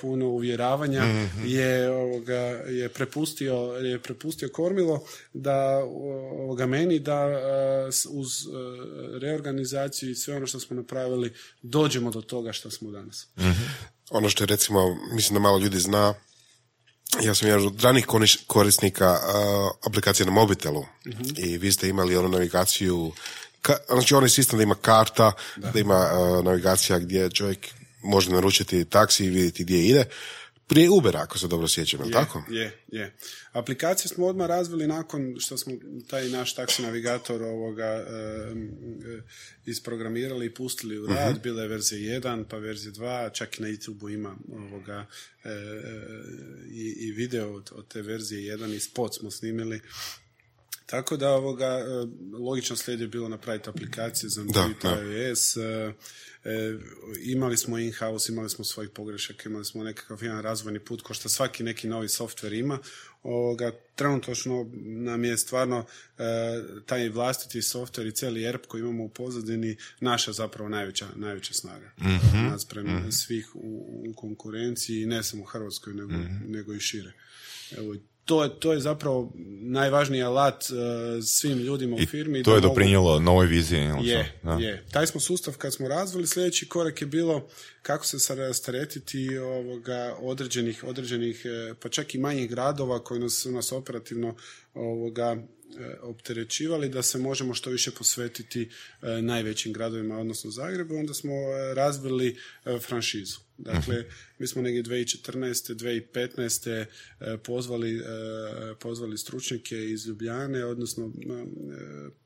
puno 0.00 0.26
uvjeravanja 0.26 1.04
mm-hmm. 1.04 1.46
je, 1.46 1.90
ovoga, 1.90 2.34
je, 2.68 2.88
prepustio, 2.88 3.54
je 3.82 3.98
prepustio 3.98 4.48
Kormilo 4.48 5.04
da 5.32 5.84
ovoga 6.40 6.66
meni 6.66 6.98
da 6.98 7.26
uz 8.10 8.48
reorganizaciju 9.20 10.10
i 10.10 10.14
sve 10.14 10.36
ono 10.36 10.46
što 10.46 10.60
smo 10.60 10.76
napravili 10.76 11.32
do 11.62 11.81
dođemo 11.82 12.10
do 12.10 12.20
toga 12.20 12.52
što 12.52 12.70
smo 12.70 12.90
danas. 12.90 13.26
mm 13.36 13.52
Ono 14.10 14.28
što 14.28 14.42
je 14.44 14.46
recimo, 14.46 14.96
mislim 15.12 15.34
da 15.34 15.40
malo 15.40 15.58
ljudi 15.58 15.78
zna, 15.78 16.14
ja 17.22 17.34
sam 17.34 17.48
jedan 17.48 17.66
od 17.66 17.80
ranih 17.80 18.06
korisnika 18.46 19.10
uh, 19.10 19.70
aplikacije 19.86 20.26
na 20.26 20.32
mobitelu 20.32 20.84
mhm. 21.06 21.22
i 21.36 21.58
vi 21.58 21.72
ste 21.72 21.88
imali 21.88 22.16
onu 22.16 22.28
navigaciju, 22.28 23.12
ka, 23.62 23.76
znači 23.88 24.14
onaj 24.14 24.28
sistem 24.28 24.56
da 24.56 24.62
ima 24.62 24.74
karta, 24.74 25.32
da, 25.56 25.80
ima 25.80 26.10
uh, 26.12 26.44
navigacija 26.44 26.98
gdje 26.98 27.30
čovjek 27.30 27.68
može 28.02 28.30
naručiti 28.30 28.84
taksi 28.84 29.24
i 29.24 29.30
vidjeti 29.30 29.64
gdje 29.64 29.86
ide 29.86 30.04
prije 30.66 30.90
Ubera, 30.90 31.20
ako 31.20 31.38
se 31.38 31.48
dobro 31.48 31.68
sjećam, 31.68 32.00
je, 32.04 32.10
tako? 32.10 32.42
Je, 32.50 32.84
je. 32.88 33.14
Aplikaciju 33.52 34.08
smo 34.08 34.26
odmah 34.26 34.46
razvili 34.46 34.86
nakon 34.86 35.36
što 35.38 35.58
smo 35.58 35.72
taj 36.08 36.28
naš 36.28 36.54
taksi 36.54 36.82
navigator 36.82 37.42
ovoga 37.42 37.84
e, 37.84 38.04
isprogramirali 39.66 40.46
i 40.46 40.54
pustili 40.54 40.98
u 40.98 41.06
rad. 41.06 41.36
uh 41.36 41.42
Bila 41.42 41.62
je 41.62 41.68
verzija 41.68 42.20
1, 42.20 42.44
pa 42.48 42.56
verzija 42.56 42.92
2, 42.92 43.32
čak 43.32 43.58
i 43.58 43.62
na 43.62 43.68
YouTube 43.68 44.14
ima 44.14 44.36
ovoga 44.52 45.06
e, 45.44 45.50
i, 46.70 46.94
i, 46.98 47.12
video 47.12 47.54
od, 47.54 47.70
od 47.74 47.88
te 47.88 48.02
verzije 48.02 48.56
1 48.56 48.74
i 48.74 48.80
spot 48.80 49.14
smo 49.14 49.30
snimili. 49.30 49.80
Tako 50.92 51.16
da 51.16 51.30
ovoga, 51.30 51.84
logično 52.38 52.76
slijed 52.76 53.00
je 53.00 53.08
bilo 53.08 53.28
napraviti 53.28 53.70
aplikacije 53.70 54.30
za 54.30 54.40
Android 54.40 54.76
iOS, 54.84 55.56
E, 56.44 56.78
imali 57.24 57.56
smo 57.56 57.78
in-house, 57.78 58.32
imali 58.32 58.50
smo 58.50 58.64
svojih 58.64 58.90
pogrešaka, 58.90 59.48
imali 59.48 59.64
smo 59.64 59.84
nekakav 59.84 60.22
jedan 60.22 60.42
razvojni 60.42 60.78
put, 60.78 61.02
ko 61.02 61.14
što 61.14 61.28
svaki 61.28 61.62
neki 61.62 61.88
novi 61.88 62.08
software 62.08 62.58
ima. 62.58 62.78
Ovoga, 63.22 63.72
trenutno 63.94 64.34
nam 64.82 65.24
je 65.24 65.38
stvarno 65.38 65.84
e, 66.18 66.24
taj 66.86 67.08
vlastiti 67.08 67.62
software 67.62 68.08
i 68.08 68.12
cijeli 68.12 68.44
ERP 68.44 68.66
koji 68.66 68.80
imamo 68.80 69.04
u 69.04 69.08
pozadini 69.08 69.76
naša 70.00 70.32
zapravo 70.32 70.68
najveća, 70.68 71.08
najveća 71.16 71.54
snaga. 71.54 71.92
Mm-hmm. 72.00 72.48
Nas 72.50 72.64
prema 72.64 72.98
mhm. 72.98 73.10
svih 73.10 73.56
u, 73.56 74.04
u 74.08 74.14
konkurenciji, 74.14 75.06
ne 75.06 75.22
samo 75.22 75.42
u 75.42 75.46
Hrvatskoj, 75.46 75.94
nego, 75.94 76.12
mhm. 76.12 76.52
nego 76.52 76.74
i 76.74 76.80
šire. 76.80 77.12
Evo, 77.78 77.96
to 78.24 78.42
je, 78.42 78.60
to 78.60 78.72
je 78.72 78.80
zapravo 78.80 79.32
najvažniji 79.60 80.22
alat 80.22 80.64
uh, 80.70 81.24
svim 81.24 81.58
ljudima 81.58 81.96
u 81.96 82.06
firmi. 82.06 82.40
I 82.40 82.42
to 82.42 82.54
je 82.54 82.60
doprinjelo 82.60 83.20
novoj 83.20 83.46
viziji. 83.46 83.90
Je, 84.02 84.40
je. 84.60 84.84
Taj 84.92 85.06
smo 85.06 85.20
sustav 85.20 85.56
kad 85.56 85.74
smo 85.74 85.88
razvili, 85.88 86.26
sljedeći 86.26 86.68
korak 86.68 87.00
je 87.00 87.06
bilo 87.06 87.48
kako 87.82 88.06
se 88.06 88.34
rasteretiti 88.34 89.38
ovoga 89.38 90.16
određenih, 90.20 90.84
određenih, 90.84 91.42
e, 91.44 91.74
pa 91.74 91.88
čak 91.88 92.14
i 92.14 92.18
manjih 92.18 92.50
gradova 92.50 93.04
koji 93.04 93.20
nas, 93.20 93.32
su 93.32 93.52
nas 93.52 93.72
operativno 93.72 94.34
ovoga 94.74 95.36
opterećivali 96.02 96.88
da 96.88 97.02
se 97.02 97.18
možemo 97.18 97.54
što 97.54 97.70
više 97.70 97.90
posvetiti 97.90 98.70
e, 99.02 99.22
najvećim 99.22 99.72
gradovima, 99.72 100.18
odnosno 100.18 100.50
Zagrebu, 100.50 100.94
onda 100.94 101.14
smo 101.14 101.32
e, 101.32 101.74
razvili 101.74 102.36
franšizu. 102.80 103.38
Dakle, 103.58 103.98
mhm. 103.98 104.08
mi 104.38 104.46
smo 104.46 104.62
negdje 104.62 104.82
2014. 104.82 106.86
2015. 107.20 107.36
pozvali, 107.36 108.02
pozvali 108.80 109.18
stručnjake 109.18 109.90
iz 109.90 110.06
Ljubljane, 110.06 110.64
odnosno 110.64 111.12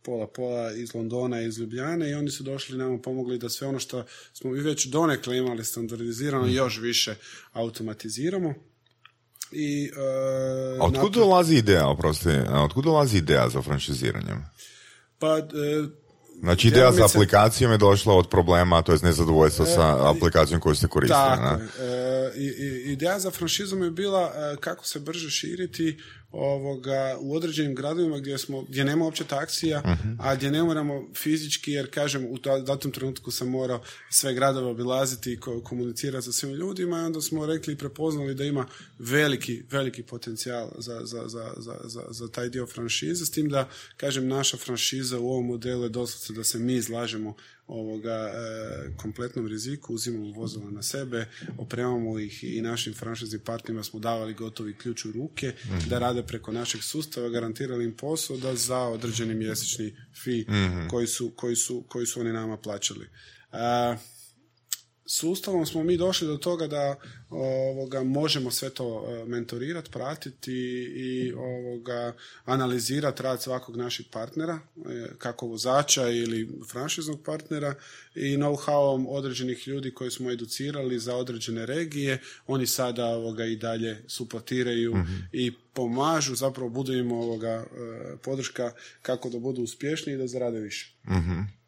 pola 0.03 0.27
pola 0.27 0.73
iz 0.73 0.95
Londona 0.95 1.43
i 1.43 1.47
iz 1.47 1.59
Ljubljane 1.59 2.11
i 2.11 2.15
oni 2.15 2.31
su 2.31 2.43
došli 2.43 2.79
nama 2.79 2.99
pomogli 2.99 3.39
da 3.39 3.49
sve 3.49 3.67
ono 3.67 3.79
što 3.79 4.07
smo 4.33 4.51
vi 4.51 4.61
već 4.61 4.87
donekle 4.87 5.39
imali 5.39 5.65
standardizirano 5.65 6.47
mhm. 6.47 6.55
još 6.55 6.81
više 6.81 7.15
automatiziramo 7.53 8.55
i, 9.53 9.91
uh, 9.93 10.83
a 10.83 10.87
otkud 10.87 11.13
dolazi 11.13 11.57
ideja, 11.57 11.89
oprosti, 11.89 12.29
otkud 12.49 12.85
dolazi 12.85 13.19
ideja 13.19 13.49
za 13.49 13.63
franšiziranjem? 13.63 14.45
Pa, 15.19 15.35
uh, 15.35 15.91
Znači 16.41 16.69
ideja 16.69 16.93
za 16.93 17.05
aplikacijom 17.05 17.73
je 17.73 17.79
došla 17.79 18.15
od 18.15 18.29
problema, 18.29 18.83
to 18.83 18.93
je 18.93 18.99
nezadovoljstvo 19.03 19.67
sa 19.67 20.11
aplikacijom 20.11 20.61
koju 20.61 20.75
ste 20.75 20.87
koristili. 20.87 21.21
Tako, 21.21 21.61
ideja 22.85 23.19
za 23.19 23.31
franšizom 23.31 23.83
je 23.83 23.91
bila 23.91 24.33
kako 24.61 24.87
se 24.87 25.01
brže 25.01 25.31
širiti 25.31 25.99
ovoga, 26.31 27.17
u 27.21 27.35
određenim 27.35 27.75
gradovima 27.75 28.19
gdje, 28.19 28.39
smo, 28.39 28.63
gdje 28.63 28.85
nema 28.85 29.05
uopće 29.05 29.25
taksija, 29.25 29.83
uh 29.85 30.07
a 30.19 30.35
gdje 30.37 30.51
ne 30.51 30.63
moramo 30.63 31.09
fizički, 31.15 31.73
jer 31.73 31.91
kažem, 31.91 32.25
u 32.25 32.39
datom 32.67 32.93
trenutku 32.93 33.31
sam 33.31 33.49
morao 33.49 33.83
sve 34.11 34.35
gradove 34.35 34.67
obilaziti 34.67 35.33
i 35.33 35.41
komunicirati 35.65 36.25
sa 36.25 36.33
svim 36.33 36.53
ljudima 36.53 36.97
i 36.99 37.05
onda 37.05 37.21
smo 37.21 37.47
rekli 37.47 37.73
i 37.73 37.77
prepoznali 37.77 38.35
da 38.35 38.45
ima 38.45 38.67
veliki, 38.99 39.63
veliki 39.71 40.03
potencijal 40.03 40.71
za, 40.79 41.01
za, 41.05 41.23
za, 41.27 41.53
za, 41.85 42.03
za 42.11 42.29
taj 42.29 42.49
dio 42.49 42.67
franšize, 42.67 43.27
s 43.27 43.31
tim 43.31 43.49
da, 43.49 43.69
kažem, 43.97 44.29
naša 44.29 44.57
franšiza 44.57 45.19
u 45.19 45.29
ovom 45.31 45.47
modelu 45.47 45.83
je 45.83 45.89
doslovce 45.89 46.33
da 46.33 46.45
se 46.45 46.59
mi 46.59 46.75
izlažemo 46.75 47.35
ovoga 47.67 48.31
e, 48.35 48.97
kompletnom 48.97 49.47
riziku, 49.47 49.95
uzimamo 49.95 50.33
vozila 50.33 50.71
na 50.71 50.83
sebe, 50.83 51.27
opremamo 51.59 52.19
ih 52.19 52.45
i 52.45 52.61
našim 52.61 52.95
franšiznim 52.95 53.41
partnerima 53.41 53.83
smo 53.85 54.01
davali 54.01 54.35
gotovi 54.35 54.79
ključ 54.79 55.05
u 55.05 55.13
ruke 55.13 55.53
mhm. 55.65 55.89
da 55.89 55.99
rade 55.99 56.23
preko 56.23 56.53
našeg 56.53 56.83
sustava, 56.83 57.29
garantirali 57.29 57.85
im 57.85 57.97
posao 57.97 58.37
da 58.37 58.55
za 58.55 58.79
određeni 58.79 59.35
mjesečni 59.35 59.97
fi 60.23 60.47
mhm. 60.49 60.89
koji, 60.89 61.07
su, 61.07 61.31
koji, 61.37 61.57
su, 61.57 61.85
koji 61.89 62.07
su 62.07 62.21
oni 62.21 62.33
nama 62.33 62.57
plaćali. 62.57 63.07
E, 63.53 63.97
sustavom 65.07 65.67
smo 65.67 65.83
mi 65.83 65.97
došli 65.97 66.27
do 66.27 66.37
toga 66.37 66.67
da 66.67 66.97
ovoga, 67.31 68.03
možemo 68.03 68.51
sve 68.51 68.71
to 68.71 69.07
e, 69.09 69.25
mentorirati, 69.25 69.91
pratiti 69.91 70.53
i 70.97 71.33
ovoga, 71.33 72.13
analizirati 72.45 73.23
rad 73.23 73.43
svakog 73.43 73.77
našeg 73.77 74.07
partnera, 74.11 74.59
e, 74.77 75.07
kako 75.19 75.47
vozača 75.47 76.09
ili 76.09 76.49
franšiznog 76.71 77.23
partnera 77.25 77.75
i 78.15 78.37
know-howom 78.37 79.07
određenih 79.09 79.69
ljudi 79.69 79.95
koji 79.95 80.11
smo 80.11 80.31
educirali 80.31 80.99
za 80.99 81.17
određene 81.17 81.67
regije, 81.67 82.19
oni 82.47 82.67
sada 82.67 83.07
ovoga, 83.07 83.45
i 83.45 83.57
dalje 83.57 84.03
suportiraju 84.07 84.97
mhm. 84.97 85.15
i 85.33 85.53
pomažu, 85.73 86.35
zapravo 86.35 86.69
budu 86.69 86.93
im 86.93 87.13
ovoga, 87.13 87.49
e, 87.49 87.67
podrška 88.23 88.73
kako 89.03 89.31
da 89.31 89.39
budu 89.39 89.63
uspješni 89.63 90.13
i 90.13 90.17
da 90.17 90.27
zarade 90.27 90.61
više. 90.61 90.95
mm 91.09 91.66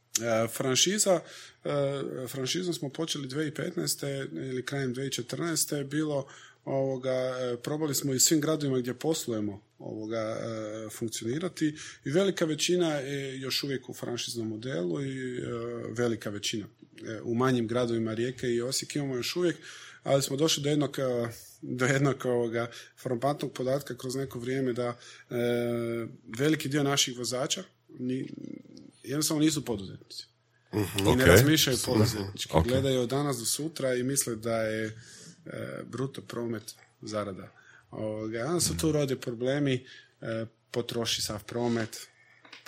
Franšiza 0.53 1.21
E, 1.65 2.27
franšizom 2.29 2.75
smo 2.75 2.89
počeli 2.89 3.29
2015. 3.29 4.51
ili 4.51 4.65
krajem 4.65 4.95
2014. 4.95 5.77
je 5.77 5.85
bilo 5.85 6.27
ovoga, 6.65 7.11
e, 7.11 7.57
probali 7.63 7.95
smo 7.95 8.15
i 8.15 8.21
svim 8.21 8.41
gradovima 8.41 8.79
gdje 8.79 8.95
poslujemo 8.95 9.63
ovoga 9.79 10.17
e, 10.17 10.89
funkcionirati 10.91 11.75
i 12.05 12.11
velika 12.11 12.45
većina 12.45 12.95
je 12.95 13.41
još 13.41 13.63
uvijek 13.63 13.89
u 13.89 13.95
franšiznom 13.95 14.49
modelu 14.49 15.03
i 15.03 15.41
velika 15.91 16.31
većina 16.31 16.67
u 17.23 17.35
manjim 17.35 17.67
gradovima 17.67 18.15
Rijeke 18.15 18.49
i 18.49 18.63
Osijek 18.63 18.97
imamo 18.97 19.17
još 19.17 19.37
uvijek, 19.37 19.57
ali 20.03 20.23
smo 20.23 20.37
došli 20.37 20.63
do 20.63 20.69
jednog 20.69 20.99
do 21.63 21.85
jednog 21.85 22.27
ovoga 22.27 22.71
frapantnog 23.03 23.53
podatka 23.53 23.97
kroz 23.97 24.15
neko 24.15 24.39
vrijeme 24.39 24.73
da 24.73 24.99
veliki 26.39 26.69
dio 26.69 26.83
naših 26.83 27.19
vozača 27.19 27.63
ni, 27.99 28.31
jednostavno 29.09 29.43
nisu 29.43 29.65
poduzetnici. 29.65 30.27
I 30.73 31.03
ne 31.03 31.11
Ok. 31.11 31.21
razmišljaju 31.27 31.79
poduzetnički. 31.87 32.53
Ok. 32.55 32.67
Gledaju 32.69 33.01
od 33.01 33.09
danas 33.09 33.39
do 33.39 33.45
sutra 33.45 33.95
i 33.95 34.03
misle 34.03 34.37
da 34.37 34.63
je 34.63 34.87
e, 34.87 35.83
bruto 35.85 36.21
promet 36.23 36.75
zarada. 37.01 37.53
Ovoga, 37.91 38.45
onda 38.47 38.61
se 38.61 38.77
tu 38.77 38.93
rode 38.93 39.17
problemi, 39.17 39.87
e, 40.21 40.47
potroši 40.71 41.23
sav 41.23 41.45
promet, 41.45 42.09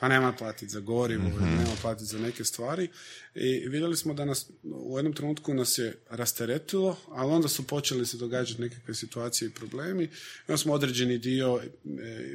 pa 0.01 0.09
nema 0.09 0.33
platiti 0.33 0.73
za 0.73 0.81
gorivo, 0.81 1.25
nema 1.41 1.77
platiti 1.83 2.05
za 2.05 2.19
neke 2.19 2.45
stvari. 2.45 2.89
I 3.35 3.69
vidjeli 3.69 3.97
smo 3.97 4.15
da 4.15 4.25
nas 4.25 4.47
u 4.63 4.99
jednom 4.99 5.15
trenutku 5.15 5.55
nas 5.55 5.79
je 5.79 5.97
rasteretilo, 6.11 6.97
ali 7.11 7.33
onda 7.33 7.49
su 7.49 7.67
počeli 7.67 8.07
se 8.07 8.17
događati 8.17 8.63
nekakve 8.63 8.95
situacije 8.95 9.49
i 9.49 9.51
problemi. 9.51 10.05
I 10.05 10.09
onda 10.49 10.57
smo 10.57 10.73
određeni 10.73 11.19
dio, 11.19 11.61
e, 11.63 11.69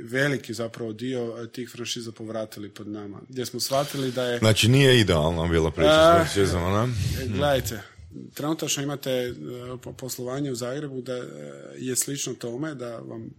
veliki 0.03 0.53
zapravo 0.53 0.93
dio 0.93 1.38
e, 1.43 1.47
tih 1.47 1.70
franšiza 1.70 2.11
povratili 2.11 2.70
pod 2.70 2.88
nama. 2.88 3.22
Gdje 3.30 3.45
smo 3.45 3.59
shvatili 3.59 4.11
da 4.11 4.24
je 4.24 4.39
Znači 4.39 4.68
nije 4.68 4.99
idealna 4.99 5.47
bila 5.47 5.72
priča 5.72 6.13
s 6.13 6.16
franšizama, 6.16 6.88
ne? 6.88 6.93
E, 7.24 7.28
Gledajte, 7.28 7.82
trenutačno 8.34 8.84
imate 8.84 9.09
e, 9.11 9.34
po- 9.84 9.93
poslovanje 9.93 10.51
u 10.51 10.55
Zagrebu 10.55 11.01
da 11.01 11.13
e, 11.13 11.26
je 11.78 11.95
slično 11.95 12.34
tome 12.34 12.76
da 12.76 12.97
vam 12.97 13.30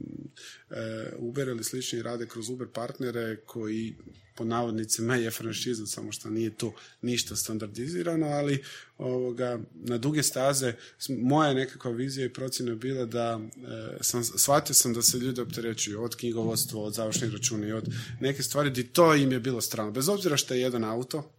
e, 0.70 1.12
Uber 1.18 1.49
ili 1.49 1.64
slični 1.64 2.03
rade 2.03 2.27
kroz 2.27 2.49
Uber 2.51 2.68
partnere 2.72 3.37
koji 3.37 3.95
po 4.37 4.45
navodnicima 4.45 5.16
je 5.16 5.30
franšiza, 5.30 5.87
samo 5.87 6.12
što 6.12 6.30
nije 6.30 6.51
to 6.51 6.74
ništa 7.03 7.37
standardizirano, 7.37 8.26
ali 8.26 8.62
ovoga, 8.99 9.59
na 9.74 9.99
duge 9.99 10.22
staze 10.22 10.74
moja 11.09 11.55
nekakva 11.55 11.91
vizija 11.91 12.26
i 12.26 12.32
procjena 12.32 12.70
je 12.72 12.76
bila 12.76 13.05
da 13.05 13.41
e, 13.41 13.99
sam, 14.01 14.24
shvatio 14.24 14.74
sam 14.74 14.95
da 14.95 15.03
se 15.03 15.18
ljudi 15.18 15.41
opterećuju 15.41 16.03
od 16.03 16.16
knjigovodstva, 16.16 16.80
od 16.80 16.95
završnih 16.95 17.32
računa 17.32 17.66
i 17.66 17.72
od 17.72 17.89
neke 18.20 18.43
stvari 18.43 18.70
di 18.70 18.82
to 18.84 19.14
im 19.14 19.32
je 19.32 19.41
bilo 19.41 19.61
strano. 19.61 19.91
Bez 19.91 20.09
obzira 20.09 20.37
što 20.37 20.55
je 20.55 20.61
jedan 20.61 20.84
auto, 20.84 21.30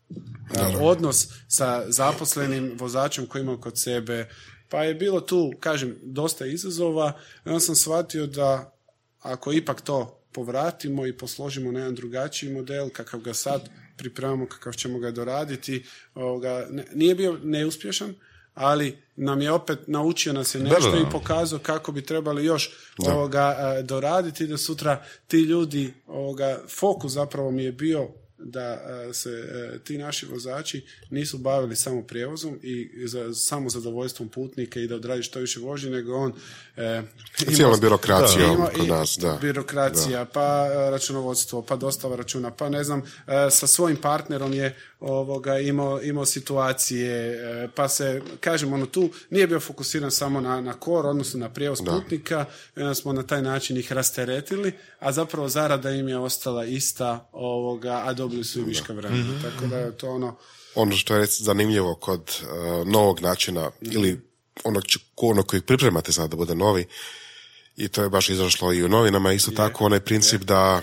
odnos 0.82 1.28
sa 1.48 1.92
zaposlenim 1.92 2.72
vozačem 2.76 3.26
koji 3.26 3.42
ima 3.42 3.62
kod 3.62 3.80
sebe, 3.80 4.30
pa 4.70 4.84
je 4.84 4.94
bilo 4.94 5.22
tu, 5.22 5.54
kažem, 5.60 5.96
dosta 6.04 6.46
izazova 6.46 7.20
i 7.46 7.50
onda 7.50 7.60
sam 7.60 7.76
shvatio 7.76 8.28
da 8.28 8.74
ako 9.20 9.54
ipak 9.54 9.82
to 9.82 10.17
povratimo 10.38 11.06
i 11.08 11.18
posložimo 11.18 11.72
na 11.72 11.80
jedan 11.80 11.96
drugačiji 11.96 12.54
model, 12.54 12.90
kakav 12.90 13.20
ga 13.20 13.34
sad 13.34 13.70
pripremamo, 13.98 14.46
kakav 14.46 14.74
ćemo 14.74 15.00
ga 15.00 15.12
doraditi, 15.12 15.86
ovoga, 16.16 16.68
ne- 16.70 16.86
nije 16.94 17.16
bio 17.16 17.40
neuspješan, 17.44 18.14
ali 18.54 18.98
nam 19.16 19.42
je 19.42 19.52
opet 19.52 19.80
naučio 19.88 20.34
nas 20.34 20.56
je 20.56 20.62
nešto 20.62 20.92
da, 20.92 20.98
da. 20.98 21.02
i 21.02 21.12
pokazao 21.12 21.60
kako 21.60 21.92
bi 21.92 22.02
trebali 22.02 22.46
još 22.46 22.70
ovoga, 22.98 23.56
a, 23.58 23.82
doraditi 23.82 24.48
da 24.48 24.58
sutra 24.58 25.04
ti 25.28 25.38
ljudi, 25.38 25.94
ovoga, 26.08 26.62
fokus 26.70 27.12
zapravo 27.12 27.52
mi 27.52 27.64
je 27.64 27.72
bio 27.72 28.08
da 28.40 28.62
a, 28.62 29.14
se 29.14 29.30
e, 29.30 29.80
ti 29.80 29.98
naši 29.98 30.26
vozači 30.26 30.86
nisu 31.10 31.38
bavili 31.38 31.76
samo 31.76 32.02
prijevozom 32.02 32.60
i 32.64 32.90
za, 33.08 33.34
samo 33.34 33.70
zadovoljstvom 33.70 34.30
putnika 34.30 34.80
i 34.80 34.88
da 34.88 34.96
odradi 34.96 35.24
što 35.24 35.40
više 35.40 35.60
vožnje, 35.60 35.90
nego 35.90 36.16
on 36.16 36.34
e, 36.78 37.02
birokracijom 37.82 38.56
ima 38.56 38.68
kod 38.68 38.86
i 38.86 38.88
nas, 38.88 39.18
da. 39.22 39.38
birokracija, 39.42 40.26
pa 40.26 40.68
e, 40.72 40.92
računovodstvo, 40.92 41.62
pa 41.62 41.76
dostava 41.76 42.16
računa, 42.16 42.52
pa 42.52 42.70
ne 42.70 42.84
znam, 42.84 43.00
e, 43.00 43.04
sa 43.52 43.68
svojim 43.68 43.98
partnerom 43.98 44.54
je 44.54 44.76
ovoga 45.00 45.60
imao, 45.60 46.02
imao 46.02 46.26
situacije, 46.26 47.16
e, 47.64 47.68
pa 47.76 47.88
se, 47.88 48.22
kažem, 48.40 48.74
ono 48.74 48.86
tu 48.86 49.10
nije 49.30 49.48
bio 49.48 49.60
fokusiran 49.60 50.12
samo 50.12 50.42
na, 50.42 50.62
na 50.62 50.74
kor, 50.74 51.06
odnosno 51.06 51.40
na 51.40 51.50
prijevoz 51.50 51.80
putnika, 51.86 52.46
i 52.76 52.80
onda 52.80 52.96
smo 52.96 53.14
na 53.14 53.24
taj 53.24 53.42
način 53.42 53.78
ih 53.78 53.92
rasteretili, 53.92 54.74
a 55.00 55.12
zapravo 55.12 55.50
zarada 55.50 55.92
im 55.92 56.08
je 56.08 56.18
ostala 56.18 56.66
ista, 56.66 57.30
ovoga, 57.32 58.02
a 58.06 58.14
dobili 58.14 58.44
su 58.44 58.60
i 58.60 58.64
viška 58.64 58.94
vremena. 58.94 59.42
Tako 59.42 59.68
da 59.68 59.78
je 59.78 59.98
to 59.98 60.10
ono, 60.10 60.38
ono 60.76 60.96
što 60.96 61.16
je 61.16 61.26
zanimljivo 61.26 61.96
kod 61.96 62.22
uh, 62.22 62.88
novog 62.88 63.22
načina 63.22 63.72
ili 63.82 64.22
onog, 64.64 64.84
onog 65.16 65.46
kojeg 65.48 65.66
pripremate 65.66 66.12
sad 66.12 66.30
da 66.30 66.36
bude 66.36 66.56
novi 66.56 66.86
i 67.78 67.88
to 67.88 68.04
je 68.04 68.10
baš 68.10 68.30
izašlo 68.30 68.74
i 68.74 68.84
u 68.84 68.90
novinama 68.90 69.34
isto 69.34 69.52
tako 69.52 69.86
onaj 69.86 70.00
princip 70.00 70.42
da 70.42 70.76
uh, 70.76 70.82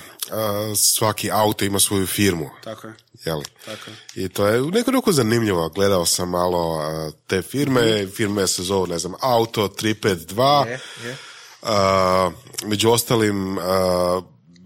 svaki 0.76 1.30
auto 1.30 1.64
ima 1.64 1.80
svoju 1.80 2.06
firmu 2.06 2.50
tako 2.64 2.86
je. 2.86 2.94
jeli? 3.24 3.44
Tako 3.64 3.90
je. 3.90 4.24
I 4.24 4.28
to 4.28 4.46
je 4.46 4.62
u 4.62 4.70
neku 4.70 4.90
ruku 4.90 5.12
zanimljivo. 5.12 5.68
Gledao 5.68 6.06
sam 6.06 6.30
malo 6.30 6.76
uh, 6.76 7.14
te 7.26 7.42
firme, 7.42 8.06
firme 8.06 8.46
se 8.46 8.62
zovu, 8.62 8.86
ne 8.86 8.98
znam, 8.98 9.14
Auto 9.20 9.68
352, 9.68 10.66
Je, 10.66 10.80
je. 11.04 11.16
Uh, 11.62 12.32
među 12.66 12.90
ostalim 12.90 13.58
uh, 13.58 13.64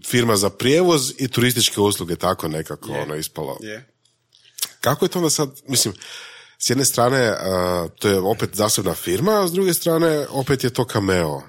firma 0.07 0.35
za 0.35 0.49
prijevoz 0.49 1.13
i 1.17 1.27
turističke 1.27 1.81
usluge, 1.81 2.15
tako 2.15 2.47
nekako 2.47 2.91
ono 2.91 3.15
ispalo. 3.15 3.57
Je. 3.61 3.87
Kako 4.81 5.05
je 5.05 5.09
to 5.09 5.19
onda 5.19 5.29
sad, 5.29 5.61
mislim, 5.67 5.93
s 6.59 6.69
jedne 6.69 6.85
strane 6.85 7.31
uh, 7.31 7.91
to 7.99 8.07
je 8.07 8.19
opet 8.19 8.49
zasebna 8.53 8.93
firma, 8.93 9.43
a 9.43 9.47
s 9.47 9.51
druge 9.51 9.73
strane 9.73 10.27
opet 10.29 10.63
je 10.63 10.69
to 10.69 10.85
cameo. 10.85 11.41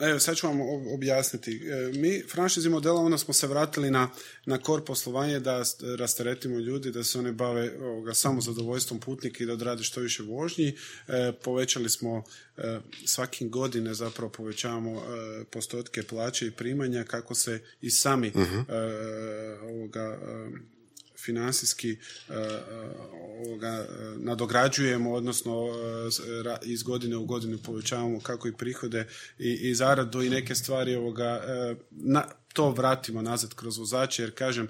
Evo, 0.00 0.18
sad 0.18 0.36
ću 0.36 0.46
vam 0.46 0.58
ob- 0.58 0.94
objasniti. 0.94 1.62
E, 1.66 1.98
Mi 1.98 2.22
franšizi 2.32 2.68
modela 2.68 3.00
onda 3.00 3.18
smo 3.18 3.34
se 3.34 3.46
vratili 3.46 3.90
na, 3.90 4.10
na 4.46 4.58
kor 4.58 4.84
poslovanje 4.84 5.40
da 5.40 5.62
rasteretimo 5.98 6.58
ljudi, 6.58 6.90
da 6.90 7.04
se 7.04 7.18
one 7.18 7.32
bave 7.32 7.78
ovoga, 7.80 8.14
samo 8.14 8.40
zadovoljstvom 8.40 9.00
putnika 9.00 9.44
i 9.44 9.46
da 9.46 9.52
odrade 9.52 9.82
što 9.82 10.00
više 10.00 10.22
vožnji. 10.22 10.76
E, 11.08 11.32
povećali 11.44 11.90
smo 11.90 12.24
e, 12.56 12.80
svakim 13.04 13.50
godine 13.50 13.94
zapravo 13.94 14.30
povećavamo 14.30 14.96
e, 14.96 15.44
postotke 15.44 16.02
plaće 16.02 16.46
i 16.46 16.50
primanja 16.50 17.04
kako 17.04 17.34
se 17.34 17.60
i 17.80 17.90
sami 17.90 18.28
e, 18.28 18.32
ovoga, 19.62 20.18
financijski 21.24 21.90
e, 21.90 21.96
e, 22.34 22.38
ovoga, 23.46 23.68
e, 23.68 23.86
nadograđujemo, 24.16 25.12
odnosno 25.12 25.68
iz 26.62 26.82
godine 26.82 27.16
u 27.16 27.24
godinu 27.24 27.58
povećavamo 27.58 28.20
kako 28.20 28.48
i 28.48 28.52
prihode 28.52 29.06
i, 29.38 29.52
i 29.52 29.74
zaradu 29.74 30.22
i 30.22 30.30
neke 30.30 30.54
stvari 30.54 30.94
ovoga, 30.94 31.42
na, 31.90 32.24
to 32.52 32.70
vratimo 32.70 33.22
nazad 33.22 33.54
kroz 33.54 33.78
vozače, 33.78 34.22
jer 34.22 34.34
kažem, 34.34 34.68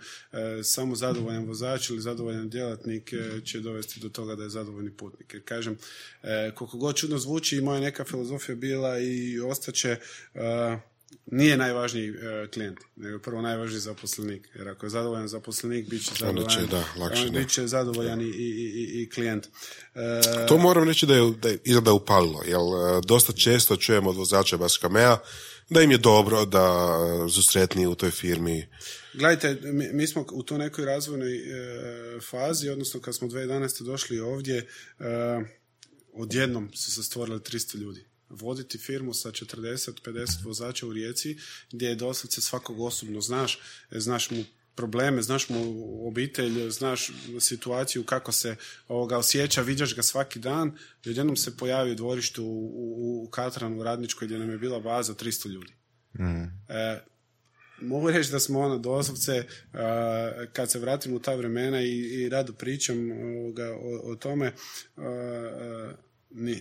samo 0.63 0.97
zadovoljan 0.97 1.45
vozač 1.45 1.91
ili 1.91 2.01
zadovoljan 2.01 2.49
djelatnik 2.49 3.13
će 3.45 3.61
dovesti 3.61 4.01
do 4.01 4.09
toga 4.09 4.35
da 4.35 4.43
je 4.43 4.51
zadovoljni 4.51 4.91
putnik. 4.91 5.35
Jer 5.35 5.43
kažem, 5.45 5.79
koliko 6.55 6.79
god 6.79 6.97
čudno 6.97 7.19
zvuči, 7.19 7.61
moja 7.61 7.81
neka 7.81 8.05
filozofija 8.05 8.57
bila 8.57 8.99
i 8.99 9.41
ostaće 9.41 9.97
nije 11.27 11.57
najvažniji 11.57 12.09
e, 12.09 12.49
klijent, 12.55 12.79
nego 12.97 13.19
prvo 13.19 13.43
najvažniji 13.43 13.81
zaposlenik. 13.81 14.49
Jer 14.55 14.69
ako 14.69 14.87
je 14.87 14.91
zadovoljan 14.91 15.29
zaposlenik, 15.29 15.89
bit 15.89 16.19
će 16.19 16.27
Onda 16.27 16.43
će, 16.49 16.61
zadovoljan, 16.61 16.85
da, 16.97 17.05
lakše, 17.05 17.25
da. 17.25 17.39
bit 17.39 17.51
će 17.51 17.67
zadovoljan 17.67 18.21
i, 18.21 18.25
i, 18.25 18.29
i, 18.29 19.03
i 19.03 19.11
klijent. 19.11 19.47
E, 19.95 20.47
To 20.49 20.59
moram 20.59 20.89
reći 20.89 21.07
da 21.07 21.15
je, 21.15 21.33
da 21.43 21.49
je 21.49 21.59
izgleda 21.65 21.93
upalilo, 21.93 22.43
jer 22.47 22.57
uh, 22.57 23.05
dosta 23.05 23.33
često 23.33 23.77
čujemo 23.77 24.11
od 24.11 24.17
vozača 24.17 24.57
baš 24.57 24.81
camea 24.81 25.17
da 25.71 25.83
im 25.83 25.91
je 25.91 25.99
dobro, 25.99 26.45
da 26.45 26.99
uh, 26.99 27.33
su 27.33 27.43
sretni 27.43 27.87
u 27.87 27.95
toj 27.95 28.11
firmi. 28.11 28.67
Gledajte, 29.15 29.73
mi, 29.73 29.93
mi 29.93 30.07
smo 30.07 30.27
u 30.33 30.43
toj 30.43 30.59
nekoj 30.59 30.85
razvojnoj 30.85 31.37
e, 31.37 32.21
fazi, 32.31 32.69
odnosno 32.69 33.01
kad 33.01 33.15
smo 33.15 33.29
2011. 33.29 33.83
došli 33.83 34.21
ovdje, 34.21 34.57
e, 34.59 34.65
odjednom 36.13 36.71
su 36.75 36.93
se 36.93 37.03
stvorili 37.03 37.39
300 37.39 37.77
ljudi. 37.77 38.05
Voditi 38.33 38.79
firmu 38.79 39.15
sa 39.15 39.31
40-50 39.31 40.45
vozača 40.45 40.87
u 40.87 40.93
Rijeci, 40.93 41.37
gdje 41.73 41.87
je 41.87 41.95
doslovce 41.95 42.41
svakog 42.41 42.81
osobno 42.81 43.21
znaš, 43.21 43.59
e, 43.91 44.01
znaš 44.01 44.31
mu 44.31 44.45
probleme, 44.75 45.23
znaš 45.23 45.49
mu 45.49 45.63
obitelj, 46.09 46.71
znaš 46.71 47.11
situaciju 47.41 48.05
kako 48.05 48.33
se 48.33 48.57
ovoga 48.89 49.19
osjeća, 49.19 49.63
viđaš 49.63 49.97
ga 49.97 50.03
svaki 50.03 50.39
dan 50.39 50.79
i 51.05 51.11
odjednom 51.11 51.37
se 51.37 51.57
pojavi 51.57 51.93
u 51.93 51.95
dvorištu 51.95 52.45
u, 52.45 52.49
u, 52.49 53.25
u 53.25 53.29
Katranu, 53.31 53.81
u 53.81 53.83
Radničkoj, 53.83 54.27
gdje 54.27 54.39
nam 54.39 54.51
je 54.51 54.59
bila 54.59 54.81
baza 54.81 55.15
300 55.15 55.49
ljudi. 55.49 55.73
E, 56.69 57.01
mogu 57.81 58.11
reći 58.11 58.33
da 58.33 58.41
smo 58.41 58.61
ono 58.61 58.79
doslovce 58.79 59.45
a, 59.73 60.45
kad 60.53 60.71
se 60.71 60.79
vratim 60.79 61.15
u 61.15 61.19
ta 61.19 61.35
vremena 61.35 61.83
i, 61.83 61.99
i 61.99 62.29
rado 62.29 62.53
pričam 62.53 63.11
ovoga, 63.11 63.73
o, 63.73 64.13
o 64.13 64.17
tome 64.17 64.53
a, 64.97 65.03
a, 65.03 65.93
ni- 65.93 66.12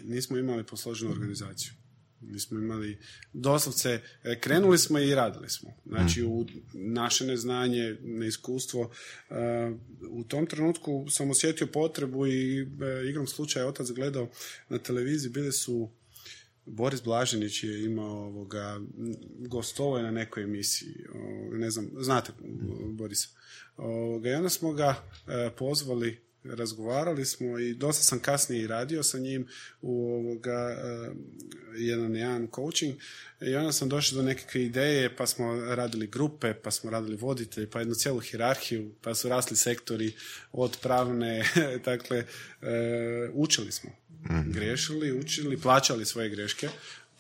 nismo 0.03 0.38
imali 0.38 0.63
posloženu 0.63 1.11
organizaciju. 1.11 1.72
Nismo 2.22 2.59
imali 2.59 2.97
doslovce 3.34 4.01
e, 4.24 4.39
krenuli 4.39 4.78
smo 4.78 4.99
i 4.99 5.15
radili 5.15 5.49
smo. 5.49 5.74
Znači 5.86 6.24
u 6.24 6.45
naše 6.74 7.26
neznanje 7.26 7.97
neiskustvo 8.01 8.91
a, 9.30 9.74
u 10.09 10.24
tom 10.24 10.45
trenutku 10.45 11.05
sam 11.09 11.30
osjetio 11.30 11.67
potrebu 11.67 12.28
i 12.28 12.61
e, 12.61 12.65
igrom 13.09 13.28
slučaja 13.28 13.67
otac 13.67 13.91
gledao 13.91 14.30
na 14.69 14.78
televiziji 14.78 15.32
bili 15.32 15.51
su 15.51 15.89
Boris 16.65 17.03
Blaženić 17.03 17.63
je 17.63 17.86
imao 17.86 18.26
ovoga, 18.26 18.80
m, 18.97 19.15
gostovao 19.39 19.97
je 19.97 20.03
na 20.03 20.11
nekoj 20.11 20.43
emisiji, 20.43 20.95
ne 21.51 21.72
znam, 21.72 21.89
znate 21.99 22.32
Borisa. 22.86 23.28
Ovoga, 23.78 24.30
I 24.30 24.34
onda 24.34 24.49
smo 24.49 24.74
ga 24.74 25.03
e, 25.28 25.49
pozvali 25.57 26.30
razgovarali 26.43 27.25
smo 27.25 27.59
i 27.59 27.73
dosta 27.73 28.03
sam 28.03 28.19
kasnije 28.19 28.63
i 28.63 28.67
radio 28.67 29.03
sa 29.03 29.19
njim 29.19 29.47
u 29.81 30.13
ovoga 30.13 30.77
uh, 30.77 31.15
jedan 31.75 32.15
jedan 32.15 32.47
coaching 32.55 32.95
i 33.41 33.55
onda 33.55 33.71
sam 33.71 33.89
došao 33.89 34.15
do 34.15 34.23
nekakve 34.23 34.63
ideje 34.63 35.15
pa 35.15 35.27
smo 35.27 35.55
radili 35.55 36.07
grupe, 36.07 36.53
pa 36.53 36.71
smo 36.71 36.91
radili 36.91 37.15
voditelji, 37.15 37.67
pa 37.67 37.79
jednu 37.79 37.95
cijelu 37.95 38.19
hirarhiju, 38.19 38.91
pa 39.01 39.15
su 39.15 39.29
rasli 39.29 39.57
sektori 39.57 40.13
od 40.51 40.77
pravne, 40.81 41.45
dakle 41.85 42.19
uh, 42.19 42.67
učili 43.33 43.71
smo, 43.71 43.89
mm 43.89 44.51
griješili, 44.51 45.19
učili, 45.19 45.57
plaćali 45.57 46.05
svoje 46.05 46.29
greške. 46.29 46.69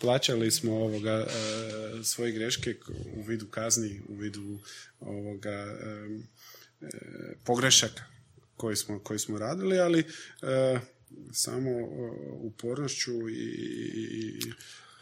Plaćali 0.01 0.51
smo 0.51 0.75
ovoga 0.75 1.27
svoje 2.03 2.31
greške 2.31 2.75
u 3.15 3.21
vidu 3.21 3.47
kazni, 3.47 4.01
u 4.07 4.15
vidu 4.15 4.59
ovoga 4.99 5.77
pogrešaka 7.43 8.03
koji 8.61 8.75
smo, 8.75 8.99
koji 8.99 9.19
smo 9.19 9.37
radili, 9.37 9.79
ali 9.79 9.99
e, 9.99 10.79
samo 11.31 11.69
e, 11.69 11.85
upornošću 12.39 13.29
i, 13.29 13.33
i 13.33 14.41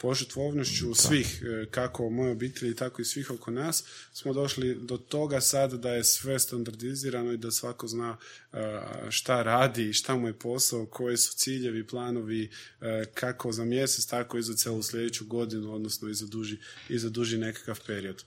požrtvovnošću 0.02 0.94
svih, 0.94 1.44
e, 1.44 1.66
kako 1.72 2.10
moje 2.10 2.32
obitelji, 2.32 2.76
tako 2.76 3.02
i 3.02 3.06
svih 3.06 3.32
oko 3.32 3.52
nas, 3.52 3.84
smo 4.14 4.34
došli 4.34 4.76
do 4.76 4.98
toga 4.98 5.42
sad 5.42 5.74
da 5.74 5.94
je 5.94 6.04
sve 6.04 6.40
standardizirano 6.40 7.32
i 7.34 7.38
da 7.38 7.52
svako 7.52 7.88
zna 7.88 8.18
šta 9.10 9.44
radi, 9.44 9.94
šta 9.94 10.16
mu 10.16 10.28
je 10.28 10.40
posao, 10.40 10.86
koji 10.86 11.18
su 11.18 11.36
ciljevi, 11.38 11.88
planovi, 11.88 12.50
kako 13.14 13.52
za 13.52 13.66
mjesec, 13.66 14.06
tako 14.06 14.38
i 14.38 14.44
za 14.44 14.56
celu 14.56 14.84
sljedeću 14.84 15.26
godinu, 15.26 15.74
odnosno 15.74 16.10
i 16.10 16.14
za 16.14 16.26
duži, 16.26 16.58
i 16.90 17.00
za 17.00 17.10
duži 17.10 17.38
nekakav 17.38 17.80
period. 17.88 18.24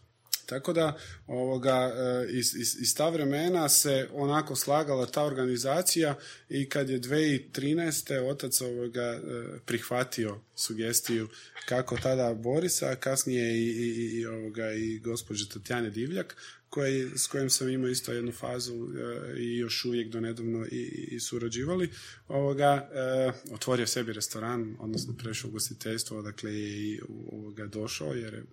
Tako 0.52 0.72
da 0.72 0.96
ovoga, 1.26 1.92
e, 1.94 2.26
iz, 2.30 2.54
iz, 2.54 2.76
iz 2.80 2.94
ta 2.96 3.08
vremena 3.08 3.68
se 3.68 4.08
onako 4.12 4.56
slagala 4.56 5.06
ta 5.06 5.24
organizacija 5.24 6.14
i 6.48 6.68
kad 6.68 6.90
je 6.90 7.00
2013. 7.00 8.30
otac 8.30 8.60
ovoga 8.60 9.02
e, 9.02 9.20
prihvatio 9.66 10.40
sugestiju 10.54 11.28
kako 11.68 11.96
tada 11.96 12.34
Borisa, 12.34 12.90
a 12.90 12.96
kasnije 12.96 13.54
i, 13.54 13.66
i, 13.66 14.20
i, 14.20 14.26
ovoga, 14.26 14.72
i 14.72 14.98
gospođe 14.98 15.48
Tatjane 15.48 15.90
Divljak, 15.90 16.36
koji, 16.72 17.10
s 17.16 17.26
kojim 17.26 17.50
sam 17.50 17.68
imao 17.68 17.88
isto 17.88 18.12
jednu 18.12 18.32
fazu 18.32 18.74
e, 18.74 19.40
i 19.40 19.56
još 19.56 19.84
uvijek 19.84 20.08
donedavno 20.08 20.66
i, 20.66 21.08
i 21.10 21.20
surađivali, 21.20 21.90
ovoga, 22.28 22.90
e, 22.92 23.32
otvorio 23.54 23.86
sebi 23.86 24.12
restoran, 24.12 24.76
odnosno 24.78 25.16
prešao 25.16 25.48
u 25.48 25.52
gostiteljstvo, 25.52 26.22
dakle 26.22 26.54
i 26.54 27.00
ovoga 27.32 27.66
došao 27.66 28.14
jer 28.14 28.34
je 28.34 28.40
e, 28.40 28.44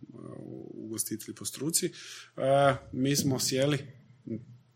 ugostitelj 0.74 1.36
po 1.36 1.46
struci. 1.46 1.92
mi 2.92 3.16
smo 3.16 3.40
sjeli 3.40 3.78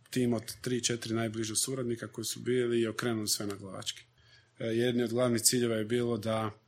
tim 0.10 0.34
od 0.34 0.62
tri, 0.62 0.84
četiri 0.84 1.14
najbliže 1.14 1.56
suradnika 1.56 2.08
koji 2.08 2.26
su 2.26 2.40
bili 2.40 2.82
i 2.82 2.88
okrenuli 2.88 3.28
sve 3.28 3.48
na 3.48 3.56
glavački. 3.56 4.04
Jedni 4.60 5.04
od 5.04 5.10
glavnih 5.10 5.42
ciljeva 5.42 5.76
je 5.76 5.86
bilo 5.86 6.18
da 6.18 6.63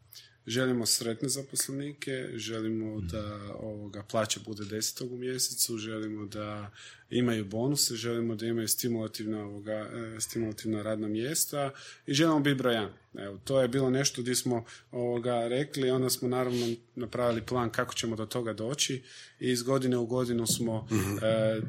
Želimo 0.48 0.86
sretne 0.86 1.30
zaposlenike, 1.30 2.30
želimo 2.36 3.02
da 3.02 3.54
ovoga 3.60 4.04
plaća 4.04 4.40
bude 4.46 4.66
desetog 4.66 5.14
u 5.14 5.18
mjesecu, 5.18 5.78
želimo 5.78 6.26
da 6.26 6.72
imaju 7.10 7.46
bonuse, 7.46 7.96
želimo 7.96 8.36
da 8.36 8.46
imaju 8.46 8.68
stimulativna, 8.68 9.46
ovoga, 9.46 9.72
e, 9.72 10.22
stimulativna 10.22 10.82
radna 10.82 11.08
mjesta 11.08 11.72
i 12.08 12.14
želimo 12.14 12.40
biti 12.40 12.56
brojan. 12.56 12.90
Evo, 13.18 13.40
to 13.44 13.62
je 13.62 13.68
bilo 13.68 13.90
nešto 13.90 14.22
gdje 14.22 14.36
smo 14.36 14.66
ovoga 14.92 15.48
rekli, 15.48 15.92
onda 15.92 16.10
smo 16.10 16.28
naravno 16.28 16.76
napravili 16.96 17.42
plan 17.42 17.70
kako 17.70 17.94
ćemo 17.94 18.16
do 18.16 18.26
toga 18.26 18.54
doći 18.54 19.04
i 19.40 19.52
iz 19.52 19.64
godine 19.64 19.98
u 19.98 20.06
godinu 20.06 20.48
smo 20.48 20.88
mm 20.92 20.96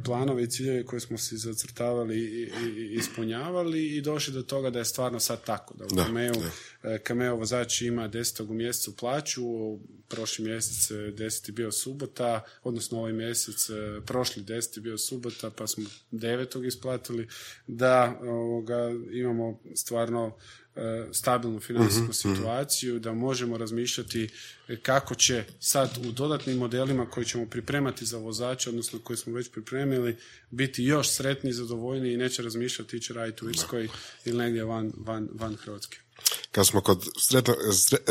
planove 0.04 0.42
i 0.42 0.50
ciljeve 0.50 0.84
koje 0.84 1.00
smo 1.00 1.18
si 1.18 1.36
zacrtavali 1.36 2.18
i, 2.18 2.50
i, 2.66 2.94
ispunjavali 2.94 3.96
i 3.96 4.00
došli 4.00 4.34
do 4.34 4.42
toga 4.42 4.70
da 4.70 4.78
je 4.78 4.84
stvarno 4.84 5.20
sad 5.20 5.44
tako. 5.44 5.74
Da 5.74 5.84
u 5.84 6.06
Kameo, 6.06 6.34
e, 6.82 6.98
Kameo 6.98 7.36
vozač 7.36 7.82
ima 7.82 8.08
desetog 8.08 8.50
u 8.50 8.54
mjesecu 8.54 8.96
plaću, 8.96 9.42
prošli 10.08 10.44
mjesec 10.44 10.90
deseti 11.14 11.52
bio 11.52 11.72
subota, 11.72 12.44
odnosno 12.62 12.98
ovaj 12.98 13.12
mjesec 13.12 13.68
prošli 14.06 14.42
deseti 14.42 14.80
bio 14.80 14.98
subota, 14.98 15.25
pa 15.56 15.66
smo 15.66 15.84
devetog 16.10 16.66
isplatili, 16.66 17.28
da 17.66 18.18
ovoga, 18.22 18.90
imamo 19.12 19.60
stvarno 19.74 20.36
E, 20.76 21.08
stabilnu 21.12 21.60
financijsku 21.60 22.02
mhm. 22.02 22.12
situaciju, 22.12 22.98
da 22.98 23.12
možemo 23.12 23.58
razmišljati 23.58 24.28
kako 24.82 25.14
će 25.14 25.44
sad 25.60 25.98
u 26.06 26.12
dodatnim 26.12 26.58
modelima 26.58 27.10
koji 27.10 27.26
ćemo 27.26 27.46
pripremati 27.46 28.04
za 28.06 28.18
vozače, 28.18 28.70
odnosno 28.70 28.98
koji 28.98 29.16
smo 29.16 29.34
već 29.34 29.50
pripremili, 29.50 30.16
biti 30.50 30.84
još 30.84 31.10
sretni, 31.10 31.52
zadovoljni 31.52 32.12
i 32.12 32.16
neće 32.16 32.42
razmišljati 32.42 32.96
ići 32.96 33.12
raditi 33.12 33.44
u 33.44 33.50
Irskoj 33.50 33.88
ili 34.24 34.38
negdje 34.38 34.64
van, 34.64 34.92
van, 34.96 35.28
van 35.32 35.56
Hrvatske. 35.56 35.98
Kad 36.52 36.66
smo 36.66 36.80
kod 36.80 37.04
sretno, 37.18 37.54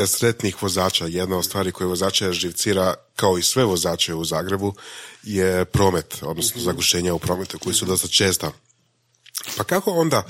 sretnih 0.07 0.63
vozača, 0.63 1.05
jedna 1.05 1.37
od 1.37 1.45
stvari 1.45 1.71
koje 1.71 1.87
vozača 1.87 2.31
živcira, 2.31 2.93
kao 3.15 3.37
i 3.37 3.43
sve 3.43 3.63
vozače 3.63 4.13
u 4.13 4.25
Zagrebu, 4.25 4.73
je 5.23 5.65
promet, 5.65 6.17
odnosno 6.21 6.57
mhm. 6.57 6.65
zagušenja 6.65 7.13
u 7.13 7.19
prometu, 7.19 7.59
koji 7.59 7.75
su 7.75 7.85
dosta 7.85 8.07
česta. 8.07 8.51
Pa 9.57 9.63
kako 9.63 9.91
onda 9.91 10.23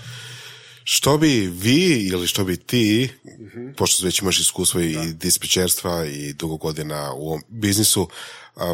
što 0.83 1.17
bi 1.17 1.47
vi 1.47 2.07
ili 2.11 2.27
što 2.27 2.43
bi 2.43 2.57
ti, 2.57 3.09
mm 3.23 3.55
pošto 3.77 4.05
već 4.05 4.21
imaš 4.21 4.39
iskustvo 4.39 4.81
i 4.81 5.13
dispečerstva 5.13 6.05
i 6.05 6.33
dugo 6.33 6.57
godina 6.57 7.13
u 7.13 7.27
ovom 7.27 7.41
biznisu, 7.47 8.09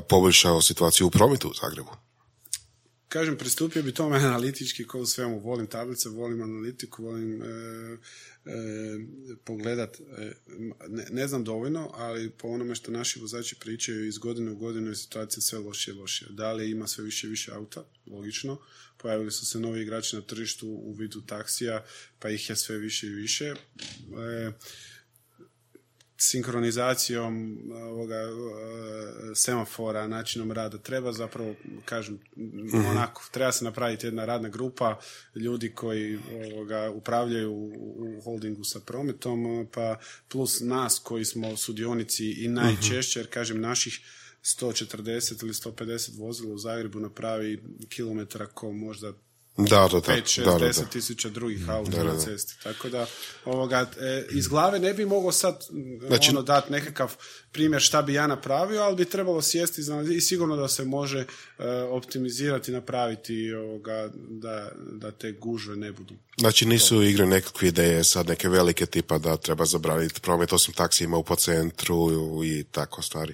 poboljšao 0.09 0.61
situaciju 0.61 1.07
u 1.07 1.11
prometu 1.11 1.49
u 1.49 1.53
Zagrebu? 1.53 1.89
Kažem, 3.07 3.37
pristupio 3.37 3.83
bi 3.83 3.93
tome 3.93 4.17
analitički 4.25 4.87
kao 4.87 5.01
u 5.01 5.05
svemu. 5.05 5.39
Volim 5.39 5.67
tablice, 5.67 6.09
volim 6.09 6.41
analitiku, 6.41 7.03
volim 7.03 7.41
e, 7.41 7.45
pogledat. 9.43 9.99
E, 10.17 10.31
ne, 10.87 11.05
ne, 11.11 11.27
znam 11.27 11.43
dovoljno, 11.43 11.91
ali 11.93 12.29
po 12.29 12.47
onome 12.47 12.75
što 12.75 12.91
naši 12.91 13.19
vozači 13.19 13.55
pričaju 13.59 14.07
iz 14.07 14.17
godine 14.17 14.51
u 14.51 14.55
godinu 14.55 14.89
je 14.89 14.95
situacija 14.95 15.41
sve 15.41 15.59
lošije 15.59 15.93
i 15.93 15.97
lošije. 15.97 16.29
Da 16.31 16.53
li 16.53 16.71
ima 16.71 16.87
sve 16.87 17.03
više 17.03 17.27
i 17.27 17.29
više 17.29 17.51
auta? 17.51 17.83
Logično 18.07 18.57
pojavili 19.01 19.31
su 19.31 19.45
se 19.45 19.59
novi 19.59 19.81
igrači 19.81 20.15
na 20.15 20.21
tržištu 20.21 20.67
u 20.67 20.93
vidu 20.93 21.21
taksija, 21.21 21.85
pa 22.19 22.29
ih 22.29 22.49
je 22.49 22.55
sve 22.55 22.77
više 22.77 23.07
i 23.07 23.13
više. 23.13 23.45
E, 23.45 24.51
sinkronizacijom 26.23 27.57
ovoga 27.73 28.15
e, 28.15 28.29
semafora, 29.35 30.07
načinom 30.07 30.51
rada 30.51 30.77
treba 30.77 31.13
zapravo, 31.13 31.55
kažem, 31.85 32.19
mhm. 32.37 32.85
onako, 32.85 33.23
treba 33.31 33.51
se 33.51 33.65
napraviti 33.65 34.07
jedna 34.07 34.25
radna 34.25 34.49
grupa 34.49 34.99
ljudi 35.35 35.71
koji 35.71 36.19
ovoga, 36.53 36.89
upravljaju 36.89 37.53
u 37.97 38.21
holdingu 38.23 38.63
sa 38.63 38.79
prometom, 38.79 39.67
pa 39.73 39.99
plus 40.27 40.59
nas 40.59 41.01
koji 41.03 41.25
smo 41.25 41.57
sudionici 41.57 42.31
i 42.31 42.47
najčešće, 42.47 43.19
jer 43.19 43.29
kažem, 43.29 43.61
naših 43.61 43.99
140 44.43 45.43
ili 45.43 45.53
150 45.53 46.19
vozila 46.19 46.53
u 46.53 46.57
Zagrebu 46.57 46.99
napravi 46.99 47.63
kilometara 47.89 48.47
ko 48.47 48.71
možda 48.71 49.13
da, 49.57 49.89
da, 49.91 49.97
5, 49.97 50.41
6, 50.41 50.59
10 50.59 50.89
tisuća 50.89 51.29
drugih 51.29 51.69
auta 51.69 52.03
na 52.03 52.17
cesti. 52.19 52.53
Tako 52.63 52.89
da 52.89 53.07
ovoga, 53.45 53.91
e, 53.99 54.25
iz 54.31 54.47
glave 54.47 54.79
ne 54.79 54.93
bi 54.93 55.05
mogao 55.05 55.31
sad 55.31 55.65
znači, 56.07 56.29
ono, 56.29 56.41
dati 56.41 56.71
nekakav 56.71 57.15
primjer 57.51 57.81
šta 57.81 58.01
bi 58.01 58.13
ja 58.13 58.27
napravio, 58.27 58.81
ali 58.81 58.95
bi 58.95 59.05
trebalo 59.05 59.41
sjesti 59.41 59.81
i 60.15 60.21
sigurno 60.21 60.55
da 60.55 60.67
se 60.67 60.83
može 60.83 61.19
e, 61.19 61.25
optimizirati, 61.89 62.71
napraviti 62.71 63.53
ovoga, 63.53 64.09
da, 64.29 64.71
da 64.91 65.11
te 65.11 65.31
gužve 65.31 65.75
ne 65.75 65.91
budu. 65.91 66.13
Znači 66.37 66.65
nisu 66.65 67.03
igre 67.03 67.25
nekakve 67.25 67.67
ideje 67.67 68.03
sad 68.03 68.27
neke 68.27 68.49
velike 68.49 68.85
tipa 68.85 69.17
da 69.17 69.37
treba 69.37 69.65
zabraviti 69.65 70.21
promet 70.21 70.53
osim 70.53 70.73
taksima 70.73 71.17
u 71.17 71.23
po 71.23 71.35
centru 71.35 72.09
i 72.45 72.63
tako 72.63 73.01
stvari 73.01 73.33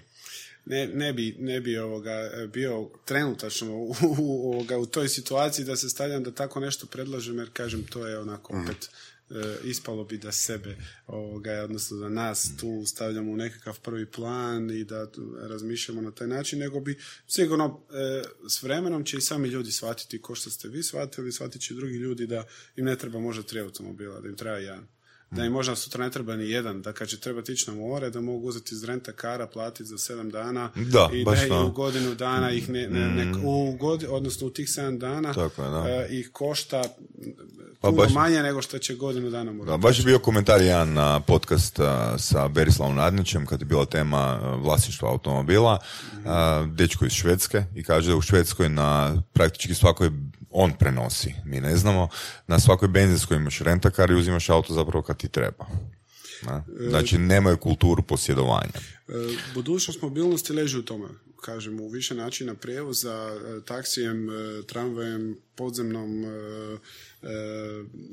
ne, 0.69 0.87
ne, 0.87 1.13
bi, 1.13 1.35
ne 1.39 1.61
bi 1.61 1.77
ovoga 1.77 2.31
bio 2.53 2.89
trenutačno 3.05 3.75
u, 3.75 3.95
u, 4.19 4.53
ovoga, 4.53 4.77
u 4.77 4.85
toj 4.85 5.09
situaciji 5.09 5.65
da 5.65 5.75
se 5.75 5.89
stavljam 5.89 6.23
da 6.23 6.31
tako 6.31 6.59
nešto 6.59 6.87
predlažem 6.87 7.37
jer 7.37 7.49
kažem 7.53 7.83
to 7.83 8.07
je 8.07 8.19
onako 8.19 8.55
mhm. 8.55 8.63
opet 8.63 8.89
e, 9.29 9.33
ispalo 9.63 10.03
bi 10.03 10.17
da 10.17 10.31
sebe 10.31 10.75
ovoga, 11.07 11.51
odnosno 11.63 11.97
da 11.97 12.09
nas 12.09 12.51
tu 12.59 12.83
stavljamo 12.85 13.31
u 13.31 13.37
nekakav 13.37 13.79
prvi 13.79 14.05
plan 14.05 14.71
i 14.71 14.83
da 14.83 15.07
razmišljamo 15.39 16.01
na 16.01 16.11
taj 16.11 16.27
način, 16.27 16.59
nego 16.59 16.79
bi 16.79 16.99
sigurno 17.27 17.81
e, 17.89 18.23
s 18.49 18.63
vremenom 18.63 19.05
će 19.05 19.17
i 19.17 19.21
sami 19.21 19.47
ljudi 19.47 19.71
shvatiti 19.71 20.21
ko 20.21 20.35
što 20.35 20.49
ste 20.49 20.67
vi 20.67 20.83
shvatili, 20.83 21.31
shvatit 21.31 21.61
će 21.61 21.73
drugi 21.73 21.95
ljudi 21.95 22.27
da 22.27 22.47
im 22.75 22.85
ne 22.85 22.95
treba 22.95 23.19
možda 23.19 23.43
tri 23.43 23.59
automobila, 23.59 24.19
da 24.19 24.27
im 24.27 24.35
treba 24.35 24.57
jedan 24.57 24.87
da 25.31 25.45
im 25.45 25.51
možda 25.51 25.75
sutra 25.75 26.03
ne 26.05 26.11
treba 26.11 26.35
ni 26.35 26.49
jedan, 26.49 26.81
da 26.81 26.93
kad 26.93 27.07
će 27.07 27.19
trebati 27.19 27.51
ići 27.51 27.71
na 27.71 27.77
more, 27.77 28.09
da 28.09 28.21
mogu 28.21 28.47
uzeti 28.47 28.75
iz 28.75 28.83
renta 28.83 29.11
kara, 29.11 29.47
platiti 29.47 29.85
za 29.85 29.97
sedam 29.97 30.29
dana 30.29 30.69
da, 30.75 31.09
i 31.13 31.25
da 31.49 31.63
u 31.63 31.71
godinu 31.71 32.15
dana 32.15 32.51
ih 32.51 32.69
ne, 32.69 32.87
ne, 32.87 33.25
mm. 33.25 33.45
u 33.45 33.77
god, 33.79 34.05
odnosno 34.09 34.47
u 34.47 34.49
tih 34.49 34.69
sedam 34.69 34.99
dana 34.99 35.33
Tako 35.33 35.63
ih 36.09 36.29
košta 36.33 36.83
Pa 37.81 37.91
baš- 37.91 38.13
manje 38.13 38.43
nego 38.43 38.61
što 38.61 38.77
će 38.79 38.95
godinu 38.95 39.29
dana 39.29 39.51
Da, 39.51 39.57
morati. 39.57 39.81
baš 39.81 39.99
je 39.99 40.05
bio 40.05 40.19
komentar 40.19 40.61
jedan 40.61 40.93
na 40.93 41.19
podcast 41.19 41.79
a, 41.79 42.15
sa 42.17 42.47
Berislavom 42.47 42.95
Nadnićem 42.95 43.45
kad 43.45 43.59
je 43.61 43.65
bila 43.65 43.85
tema 43.85 44.17
a, 44.17 44.55
vlasništva 44.55 45.09
automobila, 45.09 45.79
a, 46.25 46.65
dečko 46.73 47.05
iz 47.05 47.11
Švedske 47.11 47.63
i 47.75 47.83
kaže 47.83 48.09
da 48.09 48.15
u 48.15 48.21
Švedskoj 48.21 48.69
na 48.69 49.21
praktički 49.33 49.73
svakoj 49.73 50.11
on 50.59 50.73
prenosi, 50.79 51.33
mi 51.45 51.61
ne 51.61 51.77
znamo, 51.77 52.09
na 52.47 52.59
svakoj 52.59 52.87
benzinskoj 52.87 53.37
imaš 53.37 53.59
rentakar 53.59 54.11
i 54.11 54.15
uzimaš 54.15 54.49
auto 54.49 54.73
zapravo 54.73 55.03
kad 55.03 55.17
ti 55.17 55.29
treba. 55.29 55.65
Da? 56.41 56.63
Znači 56.89 57.17
nemaju 57.17 57.57
kulturu 57.57 58.03
posjedovanja. 58.03 58.71
E, 59.07 59.13
Budućnost 59.53 60.01
mobilnosti 60.01 60.53
leži 60.53 60.77
u 60.77 60.83
tome, 60.83 61.07
kažemo, 61.41 61.83
u 61.83 61.89
više 61.89 62.15
načina 62.15 62.55
prijevoza, 62.55 63.13
e, 63.13 63.65
taksijem, 63.65 64.29
e, 64.29 64.33
tramvajem, 64.67 65.37
podzemnom, 65.55 66.25
e, 66.25 66.27
e, 66.27 66.77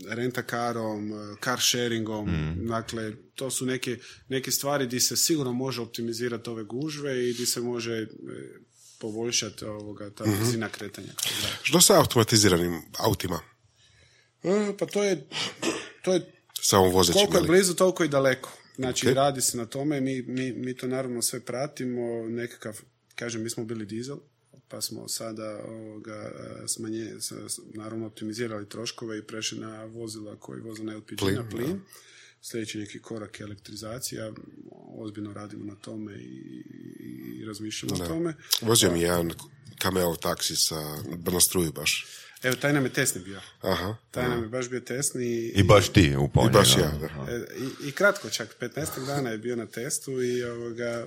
rentakarom, 0.09 1.13
e, 1.13 1.37
car 1.45 1.61
sharingom, 1.61 2.55
dakle, 2.69 3.13
to 3.35 3.51
su 3.51 3.67
neke, 3.67 3.99
neke 4.29 4.51
stvari 4.51 4.87
gdje 4.87 5.01
se 5.01 5.17
sigurno 5.17 5.53
može 5.53 5.81
optimizirati 5.81 6.51
ove 6.51 6.65
gužve 6.65 7.29
i 7.29 7.33
gdje 7.33 7.47
se 7.47 7.61
može 7.61 7.93
e, 7.93 8.07
poboljšati 9.05 9.65
ovoga, 9.65 10.11
ta 10.11 10.25
brzina 10.25 10.69
kretanja. 10.69 11.13
Što 11.63 11.81
sa 11.81 11.99
automatiziranim 11.99 12.83
autima? 12.99 13.41
E, 14.43 14.73
Pa 14.79 14.87
to 14.87 15.05
je, 15.05 15.27
to 16.03 16.13
je 16.13 16.33
Samo 16.61 16.85
vozeći. 16.87 17.15
koliko 17.15 17.37
je 17.37 17.43
blizu, 17.43 17.75
toliko 17.75 18.05
i 18.05 18.09
daleko. 18.09 18.51
Znači, 18.77 19.09
Ok. 19.09 19.15
radi 19.15 19.41
se 19.41 19.57
na 19.57 19.67
tome, 19.67 20.01
mi, 20.01 20.23
mi, 20.23 20.53
mi 20.53 20.77
to 20.77 20.87
naravno 20.87 21.23
sve 21.23 21.41
pratimo, 21.41 22.03
nekakav, 22.29 22.81
kažem, 23.15 23.43
mi 23.43 23.51
smo 23.51 23.65
bili 23.65 23.87
dizel, 23.87 24.17
pa 24.69 24.81
smo 24.81 25.09
sada 25.09 25.61
ovoga, 25.67 26.33
smanje, 26.67 27.13
naravno 27.75 28.07
optimizirali 28.07 28.69
troškove 28.69 29.19
i 29.19 29.23
prešli 29.23 29.59
na 29.59 29.85
vozila 29.85 30.37
koji 30.37 30.61
voze 30.61 30.83
na 30.85 30.95
LPG, 30.95 31.19
Plin, 31.19 31.35
na 31.35 31.49
plin. 31.49 31.81
Sljedeći 32.45 32.79
neki 32.79 32.99
korak 32.99 33.41
je 33.41 33.45
elektrizacija, 33.45 34.33
ozbiljno 34.97 35.33
radimo 35.33 35.65
na 35.65 35.75
tome 35.75 36.13
i, 36.15 36.63
i 37.35 37.45
razmišljamo 37.47 37.95
o 37.95 38.07
tome. 38.09 38.35
Vozio 38.61 38.91
mi 38.91 39.01
jedan 39.01 39.31
kameo 39.79 40.17
taksi 40.17 40.57
sa, 40.57 40.81
na 41.25 41.41
struju 41.41 41.73
baš. 41.73 42.07
Evo, 42.43 42.57
taj 42.57 42.73
nam 42.73 42.85
je 42.85 42.93
tesni 42.93 43.21
bio. 43.23 43.41
Aha. 43.61 43.97
Taj 44.11 44.29
nam 44.29 44.43
je 44.43 44.49
baš 44.49 44.69
bio 44.69 44.81
tesni. 44.81 45.47
I 45.47 45.63
baš 45.63 45.89
ti 45.89 46.17
u 46.17 46.25
I 46.25 46.51
baš 46.51 46.77
ja, 46.77 46.93
da. 46.93 47.33
E, 47.33 47.47
I, 47.83 47.89
I 47.89 47.93
kratko 47.93 48.31
čak, 48.31 48.57
15 48.61 49.07
dana 49.07 49.31
je 49.31 49.39
bio 49.39 49.57
na 49.57 49.67
testu 49.67 50.23
i 50.23 50.45
ovoga, 50.45 50.85
e, 50.85 51.07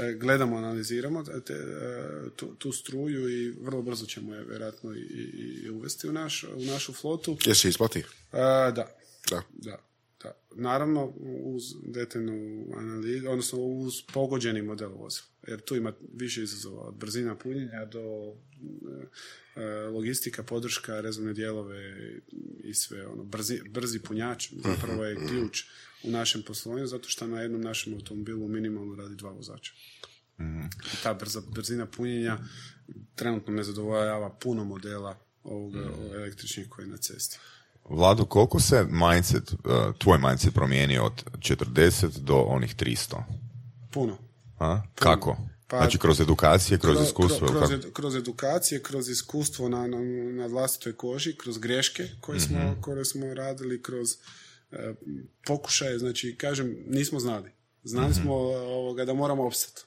e, 0.00 0.14
gledamo, 0.14 0.56
analiziramo 0.56 1.24
te, 1.24 1.54
tu, 2.36 2.54
tu 2.54 2.72
struju 2.72 3.28
i 3.30 3.50
vrlo 3.52 3.82
brzo 3.82 4.06
ćemo 4.06 4.34
je 4.34 4.44
vjerojatno 4.44 4.92
i, 4.92 5.00
i- 5.00 5.60
i 5.64 5.70
uvesti 5.70 6.08
u, 6.08 6.12
naš, 6.12 6.44
u 6.46 6.62
našu 6.62 6.92
flotu. 6.92 7.36
Jel 7.46 7.54
se 7.54 7.68
isplati? 7.68 8.02
Da, 8.32 8.72
Da. 8.74 8.88
da, 9.30 9.42
da. 9.52 9.78
Naravno, 10.56 11.12
uz 11.44 11.62
detaljnu 11.82 12.66
analizu, 12.76 13.28
odnosno 13.28 13.58
uz 13.58 13.94
pogođeni 14.12 14.62
model 14.62 14.90
vozila. 14.90 15.26
Jer 15.46 15.60
tu 15.60 15.76
ima 15.76 15.92
više 16.14 16.42
izazova, 16.42 16.82
od 16.82 16.94
brzina 16.94 17.36
punjenja 17.36 17.84
do 17.84 18.34
e, 19.56 19.60
e, 19.60 19.64
logistika, 19.86 20.42
podrška, 20.42 21.00
rezovne 21.00 21.32
dijelove 21.32 21.94
i 22.64 22.74
sve. 22.74 23.06
Ono, 23.06 23.24
brzi, 23.24 23.60
brzi 23.70 23.98
punjač 23.98 24.52
zapravo 24.52 25.04
je 25.04 25.26
ključ 25.28 25.64
u 26.04 26.10
našem 26.10 26.42
poslovanju, 26.42 26.86
zato 26.86 27.08
što 27.08 27.26
na 27.26 27.40
jednom 27.40 27.60
našem 27.60 27.94
automobilu 27.94 28.48
minimalno 28.48 28.94
radi 28.94 29.16
dva 29.16 29.30
vozača. 29.30 29.72
I 30.68 31.02
ta 31.02 31.14
brza, 31.14 31.42
brzina 31.54 31.86
punjenja 31.86 32.38
trenutno 33.14 33.52
ne 33.52 33.62
zadovoljava 33.62 34.38
puno 34.40 34.64
modela 34.64 35.18
ovoga, 35.42 35.90
električnih 36.14 36.68
koji 36.68 36.84
je 36.84 36.90
na 36.90 36.96
cesti. 36.96 37.38
Vlado, 37.88 38.24
koliko 38.24 38.60
se 38.60 38.86
mindset, 38.90 39.52
uh, 39.52 39.58
tvoj 39.98 40.18
mindset 40.18 40.54
promijenio 40.54 41.04
od 41.04 41.24
40 41.38 42.18
do 42.18 42.36
onih 42.36 42.76
300? 42.76 43.22
Puno. 43.90 44.18
A? 44.58 44.82
Kako? 44.94 45.36
Pa- 45.66 45.78
znači 45.78 45.98
kroz 45.98 46.20
edukacije, 46.20 46.78
kroz 46.78 46.96
Kro- 46.96 47.02
iskustvo? 47.02 47.48
kroz, 47.48 47.70
kako? 47.70 47.92
kroz 47.92 48.16
edukacije, 48.16 48.82
kroz 48.82 49.08
iskustvo 49.08 49.68
na, 49.68 49.86
na, 49.86 49.98
na 50.32 50.46
vlastitoj 50.46 50.96
koži, 50.96 51.36
kroz 51.36 51.58
greške 51.58 52.08
koje 52.20 52.40
smo, 52.40 52.76
koje 52.80 53.04
smo 53.04 53.34
radili, 53.34 53.82
kroz 53.82 54.08
e, 54.72 54.94
pokušaje, 55.46 55.98
znači, 55.98 56.36
kažem, 56.38 56.76
nismo 56.86 57.20
znali. 57.20 57.50
Znali 57.84 58.14
smo 58.14 58.34
ovoga, 58.34 59.04
da 59.04 59.14
moramo 59.14 59.46
opstati. 59.46 59.82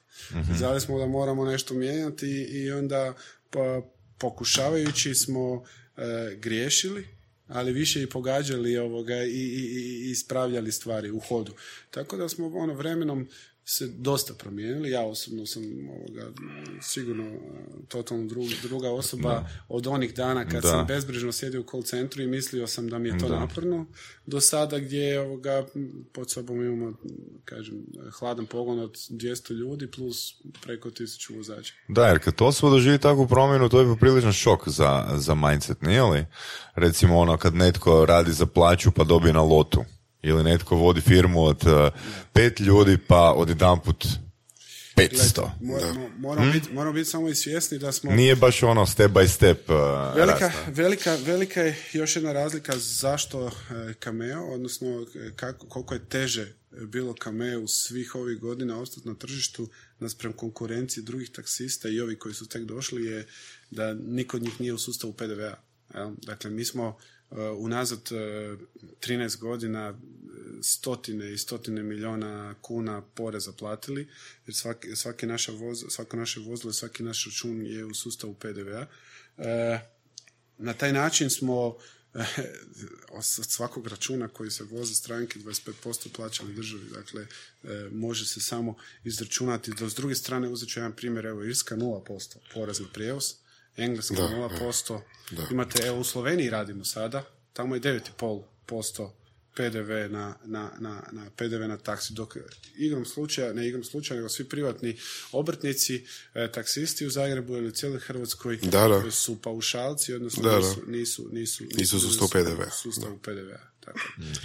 Znali 0.58 0.82
smo 0.82 1.00
da 1.00 1.08
moramo 1.08 1.46
nešto 1.46 1.74
mijenjati 1.74 2.28
i 2.50 2.72
onda 2.72 3.14
pa, 3.50 3.82
pokušavajući 4.18 5.16
smo 5.16 5.64
e, 5.98 6.36
griješili, 6.36 7.08
ali 7.48 7.74
više 7.74 8.02
i 8.02 8.08
pogađali 8.10 8.78
ovoga 8.78 9.24
i, 9.24 9.30
i, 9.30 9.66
i- 9.66 10.12
ispravljali 10.12 10.72
stvari 10.72 11.12
u 11.12 11.20
hodu. 11.20 11.54
Tako 11.91 12.18
da 12.18 12.30
smo 12.30 12.48
ono 12.48 12.74
vremenom 12.74 13.28
se 13.68 13.88
dosta 13.88 14.34
promijenili. 14.34 14.89
Ja 14.89 15.01
osobno 15.01 15.45
sam 15.45 15.63
ovoga, 15.89 16.32
sigurno 16.82 17.24
e, 17.24 17.38
totalno 17.88 18.24
dru- 18.24 18.61
druga 18.61 18.91
osoba 18.91 19.47
od 19.70 19.88
onih 19.88 20.13
dana 20.13 20.45
kad 20.45 20.61
Da. 20.61 20.70
sam 20.70 20.88
bezbrižno 20.88 21.32
sjedio 21.32 21.61
u 21.61 21.70
call 21.72 21.84
centru 21.84 22.22
i 22.24 22.28
mislio 22.28 22.68
sam 22.68 22.89
da 22.89 22.97
mi 22.99 23.09
je 23.09 23.18
to 23.20 23.30
naporno, 23.30 23.86
do 24.26 24.41
sada 24.41 24.80
gdje 24.80 25.20
ovoga, 25.20 25.66
pod 26.13 26.32
sobom 26.32 26.61
imamo 26.61 26.93
kažem, 27.45 27.76
hladan 28.11 28.45
pogon 28.45 28.80
od 28.80 28.97
200 29.09 29.51
ljudi 29.51 29.91
plus 29.91 30.34
preko 30.61 30.89
1000 30.89 31.38
vozača. 31.38 31.74
Da, 31.88 32.07
jer 32.07 32.20
kad 32.20 32.34
osoba 32.39 32.72
doživi 32.72 32.97
takvu 32.97 33.28
promjenu, 33.28 33.70
to 33.70 33.80
je 33.80 33.86
popriličan 33.88 34.34
šok 34.34 34.70
za, 34.70 35.05
za 35.16 35.36
mindset, 35.36 35.82
nije 35.82 36.03
li? 36.03 36.26
Recimo 36.76 37.18
ono 37.18 37.38
kad 37.38 37.55
netko 37.55 38.05
radi 38.05 38.32
za 38.32 38.45
plaću 38.45 38.91
pa 38.91 39.03
dobije 39.03 39.34
na 39.34 39.41
lotu. 39.41 39.84
Ili 40.26 40.44
netko 40.44 40.76
vodi 40.76 41.02
firmu 41.02 41.44
od 41.44 41.64
uh, 41.68 41.94
pet 42.34 42.60
ljudi 42.60 42.98
pa 43.08 43.34
od 43.34 43.50
jedan 43.50 43.80
put 43.80 44.06
500. 44.96 45.50
Moramo, 45.62 46.10
moramo, 46.18 46.52
biti, 46.52 46.74
moramo 46.74 46.94
biti 46.94 47.10
samo 47.10 47.30
i 47.30 47.36
svjesni 47.36 47.80
da 47.80 47.92
smo 47.92 48.12
Nije 48.12 48.36
baš 48.36 48.64
ono 48.64 48.86
step 48.86 49.12
by 49.12 49.28
step 49.28 49.70
uh, 49.70 49.76
Velika, 50.16 50.40
rasta. 50.40 50.72
velika, 50.72 51.16
velika 51.16 51.62
je 51.62 51.78
još 51.94 52.16
jedna 52.16 52.34
razlika 52.34 52.74
zašto 52.78 53.48
e, 53.48 53.52
Cameo, 54.04 54.46
odnosno 54.54 55.06
kako, 55.36 55.68
koliko 55.68 55.94
je 55.94 56.06
teže 56.10 56.54
bilo 56.72 57.16
Cameo 57.24 57.68
svih 57.68 58.16
ovih 58.16 58.40
godina 58.40 58.80
ostati 58.80 59.08
na 59.08 59.16
tržištu 59.16 59.70
naspram 60.00 60.34
konkurencije 60.34 61.04
drugih 61.04 61.30
taksista 61.32 61.90
i 61.90 62.00
ovi 62.00 62.20
koji 62.20 62.36
su 62.36 62.48
tek 62.48 62.64
došli 62.64 63.06
je 63.06 63.28
da 63.72 63.94
niko 63.94 64.38
od 64.38 64.44
njih 64.44 64.62
nije 64.62 64.74
u 64.74 64.78
sustavu 64.78 65.14
PDV-a. 65.14 65.56
Dakle, 66.18 66.50
mi 66.50 66.66
smo 66.66 66.98
unazad 67.58 68.12
e, 68.12 68.16
13 69.02 69.38
godina 69.38 69.90
e, 69.90 69.94
stotine 70.62 71.34
i 71.34 71.38
stotine 71.38 71.84
milijuna 71.84 72.56
kuna 72.62 73.02
poreza 73.02 73.52
platili, 73.52 74.08
jer 74.48 74.56
svaki, 74.56 74.96
svaki 74.96 75.26
naša 75.26 75.52
voz, 75.52 75.86
svako 75.90 76.18
naše 76.18 76.40
vozilo, 76.40 76.74
svaki 76.74 77.04
naš 77.04 77.26
račun 77.26 77.66
je 77.66 77.86
u 77.86 77.94
sustavu 77.94 78.34
PDV-a. 78.34 78.86
Na 80.58 80.74
taj 80.74 80.94
način 80.94 81.30
smo 81.30 81.78
eh, 82.14 82.26
od 83.12 83.26
svakog 83.26 83.88
računa 83.88 84.28
koji 84.28 84.52
se 84.52 84.64
vozi 84.64 84.96
stranke 84.96 85.40
25% 85.40 86.10
plaćali 86.16 86.54
državi. 86.54 86.84
Dakle, 86.94 87.28
eh, 87.64 87.90
može 87.92 88.26
se 88.26 88.42
samo 88.42 88.76
izračunati. 89.04 89.72
Do 89.72 89.90
s 89.90 89.96
druge 89.96 90.16
strane, 90.16 90.50
uzet 90.50 90.70
ću 90.70 90.80
jedan 90.80 90.96
primjer, 90.96 91.26
evo, 91.26 91.44
Irska 91.44 91.76
0% 91.76 92.38
porez 92.54 92.80
na 92.80 92.88
prijevoz, 92.94 93.34
Engleska 93.78 94.16
0%. 94.16 95.00
Imate, 95.52 95.88
evo, 95.88 96.00
u 96.00 96.04
Sloveniji 96.04 96.50
radimo 96.50 96.86
sada, 96.86 97.24
tamo 97.54 97.76
je 97.76 97.82
9,5% 97.82 99.10
PDV 99.56 100.12
na, 100.12 100.36
na, 100.46 100.72
na, 100.80 101.04
na 101.12 101.30
PDV 101.36 101.68
na 101.68 101.78
taksi, 101.78 102.14
dok 102.14 102.38
igrom 102.78 103.06
slučaja, 103.06 103.54
ne 103.54 103.68
igrom 103.68 103.84
slučaja, 103.84 104.16
nego 104.18 104.30
svi 104.30 104.44
privatni 104.44 104.98
obrtnici, 105.32 106.06
e, 106.34 106.52
taksisti 106.52 107.06
u 107.06 107.10
Zagrebu 107.10 107.56
ili 107.58 107.68
u 107.68 107.72
cijeloj 107.72 108.00
Hrvatskoj 108.00 108.58
Da, 108.58 108.88
da. 108.88 109.12
su 109.12 109.42
paušalci, 109.42 110.14
odnosno 110.14 110.44
Da, 110.44 110.50
da. 110.50 110.58
nisu, 110.58 110.82
nisu, 110.88 111.24
nisu, 111.32 111.64
Nisu 111.78 111.98
u 111.98 112.00
sustavu 112.72 113.18
PDV-a. 113.18 113.76
Tako. 113.86 114.00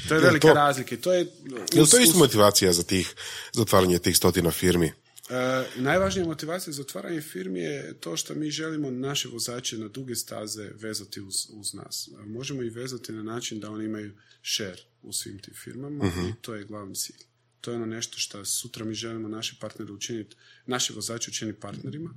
To 0.08 0.14
je 0.14 0.20
velika 0.20 0.52
razlika 0.52 0.96
to 0.96 1.12
je... 1.12 1.26
To 1.70 1.82
isto 1.82 1.96
uz- 1.98 2.18
motivacija 2.18 2.72
za 2.72 2.82
tih, 2.82 3.14
za 3.52 3.62
otvaranje 3.62 3.98
tih 3.98 4.16
stotina 4.16 4.50
firmi? 4.50 4.92
E, 5.30 5.64
najvažnija 5.76 6.26
motivacija 6.26 6.72
za 6.72 6.82
otvaranje 6.82 7.20
firmi 7.20 7.60
je 7.60 8.00
to 8.00 8.16
što 8.16 8.34
mi 8.34 8.50
želimo 8.50 8.90
naše 8.90 9.28
vozače 9.28 9.78
na 9.78 9.88
duge 9.88 10.14
staze 10.14 10.70
vezati 10.74 11.20
uz, 11.20 11.46
uz 11.50 11.74
nas. 11.74 12.08
E, 12.08 12.26
Možemo 12.26 12.62
ih 12.62 12.72
vezati 12.72 13.12
na 13.12 13.22
način 13.22 13.60
da 13.60 13.70
oni 13.70 13.84
imaju 13.84 14.12
share 14.42 14.82
u 15.02 15.12
svim 15.12 15.38
tim 15.38 15.54
firmama 15.54 16.04
i 16.06 16.42
to 16.42 16.54
je 16.54 16.64
glavni 16.64 16.94
cilj. 16.94 17.16
To 17.60 17.70
je 17.70 17.76
ono 17.76 17.86
nešto 17.86 18.18
što 18.18 18.44
sutra 18.44 18.84
mi 18.84 18.94
želimo 18.94 19.28
naše 19.28 19.56
partnere 19.60 19.92
učiniti, 19.92 20.36
naše 20.66 20.92
vozače 20.92 21.30
učiniti 21.30 21.60
partnerima, 21.60 22.10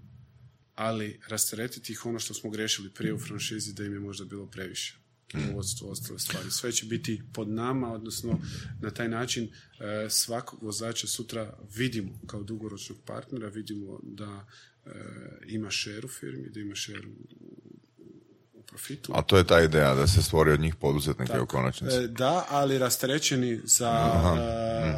ali 0.75 1.19
rasteretiti 1.27 1.91
ih 1.91 2.05
ono 2.05 2.19
što 2.19 2.33
smo 2.33 2.49
grešili 2.49 2.89
prije 2.89 3.13
u 3.13 3.19
franšizi 3.19 3.73
da 3.73 3.83
im 3.83 3.93
je 3.93 3.99
možda 3.99 4.25
bilo 4.25 4.45
previše 4.45 5.02
knjigovodstvo, 5.27 5.89
ostale 5.89 6.19
stvari. 6.19 6.51
Sve 6.51 6.71
će 6.71 6.85
biti 6.85 7.21
pod 7.33 7.49
nama, 7.49 7.93
odnosno 7.93 8.39
na 8.81 8.91
taj 8.91 9.09
način 9.09 9.43
e, 9.43 10.09
svakog 10.09 10.63
vozača 10.63 11.07
sutra 11.07 11.57
vidimo 11.75 12.19
kao 12.27 12.43
dugoročnog 12.43 12.97
partnera, 13.05 13.47
vidimo 13.47 13.99
da 14.03 14.45
e, 14.85 14.89
ima 15.47 15.71
šer 15.71 16.05
u 16.05 16.09
firmi, 16.09 16.49
da 16.49 16.59
ima 16.59 16.75
šer 16.75 17.07
u, 17.07 17.11
profitu. 18.73 19.11
A 19.15 19.21
to 19.21 19.37
je 19.37 19.43
ta 19.43 19.61
ideja 19.61 19.95
da 19.95 20.07
se 20.07 20.23
stvori 20.23 20.51
od 20.51 20.59
njih 20.59 20.75
poduzetnike 20.75 21.39
u 21.39 21.45
konačnici. 21.45 21.95
E, 21.95 22.07
Da, 22.07 22.45
ali 22.49 22.77
rasterećeni 22.77 23.61
sa 23.65 24.11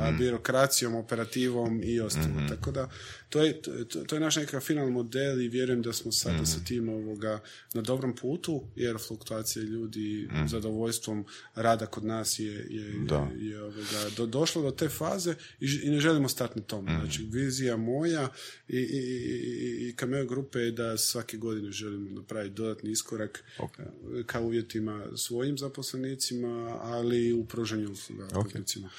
e, 0.09 0.11
birokracijom, 0.17 0.95
operativom 0.95 1.81
i 1.83 1.99
ostalo. 1.99 2.47
Tako 2.49 2.71
da, 2.71 2.89
to 3.35 3.43
je, 3.43 3.61
to, 3.61 4.03
to 4.03 4.15
je 4.15 4.19
naš 4.19 4.35
nekakav 4.35 4.61
final 4.61 4.89
model 4.89 5.41
i 5.41 5.47
vjerujem 5.47 5.81
da 5.81 5.93
smo 5.93 6.11
sada 6.11 6.45
sa 6.45 6.59
tim 6.67 6.89
ovoga 6.89 7.39
na 7.73 7.81
dobrom 7.81 8.15
putu, 8.15 8.63
jer 8.75 8.97
fluktuacija 9.07 9.63
ljudi 9.63 10.29
zadovoljstvom 10.47 11.25
rada 11.55 11.85
kod 11.85 12.05
nas 12.05 12.39
je, 12.39 12.67
je, 12.69 12.93
Da. 13.05 13.29
je 13.37 13.61
ovoga, 13.61 14.09
do, 14.17 14.25
došlo 14.25 14.61
do 14.61 14.71
te 14.71 14.89
faze 14.89 15.35
i, 15.59 15.79
i 15.83 15.89
ne 15.89 15.99
želimo 15.99 16.29
stati 16.29 16.59
na 16.59 16.65
tom. 16.65 16.85
Znači, 16.85 17.23
vizija 17.31 17.77
moja 17.77 18.29
i, 18.67 18.77
i, 18.77 18.79
i, 18.79 19.89
i 19.89 19.95
Cameo 19.99 20.25
grupe 20.25 20.59
je 20.59 20.71
da 20.71 20.97
svake 20.97 21.37
godine 21.37 21.71
želimo 21.71 22.11
napraviti 22.11 22.55
dodatni 22.55 22.91
iskorak 22.91 23.43
Ok. 23.59 23.79
e, 23.79 23.83
ka 24.25 24.39
uvjetima 24.41 25.05
svojim 25.15 25.57
zaposlenicima, 25.57 26.77
ali 26.81 27.27
i 27.27 27.33
u 27.33 27.45
pružanju 27.45 27.91
usluga 27.91 28.27
putnicima. 28.27 28.89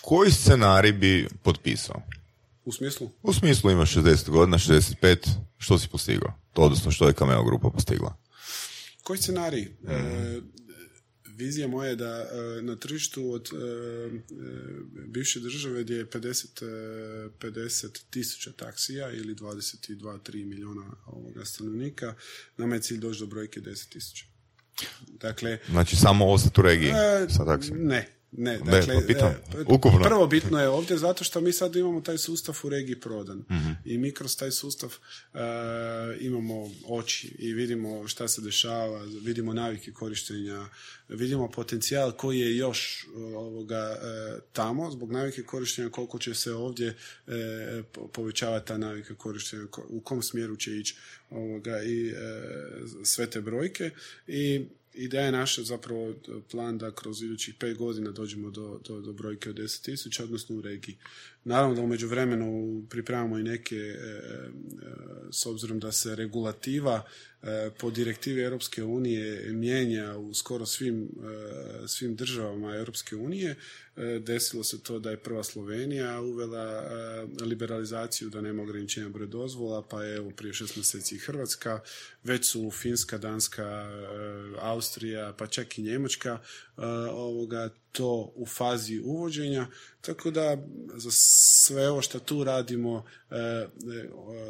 Koji 0.00 0.30
scenarij 0.30 0.92
bi 0.92 1.28
potpisao? 1.42 2.02
U 2.68 2.72
smislu? 2.72 3.10
U 3.22 3.32
smislu 3.32 3.70
imaš 3.70 3.94
60 3.94 4.30
godina, 4.30 4.58
65, 4.58 5.28
što 5.58 5.78
si 5.78 5.88
postigao? 5.88 6.32
To, 6.52 6.62
odnosno 6.62 6.90
što 6.90 7.08
je 7.08 7.14
Cameo 7.14 7.44
grupa 7.44 7.70
postigla? 7.70 8.16
Koji 9.02 9.18
scenarij? 9.18 9.62
E, 9.62 10.40
vizija 11.26 11.68
moja 11.68 11.88
je 11.88 11.96
da 11.96 12.26
e, 12.58 12.62
na 12.62 12.76
tržištu 12.76 13.32
od 13.32 13.48
e, 13.52 13.56
e, 13.56 13.70
bivše 15.06 15.40
države 15.40 15.82
gdje 15.82 15.96
je 15.96 16.06
50, 16.06 16.64
e, 16.64 17.28
50 17.40 18.00
tisuća 18.10 18.52
taksija 18.52 19.10
ili 19.10 19.34
22-3 19.34 20.44
milijuna 20.44 20.92
ovoga 21.06 21.44
stanovnika, 21.44 22.14
nama 22.56 22.74
je 22.74 22.80
cilj 22.80 22.98
doći 22.98 23.20
do 23.20 23.26
brojke 23.26 23.60
10 23.60 23.88
tisuća. 23.88 24.24
Dakle, 25.06 25.58
Znači 25.68 25.96
samo 25.96 26.26
ostati 26.26 26.60
u 26.60 26.62
regiji 26.62 26.90
E, 26.90 27.26
sa 27.28 27.44
taksi. 27.44 27.72
Ne, 27.72 28.17
ne. 28.32 28.52
Ne, 28.54 28.70
Dakle, 28.70 28.94
pa 28.94 29.06
pitam. 29.06 29.28
e, 29.28 29.64
Ukupno. 29.66 30.00
Prvo 30.00 30.26
bitno 30.26 30.60
je 30.60 30.68
ovdje 30.68 30.98
zato 30.98 31.24
što 31.24 31.40
mi 31.40 31.52
sad 31.52 31.76
imamo 31.76 32.00
taj 32.00 32.18
sustav 32.18 32.58
u 32.62 32.68
regiji 32.68 32.96
prodan. 32.96 33.38
Mhm. 33.50 33.70
I 33.84 33.98
mi 33.98 34.12
kroz 34.12 34.36
taj 34.36 34.50
sustav 34.50 34.94
e, 35.34 35.38
imamo 36.20 36.54
oči 36.86 37.34
i 37.38 37.52
vidimo 37.52 38.08
šta 38.08 38.28
se 38.28 38.40
dešava, 38.40 39.02
vidimo 39.22 39.52
navike 39.52 39.92
korištenja, 39.92 40.66
vidimo 41.08 41.50
potencijal 41.50 42.12
koji 42.12 42.40
je 42.40 42.56
još 42.56 43.02
e, 43.04 43.06
ovoga 43.18 43.96
e, 43.96 44.40
tamo 44.52 44.90
zbog 44.90 45.12
navike 45.12 45.42
korištenja 45.42 45.90
koliko 45.90 46.18
će 46.18 46.34
se 46.34 46.52
ovdje 46.52 46.96
po- 47.92 48.08
povećavati 48.08 48.66
ta 48.66 48.78
navika 48.78 49.14
korištenja, 49.14 49.66
ko- 49.66 49.86
u 49.88 50.00
kom 50.00 50.22
smjeru 50.22 50.56
će 50.56 50.76
ići 50.76 50.96
ovoga 51.30 51.82
i 51.82 52.12
sve 53.04 53.26
te 53.26 53.40
brojke 53.40 53.90
i 54.26 54.64
Ideja 54.98 55.24
je 55.24 55.32
naša 55.32 55.62
zapravo 55.62 56.14
plan 56.50 56.78
da 56.78 56.94
kroz 56.94 57.22
idućih 57.22 57.54
pet 57.54 57.78
godina 57.78 58.10
dođemo 58.10 58.50
do, 58.50 58.80
do, 58.88 59.00
do 59.00 59.12
brojke 59.12 59.50
od 59.50 59.56
10.000, 59.56 60.22
odnosno 60.22 60.56
u 60.56 60.60
regiji. 60.60 60.96
Naravno 61.44 61.74
da 61.74 61.82
u 61.82 61.86
međuvremenu 61.86 62.82
pripremamo 62.90 63.38
i 63.38 63.42
neke, 63.42 63.76
e, 63.76 63.90
e, 63.90 64.48
s 65.30 65.46
obzirom 65.46 65.80
da 65.80 65.92
se 65.92 66.16
regulativa 66.16 67.02
e, 67.42 67.70
po 67.78 67.90
direktivi 67.90 68.42
Europske 68.42 68.84
unije 68.84 69.52
mijenja 69.52 70.16
u 70.16 70.34
skoro 70.34 70.66
svim, 70.66 71.08
svim 71.86 72.16
državama 72.16 72.76
Europske 72.76 73.16
unije. 73.16 73.56
Desilo 74.20 74.64
se 74.64 74.82
to 74.82 74.98
da 74.98 75.10
je 75.10 75.16
prva 75.16 75.44
Slovenija 75.44 76.20
uvela 76.20 76.84
liberalizaciju 77.40 78.30
da 78.30 78.40
nema 78.40 78.62
ograničenja 78.62 79.08
broj 79.08 79.26
dozvola, 79.26 79.82
pa 79.88 80.04
je 80.04 80.16
evo 80.16 80.30
prije 80.30 80.54
šest 80.54 80.76
mjeseci 80.76 81.14
i 81.14 81.18
Hrvatska, 81.18 81.80
već 82.24 82.46
su 82.46 82.70
Finska, 82.70 83.18
Danska, 83.18 83.90
Austrija, 84.60 85.34
pa 85.38 85.46
čak 85.46 85.78
i 85.78 85.82
Njemačka 85.82 86.38
ovoga 87.12 87.68
to 87.92 88.32
u 88.34 88.46
fazi 88.46 89.00
uvođenja, 89.04 89.66
tako 90.00 90.30
da 90.30 90.56
za 90.94 91.10
sve 91.68 91.88
ovo 91.88 92.02
što 92.02 92.18
tu 92.18 92.44
radimo 92.44 93.04
e, 93.30 93.36
e, 93.36 93.68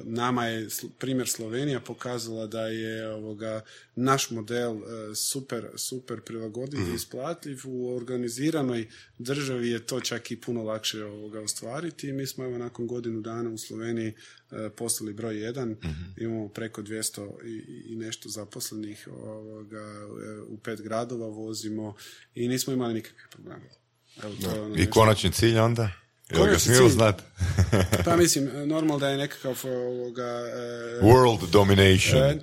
nama 0.05 0.47
je 0.47 0.69
primjer 0.99 1.29
Slovenija 1.29 1.81
pokazala 1.81 2.47
da 2.47 2.67
je 2.67 3.13
ovoga 3.13 3.61
naš 3.97 4.31
model 4.31 4.73
e, 4.73 5.15
super 5.15 5.67
super 5.77 6.21
prilagodljiv 6.21 6.91
i 6.93 6.95
isplatljiv. 6.95 7.59
U 7.65 7.97
organiziranoj 7.97 8.89
državi 9.19 9.71
je 9.71 9.87
to 9.87 10.01
čak 10.01 10.31
i 10.31 10.41
puno 10.41 10.63
lakše 10.63 11.05
ovoga 11.05 11.41
ostvariti. 11.41 12.13
Mi 12.13 12.27
smo 12.27 12.45
evo 12.45 12.59
nakon 12.59 12.87
godinu 12.87 13.21
dana 13.21 13.51
u 13.51 13.59
Sloveniji 13.59 14.13
postali 14.77 15.13
broj 15.13 15.41
jedan, 15.41 15.77
imamo 16.17 16.49
preko 16.49 16.83
200 16.83 17.45
i, 17.45 17.93
i 17.93 17.97
nešto 17.97 18.29
zaposlenih 18.29 19.09
ovoga, 19.13 20.09
u 20.49 20.59
pet 20.59 20.83
gradova 20.83 21.27
vozimo 21.27 21.95
i 22.35 22.49
nismo 22.49 22.73
imali 22.73 22.95
nikakvih 22.95 23.29
problema. 23.31 23.65
Evo, 24.23 24.35
to 24.43 24.51
je 24.51 24.61
ono 24.61 24.77
I 24.77 24.91
konačni 24.91 25.33
cilj 25.33 25.59
onda? 25.59 25.91
Jel 26.33 26.47
ga 26.47 26.59
cilj? 26.59 26.89
znati? 26.89 27.23
Pa 28.05 28.17
mislim, 28.17 28.51
normalno 28.67 28.99
da 28.99 29.09
je 29.09 29.17
nekakav 29.17 29.61
ovoga... 29.65 30.23
e, 30.23 31.01
World 31.03 31.51
domination. 31.51 32.23
e, 32.23 32.39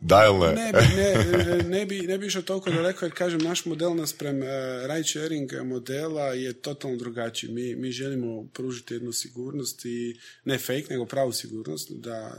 Dajle. 0.00 0.54
ne, 0.54 0.72
bi, 0.72 0.96
ne, 0.96 1.62
ne, 1.68 1.86
bi, 1.86 2.00
ne 2.00 2.18
bi 2.18 2.26
išao 2.26 2.42
toliko 2.42 2.70
daleko 2.70 3.04
jer 3.04 3.14
kažem 3.14 3.40
naš 3.40 3.64
model 3.64 3.96
naspram 3.96 4.36
uh, 4.38 4.46
ride 4.88 5.08
sharing 5.08 5.50
modela 5.64 6.24
je 6.24 6.52
totalno 6.52 6.96
drugačiji. 6.96 7.52
Mi, 7.52 7.74
mi 7.74 7.92
želimo 7.92 8.46
pružiti 8.52 8.94
jednu 8.94 9.12
sigurnost 9.12 9.84
i 9.84 10.16
ne 10.44 10.58
fake 10.58 10.86
nego 10.90 11.06
pravu 11.06 11.32
sigurnost 11.32 11.90
da 11.92 12.32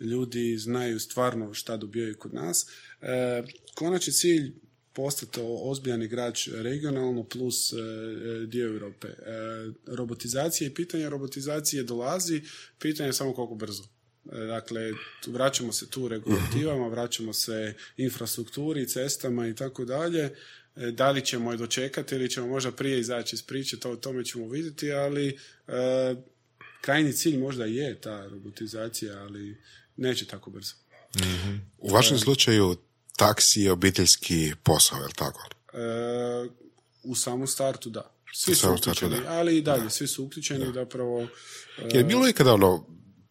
uh, 0.00 0.06
ljudi 0.06 0.58
znaju 0.58 1.00
stvarno 1.00 1.54
šta 1.54 1.76
dobijaju 1.76 2.16
kod 2.18 2.34
nas. 2.34 2.66
Uh, 3.00 3.08
konačni 3.74 4.12
cilj 4.12 4.52
postati 4.98 5.40
ozbiljan 5.42 6.02
igrač 6.02 6.48
regionalno 6.52 7.24
plus 7.24 7.72
e, 7.72 7.76
e, 7.76 8.46
dio 8.46 8.66
Europe. 8.66 9.08
E, 9.08 9.14
robotizacija 9.86 10.68
i 10.68 10.74
pitanje 10.74 11.08
robotizacije 11.08 11.82
dolazi, 11.82 12.42
pitanje 12.78 13.08
je 13.08 13.12
samo 13.12 13.34
koliko 13.34 13.54
brzo. 13.54 13.84
Dakle, 14.24 14.92
vraćamo 15.26 15.72
se 15.72 15.90
tu 15.90 16.08
regulativama, 16.08 16.88
vraćamo 16.88 17.32
se 17.32 17.74
infrastrukturi, 17.96 18.88
cestama 18.88 19.48
i 19.48 19.54
tako 19.54 19.84
dalje. 19.84 20.30
Da 20.92 21.10
li 21.10 21.24
ćemo 21.24 21.52
je 21.52 21.58
dočekati 21.58 22.14
ili 22.14 22.30
ćemo 22.30 22.46
možda 22.46 22.72
prije 22.72 23.00
izaći 23.00 23.36
iz 23.36 23.42
priče, 23.42 23.80
to 23.80 23.90
o 23.90 23.96
tome 23.96 24.24
ćemo 24.24 24.48
vidjeti, 24.48 24.92
ali 24.92 25.28
e, 25.28 26.14
krajnji 26.80 27.12
cilj 27.12 27.38
možda 27.38 27.64
je 27.64 28.00
ta 28.00 28.26
robotizacija, 28.26 29.18
ali 29.22 29.56
neće 29.96 30.26
tako 30.26 30.50
brzo. 30.50 30.74
U 31.78 31.88
vašem 31.88 32.18
slučaju 32.18 32.76
taksi 33.18 33.62
je 33.62 33.72
obiteljski 33.72 34.52
posao, 34.62 34.98
je 34.98 35.06
li 35.06 35.12
tako? 35.12 35.48
E, 35.72 35.78
u 37.02 37.14
samom 37.14 37.46
startu 37.46 37.90
da. 37.90 38.14
Svi 38.34 38.52
U 38.52 38.54
su 38.54 38.58
startu, 38.60 38.90
uključeni, 38.90 39.20
da. 39.20 39.32
ali 39.32 39.56
i 39.56 39.62
dalje, 39.62 39.90
svi 39.90 40.06
su 40.06 40.24
uključeni 40.24 40.72
zapravo. 40.74 41.22
e, 41.78 41.98
Je 41.98 42.04
bilo 42.04 42.28
ikada 42.28 42.54
ono 42.54 42.86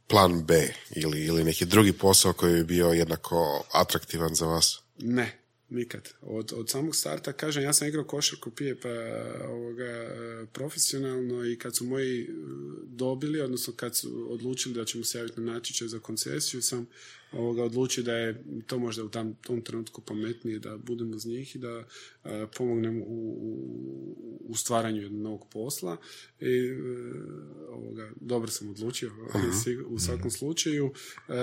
plan 0.08 0.46
B 0.46 0.74
ili, 0.96 1.26
ili 1.26 1.44
neki 1.44 1.66
drugi 1.66 1.94
posao 1.94 2.34
koji 2.34 2.54
bi 2.54 2.64
bio 2.64 2.88
jednako 2.88 3.66
atraktivan 3.74 4.36
za 4.36 4.46
vas? 4.46 4.80
Ne, 4.98 5.40
nikad. 5.70 6.10
Od, 6.22 6.54
od 6.56 6.70
samog 6.70 6.96
starta, 6.96 7.34
kažem, 7.34 7.64
ja 7.64 7.74
sam 7.74 7.88
igrao 7.88 8.04
košarku 8.04 8.52
pije 8.52 8.80
pa 8.80 8.90
ovoga, 9.48 10.08
profesionalno 10.54 11.46
i 11.46 11.58
kad 11.58 11.76
su 11.76 11.86
moji 11.86 12.22
e, 12.22 12.28
dobili, 12.86 13.42
odnosno 13.42 13.74
kad 13.74 13.96
su 13.96 14.28
odlučili 14.30 14.76
da 14.76 14.86
ćemo 14.86 15.04
se 15.04 15.18
javiti 15.18 15.42
na 15.42 15.54
natječaj 15.54 15.88
za 15.88 16.00
koncesiju, 16.00 16.62
sam 16.62 16.88
ovoga, 17.32 17.64
odlučio 17.64 18.04
da 18.04 18.14
je 18.14 18.44
to 18.68 18.80
možda 18.80 19.04
u 19.04 19.10
tam, 19.10 19.36
tom 19.36 19.62
trenutku 19.62 20.02
pametnije 20.02 20.60
da 20.60 20.78
budem 20.78 21.14
uz 21.14 21.26
njih 21.26 21.56
i 21.56 21.60
da 21.60 21.84
e, 22.24 22.46
pomognem 22.58 23.02
u, 23.02 23.06
u, 23.42 24.42
u 24.50 24.56
stvaranju 24.56 25.02
jednog 25.02 25.22
novog 25.22 25.48
posla. 25.50 25.98
I, 26.40 26.46
e, 26.46 26.76
ovoga, 27.70 28.12
dobro 28.22 28.52
sam 28.52 28.70
odlučio 28.70 29.12
sig- 29.66 29.86
u 29.88 30.00
svakom 30.00 30.32
slučaju. 30.32 30.92
E, 31.30 31.34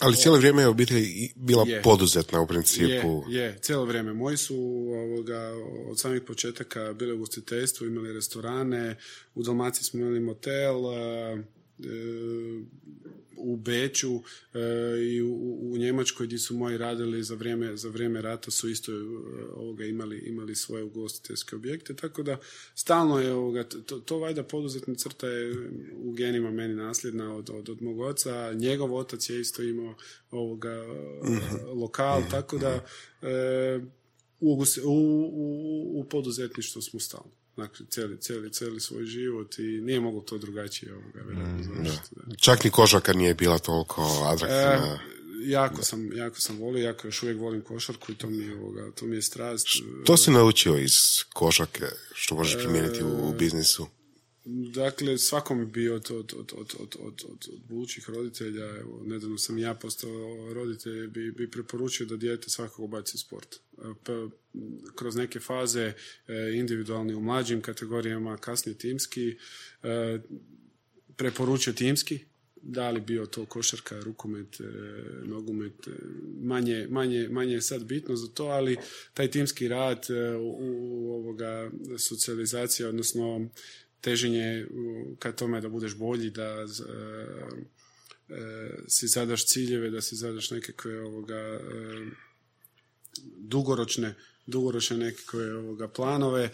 Ali 0.00 0.16
cijelo 0.16 0.36
vrijeme 0.36 0.62
je 0.62 0.68
obitelj 0.68 1.04
bila 1.36 1.64
Je. 1.68 1.82
poduzetna 1.82 2.40
u 2.40 2.46
principu. 2.46 3.24
je, 3.28 3.38
je, 3.38 3.58
cijelo 3.60 3.84
vrijeme. 3.84 4.12
Moji 4.12 4.36
su 4.36 4.56
ovoga, 4.88 5.52
od 5.88 6.00
samih 6.00 6.22
početaka 6.22 6.92
bili 6.92 7.12
u 7.12 7.16
ugostiteljstvu, 7.16 7.86
imali 7.86 8.12
restorane, 8.12 8.96
u 9.34 9.42
Dalmaciji 9.42 9.84
smo 9.84 10.00
imali 10.00 10.20
motel, 10.20 10.74
u 13.42 13.56
Beću 13.56 14.14
e, 14.14 14.58
i 15.02 15.22
u, 15.22 15.58
u 15.72 15.76
Njemačkoj 15.76 16.26
gdje 16.26 16.38
su 16.38 16.56
moji 16.56 16.78
radili 16.78 17.22
za 17.22 17.34
vrijeme, 17.34 17.76
za 17.76 17.88
vrijeme 17.88 18.22
rata 18.22 18.50
su 18.50 18.68
isto 18.68 18.92
e, 18.92 19.04
ovoga, 19.54 19.84
imali, 19.84 20.18
imali 20.18 20.54
svoje 20.54 20.84
ugostiteljske 20.84 21.56
objekte, 21.56 21.96
tako 21.96 22.22
da 22.22 22.38
stalno 22.74 23.20
je 23.20 23.32
ovoga, 23.32 23.64
to, 23.64 24.00
to 24.00 24.18
valjda 24.18 24.42
poduzetna 24.42 24.94
crta 24.94 25.28
je 25.28 25.54
u 25.94 26.12
genima 26.12 26.50
meni 26.50 26.74
nasljedna 26.74 27.36
od, 27.36 27.50
od, 27.50 27.68
od 27.68 27.82
mog 27.82 28.00
oca, 28.00 28.52
njegov 28.52 28.94
otac 28.94 29.30
je 29.30 29.40
isto 29.40 29.62
imao 29.62 29.94
ovoga 30.30 30.84
lokal, 31.74 32.22
tako 32.30 32.58
da 32.58 32.84
e, 33.22 33.80
u, 34.40 34.52
u, 34.52 34.64
u, 34.84 36.00
u 36.00 36.04
poduzetništvu 36.04 36.82
smo 36.82 37.00
stalno. 37.00 37.41
Dakle, 37.56 37.86
cijeli, 37.90 38.16
cijeli, 38.20 38.52
cijeli 38.52 38.80
svoj 38.80 39.04
život 39.04 39.58
i 39.58 39.62
nije 39.62 40.00
moglo 40.00 40.20
to 40.20 40.38
drugačije 40.38 40.94
ovoga, 40.94 41.22
završiti. 41.62 42.14
da. 42.14 42.34
Čak 42.36 42.64
ni 42.64 42.70
kožaka 42.70 43.12
nije 43.12 43.34
bila 43.34 43.58
toliko 43.58 44.02
atraktivna. 44.26 44.98
jako 45.44 45.82
sam, 45.82 46.12
jako 46.12 46.40
sam 46.40 46.58
volio, 46.58 46.84
jako 46.84 47.06
još 47.06 47.22
uvijek 47.22 47.38
volim 47.40 47.60
košarku 47.60 48.12
i 48.12 48.14
to 48.14 48.30
mi 48.30 48.44
je, 48.44 48.54
ovoga, 48.54 48.90
to 48.94 49.06
mi 49.06 49.16
je 49.16 49.22
strast. 49.22 49.66
To 50.04 50.16
si 50.16 50.30
naučio 50.30 50.78
iz 50.78 50.92
košarke, 51.32 51.86
što 52.14 52.34
možeš 52.34 52.62
primijeniti 52.62 53.02
u, 53.02 53.28
u 53.28 53.32
biznisu? 53.32 53.86
Dakle, 54.74 55.18
svakom 55.18 55.60
je 55.60 55.66
bio 55.66 55.94
od, 55.94 56.10
od, 56.10 56.34
od, 56.38 56.52
od, 56.56 56.74
od, 56.78 56.96
od, 56.98 57.24
od 57.28 57.48
budućih 57.68 58.10
roditelja, 58.10 58.76
evo, 58.78 59.00
nedavno 59.04 59.38
sam 59.38 59.58
ja 59.58 59.74
postao 59.74 60.10
roditelj, 60.54 61.06
bi, 61.06 61.32
bi 61.32 61.50
preporučio 61.50 62.06
da 62.06 62.16
dijete 62.16 62.50
svakako 62.50 62.86
baci 62.86 63.18
sport. 63.18 63.56
Kroz 64.94 65.16
neke 65.16 65.40
faze 65.40 65.92
e, 66.28 66.52
individualni 66.54 67.14
u 67.14 67.20
mlađim 67.20 67.60
kategorijama, 67.60 68.36
kasnije 68.36 68.78
timski, 68.78 69.36
e, 69.82 70.18
preporučio 71.16 71.72
timski, 71.72 72.18
da 72.62 72.90
li 72.90 73.00
bio 73.00 73.26
to 73.26 73.46
košarka, 73.46 74.00
rukomet, 74.00 74.60
e, 74.60 74.64
nogomet, 75.24 75.88
manje, 76.40 76.86
manje, 76.90 77.28
manje 77.28 77.54
je 77.54 77.62
sad 77.62 77.84
bitno 77.84 78.16
za 78.16 78.28
to, 78.28 78.44
ali 78.44 78.76
taj 79.14 79.30
timski 79.30 79.68
rad 79.68 80.06
u, 80.40 80.56
u 80.60 81.12
ovoga 81.14 81.70
socijalizacija, 81.98 82.88
odnosno 82.88 83.48
teženje 84.00 84.66
ka 85.18 85.32
tome 85.32 85.60
da 85.60 85.68
budeš 85.68 85.96
bolji, 85.96 86.30
da 86.30 86.66
si 88.88 89.08
zadaš 89.08 89.46
ciljeve, 89.46 89.90
da 89.90 90.00
si 90.00 90.16
zadaš 90.16 90.50
nekakve 90.50 91.00
ovoga 91.00 91.60
dugoročne 93.52 94.14
dugoročne 94.46 94.96
nekakve 94.96 95.44
ovoga 95.56 95.88
planove, 95.88 96.44
e, 96.44 96.50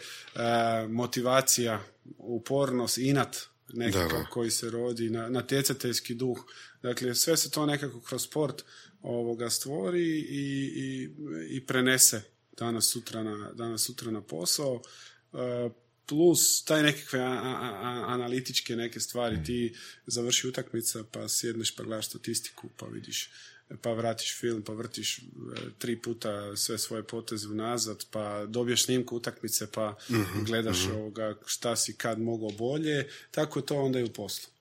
motivacija, 0.88 1.78
upornost, 2.18 2.98
inat 2.98 3.36
nekakav 3.72 4.08
Da, 4.18 4.24
da. 4.24 4.30
koji 4.30 4.50
se 4.50 4.70
rodi, 4.70 5.10
na, 5.10 5.28
natjecateljski 5.28 6.14
duh. 6.14 6.38
Dakle, 6.82 7.14
sve 7.14 7.36
se 7.36 7.50
to 7.50 7.66
nekako 7.66 8.00
kroz 8.00 8.22
sport 8.22 8.62
ovoga 9.02 9.50
stvori 9.50 10.04
i, 10.20 10.44
i, 10.76 11.08
i 11.56 11.66
prenese 11.66 12.22
danas 12.58 12.90
sutra 12.92 13.22
na, 13.22 13.52
danas 13.54 13.82
sutra 13.86 14.10
na 14.10 14.20
posao. 14.22 14.82
E, 15.32 15.70
plus 16.08 16.64
taj 16.64 16.82
nekakve 16.82 17.20
a- 17.20 17.42
a- 17.52 17.78
a- 17.82 18.04
analitičke 18.08 18.76
neke 18.76 19.00
stvari. 19.00 19.44
Ti 19.44 19.74
završi 20.06 20.48
utakmica 20.48 21.04
pa 21.12 21.28
sjedneš 21.28 21.76
pa 21.76 21.82
gledaš 21.82 22.06
statistiku 22.06 22.68
pa 22.76 22.86
vidiš 22.86 23.30
pa 23.82 23.92
vratiš 23.92 24.40
film, 24.40 24.62
pa 24.62 24.72
vrtiš 24.72 25.18
e, 25.18 25.22
tri 25.78 26.02
puta 26.02 26.56
sve 26.56 26.78
svoje 26.78 27.02
poteze 27.02 27.48
unazad, 27.48 28.04
pa 28.10 28.46
dobiješ 28.46 28.84
snimku 28.84 29.16
utakmice, 29.16 29.70
pa 29.72 29.94
gledaš 30.46 30.86
ovoga 30.94 31.34
šta 31.46 31.76
si 31.76 31.92
kad 31.92 32.20
mogao 32.20 32.50
bolje, 32.50 33.08
tako 33.30 33.58
je 33.58 33.66
to 33.66 33.76
onda 33.76 34.00
i 34.00 34.04
u 34.04 34.12
poslu. 34.12 34.57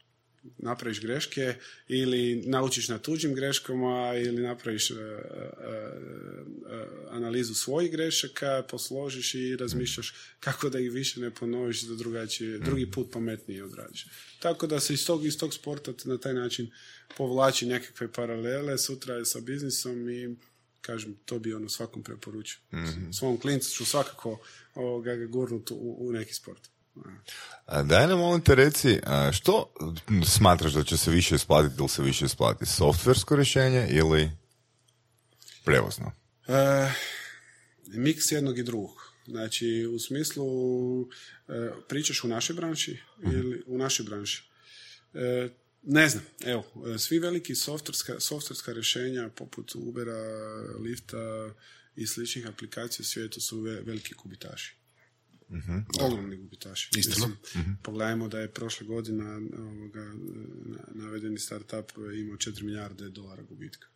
Napraviš 0.57 1.01
greške 1.01 1.55
ili 1.87 2.43
naučiš 2.45 2.87
na 2.87 2.97
tuđim 2.97 3.35
greškama 3.35 4.13
ili 4.15 4.41
napraviš 4.41 4.91
e, 4.91 4.93
e, 4.93 4.97
e, 4.97 6.85
analizu 7.09 7.53
svojih 7.53 7.91
grešaka, 7.91 8.63
posložiš 8.69 9.35
i 9.35 9.55
razmišljaš 9.55 10.13
kako 10.39 10.69
da 10.69 10.79
ih 10.79 10.91
više 10.91 11.19
ne 11.19 11.31
ponoviš 11.31 11.81
da 11.81 11.95
drugačije, 11.95 12.59
drugi 12.59 12.91
put 12.91 13.11
pametnije 13.11 13.63
odradiš. 13.63 14.07
Tako 14.39 14.67
da 14.67 14.79
se 14.79 14.93
iz 14.93 15.05
tog, 15.05 15.25
iz 15.25 15.37
tog 15.37 15.53
sporta 15.53 15.93
na 16.05 16.17
taj 16.17 16.33
način 16.33 16.71
povlači 17.17 17.65
nekakve 17.65 18.11
paralele, 18.11 18.77
sutra 18.77 19.15
je 19.15 19.25
sa 19.25 19.39
biznisom 19.39 20.09
i 20.09 20.35
kažem, 20.81 21.15
to 21.25 21.39
bi 21.39 21.53
ono 21.53 21.69
svakom 21.69 22.03
preporučio. 22.03 22.59
Svom 23.13 23.39
klincu 23.39 23.71
ću 23.71 23.85
svakako 23.85 24.39
ovoga, 24.75 25.15
ga 25.15 25.25
gurnut 25.25 25.71
u, 25.71 25.95
u 25.99 26.11
neki 26.11 26.33
sport. 26.33 26.69
A 27.65 27.83
Daj 27.83 28.07
nam 28.07 28.19
molim 28.19 28.41
te 28.41 28.55
reci, 28.55 28.99
što 29.31 29.73
smatraš 30.25 30.73
da 30.73 30.83
će 30.83 30.97
se 30.97 31.11
više 31.11 31.35
isplatiti 31.35 31.75
ili 31.79 31.89
se 31.89 32.01
više 32.01 32.25
isplatiti? 32.25 32.71
Softversko 32.71 33.35
rješenje 33.35 33.87
ili 33.89 34.31
prevozno? 35.65 36.11
E, 36.47 36.91
miks 37.87 38.31
jednog 38.31 38.59
i 38.59 38.63
drugog. 38.63 39.13
Znači, 39.27 39.85
u 39.95 39.99
smislu 39.99 40.45
e, 41.01 41.05
pričaš 41.89 42.23
u 42.23 42.27
našoj 42.27 42.55
branši 42.55 42.99
ili 43.23 43.63
u 43.67 43.77
našoj 43.77 44.05
branši. 44.05 44.43
E, 45.13 45.49
ne 45.83 46.09
znam, 46.09 46.23
evo, 46.45 46.65
svi 46.97 47.19
veliki 47.19 47.55
softverska, 47.55 48.19
softverska 48.19 48.73
rješenja 48.73 49.29
poput 49.35 49.75
Ubera, 49.75 50.23
Lifta 50.79 51.51
i 51.95 52.07
sličnih 52.07 52.47
aplikacija 52.47 53.03
u 53.03 53.05
svijetu 53.05 53.41
su 53.41 53.61
ve- 53.61 53.81
veliki 53.81 54.13
gubitaši. 55.49 56.03
Ogromni 56.03 56.37
gubitaši. 56.37 56.89
Istina. 56.97 57.27
Mislim, 57.27 57.77
Pogledajmo 57.83 58.27
da 58.27 58.39
je 58.39 58.51
prošle 58.51 58.87
godina 58.87 59.39
ovoga, 59.59 60.13
na- 60.65 61.03
navedeni 61.03 61.39
startup 61.39 61.91
imao 62.15 62.37
4 62.37 62.63
milijarde 62.63 63.09
dolara 63.09 63.43
gubitka. 63.43 63.87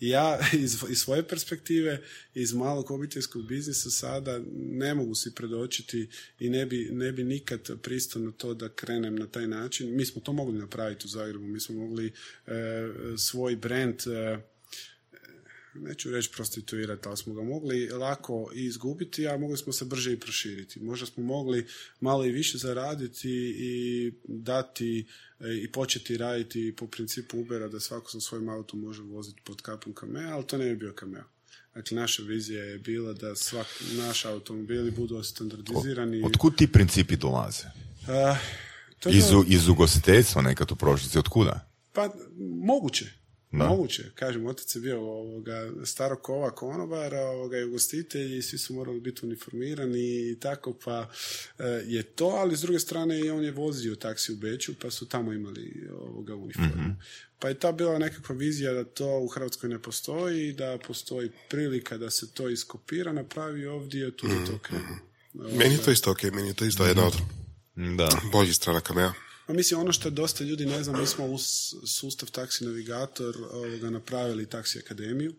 Ja 0.00 0.38
iz, 0.54 0.78
iz 0.90 0.98
svoje 0.98 1.28
perspektive, 1.28 2.02
iz 2.34 2.52
malog 2.54 2.90
obiteljskog 2.90 3.46
biznisa 3.46 3.90
sada 3.90 4.40
ne 4.54 4.94
mogu 4.94 5.14
si 5.14 5.34
predočiti 5.34 6.08
i 6.38 6.50
ne 6.50 6.66
bi, 6.66 6.88
ne 6.92 7.12
bi 7.12 7.24
nikad 7.24 7.80
pristao 7.82 8.22
na 8.22 8.32
to 8.32 8.54
da 8.54 8.68
krenem 8.68 9.16
na 9.16 9.26
taj 9.26 9.46
način. 9.48 9.96
Mi 9.96 10.04
smo 10.06 10.20
to 10.22 10.32
mogli 10.32 10.58
napraviti 10.58 11.06
u 11.06 11.10
Zagrebu, 11.10 11.46
mi 11.46 11.60
smo 11.60 11.74
mogli 11.76 12.06
e, 12.06 12.12
svoj 13.18 13.56
brand 13.56 13.94
e, 14.06 14.38
neću 15.80 16.10
reći 16.10 16.30
prostituirati, 16.32 17.08
ali 17.08 17.16
smo 17.16 17.34
ga 17.34 17.42
mogli 17.42 17.88
lako 17.88 18.50
i 18.54 18.64
izgubiti, 18.64 19.28
a 19.28 19.36
mogli 19.38 19.56
smo 19.56 19.72
se 19.72 19.84
brže 19.84 20.12
i 20.12 20.20
proširiti. 20.20 20.80
Možda 20.80 21.06
smo 21.06 21.22
mogli 21.22 21.66
malo 22.00 22.24
i 22.24 22.32
više 22.32 22.58
zaraditi 22.58 23.54
i 23.58 24.12
dati 24.24 25.06
e, 25.40 25.54
i 25.62 25.72
početi 25.72 26.16
raditi 26.16 26.74
po 26.76 26.86
principu 26.86 27.40
Ubera 27.40 27.68
da 27.68 27.80
svako 27.80 28.10
sa 28.10 28.20
svojim 28.20 28.48
autom 28.48 28.80
može 28.80 29.02
voziti 29.02 29.42
pod 29.44 29.62
kapom 29.62 29.92
kamea, 29.92 30.34
ali 30.34 30.46
to 30.46 30.58
ne 30.58 30.64
bi 30.64 30.76
bio 30.76 30.92
kameo. 30.92 31.24
Dakle, 31.74 31.96
naša 32.00 32.22
vizija 32.22 32.64
je 32.64 32.78
bila 32.78 33.12
da 33.12 33.36
svak, 33.36 33.66
naši 33.92 34.28
automobili 34.28 34.90
budu 34.90 35.22
standardizirani. 35.22 36.22
Otkud 36.24 36.56
ti 36.56 36.72
principi 36.72 37.16
dolaze? 37.16 37.64
Eh, 38.08 38.36
to 39.00 39.08
je 39.08 39.16
Iz, 39.16 39.24
iz 39.46 39.68
ugostiteljstva 39.68 40.42
nekad 40.42 40.72
u 40.72 40.76
prošlosti, 40.76 41.18
otkuda? 41.18 41.68
Pa, 41.92 42.14
moguće. 42.64 43.12
Da. 43.52 43.64
Moguće. 43.68 44.04
Kažem, 44.14 44.46
otac 44.46 44.74
je 44.76 44.80
bio 44.80 45.00
ovoga, 45.00 45.70
starog 45.84 46.22
kova 46.22 46.50
konobara, 46.50 47.20
ovoga, 47.20 47.58
i 47.58 47.64
ugostitelji, 47.64 48.42
svi 48.42 48.58
su 48.58 48.74
morali 48.74 49.00
biti 49.00 49.26
uniformirani 49.26 50.30
i 50.30 50.36
tako, 50.40 50.74
pa 50.84 51.10
e, 51.58 51.64
je 51.86 52.02
to, 52.02 52.26
ali 52.26 52.56
s 52.56 52.60
druge 52.60 52.78
strane 52.78 53.20
i 53.20 53.30
on 53.30 53.44
je 53.44 53.50
vozio 53.50 53.94
taksi 53.96 54.32
u 54.32 54.36
Beću, 54.36 54.74
pa 54.82 54.90
su 54.90 55.06
tamo 55.08 55.32
imali 55.32 55.88
ovoga 56.00 56.34
uniformu. 56.34 56.94
Pa 57.38 57.48
je 57.48 57.58
ta 57.58 57.72
bila 57.72 57.98
nekakva 57.98 58.34
vizija 58.34 58.72
da 58.72 58.84
to 58.84 59.18
u 59.18 59.28
Hrvatskoj 59.28 59.68
ne 59.68 59.82
postoji, 59.82 60.52
da 60.52 60.78
postoji 60.86 61.30
prilika 61.50 61.98
da 61.98 62.10
se 62.10 62.30
to 62.34 62.48
iskopira, 62.48 63.12
napravi 63.12 63.66
ovdje, 63.66 64.16
tu 64.16 64.26
je 64.26 64.46
to 64.46 64.58
krenu. 64.58 64.96
Meni 65.34 65.74
je 65.74 65.82
to 65.82 65.90
isto 65.90 66.10
ok, 66.10 66.22
meni 66.22 66.48
je 66.48 66.54
to 66.54 66.64
isto 66.64 66.86
jedna 66.86 67.06
od 67.06 67.14
Da. 67.96 68.08
boljih 68.32 68.56
strana 68.56 68.80
kamea. 68.80 69.12
Pa 69.46 69.52
mislim, 69.52 69.80
ono 69.80 69.92
što 69.92 70.10
dosta 70.10 70.44
ljudi 70.44 70.66
ne 70.66 70.82
zna, 70.82 71.00
mi 71.00 71.06
smo 71.06 71.26
uz 71.26 71.42
sustav 71.86 72.30
Taxi 72.30 72.64
Navigator 72.64 73.36
ovoga, 73.52 73.90
napravili 73.90 74.46
Taxi 74.46 74.78
Akademiju. 74.78 75.34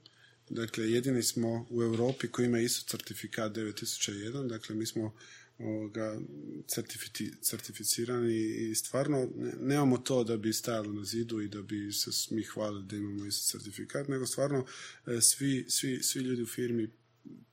Dakle, 0.49 0.91
jedini 0.91 1.24
smo 1.24 1.68
u 1.70 1.84
Europi 1.84 2.28
koji 2.28 2.45
ima 2.45 2.60
isto 2.60 2.97
certifikat 2.97 3.51
9001, 3.51 4.47
dakle 4.47 4.76
mi 4.76 4.86
smo 4.86 5.14
ovoga, 5.60 6.20
certifici- 6.68 7.34
certificirani 7.41 8.36
i 8.70 8.76
stvarno 8.76 9.30
ne- 9.36 9.53
nemamo 9.62 9.97
to 9.97 10.24
da 10.24 10.38
bi 10.38 10.53
stajalo 10.53 10.93
na 10.93 11.03
zidu 11.03 11.41
i 11.41 11.47
da 11.47 11.62
bi 11.62 11.91
se 11.91 12.36
mi 12.36 12.43
hvalili 12.43 12.86
da 12.86 12.95
imamo 12.95 13.26
isto 13.26 13.58
certifikat, 13.58 14.08
nego 14.08 14.26
stvarno 14.26 14.66
e, 15.08 15.22
svi, 15.22 15.66
svi, 15.70 16.03
svi 16.03 16.22
ljudi 16.22 16.41
u 16.41 16.47
firmi 16.47 16.89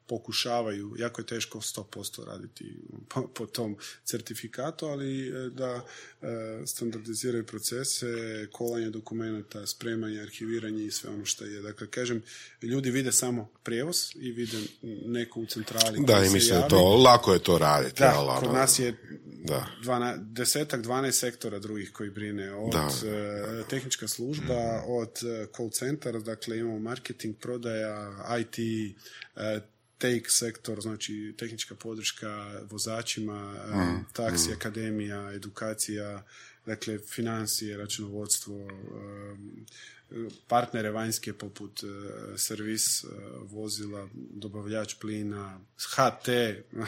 pokušavaju, 0.06 0.94
jako 0.98 1.20
je 1.20 1.26
teško 1.26 1.58
100% 1.58 2.24
raditi 2.26 2.76
po, 3.08 3.28
po 3.34 3.46
tom 3.46 3.76
certifikatu, 4.04 4.86
ali 4.86 5.28
e, 5.28 5.50
da 5.50 5.84
e, 6.22 6.26
standardiziraju 6.66 7.46
procese, 7.46 8.06
kolanje 8.52 8.90
dokumenta, 8.90 9.66
spremanje, 9.66 10.20
arhiviranje 10.20 10.84
i 10.84 10.90
sve 10.90 11.10
ono 11.10 11.24
što 11.24 11.44
je. 11.44 11.62
Dakle, 11.62 11.86
kažem, 11.86 12.22
ljudi 12.62 12.90
vide 12.90 13.12
samo 13.12 13.48
prijevoz 13.62 13.96
i 14.14 14.32
vide 14.32 14.58
neko 15.06 15.40
u 15.40 15.46
centrali. 15.46 15.98
Da, 16.06 16.24
i 16.24 16.30
mislim 16.30 16.58
javi. 16.58 16.70
to, 16.70 16.96
lako 16.96 17.32
je 17.32 17.38
to 17.38 17.58
raditi. 17.58 18.00
Da, 18.00 18.36
kod 18.40 18.48
ono, 18.48 18.58
nas 18.58 18.78
je 18.78 18.94
Da. 19.44 19.66
dvana, 19.82 20.16
desetak, 20.16 20.80
12 20.80 21.10
sektora 21.12 21.58
drugih 21.58 21.92
koji 21.92 22.10
brine 22.10 22.54
od 22.54 22.72
Da. 22.72 22.88
e, 23.08 23.62
tehnička 23.70 24.08
služba, 24.08 24.82
od 24.86 25.10
e, 25.22 25.46
call 25.56 25.70
centara, 25.70 26.18
dakle 26.18 26.58
imamo 26.58 26.78
marketing, 26.78 27.36
prodaja, 27.40 28.12
IT, 28.40 28.58
e, 29.36 29.60
take 29.98 30.28
sektor, 30.28 30.80
znači 30.80 31.34
tehnička 31.38 31.74
podrška 31.74 32.60
vozačima, 32.70 33.54
e, 33.56 34.12
taksi, 34.12 34.52
akademija, 34.52 35.32
edukacija, 35.32 36.24
dakle 36.66 36.98
financije, 36.98 37.76
računovodstvo, 37.76 38.68
partnere 40.48 40.90
vanjske 40.90 41.32
poput 41.32 41.82
e, 41.82 41.86
servis 42.38 43.04
e, 43.04 43.06
vozila, 43.42 44.08
dobavljač 44.14 44.94
plina, 44.94 45.60
HT, 45.96 46.28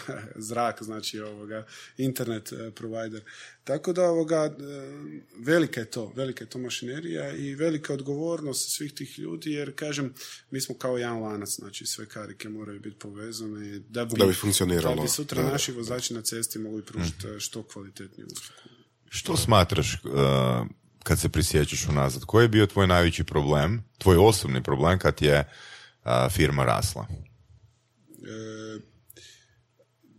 zrak, 0.49 0.83
znači 0.83 1.21
ovoga, 1.21 1.67
internet 1.97 2.53
e, 2.53 2.71
provider. 2.71 3.23
Tako 3.65 3.93
da 3.93 4.05
ovoga, 4.05 4.57
velika 5.39 5.81
je 5.81 5.91
to, 5.91 6.13
velika 6.17 6.45
je 6.45 6.51
to 6.51 6.59
mašinerija 6.59 7.33
i 7.33 7.55
velika 7.55 7.93
odgovornost 7.93 8.77
svih 8.77 8.93
tih 8.93 9.19
ljudi, 9.19 9.53
jer 9.53 9.75
kažem, 9.77 10.15
mi 10.51 10.61
smo 10.61 10.75
kao 10.75 10.99
jedan 10.99 11.23
lanac, 11.23 11.49
znači 11.49 11.87
sve 11.87 12.07
karike 12.07 12.49
moraju 12.49 12.81
biti 12.81 12.97
povezane 12.99 13.79
da 13.79 14.05
bi, 14.05 14.19
da 14.19 14.27
bi 14.27 14.35
funkcioniralo. 14.35 14.97
Da 14.97 15.03
bi 15.03 15.09
sutra 15.09 15.43
naši 15.43 15.73
vozači 15.73 16.15
na 16.15 16.23
cesti 16.23 16.59
mogli 16.59 16.83
pružiti 16.83 17.27
što 17.39 17.63
kvalitetniju 17.63 18.27
uslugu. 18.33 18.61
Što 19.09 19.37
smatraš 19.37 19.99
kad 21.07 21.21
se 21.21 21.29
prisjećaš 21.29 21.89
unazad, 21.89 22.25
koji 22.25 22.45
je 22.45 22.49
bio 22.49 22.67
tvoj 22.67 22.87
najveći 22.87 23.25
problem, 23.25 23.85
tvoj 23.99 24.17
osobni 24.17 24.63
problem 24.63 24.99
kad 24.99 25.23
je 25.23 25.45
firma 26.31 26.65
rasla? 26.65 27.07
E, 27.09 28.81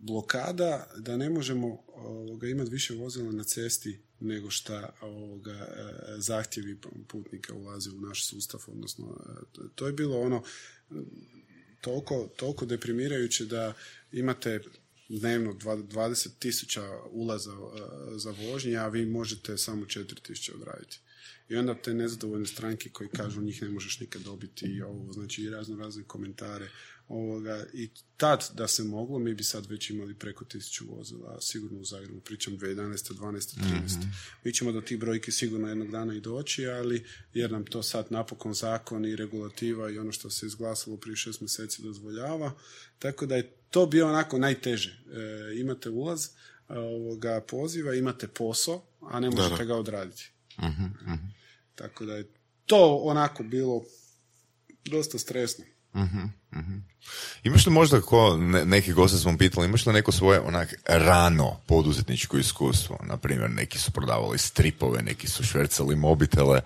blokada 0.02 0.88
da 0.98 1.18
ne 1.18 1.30
možemo 1.30 1.84
ovoga, 1.96 2.48
imati 2.48 2.72
više 2.72 2.94
vozila 2.94 3.32
na 3.32 3.44
cesti 3.44 4.02
nego 4.20 4.50
šta 4.50 4.90
ovoga, 5.02 5.52
e, 5.52 5.68
zahtjevi 6.18 6.78
putnika 7.08 7.54
ulaze 7.54 7.90
u 7.90 8.02
naš 8.02 8.28
sustav, 8.28 8.64
odnosno 8.68 9.06
e, 9.06 9.62
to 9.76 9.88
je 9.88 9.94
bilo 9.94 10.22
ono 10.22 10.44
toliko, 11.82 12.30
toliko 12.36 12.66
deprimirajuće 12.66 13.46
da 13.46 13.74
imate 14.12 14.60
dnevno 15.10 15.54
20 15.54 16.30
tisuća 16.40 16.84
ulaza 17.12 17.52
e, 17.52 18.18
za 18.18 18.32
vožnje, 18.32 18.76
a 18.76 18.88
vi 18.88 19.06
možete 19.06 19.58
samo 19.58 19.86
4 19.86 20.22
tisuće 20.22 20.54
odraditi. 20.54 21.00
I 21.50 21.56
onda 21.56 21.82
te 21.82 21.94
nezadovoljne 21.94 22.46
stranke 22.46 22.90
koji 22.90 23.10
kažu 23.10 23.42
njih 23.42 23.62
ne 23.62 23.70
možeš 23.70 24.00
nikad 24.00 24.22
dobiti 24.22 24.66
i 24.66 24.82
ovo, 24.82 25.14
znači 25.14 25.44
i 25.44 25.50
razno 25.50 25.78
razne 25.78 26.04
komentare 26.04 26.70
ovoga. 27.08 27.66
I 27.74 27.90
tad 28.18 28.50
da 28.54 28.68
se 28.68 28.84
moglo, 28.84 29.20
mi 29.20 29.34
bi 29.34 29.44
sad 29.44 29.66
već 29.66 29.90
imali 29.90 30.14
preko 30.14 30.46
tisuću 30.46 30.86
vozila, 30.96 31.42
sigurno 31.42 31.80
u 31.80 31.86
Zagrebu, 31.86 32.20
pričam 32.20 32.58
2011. 32.58 33.14
12. 33.14 33.58
13. 33.58 33.98
mm 33.98 34.12
Mi 34.44 34.54
ćemo 34.54 34.72
do 34.72 34.82
tih 34.82 35.00
brojki 35.00 35.32
sigurno 35.32 35.68
jednog 35.68 35.92
dana 35.92 36.14
i 36.14 36.20
doći, 36.20 36.68
ali 36.68 37.06
jer 37.34 37.52
nam 37.52 37.66
to 37.66 37.84
sad 37.84 38.06
napokon 38.10 38.54
zakon 38.54 39.06
i 39.06 39.16
regulativa 39.16 39.90
i 39.90 40.00
ono 40.00 40.12
što 40.12 40.30
se 40.30 40.46
izglasalo 40.46 40.98
prije 40.98 41.16
šest 41.16 41.42
mjeseci 41.42 41.82
dozvoljava. 41.82 42.52
Tako 43.00 43.26
da 43.26 43.36
je 43.36 43.52
to 43.70 43.86
bio 43.86 44.08
onako 44.08 44.38
najteže. 44.38 44.90
E, 44.90 45.60
imate 45.60 45.90
ulaz 45.90 46.28
ovoga 46.68 47.42
poziva, 47.48 47.94
imate 47.94 48.28
posao, 48.28 48.86
a 49.02 49.20
ne 49.20 49.30
možete 49.30 49.66
ga 49.66 49.76
odraditi. 49.76 50.32
uh 50.58 51.18
Tako 51.76 52.06
da 52.06 52.16
je 52.16 52.28
to 52.66 52.96
onako 52.96 53.44
bilo 53.44 53.86
dosta 54.86 55.20
stresno. 55.20 55.66
Uh-huh, 55.94 56.30
uh 56.52 56.88
Imaš 57.44 57.66
li 57.66 57.72
možda, 57.72 58.02
ko 58.02 58.38
neki 58.66 58.94
goste 58.94 59.18
smo 59.18 59.38
pitali, 59.38 59.66
imaš 59.66 59.86
li 59.86 59.94
neko 59.94 60.12
svoje 60.12 60.40
onak 60.40 60.74
rano 60.86 61.60
poduzetničko 61.66 62.38
iskustvo? 62.38 63.00
Naprimjer, 63.04 63.50
neki 63.50 63.80
su 63.80 63.92
prodavali 63.92 64.38
stripove, 64.38 65.02
neki 65.02 65.28
su 65.28 65.44
švercali 65.44 65.96
mobitele 65.96 66.62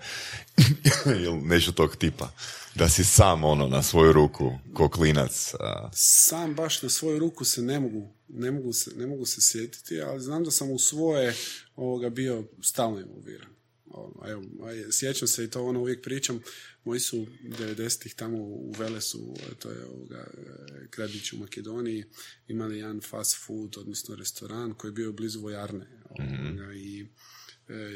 ili 1.24 1.40
nešto 1.40 1.72
tog 1.72 1.96
tipa. 1.96 2.30
Da 2.74 2.88
si 2.88 3.04
sam 3.04 3.44
ono 3.44 3.68
na 3.68 3.82
svoju 3.82 4.12
ruku, 4.12 4.52
ko 4.74 4.88
klinac. 4.88 5.54
Sam 5.92 6.54
baš 6.54 6.82
na 6.82 6.88
svoju 6.88 7.18
ruku 7.18 7.44
se 7.44 7.62
ne 7.62 7.80
mogu, 7.80 8.14
ne 8.28 8.50
mogu 8.50 8.72
se, 8.72 8.90
ne 8.96 9.06
mogu 9.06 9.26
se 9.26 9.40
sjetiti, 9.40 10.00
ali 10.00 10.20
znam 10.20 10.44
da 10.44 10.50
sam 10.50 10.70
u 10.70 10.78
svoje 10.78 11.34
ovoga 11.76 12.10
bio 12.10 12.44
stalno 12.62 13.00
involviran. 13.00 13.51
Ono, 13.94 14.30
evo, 14.30 14.42
sjećam 14.90 15.28
se 15.28 15.44
i 15.44 15.50
to 15.50 15.64
ono 15.64 15.80
uvijek 15.80 16.02
pričam, 16.02 16.40
moji 16.84 17.00
su 17.00 17.26
90-ih 17.42 18.14
tamo 18.14 18.38
u 18.38 18.72
Velesu, 18.78 19.34
to 19.58 19.70
je 19.70 19.84
ovoga, 19.86 20.30
gradić 20.92 21.32
u 21.32 21.36
Makedoniji, 21.36 22.04
imali 22.48 22.78
jedan 22.78 23.00
fast 23.00 23.36
food, 23.46 23.78
odnosno 23.78 24.14
restoran 24.14 24.74
koji 24.74 24.88
je 24.88 24.92
bio 24.92 25.12
blizu 25.12 25.40
vojarne. 25.40 25.86
mm 26.20 26.72
I 26.74 27.00
e, 27.00 27.06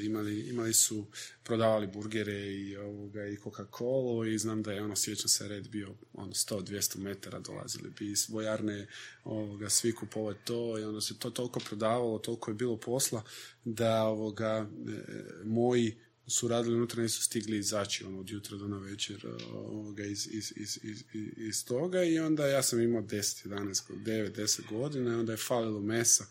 imali, 0.05 0.49
imali 0.49 0.73
su, 0.73 1.07
prodavali 1.43 1.87
burgere 1.87 2.55
i, 2.55 2.77
ovoga, 2.77 3.27
i 3.27 3.37
Coca-Cola 3.37 4.35
i 4.35 4.39
znam 4.39 4.63
da 4.63 4.73
je 4.73 4.83
ono, 4.83 4.97
sjećam 4.97 5.29
se, 5.29 5.49
red 5.49 5.69
bio 5.69 5.95
ono, 6.15 6.33
100-200 6.33 6.99
metara 6.99 7.41
dolazili 7.41 7.91
bi 7.99 8.11
iz 8.11 8.27
vojarne 8.29 8.87
ovoga, 9.25 9.71
svi 9.71 9.93
kupovati 9.93 10.45
to 10.45 10.79
i 10.79 10.85
onda 10.85 11.01
se 11.01 11.19
to 11.19 11.31
toliko 11.31 11.61
prodavalo, 11.61 12.19
toliko 12.19 12.51
je 12.51 12.55
bilo 12.55 12.77
posla 12.77 13.23
da 13.65 14.03
ovoga, 14.03 14.69
e, 14.89 15.45
moji 15.45 15.97
su 16.27 16.49
radili 16.49 16.77
unutra, 16.77 17.03
nisu 17.03 17.23
stigli 17.23 17.59
izaći 17.59 18.05
ono, 18.05 18.21
od 18.21 18.31
jutra 18.31 18.57
do 18.57 18.69
na 18.69 18.79
večer 18.79 19.27
ovoga, 19.53 20.05
iz, 20.05 20.29
iz, 20.33 20.53
iz, 20.57 20.79
iz, 21.37 21.65
toga 21.65 22.05
i 22.05 22.19
onda 22.19 22.47
ja 22.47 22.63
sam 22.63 22.81
imao 22.81 23.03
10, 23.03 23.49
11, 23.49 23.83
9, 23.89 24.33
10 24.37 24.69
godina 24.69 25.11
i 25.11 25.15
onda 25.15 25.33
je 25.33 25.39
falilo 25.39 25.81
mesa 25.81 26.27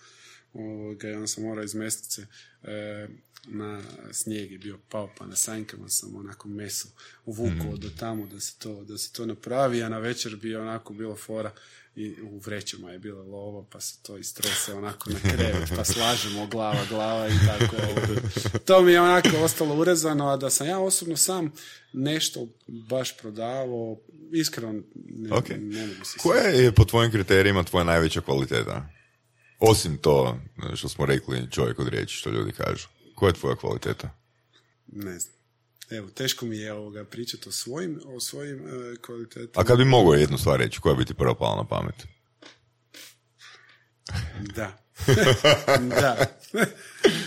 ovoga, 0.55 1.09
i 1.09 1.13
onda 1.13 1.27
sam 1.27 1.43
morao 1.43 1.63
iz 1.63 1.75
mesnice 1.75 2.25
e, 2.63 3.07
na 3.47 3.81
snijeg 4.11 4.51
je 4.51 4.57
bio 4.57 4.79
pao, 4.89 5.09
pa 5.17 5.25
na 5.25 5.35
sanjkama 5.35 5.89
sam 5.89 6.15
onako 6.15 6.47
meso 6.47 6.87
uvukao 7.25 7.71
mm. 7.71 7.79
do 7.79 7.89
tamo 7.99 8.27
da 8.27 8.39
se, 8.39 8.53
to, 8.59 8.83
da 8.83 8.97
se 8.97 9.13
to 9.13 9.25
napravi, 9.25 9.83
a 9.83 9.89
na 9.89 9.99
večer 9.99 10.35
bi 10.35 10.55
onako 10.55 10.93
bilo 10.93 11.15
fora 11.15 11.51
i 11.95 12.21
u 12.21 12.39
vrećama 12.39 12.91
je 12.91 12.99
bila 12.99 13.23
lova, 13.23 13.65
pa 13.71 13.79
se 13.79 13.97
to 14.03 14.17
istrese 14.17 14.73
onako 14.73 15.09
na 15.09 15.19
krevet, 15.19 15.69
pa 15.75 15.83
slažemo 15.83 16.47
glava, 16.47 16.85
glava 16.89 17.27
i 17.27 17.33
tako. 17.47 17.75
To 18.65 18.81
mi 18.81 18.91
je 18.91 19.01
onako 19.01 19.29
ostalo 19.37 19.75
urezano, 19.75 20.27
a 20.27 20.37
da 20.37 20.49
sam 20.49 20.67
ja 20.67 20.79
osobno 20.79 21.17
sam 21.17 21.51
nešto 21.93 22.47
baš 22.67 23.17
prodavao, 23.17 23.97
iskreno 24.31 24.73
ne, 24.95 25.29
okay. 25.29 25.73
ne 25.73 25.87
mogu 25.87 26.05
se 26.05 26.17
Koja 26.17 26.43
je 26.43 26.71
po 26.71 26.85
tvojim 26.85 27.11
kriterijima 27.11 27.63
tvoja 27.63 27.83
najveća 27.83 28.21
kvaliteta? 28.21 28.94
Osim 29.59 29.97
to 29.97 30.39
što 30.75 30.89
smo 30.89 31.05
rekli 31.05 31.51
čovjek 31.51 31.79
od 31.79 31.87
riječi, 31.87 32.15
što 32.15 32.29
ljudi 32.29 32.51
kažu. 32.51 32.87
Koja 33.15 33.29
je 33.29 33.33
tvoja 33.33 33.55
kvaliteta? 33.55 34.09
Ne 34.87 35.19
znam. 35.19 35.35
Evo, 35.89 36.07
teško 36.09 36.45
mi 36.45 36.57
je 36.57 36.73
ovoga 36.73 37.03
pričati 37.03 37.49
o 37.49 37.51
svojim, 37.51 38.01
o 38.05 38.19
svojim 38.19 38.61
uh, 38.63 38.97
kvalitetama. 39.01 39.49
A 39.53 39.63
kad 39.63 39.77
bi 39.77 39.85
mogao 39.85 40.13
jednu 40.13 40.37
stvar 40.37 40.59
reći, 40.59 40.79
koja 40.79 40.95
bi 40.95 41.05
ti 41.05 41.13
prvo 41.13 41.35
pala 41.35 41.55
na 41.55 41.67
pamet? 41.67 41.95
Da. 44.55 44.77
da. 46.01 46.37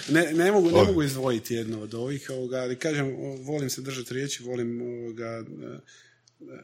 ne, 0.09 0.33
ne, 0.33 0.53
mogu, 0.53 0.71
ne 0.71 0.85
mogu 0.85 1.03
izdvojiti 1.03 1.55
jedno 1.55 1.81
od 1.81 1.95
ovih, 1.95 2.31
ovoga, 2.31 2.57
ali 2.57 2.79
kažem, 2.79 3.17
volim 3.43 3.71
se 3.71 3.83
držati 3.83 4.15
riječi, 4.15 4.43
volim 4.43 4.83
ovoga, 4.83 5.45
uh, 5.49 6.59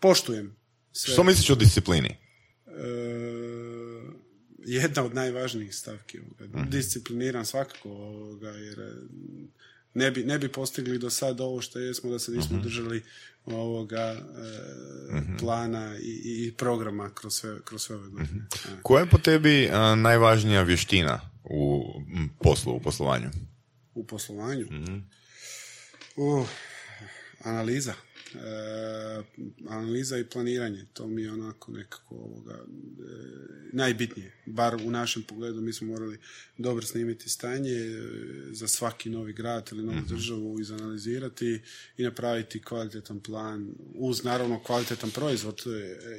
poštujem 0.00 0.56
sve. 0.92 1.12
Što 1.12 1.24
misliš 1.24 1.50
o 1.50 1.54
disciplini? 1.54 2.16
Uh, 2.66 4.25
jedna 4.66 5.04
od 5.04 5.14
najvažnijih 5.14 5.74
stavki. 5.74 6.18
Ovoga. 6.20 6.58
Mhm. 6.58 6.70
Discipliniran 6.70 7.46
svakako, 7.46 7.90
ovoga, 7.90 8.48
jer 8.48 8.78
ne 9.94 10.10
bi, 10.10 10.24
ne 10.24 10.38
bi 10.38 10.48
postigli 10.48 10.98
do 10.98 11.10
sad 11.10 11.40
ovo 11.40 11.60
što 11.60 11.78
jesmo 11.78 12.10
da 12.10 12.18
se 12.18 12.32
nismo 12.32 12.58
uh 12.58 12.62
držali 12.62 13.02
ovoga 13.46 14.16
e, 15.12 15.16
mhm. 15.16 15.36
plana 15.36 15.96
i, 15.98 16.22
i, 16.24 16.52
programa 16.56 17.10
kroz 17.14 17.34
sve, 17.34 17.56
kroz 17.64 17.82
sve 17.82 17.96
ove 17.96 18.08
godine. 18.08 18.46
Koja 18.82 19.00
je 19.00 19.10
po 19.10 19.18
tebi 19.18 19.70
najvažnija 19.96 20.62
vještina 20.62 21.20
u 21.44 21.84
poslu, 22.42 22.76
u 22.76 22.80
poslovanju? 22.80 23.30
U 23.94 24.06
poslovanju? 24.06 24.66
Uh, 26.16 26.48
analiza. 27.44 27.94
E, 28.36 29.22
analiza 29.68 30.18
i 30.18 30.24
planiranje, 30.24 30.84
to 30.92 31.06
mi 31.06 31.22
je 31.22 31.32
onako 31.32 31.72
nekako 31.72 32.14
ovoga, 32.14 32.54
e, 32.54 32.64
najbitnije. 33.72 34.32
Bar 34.46 34.74
u 34.84 34.90
našem 34.90 35.22
pogledu 35.22 35.60
mi 35.60 35.72
smo 35.72 35.86
morali 35.86 36.18
dobro 36.58 36.86
snimiti 36.86 37.28
stanje 37.28 37.72
e, 37.72 37.98
za 38.50 38.68
svaki 38.68 39.10
novi 39.10 39.32
grad 39.32 39.68
ili 39.72 39.82
novu 39.82 39.98
mhm. 39.98 40.08
državu 40.08 40.60
izanalizirati 40.60 41.60
i 41.96 42.02
napraviti 42.02 42.62
kvalitetan 42.62 43.20
plan 43.20 43.74
uz 43.94 44.24
naravno 44.24 44.62
kvalitetan 44.62 45.10
proizvod 45.10 45.62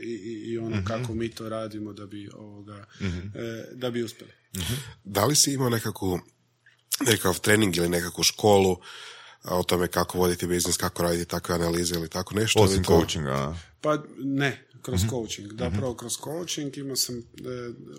i, 0.02 0.07
i, 0.07 0.52
i 0.52 0.57
ono 0.57 0.76
mhm. 0.76 0.85
kako 0.85 1.14
mi 1.14 1.30
to 1.30 1.49
radimo 1.49 1.94
da 1.94 2.06
bi 2.06 2.30
ovoga, 2.34 2.85
mhm. 3.02 3.27
da 3.73 3.91
bi 3.91 4.03
uspjeli. 4.03 4.31
Da 5.03 5.26
li 5.26 5.35
si 5.35 5.53
imao 5.53 5.69
nekakvu 5.69 6.19
nekakav 7.06 7.39
trening 7.39 7.77
ili 7.77 7.89
nekakvu 7.89 8.23
školu 8.23 8.77
o 9.49 9.64
tome 9.64 9.88
kako 9.88 10.18
voditi 10.18 10.48
biznis, 10.48 10.78
kako 10.78 11.03
raditi 11.03 11.30
takve 11.30 11.56
analize 11.56 11.95
ili 11.95 12.10
tako 12.10 12.36
nešto. 12.36 12.61
Osim 12.64 12.84
coachinga. 12.84 13.56
Pa 13.82 13.98
ne, 14.18 14.66
Kroz 14.88 15.01
coaching, 15.09 15.53
da, 15.53 15.69
prvo 15.69 15.93
kroz 15.93 16.18
coaching, 16.23 16.77
imao 16.77 16.95
sam 16.95 17.18
e, 17.18 17.22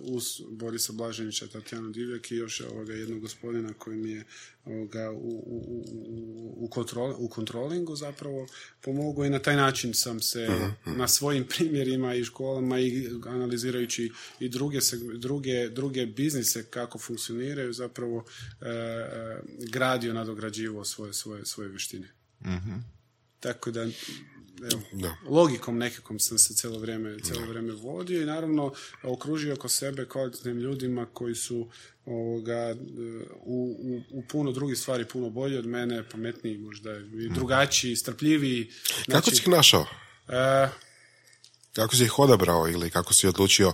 uz 0.02 0.24
Borisa 0.51 0.93
Blaženića, 0.93 1.47
Tatjanu 1.47 1.90
Divjak 1.90 2.31
i 2.31 2.36
još 2.36 2.60
ovoga 2.60 2.93
jednog 2.93 3.20
gospodina 3.20 3.73
koji 3.78 3.97
mi 3.97 4.10
je 4.10 4.24
ovoga, 4.65 5.10
u, 5.10 5.16
u, 5.16 5.85
u, 5.86 6.65
u, 6.65 6.69
kontrol, 6.69 7.15
u 7.19 7.28
kontrolingu 7.28 7.97
zapravo 7.97 8.47
pomogao 8.81 9.24
i 9.24 9.31
na 9.31 9.39
taj 9.39 9.56
način 9.56 9.94
sam 9.94 10.20
se 10.20 10.48
na 10.86 11.09
svojim 11.09 11.47
primjerima 11.56 12.15
i 12.15 12.24
školama 12.24 12.81
i 12.81 13.09
analizirajući 13.27 14.12
i 14.40 14.48
druge, 14.48 14.78
druge, 15.15 15.69
druge 15.69 16.06
biznise 16.06 16.65
kako 16.65 16.98
funkcioniraju 16.98 17.73
zapravo 17.73 18.24
e, 18.60 18.69
e, 18.69 19.40
gradio, 19.70 20.15
nadograđivao 20.15 20.85
svoje, 20.85 21.12
svoje, 21.12 21.47
svoje 21.47 21.69
vještine. 21.69 22.12
Tako 23.40 23.70
da 23.70 23.86
evo, 24.62 24.82
Da. 24.93 25.14
logikom 25.28 25.78
nekakvom 25.78 26.18
sam 26.18 26.39
se 26.39 26.55
cijelo 26.55 26.78
vrijeme, 26.78 27.16
cijelo 27.22 27.47
vrijeme 27.47 27.72
vodio 27.72 28.22
i 28.22 28.26
naravno 28.26 28.72
okružio 29.02 29.55
oko 29.55 29.68
sebe 29.68 30.09
kvalitetnim 30.09 30.59
ljudima 30.59 31.06
koji 31.06 31.35
su 31.35 31.68
ovoga, 32.06 32.52
e, 32.52 32.76
u, 33.44 33.76
u, 33.80 34.18
u 34.18 34.22
puno 34.22 34.52
drugih 34.52 34.78
stvari 34.78 35.05
puno 35.05 35.30
bolji 35.30 35.56
od 35.56 35.66
mene, 35.66 36.09
pametniji 36.09 36.59
možda 36.59 36.90
i 36.97 37.28
drugačiji, 37.28 37.97
strpljiviji. 37.97 38.70
Kako 38.89 39.10
Znači, 39.10 39.30
si 39.30 39.43
ih 39.43 39.48
našao? 39.48 39.86
e, 40.28 40.68
Kako 41.72 41.97
si 41.97 42.05
ih 42.05 42.18
odabrao 42.18 42.68
ili 42.68 42.90
kako 42.90 43.14
si 43.14 43.26
odlučio 43.26 43.72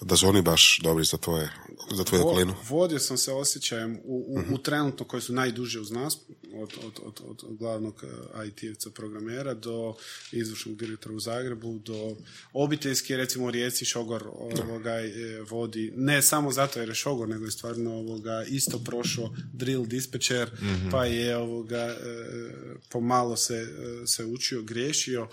da 0.00 0.16
su 0.16 0.28
oni 0.28 0.42
baš 0.42 0.78
dobri 0.82 1.04
za 1.04 1.16
tvoje, 1.16 1.50
za 1.90 2.04
tvoju 2.04 2.22
Vo- 2.22 2.30
okolinu? 2.30 2.54
Vodio 2.68 2.98
sam 2.98 3.18
se 3.18 3.32
osjećajem 3.32 3.98
u, 4.04 4.36
u, 4.50 4.54
u 4.54 4.58
trenutno 4.58 5.06
koji 5.06 5.22
su 5.22 5.32
najduže 5.32 5.80
uz 5.80 5.90
nas, 5.90 6.18
od, 6.54 6.72
od, 6.84 7.00
od, 7.04 7.20
od 7.42 7.56
glavnog 7.56 8.04
eh, 8.04 8.46
IT-evca 8.46 8.90
programera 8.90 9.54
do 9.54 9.94
izvršnog 10.32 10.76
direktora 10.76 11.14
u 11.14 11.20
Zagrebu, 11.20 11.78
do 11.78 12.16
obiteljski, 12.52 13.16
recimo 13.16 13.46
u 13.46 13.50
Rijeci 13.50 13.84
Šogor 13.84 14.24
ovoga, 14.62 14.90
eh, 14.90 15.40
vodi, 15.50 15.92
ne 15.96 16.22
samo 16.22 16.52
zato 16.52 16.80
jer 16.80 16.88
je 16.88 16.94
Šogor, 16.94 17.28
nego 17.28 17.44
je 17.44 17.50
stvarno 17.50 17.94
ovoga, 17.94 18.44
isto 18.48 18.78
prošao 18.78 19.34
drill 19.52 19.86
dispečer, 19.86 20.50
pa 20.90 21.04
je 21.04 21.36
ovoga, 21.36 21.96
eh, 22.00 22.52
pomalo 22.88 23.36
se, 23.36 23.68
se 24.06 24.24
učio, 24.24 24.62
griješio 24.62 25.28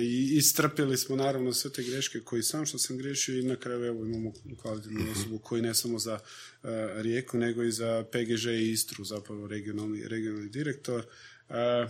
i 0.00 0.36
istrpili 0.36 0.96
smo 0.96 1.16
naravno 1.16 1.52
sve 1.52 1.72
te 1.72 1.82
greške 1.82 2.20
koji 2.20 2.42
sam 2.42 2.66
što 2.66 2.78
sam 2.78 2.96
griješio 2.98 3.38
i 3.38 3.42
na 3.42 3.56
kraju 3.56 3.84
evo 3.84 4.04
imamo 4.04 4.32
kvalitetnu 4.62 5.00
osobu 5.12 5.38
koji 5.38 5.62
ne 5.64 5.74
samo 5.74 5.98
za 5.98 6.14
eh, 6.14 6.68
Rijeku 7.02 7.38
nego 7.38 7.62
i 7.62 7.72
za 7.72 8.04
PGŽ 8.12 8.46
i 8.46 8.70
Istru 8.70 9.04
zapravo 9.04 9.46
regionalni, 9.46 10.08
regionalni 10.08 10.48
direktor. 10.48 11.04
Eh, 11.48 11.88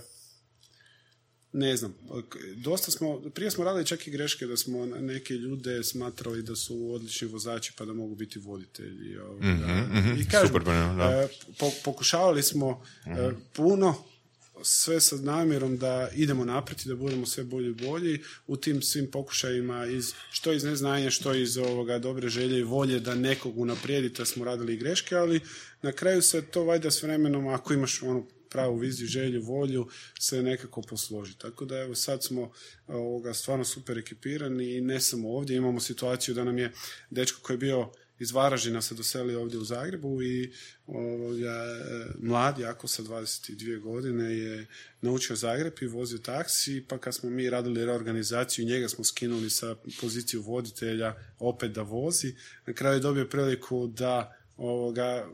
ne 1.54 1.76
znam, 1.76 1.94
dosta 2.56 2.90
smo, 2.90 3.20
prije 3.20 3.50
smo 3.50 3.64
radili 3.64 3.86
čak 3.86 4.06
i 4.06 4.10
greške 4.10 4.46
da 4.46 4.56
smo 4.56 4.86
neke 4.86 5.34
ljude 5.34 5.84
smatrali 5.84 6.42
da 6.42 6.56
su 6.56 6.92
odlični 6.92 7.28
vozači 7.28 7.72
pa 7.78 7.84
da 7.84 7.92
mogu 7.92 8.14
biti 8.14 8.38
voditelji. 8.38 9.18
ovoga. 9.18 9.46
I 10.20 10.28
kažem, 10.28 10.46
super 10.48 10.62
primjer, 10.62 10.96
da. 10.96 11.04
e, 11.04 11.28
po- 11.58 11.72
pokušavali 11.84 12.42
smo 12.42 12.82
e, 13.06 13.30
puno, 13.52 14.04
sve 14.62 15.00
sa 15.00 15.16
namjerom 15.16 15.78
da 15.78 16.08
idemo 16.14 16.44
naprijed 16.44 16.80
i 16.84 16.88
da 16.88 16.94
budemo 16.94 17.26
sve 17.26 17.44
bolji 17.44 17.68
i 17.70 17.86
bolji 17.86 18.22
u 18.46 18.56
tim 18.56 18.82
svim 18.82 19.10
pokušajima 19.10 19.86
iz, 19.86 20.12
što 20.30 20.52
iz 20.52 20.64
neznanja, 20.64 21.10
što 21.10 21.34
iz 21.34 21.58
ovoga 21.58 21.98
dobre 21.98 22.28
želje 22.28 22.58
i 22.58 22.62
volje 22.62 23.00
da 23.00 23.14
nekog 23.14 23.58
unaprijedite 23.58 24.24
smo 24.24 24.44
radili 24.44 24.74
i 24.74 24.76
greške, 24.76 25.16
ali 25.16 25.40
na 25.82 25.92
kraju 25.92 26.22
se 26.22 26.42
to 26.42 26.64
valjda 26.64 26.90
s 26.90 27.02
vremenom 27.02 27.46
ako 27.46 27.74
imaš 27.74 28.02
onu 28.02 28.26
pravu 28.54 28.76
viziju, 28.76 29.08
želju, 29.08 29.42
volju, 29.42 29.88
se 30.18 30.42
nekako 30.42 30.82
posloži. 30.82 31.38
Tako 31.38 31.64
da 31.64 31.78
evo 31.78 31.94
sad 31.94 32.24
smo 32.24 32.52
ovoga, 32.86 33.34
stvarno 33.34 33.64
super 33.64 33.98
ekipirani 33.98 34.76
i 34.76 34.80
ne 34.80 35.00
samo 35.00 35.28
ovdje, 35.36 35.56
imamo 35.56 35.80
situaciju 35.80 36.34
da 36.34 36.44
nam 36.44 36.58
je 36.58 36.72
dečko 37.10 37.40
koji 37.42 37.54
je 37.54 37.58
bio 37.58 37.90
iz 38.18 38.32
Varaždina 38.32 38.82
se 38.82 38.94
doselio 38.94 39.40
ovdje 39.40 39.58
u 39.58 39.64
Zagrebu 39.64 40.22
i 40.22 40.52
ovoga, 40.86 41.50
e, 41.50 42.06
mlad, 42.20 42.58
jako 42.58 42.88
sa 42.88 43.02
22 43.02 43.80
godine 43.80 44.38
je 44.38 44.66
naučio 45.00 45.36
Zagreb 45.36 45.72
i 45.80 45.86
vozio 45.86 46.18
taksi, 46.18 46.84
pa 46.88 46.98
kad 46.98 47.14
smo 47.14 47.30
mi 47.30 47.50
radili 47.50 47.84
reorganizaciju, 47.84 48.66
njega 48.66 48.88
smo 48.88 49.04
skinuli 49.04 49.50
sa 49.50 49.76
poziciju 50.00 50.42
voditelja 50.42 51.14
opet 51.38 51.72
da 51.72 51.82
vozi. 51.82 52.34
Na 52.66 52.72
kraju 52.72 52.94
je 52.94 53.00
dobio 53.00 53.28
priliku 53.28 53.86
da 53.86 54.36
ovoga, 54.56 55.02
e, 55.04 55.22
e, 55.22 55.26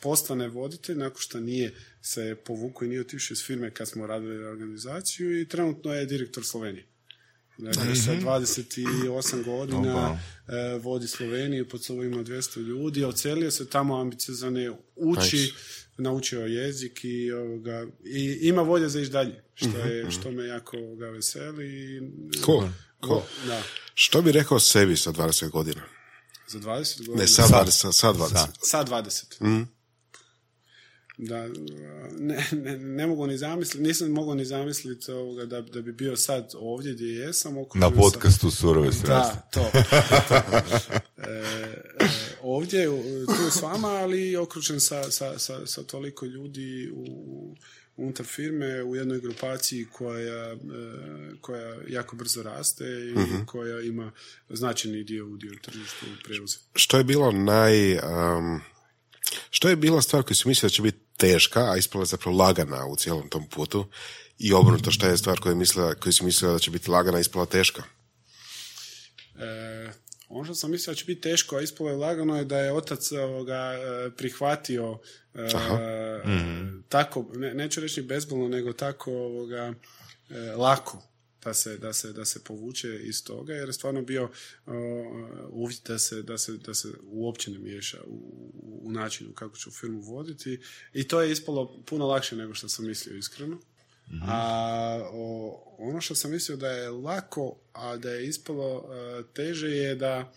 postane 0.00 0.48
voditelj 0.48 0.96
nakon 0.96 1.20
što 1.20 1.40
nije 1.40 1.74
se 2.00 2.36
povukao 2.44 2.86
i 2.86 2.88
nije 2.88 3.00
otišao 3.00 3.34
iz 3.34 3.44
firme 3.44 3.70
kad 3.70 3.88
smo 3.88 4.06
radili 4.06 4.38
reorganizaciju 4.38 5.40
i 5.40 5.48
trenutno 5.48 5.94
je 5.94 6.06
direktor 6.06 6.44
Slovenije. 6.44 6.91
Dakle, 7.58 7.96
sa 7.96 8.12
28 8.12 9.44
godina 9.44 10.20
e, 10.48 10.78
vodi 10.78 11.08
Sloveniju, 11.08 11.68
pod 11.68 11.84
sobom 11.84 12.04
ima 12.04 12.24
200 12.24 12.60
ljudi, 12.60 13.04
ocelio 13.04 13.50
se 13.50 13.68
tamo 13.70 14.00
ambiciozan 14.00 14.56
je, 14.56 14.72
uči, 14.96 15.36
Nice. 15.36 15.52
naučio 15.98 16.40
jezik 16.40 17.00
i, 17.02 17.32
ovoga, 17.32 17.86
i 18.04 18.38
ima 18.42 18.62
volje 18.62 18.88
za 18.88 19.00
ići 19.00 19.10
dalje, 19.10 19.44
što, 19.54 19.78
je, 19.78 20.10
što 20.10 20.30
me 20.30 20.46
jako 20.46 20.76
ovoga, 20.76 21.06
veseli. 21.06 22.00
Cool, 22.44 22.68
cool. 23.04 23.22
Da, 23.46 23.62
Što 23.94 24.22
bi 24.22 24.32
rekao 24.32 24.58
sebi 24.58 24.96
sa 24.96 25.12
20 25.12 25.50
godina? 25.50 25.82
za 26.48 26.58
20 26.58 26.98
godina. 26.98 27.16
Ne, 27.22 27.26
sa 27.26 27.42
20, 27.42 27.92
sa 27.92 28.12
20. 28.12 28.46
Sa 28.62 28.84
20. 28.84 29.66
Da, 31.24 31.48
ne, 32.18 32.46
ne, 32.52 32.78
ne 32.78 33.06
mogu 33.06 33.26
ni 33.26 33.38
zamisliti, 33.38 33.82
nisam 33.82 34.10
mogao 34.10 34.34
ni 34.34 34.44
zamisliti 34.44 35.12
ovoga 35.12 35.44
da, 35.46 35.60
da 35.60 35.82
bi 35.82 35.92
bio 35.92 36.16
sad 36.16 36.52
ovdje 36.54 36.92
gdje 36.92 37.06
jesam. 37.06 37.54
Na 37.74 37.90
podcastu 37.90 38.50
Surove 38.50 38.92
strasti. 38.92 39.36
Da, 39.36 39.50
to. 39.50 39.70
e, 41.18 41.30
e, 42.00 42.08
ovdje, 42.42 42.88
u- 42.88 43.26
tu 43.26 43.50
s 43.58 43.62
vama, 43.62 43.88
ali 43.88 44.36
okružen 44.36 44.80
sa, 44.80 45.10
sa, 45.10 45.38
sa, 45.38 45.66
sa 45.66 45.82
toliko 45.82 46.26
ljudi 46.26 46.90
u, 46.94 47.56
unutar 47.96 48.26
firme 48.26 48.82
u 48.82 48.96
jednoj 48.96 49.20
grupaciji 49.20 49.86
koja, 49.92 50.52
e, 50.52 50.56
koja 51.40 51.76
jako 51.88 52.16
brzo 52.16 52.42
raste 52.42 52.84
i 52.84 53.46
koja 53.46 53.80
ima 53.80 54.12
značajni 54.50 55.04
dio 55.04 55.26
u 55.26 55.36
dio 55.36 55.52
tržištu 55.62 56.06
prevoza. 56.24 56.58
Što 56.74 56.98
je 56.98 57.04
bilo 57.04 57.32
naj... 57.32 57.92
um, 57.96 58.60
što 59.50 59.68
je 59.68 59.76
bila 59.76 60.02
stvar 60.02 60.22
koju 60.22 60.34
si 60.36 60.48
mislio 60.48 60.66
da 60.68 60.72
će 60.72 60.82
biti 60.82 60.98
teška, 61.22 61.72
a 61.72 61.76
ispala 61.76 62.02
je 62.02 62.06
zapravo 62.06 62.36
lagana 62.36 62.86
u 62.86 62.96
cijelom 62.96 63.28
tom 63.28 63.46
putu? 63.48 63.86
I 64.38 64.52
obrnuto, 64.52 64.90
šta 64.90 65.08
je 65.08 65.18
stvar 65.18 65.40
koju, 65.40 65.52
je 65.52 65.56
mislila, 65.56 65.94
koju 65.94 66.12
si 66.12 66.24
mislio 66.24 66.52
da 66.52 66.58
će 66.58 66.70
biti 66.70 66.90
lagana, 66.90 67.20
ispala 67.20 67.46
teška? 67.46 67.82
E, 69.38 69.92
ono 70.28 70.44
što 70.44 70.54
sam 70.54 70.70
mislio 70.70 70.92
da 70.92 70.98
će 70.98 71.04
biti 71.04 71.20
teško, 71.20 71.56
a 71.56 71.60
ispalo 71.60 71.90
je 71.90 71.96
lagano 71.96 72.36
je 72.36 72.44
da 72.44 72.58
je 72.58 72.72
otac 72.72 73.12
ovoga, 73.12 73.54
e, 73.54 74.10
prihvatio 74.16 74.98
e, 75.34 75.48
tako, 76.88 77.26
ne, 77.34 77.54
neću 77.54 77.80
reći 77.80 78.02
bezbolno, 78.02 78.48
nego 78.48 78.72
tako 78.72 79.12
ovoga, 79.12 79.74
e, 80.30 80.38
lako 80.56 81.11
da 81.44 81.54
se, 81.54 81.78
da, 81.78 81.92
se, 81.92 82.12
da 82.12 82.24
se 82.24 82.44
povuče 82.44 83.00
iz 83.02 83.24
toga, 83.24 83.54
jer 83.54 83.68
je 83.68 83.72
stvarno 83.72 84.02
bio 84.02 84.24
uh, 84.24 84.72
uvjet 85.50 85.80
da 85.86 85.98
se, 85.98 86.22
da, 86.22 86.38
se, 86.38 86.52
da 86.52 86.74
se 86.74 86.88
uopće 87.04 87.50
ne 87.50 87.58
miješa 87.58 87.98
u, 88.06 88.50
u 88.82 88.92
načinu 88.92 89.32
kako 89.32 89.56
ću 89.56 89.70
firmu 89.70 90.00
voditi 90.00 90.60
i 90.92 91.08
to 91.08 91.20
je 91.20 91.32
ispalo 91.32 91.82
puno 91.86 92.06
lakše 92.06 92.36
nego 92.36 92.54
što 92.54 92.68
sam 92.68 92.86
mislio 92.86 93.16
iskreno. 93.16 93.58
A 94.22 95.08
o, 95.12 95.76
ono 95.78 96.00
što 96.00 96.14
sam 96.14 96.30
mislio 96.30 96.56
da 96.56 96.68
je 96.68 96.90
lako, 96.90 97.56
a 97.72 97.96
da 97.96 98.10
je 98.10 98.26
ispalo 98.26 98.84
e, 98.84 99.22
teže 99.34 99.68
je 99.68 99.94
da 99.94 100.32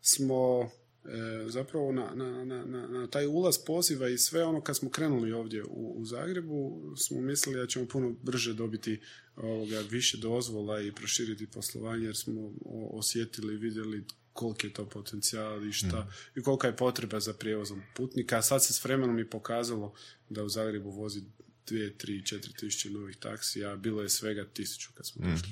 smo 0.00 0.70
e, 1.04 1.48
zapravo 1.48 1.92
na, 1.92 2.10
na, 2.14 2.44
na, 2.44 2.64
na, 2.64 2.88
na 2.88 3.06
taj 3.06 3.26
ulaz 3.26 3.58
poziva 3.66 4.08
i 4.08 4.18
sve 4.18 4.44
ono 4.44 4.60
kad 4.60 4.76
smo 4.76 4.90
krenuli 4.90 5.32
ovdje 5.32 5.64
u, 5.64 5.94
u 5.96 6.04
Zagrebu 6.04 6.80
smo 6.96 7.20
mislili 7.20 7.60
da 7.60 7.66
ćemo 7.66 7.86
puno 7.86 8.14
brže 8.22 8.54
dobiti 8.54 9.00
ovoga, 9.42 9.80
više 9.80 10.16
dozvola 10.16 10.80
i 10.80 10.92
proširiti 10.92 11.46
poslovanje 11.46 12.04
jer 12.04 12.16
smo 12.16 12.52
osjetili 12.92 13.54
i 13.54 13.58
vidjeli 13.58 14.04
koliki 14.32 14.66
je 14.66 14.72
to 14.72 14.88
potencijal 14.88 15.66
i 15.66 15.72
šta 15.72 16.08
i 16.36 16.42
kolika 16.42 16.66
je 16.66 16.76
potreba 16.76 17.20
za 17.20 17.32
prijevozom 17.32 17.82
putnika. 17.96 18.38
A 18.38 18.42
sad 18.42 18.64
se 18.64 18.72
s 18.72 18.84
vremenom 18.84 19.18
i 19.18 19.30
pokazalo 19.30 19.94
da 20.28 20.44
u 20.44 20.48
Zagrebu 20.48 20.90
vozi 20.90 21.22
dvije, 21.66 21.98
tri, 21.98 22.26
četiri 22.26 22.52
tisuće 22.52 22.90
novih 22.90 23.16
taksija, 23.16 23.72
a 23.72 23.76
bilo 23.76 24.02
je 24.02 24.08
svega 24.08 24.44
tisuću 24.44 24.90
kad 24.94 25.06
smo 25.06 25.26
došli. 25.30 25.50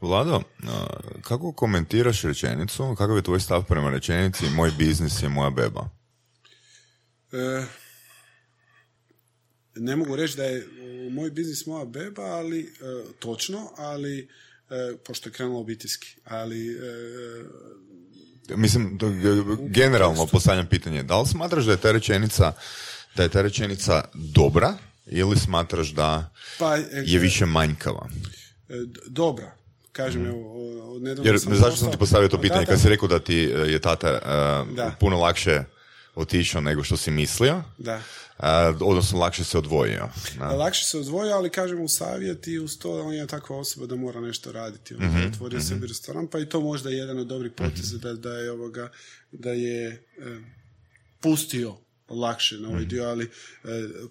Vlado, 0.00 0.42
a, 0.62 0.86
kako 1.22 1.52
komentiraš 1.52 2.22
rečenicu, 2.22 2.94
kakav 2.98 3.16
je 3.16 3.22
tvoj 3.22 3.40
stav 3.40 3.64
prema 3.68 3.90
rečenici 3.90 4.44
moj 4.50 4.70
biznis 4.78 5.22
je 5.22 5.28
moja 5.28 5.50
beba? 5.50 5.88
E, 7.32 7.66
ne 9.74 9.96
mogu 9.96 10.16
reći 10.16 10.36
da 10.36 10.44
je 10.44 10.66
moj 11.06 11.30
biznis 11.30 11.66
moja 11.66 11.84
beba, 11.84 12.22
ali 12.22 12.60
e, 12.60 12.66
točno, 13.18 13.70
ali 13.76 14.28
e, 14.70 14.96
pošto 14.98 15.28
je 15.28 15.32
krenulo 15.32 15.60
obiteljski, 15.60 16.06
ali 16.24 16.68
e, 16.68 16.76
Mislim, 18.48 18.98
generalno 19.60 20.26
postavljam 20.26 20.66
pitanje, 20.66 21.02
da 21.02 21.20
li 21.20 21.26
smatraš 21.28 21.64
da 21.64 21.72
je 21.72 21.76
ta 21.78 21.92
rečenica, 21.92 22.52
da 23.16 23.22
je 23.22 23.28
ta 23.28 23.42
rečenica 23.42 24.04
dobra 24.14 24.74
ili 25.06 25.36
smatraš 25.36 25.88
da 25.88 26.30
pa, 26.58 26.76
je 27.04 27.18
više 27.18 27.46
manjkava? 27.46 28.08
e, 28.68 28.72
dobra. 29.06 29.52
kažem, 29.92 30.26
evo, 30.26 30.38
o- 30.38 30.92
od 30.92 31.02
nedavno. 31.02 31.30
Jer 31.30 31.40
sam 31.40 31.54
zašto 31.54 31.76
sam 31.76 31.90
ti 31.90 31.98
postavio 31.98 32.28
to 32.28 32.40
pitanje? 32.40 32.60
Da, 32.60 32.66
Kad 32.66 32.74
da. 32.74 32.82
si 32.82 32.88
rekao 32.88 33.08
da 33.08 33.18
ti 33.18 33.34
je 33.66 33.78
tata 33.78 34.10
Da. 34.72 34.94
puno 35.00 35.18
lakše 35.18 35.64
otišao 36.16 36.60
nego 36.60 36.84
što 36.84 36.96
si 36.96 37.10
mislio, 37.10 37.62
Da. 37.78 37.92
e, 37.92 38.02
odnosno 38.80 39.18
lakše 39.18 39.44
se 39.44 39.58
odvojio. 39.58 40.08
Da. 40.38 40.46
Lakše 40.46 40.84
se 40.84 40.98
odvojio, 40.98 41.34
ali 41.34 41.50
kažem 41.50 41.80
u 41.80 41.88
savjet 41.88 42.46
i 42.46 42.58
uz 42.58 42.78
to 42.78 43.02
on 43.02 43.14
je 43.14 43.26
takva 43.26 43.56
osoba 43.56 43.86
da 43.86 43.96
mora 43.96 44.20
nešto 44.20 44.52
raditi. 44.52 44.94
On 44.94 45.04
Mhm, 45.04 45.16
je 45.16 45.26
otvorio 45.26 45.60
sebi 45.60 45.86
restoran, 45.86 46.26
pa 46.26 46.38
i 46.38 46.48
to 46.48 46.60
možda 46.60 46.90
je 46.90 46.96
jedan 46.96 47.18
od 47.18 47.26
dobrih 47.26 47.52
poteza 47.52 47.98
da, 47.98 48.12
da 48.12 48.30
je 48.30 48.50
ovoga, 48.50 48.90
da 49.32 49.50
je 49.50 49.88
e, 49.88 49.98
pustio 51.20 51.76
lakše 52.10 52.56
na 52.56 52.68
ovaj 52.68 52.80
Mhm. 52.80 52.88
dio, 52.88 53.04
ali 53.04 53.24
e, 53.24 53.28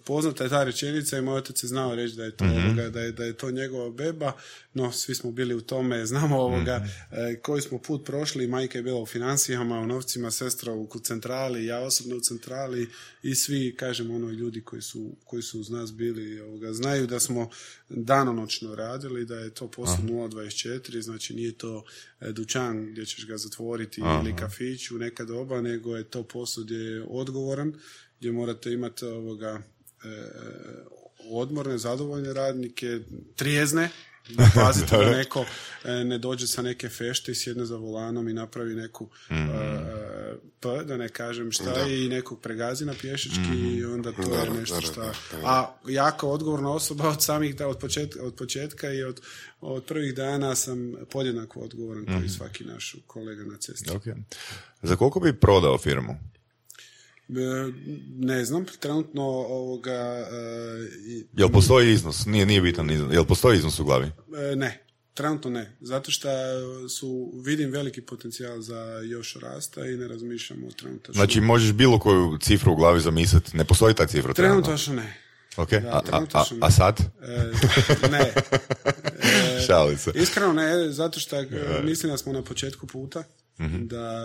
poznata 0.04 0.44
je 0.44 0.50
ta 0.50 0.64
rečenica 0.64 1.18
i 1.18 1.22
moj 1.22 1.38
otac 1.38 1.62
je 1.62 1.66
znao 1.66 1.94
reći 1.94 2.16
da 2.16 2.24
je 2.24 2.30
to 2.30 2.44
Mhm. 2.44 2.56
ovoga, 2.58 2.90
da 2.90 3.00
je, 3.00 3.12
da 3.12 3.24
je 3.24 3.32
to 3.32 3.50
njegova 3.50 3.90
beba, 3.90 4.32
no 4.74 4.92
svi 4.92 5.14
smo 5.14 5.30
bili 5.30 5.54
u 5.54 5.60
tome, 5.60 6.06
znamo 6.06 6.38
ovoga 6.38 6.76
Mhm. 6.78 7.14
e, 7.14 7.36
koji 7.36 7.62
smo 7.62 7.78
put 7.78 8.04
prošli, 8.04 8.46
majka 8.46 8.78
je 8.78 8.82
bila 8.82 9.00
u 9.00 9.06
financijama, 9.06 9.78
u 9.78 9.86
novcima, 9.86 10.30
sestra 10.30 10.72
u 10.72 10.88
centrali, 10.98 11.66
ja 11.66 11.78
osobno 11.80 12.16
u 12.16 12.20
centrali 12.20 12.88
i 13.22 13.34
svi, 13.34 13.74
kažem, 13.76 14.10
ono 14.10 14.30
ljudi 14.30 14.60
koji 14.60 14.82
su, 14.82 15.16
koji 15.24 15.42
su 15.42 15.60
uz 15.60 15.70
nas 15.70 15.92
bili, 15.92 16.40
ovoga, 16.40 16.72
znaju 16.72 17.06
da 17.06 17.20
smo 17.20 17.50
danonoćno 17.88 18.74
radili, 18.74 19.24
da 19.24 19.34
je 19.34 19.50
to 19.50 19.68
posao 19.70 19.96
024, 19.96 21.00
znači 21.00 21.34
nije 21.34 21.52
to 21.52 21.84
e, 22.20 22.32
dućan 22.32 22.86
gdje 22.86 23.06
ćeš 23.06 23.26
ga 23.26 23.36
zatvoriti 23.36 24.00
ili 24.00 24.36
kafić 24.36 24.90
u 24.90 24.98
neka 24.98 25.24
doba, 25.24 25.60
nego 25.60 25.96
je 25.96 26.04
to 26.04 26.22
posao 26.22 26.64
gdje 26.64 26.76
je 26.76 27.04
odgovoran, 27.08 27.74
gdje 28.18 28.32
morate 28.32 28.72
imati 28.72 29.04
ovoga 29.04 29.62
e, 30.04 30.08
odmorne, 31.30 31.78
zadovoljne 31.78 32.32
radnike, 32.32 33.00
trijezne, 33.36 33.90
da 34.36 34.50
pazite 34.54 34.96
da 34.96 35.10
neko 35.10 35.44
e, 35.84 36.04
ne 36.04 36.18
dođe 36.18 36.46
sa 36.46 36.62
neke 36.62 36.88
fešte 36.88 37.32
i 37.32 37.34
sjedne 37.34 37.64
za 37.64 37.76
volanom 37.76 38.28
i 38.28 38.32
napravi 38.32 38.74
neku 38.74 39.08
e, 39.30 39.34
P, 40.60 40.84
da 40.84 40.96
ne 40.96 41.08
kažem 41.08 41.52
šta, 41.52 41.86
i 41.88 42.08
nekog 42.08 42.40
pregazi 42.40 42.84
na 42.84 42.94
pješački 43.00 43.76
i 43.76 43.84
onda 43.84 44.12
to 44.12 44.22
je 44.22 44.28
Naravno, 44.28 44.60
nešto 44.60 44.80
šta... 44.80 45.12
A 45.44 45.76
jako 45.88 46.28
odgovorna 46.28 46.70
osoba 46.70 47.08
od 47.08 47.22
samih, 47.22 47.56
da, 47.56 47.68
od, 47.68 47.78
početka, 47.78 48.22
od 48.22 48.34
početka 48.34 48.92
i 48.92 49.02
od, 49.02 49.20
od 49.60 49.84
prvih 49.84 50.14
dana 50.14 50.54
sam 50.54 50.94
podjednako 51.10 51.60
odgovoran 51.60 52.06
koji 52.06 52.28
svaki 52.28 52.64
naš 52.64 52.96
kolega 53.06 53.44
na 53.44 53.56
cesti. 53.56 53.90
Ok. 53.90 54.04
Za 54.82 54.96
koliko 54.96 55.20
bi 55.20 55.40
prodao 55.40 55.78
firmu? 55.78 56.16
E, 57.28 57.72
Ne 58.18 58.44
znam, 58.44 58.64
trenutno 58.80 59.22
ovoga... 59.22 60.26
e, 60.30 61.22
Jel 61.36 61.48
postoji 61.48 61.92
iznos? 61.92 62.26
Nije, 62.26 62.46
nije 62.46 62.60
bitan 62.60 62.90
iznos. 62.90 63.12
Jel 63.12 63.24
postoji 63.24 63.56
iznos 63.56 63.78
u 63.78 63.84
glavi? 63.84 64.06
E, 64.52 64.56
Ne, 64.56 64.84
trenutno 65.14 65.50
ne. 65.50 65.76
Zato 65.80 66.10
što 66.10 66.28
su, 66.88 67.32
vidim 67.44 67.70
veliki 67.70 68.00
potencijal 68.00 68.60
za 68.60 69.00
još 69.04 69.36
rasta 69.42 69.86
i 69.86 69.96
ne 69.96 70.08
razmišljamo 70.08 70.66
o 70.66 70.70
trenutačno. 70.70 71.14
Znači, 71.14 71.40
možeš 71.40 71.72
bilo 71.72 71.98
koju 71.98 72.38
cifru 72.38 72.72
u 72.72 72.76
glavi 72.76 73.00
zamisliti. 73.00 73.56
Ne 73.56 73.64
postoji 73.64 73.94
ta 73.94 74.06
cifra 74.06 74.34
trenutno. 74.34 74.62
trenutačno 74.62 74.94
ne. 74.94 75.16
Ok, 75.56 75.70
Da, 75.70 75.88
a, 75.88 76.02
a, 76.12 76.24
a, 76.34 76.44
a 76.60 76.70
sad? 76.70 77.00
E, 77.22 77.52
ne. 78.10 78.32
E, 79.92 79.96
se. 79.96 80.12
Iskreno 80.14 80.52
ne, 80.52 80.92
zato 80.92 81.20
što 81.20 81.36
mislim 81.82 82.12
da 82.12 82.18
smo 82.18 82.32
na 82.32 82.42
početku 82.42 82.86
puta, 82.86 83.24
da 83.80 84.22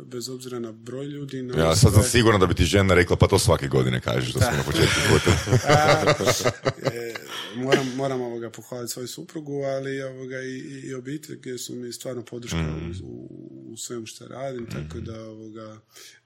e, 0.00 0.04
bez 0.04 0.28
obzira 0.28 0.58
na 0.58 0.72
broj 0.72 1.04
ljudi... 1.06 1.36
Na 1.38 1.48
Mhm. 1.48 1.60
Ja 1.60 1.76
sad 1.76 1.92
sam 1.92 2.02
sve- 2.02 2.10
siguran 2.10 2.40
da 2.40 2.46
bi 2.46 2.54
ti 2.54 2.64
žena 2.64 2.94
rekla, 2.94 3.16
pa 3.16 3.26
to 3.26 3.38
svake 3.38 3.68
godine 3.68 4.00
kažeš 4.00 4.32
da 4.32 4.40
smo 4.40 4.50
na 4.52 4.62
početku 4.62 4.94
puta. 5.08 5.30
E, 6.84 7.14
moram, 7.56 7.86
moram 7.88 8.20
ovoga 8.22 8.50
pohvaliti 8.50 8.92
svoju 8.92 9.08
suprugu, 9.08 9.52
ali 9.54 10.02
ovoga 10.02 10.36
i, 10.38 10.58
i- 10.80 10.94
obitelj 10.94 11.36
gdje 11.36 11.58
su 11.58 11.74
mi 11.74 11.92
stvarno 11.92 12.22
podrška 12.22 12.74
u, 13.02 13.28
u 13.66 13.76
svemu 13.76 14.06
što 14.06 14.28
radim, 14.28 14.66
tako 14.66 15.00
da 15.00 15.20
ovoga, 15.22 15.80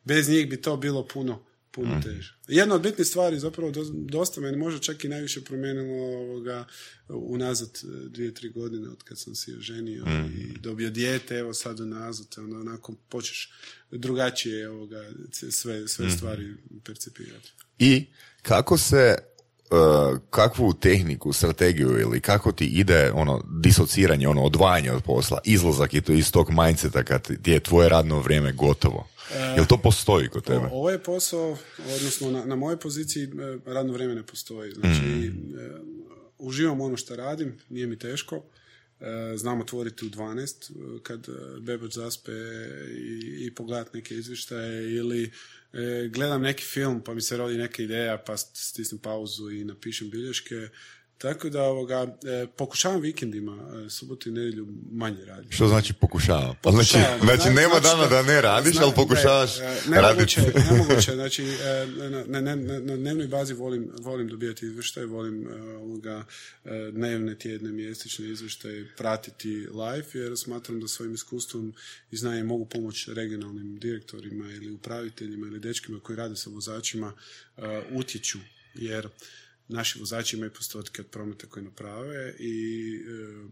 bez 0.05 0.29
njih 0.29 0.49
bi 0.49 0.57
to 0.59 0.77
bilo 0.77 1.05
puno 1.05 1.43
puno 1.71 2.01
teže. 2.03 2.35
Jedna 2.49 2.75
od 2.75 2.83
bitnih 2.83 3.07
stvari 3.07 3.39
zapravo 3.39 3.71
do- 3.71 3.93
dosta 3.93 4.41
meni 4.41 4.57
možda 4.57 4.81
čak 4.81 5.05
i 5.05 5.09
najviše 5.09 5.45
promijenilo 5.45 6.05
ovoga 6.05 6.65
unazad 7.09 7.69
e, 7.83 8.09
dvije, 8.09 8.35
tri 8.35 8.49
godine 8.51 8.89
od 8.89 9.03
kad 9.03 9.19
sam 9.19 9.35
se 9.35 9.57
oženio 9.59 10.05
i 10.39 10.59
dobio 10.59 10.91
dijete, 10.91 11.37
evo 11.37 11.55
sad 11.55 11.81
unazad, 11.81 12.27
onda 12.39 12.59
onako 12.59 12.95
počeš 13.09 13.53
drugačije 13.91 14.69
ovoga, 14.69 15.11
sve, 15.51 15.89
sve 15.89 16.11
stvari 16.11 16.55
percepirati. 16.85 17.53
I 17.79 18.07
kako 18.43 18.79
se 18.79 19.15
uh, 19.71 20.19
kakvu 20.31 20.73
tehniku, 20.73 21.33
strategiju 21.33 22.01
ili 22.01 22.21
kako 22.21 22.53
ti 22.53 22.67
ide 22.67 23.13
ono 23.15 23.45
disociranje, 23.61 24.29
ono 24.29 24.43
odvajanje 24.43 24.93
od 24.93 25.03
posla, 25.03 25.39
izlazak 25.45 25.95
i 25.95 26.01
to 26.01 26.13
iz 26.13 26.33
tog 26.33 26.51
mindseta 26.51 27.05
kad 27.05 27.43
ti 27.43 27.51
je 27.51 27.61
tvoje 27.61 27.89
radno 27.89 28.21
vrijeme 28.21 28.53
gotovo. 28.53 29.09
Jel 29.57 29.67
to 29.67 29.77
postoji 29.79 30.29
kod 30.29 30.45
tebe? 30.45 30.59
O- 30.61 30.69
Ovo 30.71 30.91
je 30.91 30.99
posao, 31.01 31.59
odnosno 31.91 32.31
na, 32.31 32.45
na 32.45 32.57
mojoj 32.57 32.77
poziciji 32.79 33.25
e, 33.25 33.29
radno 33.67 33.93
vrijeme 33.93 34.15
ne 34.15 34.23
postoji. 34.23 34.73
Znači, 34.73 35.01
Mm. 35.01 35.59
e, 35.59 35.71
uživam 36.39 36.81
ono 36.81 36.97
što 36.97 37.17
radim, 37.17 37.59
nije 37.69 37.87
mi 37.87 37.99
teško. 37.99 38.45
E, 39.01 39.37
znam 39.37 39.61
otvoriti 39.61 40.05
u 40.05 40.11
12 40.11 40.71
e, 40.71 41.03
kad 41.03 41.21
e, 41.21 41.33
bebač 41.61 41.93
zaspe 41.93 42.33
i, 42.91 43.37
i 43.41 43.55
pogledat 43.55 43.95
neke 43.95 44.15
izvještaje 44.15 44.93
ili 44.93 45.31
e, 45.73 46.09
gledam 46.09 46.43
neki 46.43 46.65
film 46.65 47.01
pa 47.01 47.15
mi 47.15 47.21
se 47.21 47.37
rodi 47.37 47.57
neka 47.57 47.83
ideja 47.83 48.19
pa 48.19 48.37
stisnem 48.37 48.99
pauzu 48.99 49.51
i 49.51 49.65
napišem 49.65 50.11
bilješke. 50.11 50.69
Tako 51.23 51.49
da 51.49 51.63
ovoga, 51.63 52.17
e, 52.25 52.47
pokušavam 52.57 53.01
vikendima, 53.01 53.57
e, 53.87 53.91
subotu 53.91 54.29
i 54.29 54.33
nedjelju 54.33 54.67
manje 54.93 55.25
raditi. 55.25 55.55
Što 55.55 55.69
znači 55.69 55.93
pokušavam? 55.93 56.57
Pa 56.63 56.71
Znači, 56.71 56.99
znači 57.25 57.43
Zna- 57.43 57.55
nema 57.55 57.75
znači 57.81 57.83
dana 57.83 58.07
da 58.07 58.23
ne 58.23 58.41
radiš, 58.41 58.75
zna- 58.75 58.83
ali 58.83 58.93
pokušavaš 58.95 59.59
ne, 59.89 59.97
e, 59.97 60.01
raditi. 60.01 60.41
Nemoguće, 60.41 60.73
nemoguće. 60.73 61.13
Znači, 61.21 61.43
e, 61.45 61.87
na, 62.11 62.41
na, 62.41 62.55
na, 62.55 62.79
na- 62.81 62.97
dnevnoj 62.97 63.27
bazi 63.27 63.55
volim, 63.55 63.91
volim 63.99 64.29
dobijati 64.29 64.67
izvještaje, 64.67 65.07
volim 65.07 65.47
e, 65.49 65.63
ovoga, 65.77 66.25
dnevne, 66.93 67.39
tjedne, 67.39 67.71
mjesečne 67.73 68.31
izvještaje 68.31 68.89
pratiti 68.97 69.49
live, 69.57 70.07
jer 70.15 70.37
smatram 70.37 70.81
da 70.81 70.89
svojim 70.89 71.15
iskustvom 71.15 71.75
i 72.11 72.17
znanjem 72.17 72.47
mogu 72.47 72.65
pomoći 72.65 73.15
regionalnim 73.15 73.79
direktorima 73.79 74.51
ili 74.51 74.71
upraviteljima 74.71 75.47
ili 75.47 75.61
dečkima 75.61 76.01
koji 76.01 76.17
rade 76.17 76.37
sa 76.37 76.51
vozačima 76.51 77.13
utječu, 77.91 78.39
jer 78.75 79.09
naši 79.71 79.99
vozači 79.99 80.37
imaju 80.37 80.53
postotke 80.53 81.03
od 81.03 81.09
prometa 81.09 81.47
koje 81.47 81.63
naprave 81.63 82.35
i 82.39 82.95
e, 82.97 83.49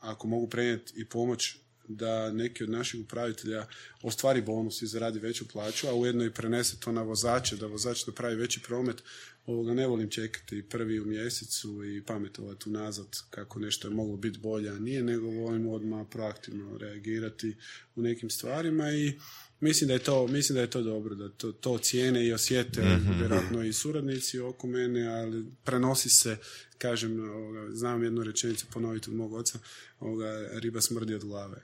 ako 0.00 0.28
mogu 0.28 0.48
prenijeti 0.48 0.92
i 0.96 1.04
pomoć 1.04 1.56
da 1.88 2.32
neki 2.32 2.64
od 2.64 2.70
naših 2.70 3.00
upravitelja 3.00 3.66
ostvari 4.02 4.42
bonus 4.42 4.82
i 4.82 4.86
zaradi 4.86 5.18
veću 5.18 5.48
plaću, 5.48 5.88
a 5.88 5.94
ujedno 5.94 6.24
i 6.24 6.30
prenese 6.30 6.80
to 6.80 6.92
na 6.92 7.02
vozače, 7.02 7.56
da 7.56 7.66
vozač 7.66 8.06
napravi 8.06 8.36
veći 8.36 8.62
promet, 8.62 9.02
ovoga 9.46 9.74
ne 9.74 9.86
volim 9.86 10.10
čekati 10.10 10.62
prvi 10.62 11.00
u 11.00 11.04
mjesecu 11.04 11.84
i 11.84 12.02
pametovati 12.02 12.68
unazad 12.68 13.06
kako 13.30 13.58
nešto 13.58 13.88
je 13.88 13.94
moglo 13.94 14.16
biti 14.16 14.38
bolje, 14.38 14.70
a 14.70 14.78
nije, 14.78 15.02
nego 15.02 15.26
volim 15.26 15.68
odmah 15.68 16.06
proaktivno 16.10 16.78
reagirati 16.78 17.56
u 17.96 18.02
nekim 18.02 18.30
stvarima 18.30 18.90
i 18.90 19.12
mislim 19.60 19.88
da 19.88 19.94
je 19.94 19.98
to, 19.98 20.26
mislim 20.26 20.54
da 20.54 20.60
je 20.60 20.70
to 20.70 20.82
dobro, 20.82 21.14
da 21.14 21.28
to, 21.28 21.52
to 21.52 21.78
cijene 21.78 22.26
i 22.26 22.32
osjete 22.32 22.98
vjerojatno 23.18 23.64
i 23.64 23.72
suradnici 23.72 24.38
oko 24.38 24.66
mene, 24.66 25.08
ali 25.08 25.44
prenosi 25.64 26.10
se, 26.10 26.36
kažem, 26.78 27.30
ovoga, 27.30 27.74
znam 27.74 28.02
jednu 28.02 28.22
rečenicu 28.22 28.66
ponoviti 28.72 29.10
od 29.10 29.16
mog 29.16 29.32
oca, 29.32 29.58
ovoga, 30.00 30.48
riba 30.52 30.80
smrdi 30.80 31.14
od 31.14 31.24
glave. 31.24 31.62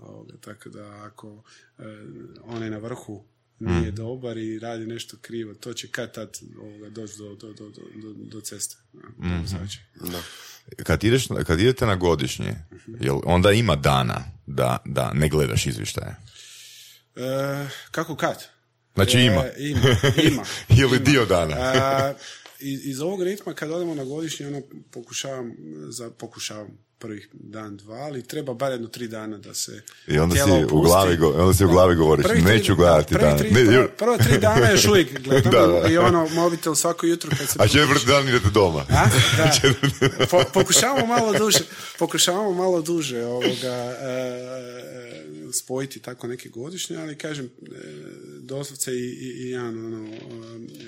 Ovoga, 0.00 0.32
tako 0.40 0.68
da 0.68 1.02
ako 1.04 1.42
e, 1.78 1.82
onaj 2.44 2.70
na 2.70 2.78
vrhu 2.78 3.24
nije 3.60 3.90
dobar 3.90 4.38
i 4.38 4.58
radi 4.58 4.86
nešto 4.86 5.16
krivo, 5.22 5.54
to 5.54 5.72
će 5.72 5.88
kad 5.88 6.14
tad 6.14 6.38
ovoga, 6.60 6.90
doći 6.90 7.18
do, 7.18 7.34
do, 7.34 7.52
do, 7.52 7.70
do, 8.02 8.12
do 8.12 8.40
ceste. 8.40 8.76
Mm 9.18 9.46
Znači. 9.46 9.80
Da. 10.00 10.22
Kad, 10.84 11.04
ideš, 11.04 11.26
kad 11.46 11.60
idete 11.60 11.86
na 11.86 11.96
godišnje, 11.96 12.54
jel 13.00 13.20
onda 13.24 13.52
ima 13.52 13.76
dana 13.76 14.24
da, 14.46 14.82
da 14.84 15.12
ne 15.14 15.28
gledaš 15.28 15.66
izvještaje? 15.66 16.16
E, 17.18 17.66
kako 17.90 18.16
kad? 18.16 18.44
Znači 18.94 19.18
ima. 19.20 19.44
E, 19.46 19.54
ima, 19.58 19.80
ima. 20.22 20.42
Ili 20.80 20.98
dio 21.00 21.24
dana. 21.26 21.56
A, 21.56 22.12
iz, 22.60 23.00
ovog 23.00 23.22
ritma 23.22 23.54
kad 23.54 23.70
odemo 23.70 23.94
na 23.94 24.04
godišnji, 24.04 24.46
ono, 24.46 24.60
pokušavam, 24.92 25.52
za, 25.88 26.10
pokušavam 26.10 26.68
prvih 26.98 27.28
dan, 27.32 27.76
dva, 27.76 27.96
ali 27.96 28.22
treba 28.22 28.54
bar 28.54 28.72
jedno 28.72 28.88
tri 28.88 29.08
dana 29.08 29.38
da 29.38 29.54
se 29.54 29.82
I 30.06 30.18
onda 30.18 30.34
si 30.36 30.42
u 30.42 30.54
opusti. 30.56 30.74
glavi 30.84 31.16
go- 31.16 31.32
onda 31.32 31.54
si 31.54 31.64
u 31.64 31.68
glavi 31.68 31.94
govoriš, 31.96 32.24
Prvih 32.24 32.44
tri- 32.44 32.52
neću 32.52 32.76
gledati 32.76 33.14
prvi 33.14 33.24
dan. 33.24 33.38
tri- 33.38 33.50
Ne, 33.50 33.60
prva- 33.60 33.72
ju- 33.74 33.88
prva 33.90 34.18
tri 34.18 34.38
dana 34.38 34.70
još 34.70 34.84
uvijek 34.86 35.18
gledam 35.24 35.52
Da, 35.52 35.66
da. 35.80 35.88
i 35.88 35.98
ono, 35.98 36.28
mobitel 36.28 36.74
svako 36.74 37.06
jutro 37.06 37.30
kad 37.30 37.48
se 37.48 37.56
A 37.58 37.68
četvrti 37.68 38.06
dan 38.06 38.28
idete 38.28 38.48
doma. 38.50 38.84
a? 38.90 39.04
Da. 39.36 39.52
Po, 40.26 40.42
pokušavamo 40.54 41.06
malo 41.08 41.32
duže, 41.34 41.58
pokušavamo 41.98 42.52
malo 42.52 42.82
duže 42.82 43.24
ovoga, 43.24 43.96
e, 44.00 44.04
e, 44.04 45.24
spojiti 45.52 46.00
tako 46.00 46.26
neke 46.26 46.48
godišnje, 46.48 46.96
ali 46.96 47.18
kažem, 47.18 47.46
e, 47.46 47.50
doslovce 48.40 48.92
i, 48.92 49.04
i, 49.04 49.46
i 49.46 49.50
jedan 49.50 49.86
ono, 49.86 50.08
e, 50.08 50.18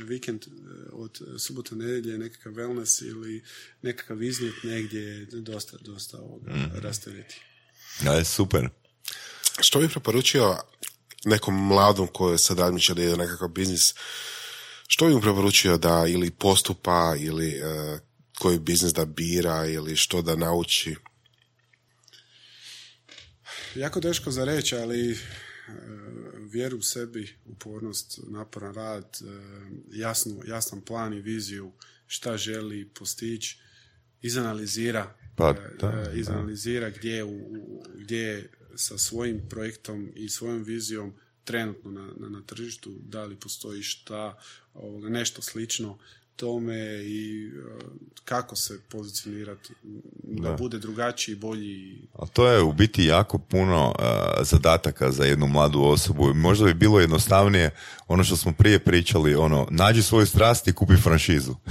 vikend 0.04 0.42
e, 0.42 0.50
od 0.92 1.20
subota 1.38 1.74
nedjelje, 1.74 2.18
nekakav 2.18 2.52
wellness 2.52 3.04
ili 3.06 3.44
nekakav 3.82 4.22
izlet 4.22 4.54
negdje 4.62 5.00
je 5.00 5.26
dosta, 5.26 5.76
dosta 5.80 6.18
ovoga, 6.18 6.52
rasteretio. 6.74 7.40
Da, 8.00 8.12
je 8.12 8.24
super. 8.24 8.68
Što 9.60 9.80
bi 9.80 9.88
preporučio 9.88 10.56
nekom 11.24 11.66
mladom 11.66 12.08
koji 12.12 12.38
sad 12.38 12.58
razmišlja 12.58 12.94
da 12.94 13.02
ide 13.02 13.16
nekakav 13.16 13.48
biznis, 13.48 13.94
što 14.86 15.06
bi 15.06 15.14
mu 15.14 15.20
preporučio 15.20 15.76
da 15.76 16.04
ili 16.08 16.30
postupa 16.30 17.14
ili 17.18 17.48
e, 17.48 17.98
koji 18.38 18.58
biznis 18.58 18.92
da 18.92 19.04
bira 19.04 19.66
ili 19.66 19.96
što 19.96 20.22
da 20.22 20.36
nauči? 20.36 20.96
Jako 23.74 24.00
teško 24.00 24.30
za 24.30 24.44
reći, 24.44 24.76
ali 24.76 25.12
e, 25.12 25.16
vjeru 26.50 26.78
u 26.78 26.82
sebi, 26.82 27.36
upornost, 27.46 28.20
naporan 28.28 28.74
rad, 28.74 29.18
e, 29.20 29.26
jasnu, 29.92 30.40
jasan 30.46 30.80
plan 30.80 31.14
i 31.14 31.20
viziju 31.20 31.72
šta 32.06 32.36
želi 32.36 32.88
postići, 32.88 33.58
izanalizira, 34.22 35.14
Pa, 35.36 35.50
e, 35.50 35.76
da, 35.80 36.10
izanalizira 36.14 36.90
gdje, 36.90 37.24
u, 37.24 37.40
gdje 37.94 38.18
je 38.18 38.50
sa 38.76 38.98
svojim 38.98 39.48
projektom 39.48 40.12
i 40.16 40.28
svojom 40.28 40.62
vizijom 40.62 41.14
trenutno 41.44 41.90
na, 41.90 42.08
na, 42.16 42.28
na 42.28 42.42
tržištu, 42.46 42.90
da 43.02 43.24
li 43.24 43.36
postoji 43.36 43.82
šta, 43.82 44.38
ovoga, 44.74 45.08
nešto 45.08 45.42
slično 45.42 45.98
tome 46.40 47.02
i 47.04 47.48
e, 47.48 48.10
kako 48.24 48.56
se 48.56 48.80
pozicionirati 48.88 49.72
da, 50.22 50.48
Da. 50.48 50.56
bude 50.56 50.78
drugačiji, 50.78 51.34
bolji 51.34 52.08
A 52.12 52.26
to 52.26 52.48
je 52.48 52.62
u 52.62 52.72
biti 52.72 53.04
jako 53.04 53.38
puno 53.38 53.88
uh, 53.88 54.04
zadataka 54.46 55.12
za 55.12 55.24
jednu 55.24 55.46
mladu 55.46 55.82
osobu. 55.82 56.34
Možda 56.34 56.64
bi 56.66 56.74
bilo 56.74 57.00
jednostavnije 57.00 57.70
ono 58.08 58.24
što 58.24 58.36
smo 58.36 58.52
prije 58.52 58.78
pričali, 58.78 59.34
ono, 59.34 59.66
nađi 59.70 60.02
svoju 60.02 60.26
strast 60.26 60.68
i 60.68 60.72
kupi 60.72 60.96
franšizu. 60.96 61.54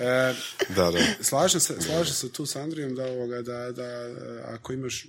E, 0.00 0.34
Da, 0.76 0.90
da. 0.90 0.98
slažem 1.20 1.60
se, 1.60 1.80
slažem 1.80 2.14
se 2.14 2.32
tu 2.32 2.46
s 2.46 2.56
Andrijom 2.56 2.94
da, 2.94 3.04
ovoga, 3.04 3.42
da, 3.42 3.72
da 3.72 3.82
e, 3.82 4.42
ako, 4.44 4.72
imaš, 4.72 5.06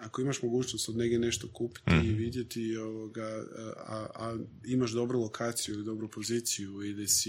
ako 0.00 0.20
imaš 0.20 0.42
mogućnost 0.42 0.88
od 0.88 0.96
negdje 0.96 1.18
nešto 1.18 1.48
kupiti 1.52 1.90
i 2.04 2.12
vidjeti 2.12 2.76
ovoga, 2.76 3.44
a, 3.86 4.06
a 4.14 4.36
imaš 4.64 4.90
dobru 4.90 5.20
lokaciju 5.20 5.74
ili 5.74 5.84
dobru 5.84 6.08
poziciju 6.08 6.82
ili 6.82 7.08
si 7.08 7.27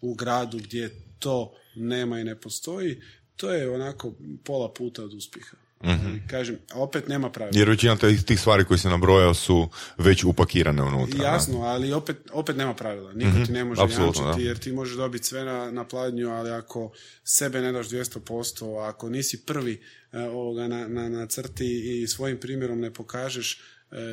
u 0.00 0.14
gradu 0.14 0.58
gdje 0.58 0.90
to 1.18 1.54
nema 1.74 2.20
i 2.20 2.24
ne 2.24 2.40
postoji, 2.40 3.00
to 3.36 3.52
je 3.52 3.70
onako 3.70 4.12
pola 4.44 4.72
puta 4.72 5.04
od 5.04 5.14
uspjeha. 5.14 5.56
Ali, 5.84 6.22
Kažem, 6.30 6.58
a 6.72 6.80
opet 6.80 7.08
nema 7.08 7.30
pravila. 7.30 7.58
Jer 7.58 7.68
većina 7.68 7.96
tih, 8.26 8.40
stvari 8.40 8.64
koje 8.64 8.78
se 8.78 8.88
nabrojao 8.88 9.34
su 9.34 9.68
već 9.98 10.24
upakirane 10.24 10.82
unutra. 10.82 11.18
da. 11.18 11.24
Jasno, 11.24 11.62
ali 11.62 11.92
opet, 11.92 12.16
opet 12.32 12.56
nema 12.56 12.74
pravila. 12.74 13.12
Niko 13.12 13.46
ti 13.46 13.52
ne 13.52 13.64
može 13.64 13.80
jamčiti 13.80 14.24
da. 14.24 14.34
jer 14.38 14.58
ti 14.58 14.72
možeš 14.72 14.96
dobiti 14.96 15.26
sve 15.26 15.44
na, 15.44 15.70
na 15.70 15.84
pladnju, 15.84 16.30
ali 16.30 16.50
ako 16.50 16.92
sebe 17.24 17.60
ne 17.60 17.72
daš 17.72 17.88
200%, 17.88 18.88
ako 18.88 19.08
nisi 19.08 19.46
prvi 19.46 19.82
e, 20.12 20.20
ovoga 20.20 20.68
na, 20.68 20.88
na, 20.88 21.08
na 21.08 21.26
crti 21.26 22.02
i 22.02 22.06
svojim 22.06 22.40
primjerom 22.40 22.80
ne 22.80 22.92
pokažeš 22.92 23.60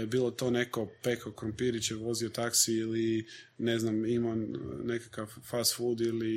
bilo 0.07 0.31
to 0.31 0.51
neko 0.51 0.87
peko 1.03 1.31
krompiriće, 1.31 1.95
vozio 1.95 2.29
taksi 2.29 2.73
ili 2.73 3.27
ne 3.57 3.79
znam, 3.79 4.05
imao 4.05 4.35
nekakav 4.83 5.27
fast 5.49 5.75
food 5.75 6.01
ili, 6.01 6.31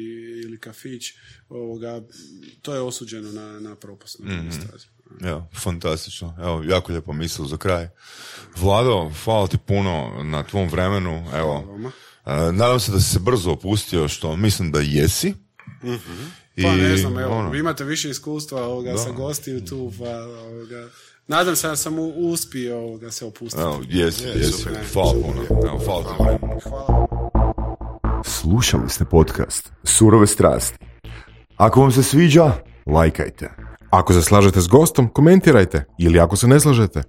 ili 0.44 0.59
kafić, 0.59 1.12
ovoga, 1.48 2.02
to 2.62 2.74
je 2.74 2.81
osuđeno 2.81 3.32
na, 3.32 3.60
na 3.60 3.77
propast. 3.77 4.19
Na 4.19 4.43
mm 4.43 4.51
stazi. 4.52 4.86
Evo, 5.20 5.48
fantastično. 5.62 6.36
Evo, 6.39 6.62
jako 6.62 6.93
lijepo 6.93 7.12
misao 7.12 7.47
za 7.47 7.56
kraj. 7.56 7.89
Vlado, 8.56 9.10
hvala 9.24 9.47
ti 9.47 9.59
puno 9.66 10.23
na 10.24 10.43
tvom 10.43 10.69
vremenu. 10.69 11.31
Evo, 11.35 11.78
e, 12.27 12.52
nadam 12.52 12.81
se 12.81 12.93
da 12.93 13.01
si 13.01 13.12
se 13.12 13.19
brzo 13.19 13.51
opustio, 13.51 14.09
što 14.09 14.36
mislim 14.36 14.73
da 14.73 14.81
jesi. 14.81 15.35
I, 16.56 16.62
Pa 16.62 16.77
ne 16.77 16.97
znam, 16.97 17.19
evo, 17.19 17.39
ono, 17.39 17.51
vi 17.51 17.59
imate 17.59 17.85
više 17.85 18.10
iskustva 18.10 18.62
ovoga, 18.62 18.98
sa 18.98 19.10
gostiju 19.10 19.64
tu, 19.64 19.93
pa 19.98 20.24
ovoga, 20.24 20.89
nadam 21.28 21.57
se 21.57 21.69
da 21.69 21.77
sam 21.77 21.94
uspio 22.16 22.78
ovoga, 22.78 23.11
se 23.11 23.24
opustiti. 23.24 23.62
Evo, 23.62 23.81
jesi, 23.89 24.24
jesi. 24.24 24.69
Hvala 24.93 25.12
puno. 25.12 25.69
Evo, 25.69 25.81
hvala 25.85 26.16
vremenu. 26.20 26.61
Hvala. 26.65 27.07
Slušali 28.24 28.89
ste 28.89 29.05
podcast 29.05 29.73
Surove 29.85 30.27
strasti. 30.27 30.78
Ako 31.57 31.81
vam 31.81 31.93
se 31.93 32.03
sviđa, 32.03 32.53
lajkajte. 32.86 33.51
Ako 33.90 34.12
se 34.12 34.23
slažete 34.23 34.61
s 34.61 34.69
gostom, 34.69 35.09
komentirajte. 35.09 35.85
Ili 35.99 36.20
ako 36.20 36.36
se 36.36 36.47
ne 36.47 36.61
slažete, 36.61 37.03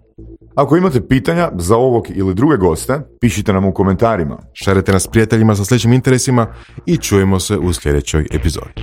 Ako 0.56 0.78
imate 0.78 1.08
pitanja 1.08 1.52
za 1.56 1.76
ovog 1.76 2.06
ili 2.10 2.36
druge 2.36 2.58
goste, 2.58 3.02
pišite 3.22 3.54
nam 3.54 3.66
u 3.66 3.74
komentarima. 3.74 4.38
šerite 4.54 4.92
nas 4.92 5.08
prijateljima 5.08 5.56
sa 5.56 5.66
sličnim 5.66 5.94
interesima 5.94 6.48
i 6.86 6.98
čujemo 6.98 7.40
se 7.40 7.58
u 7.58 7.74
sljedećoj 7.74 8.28
epizodi. 8.32 8.74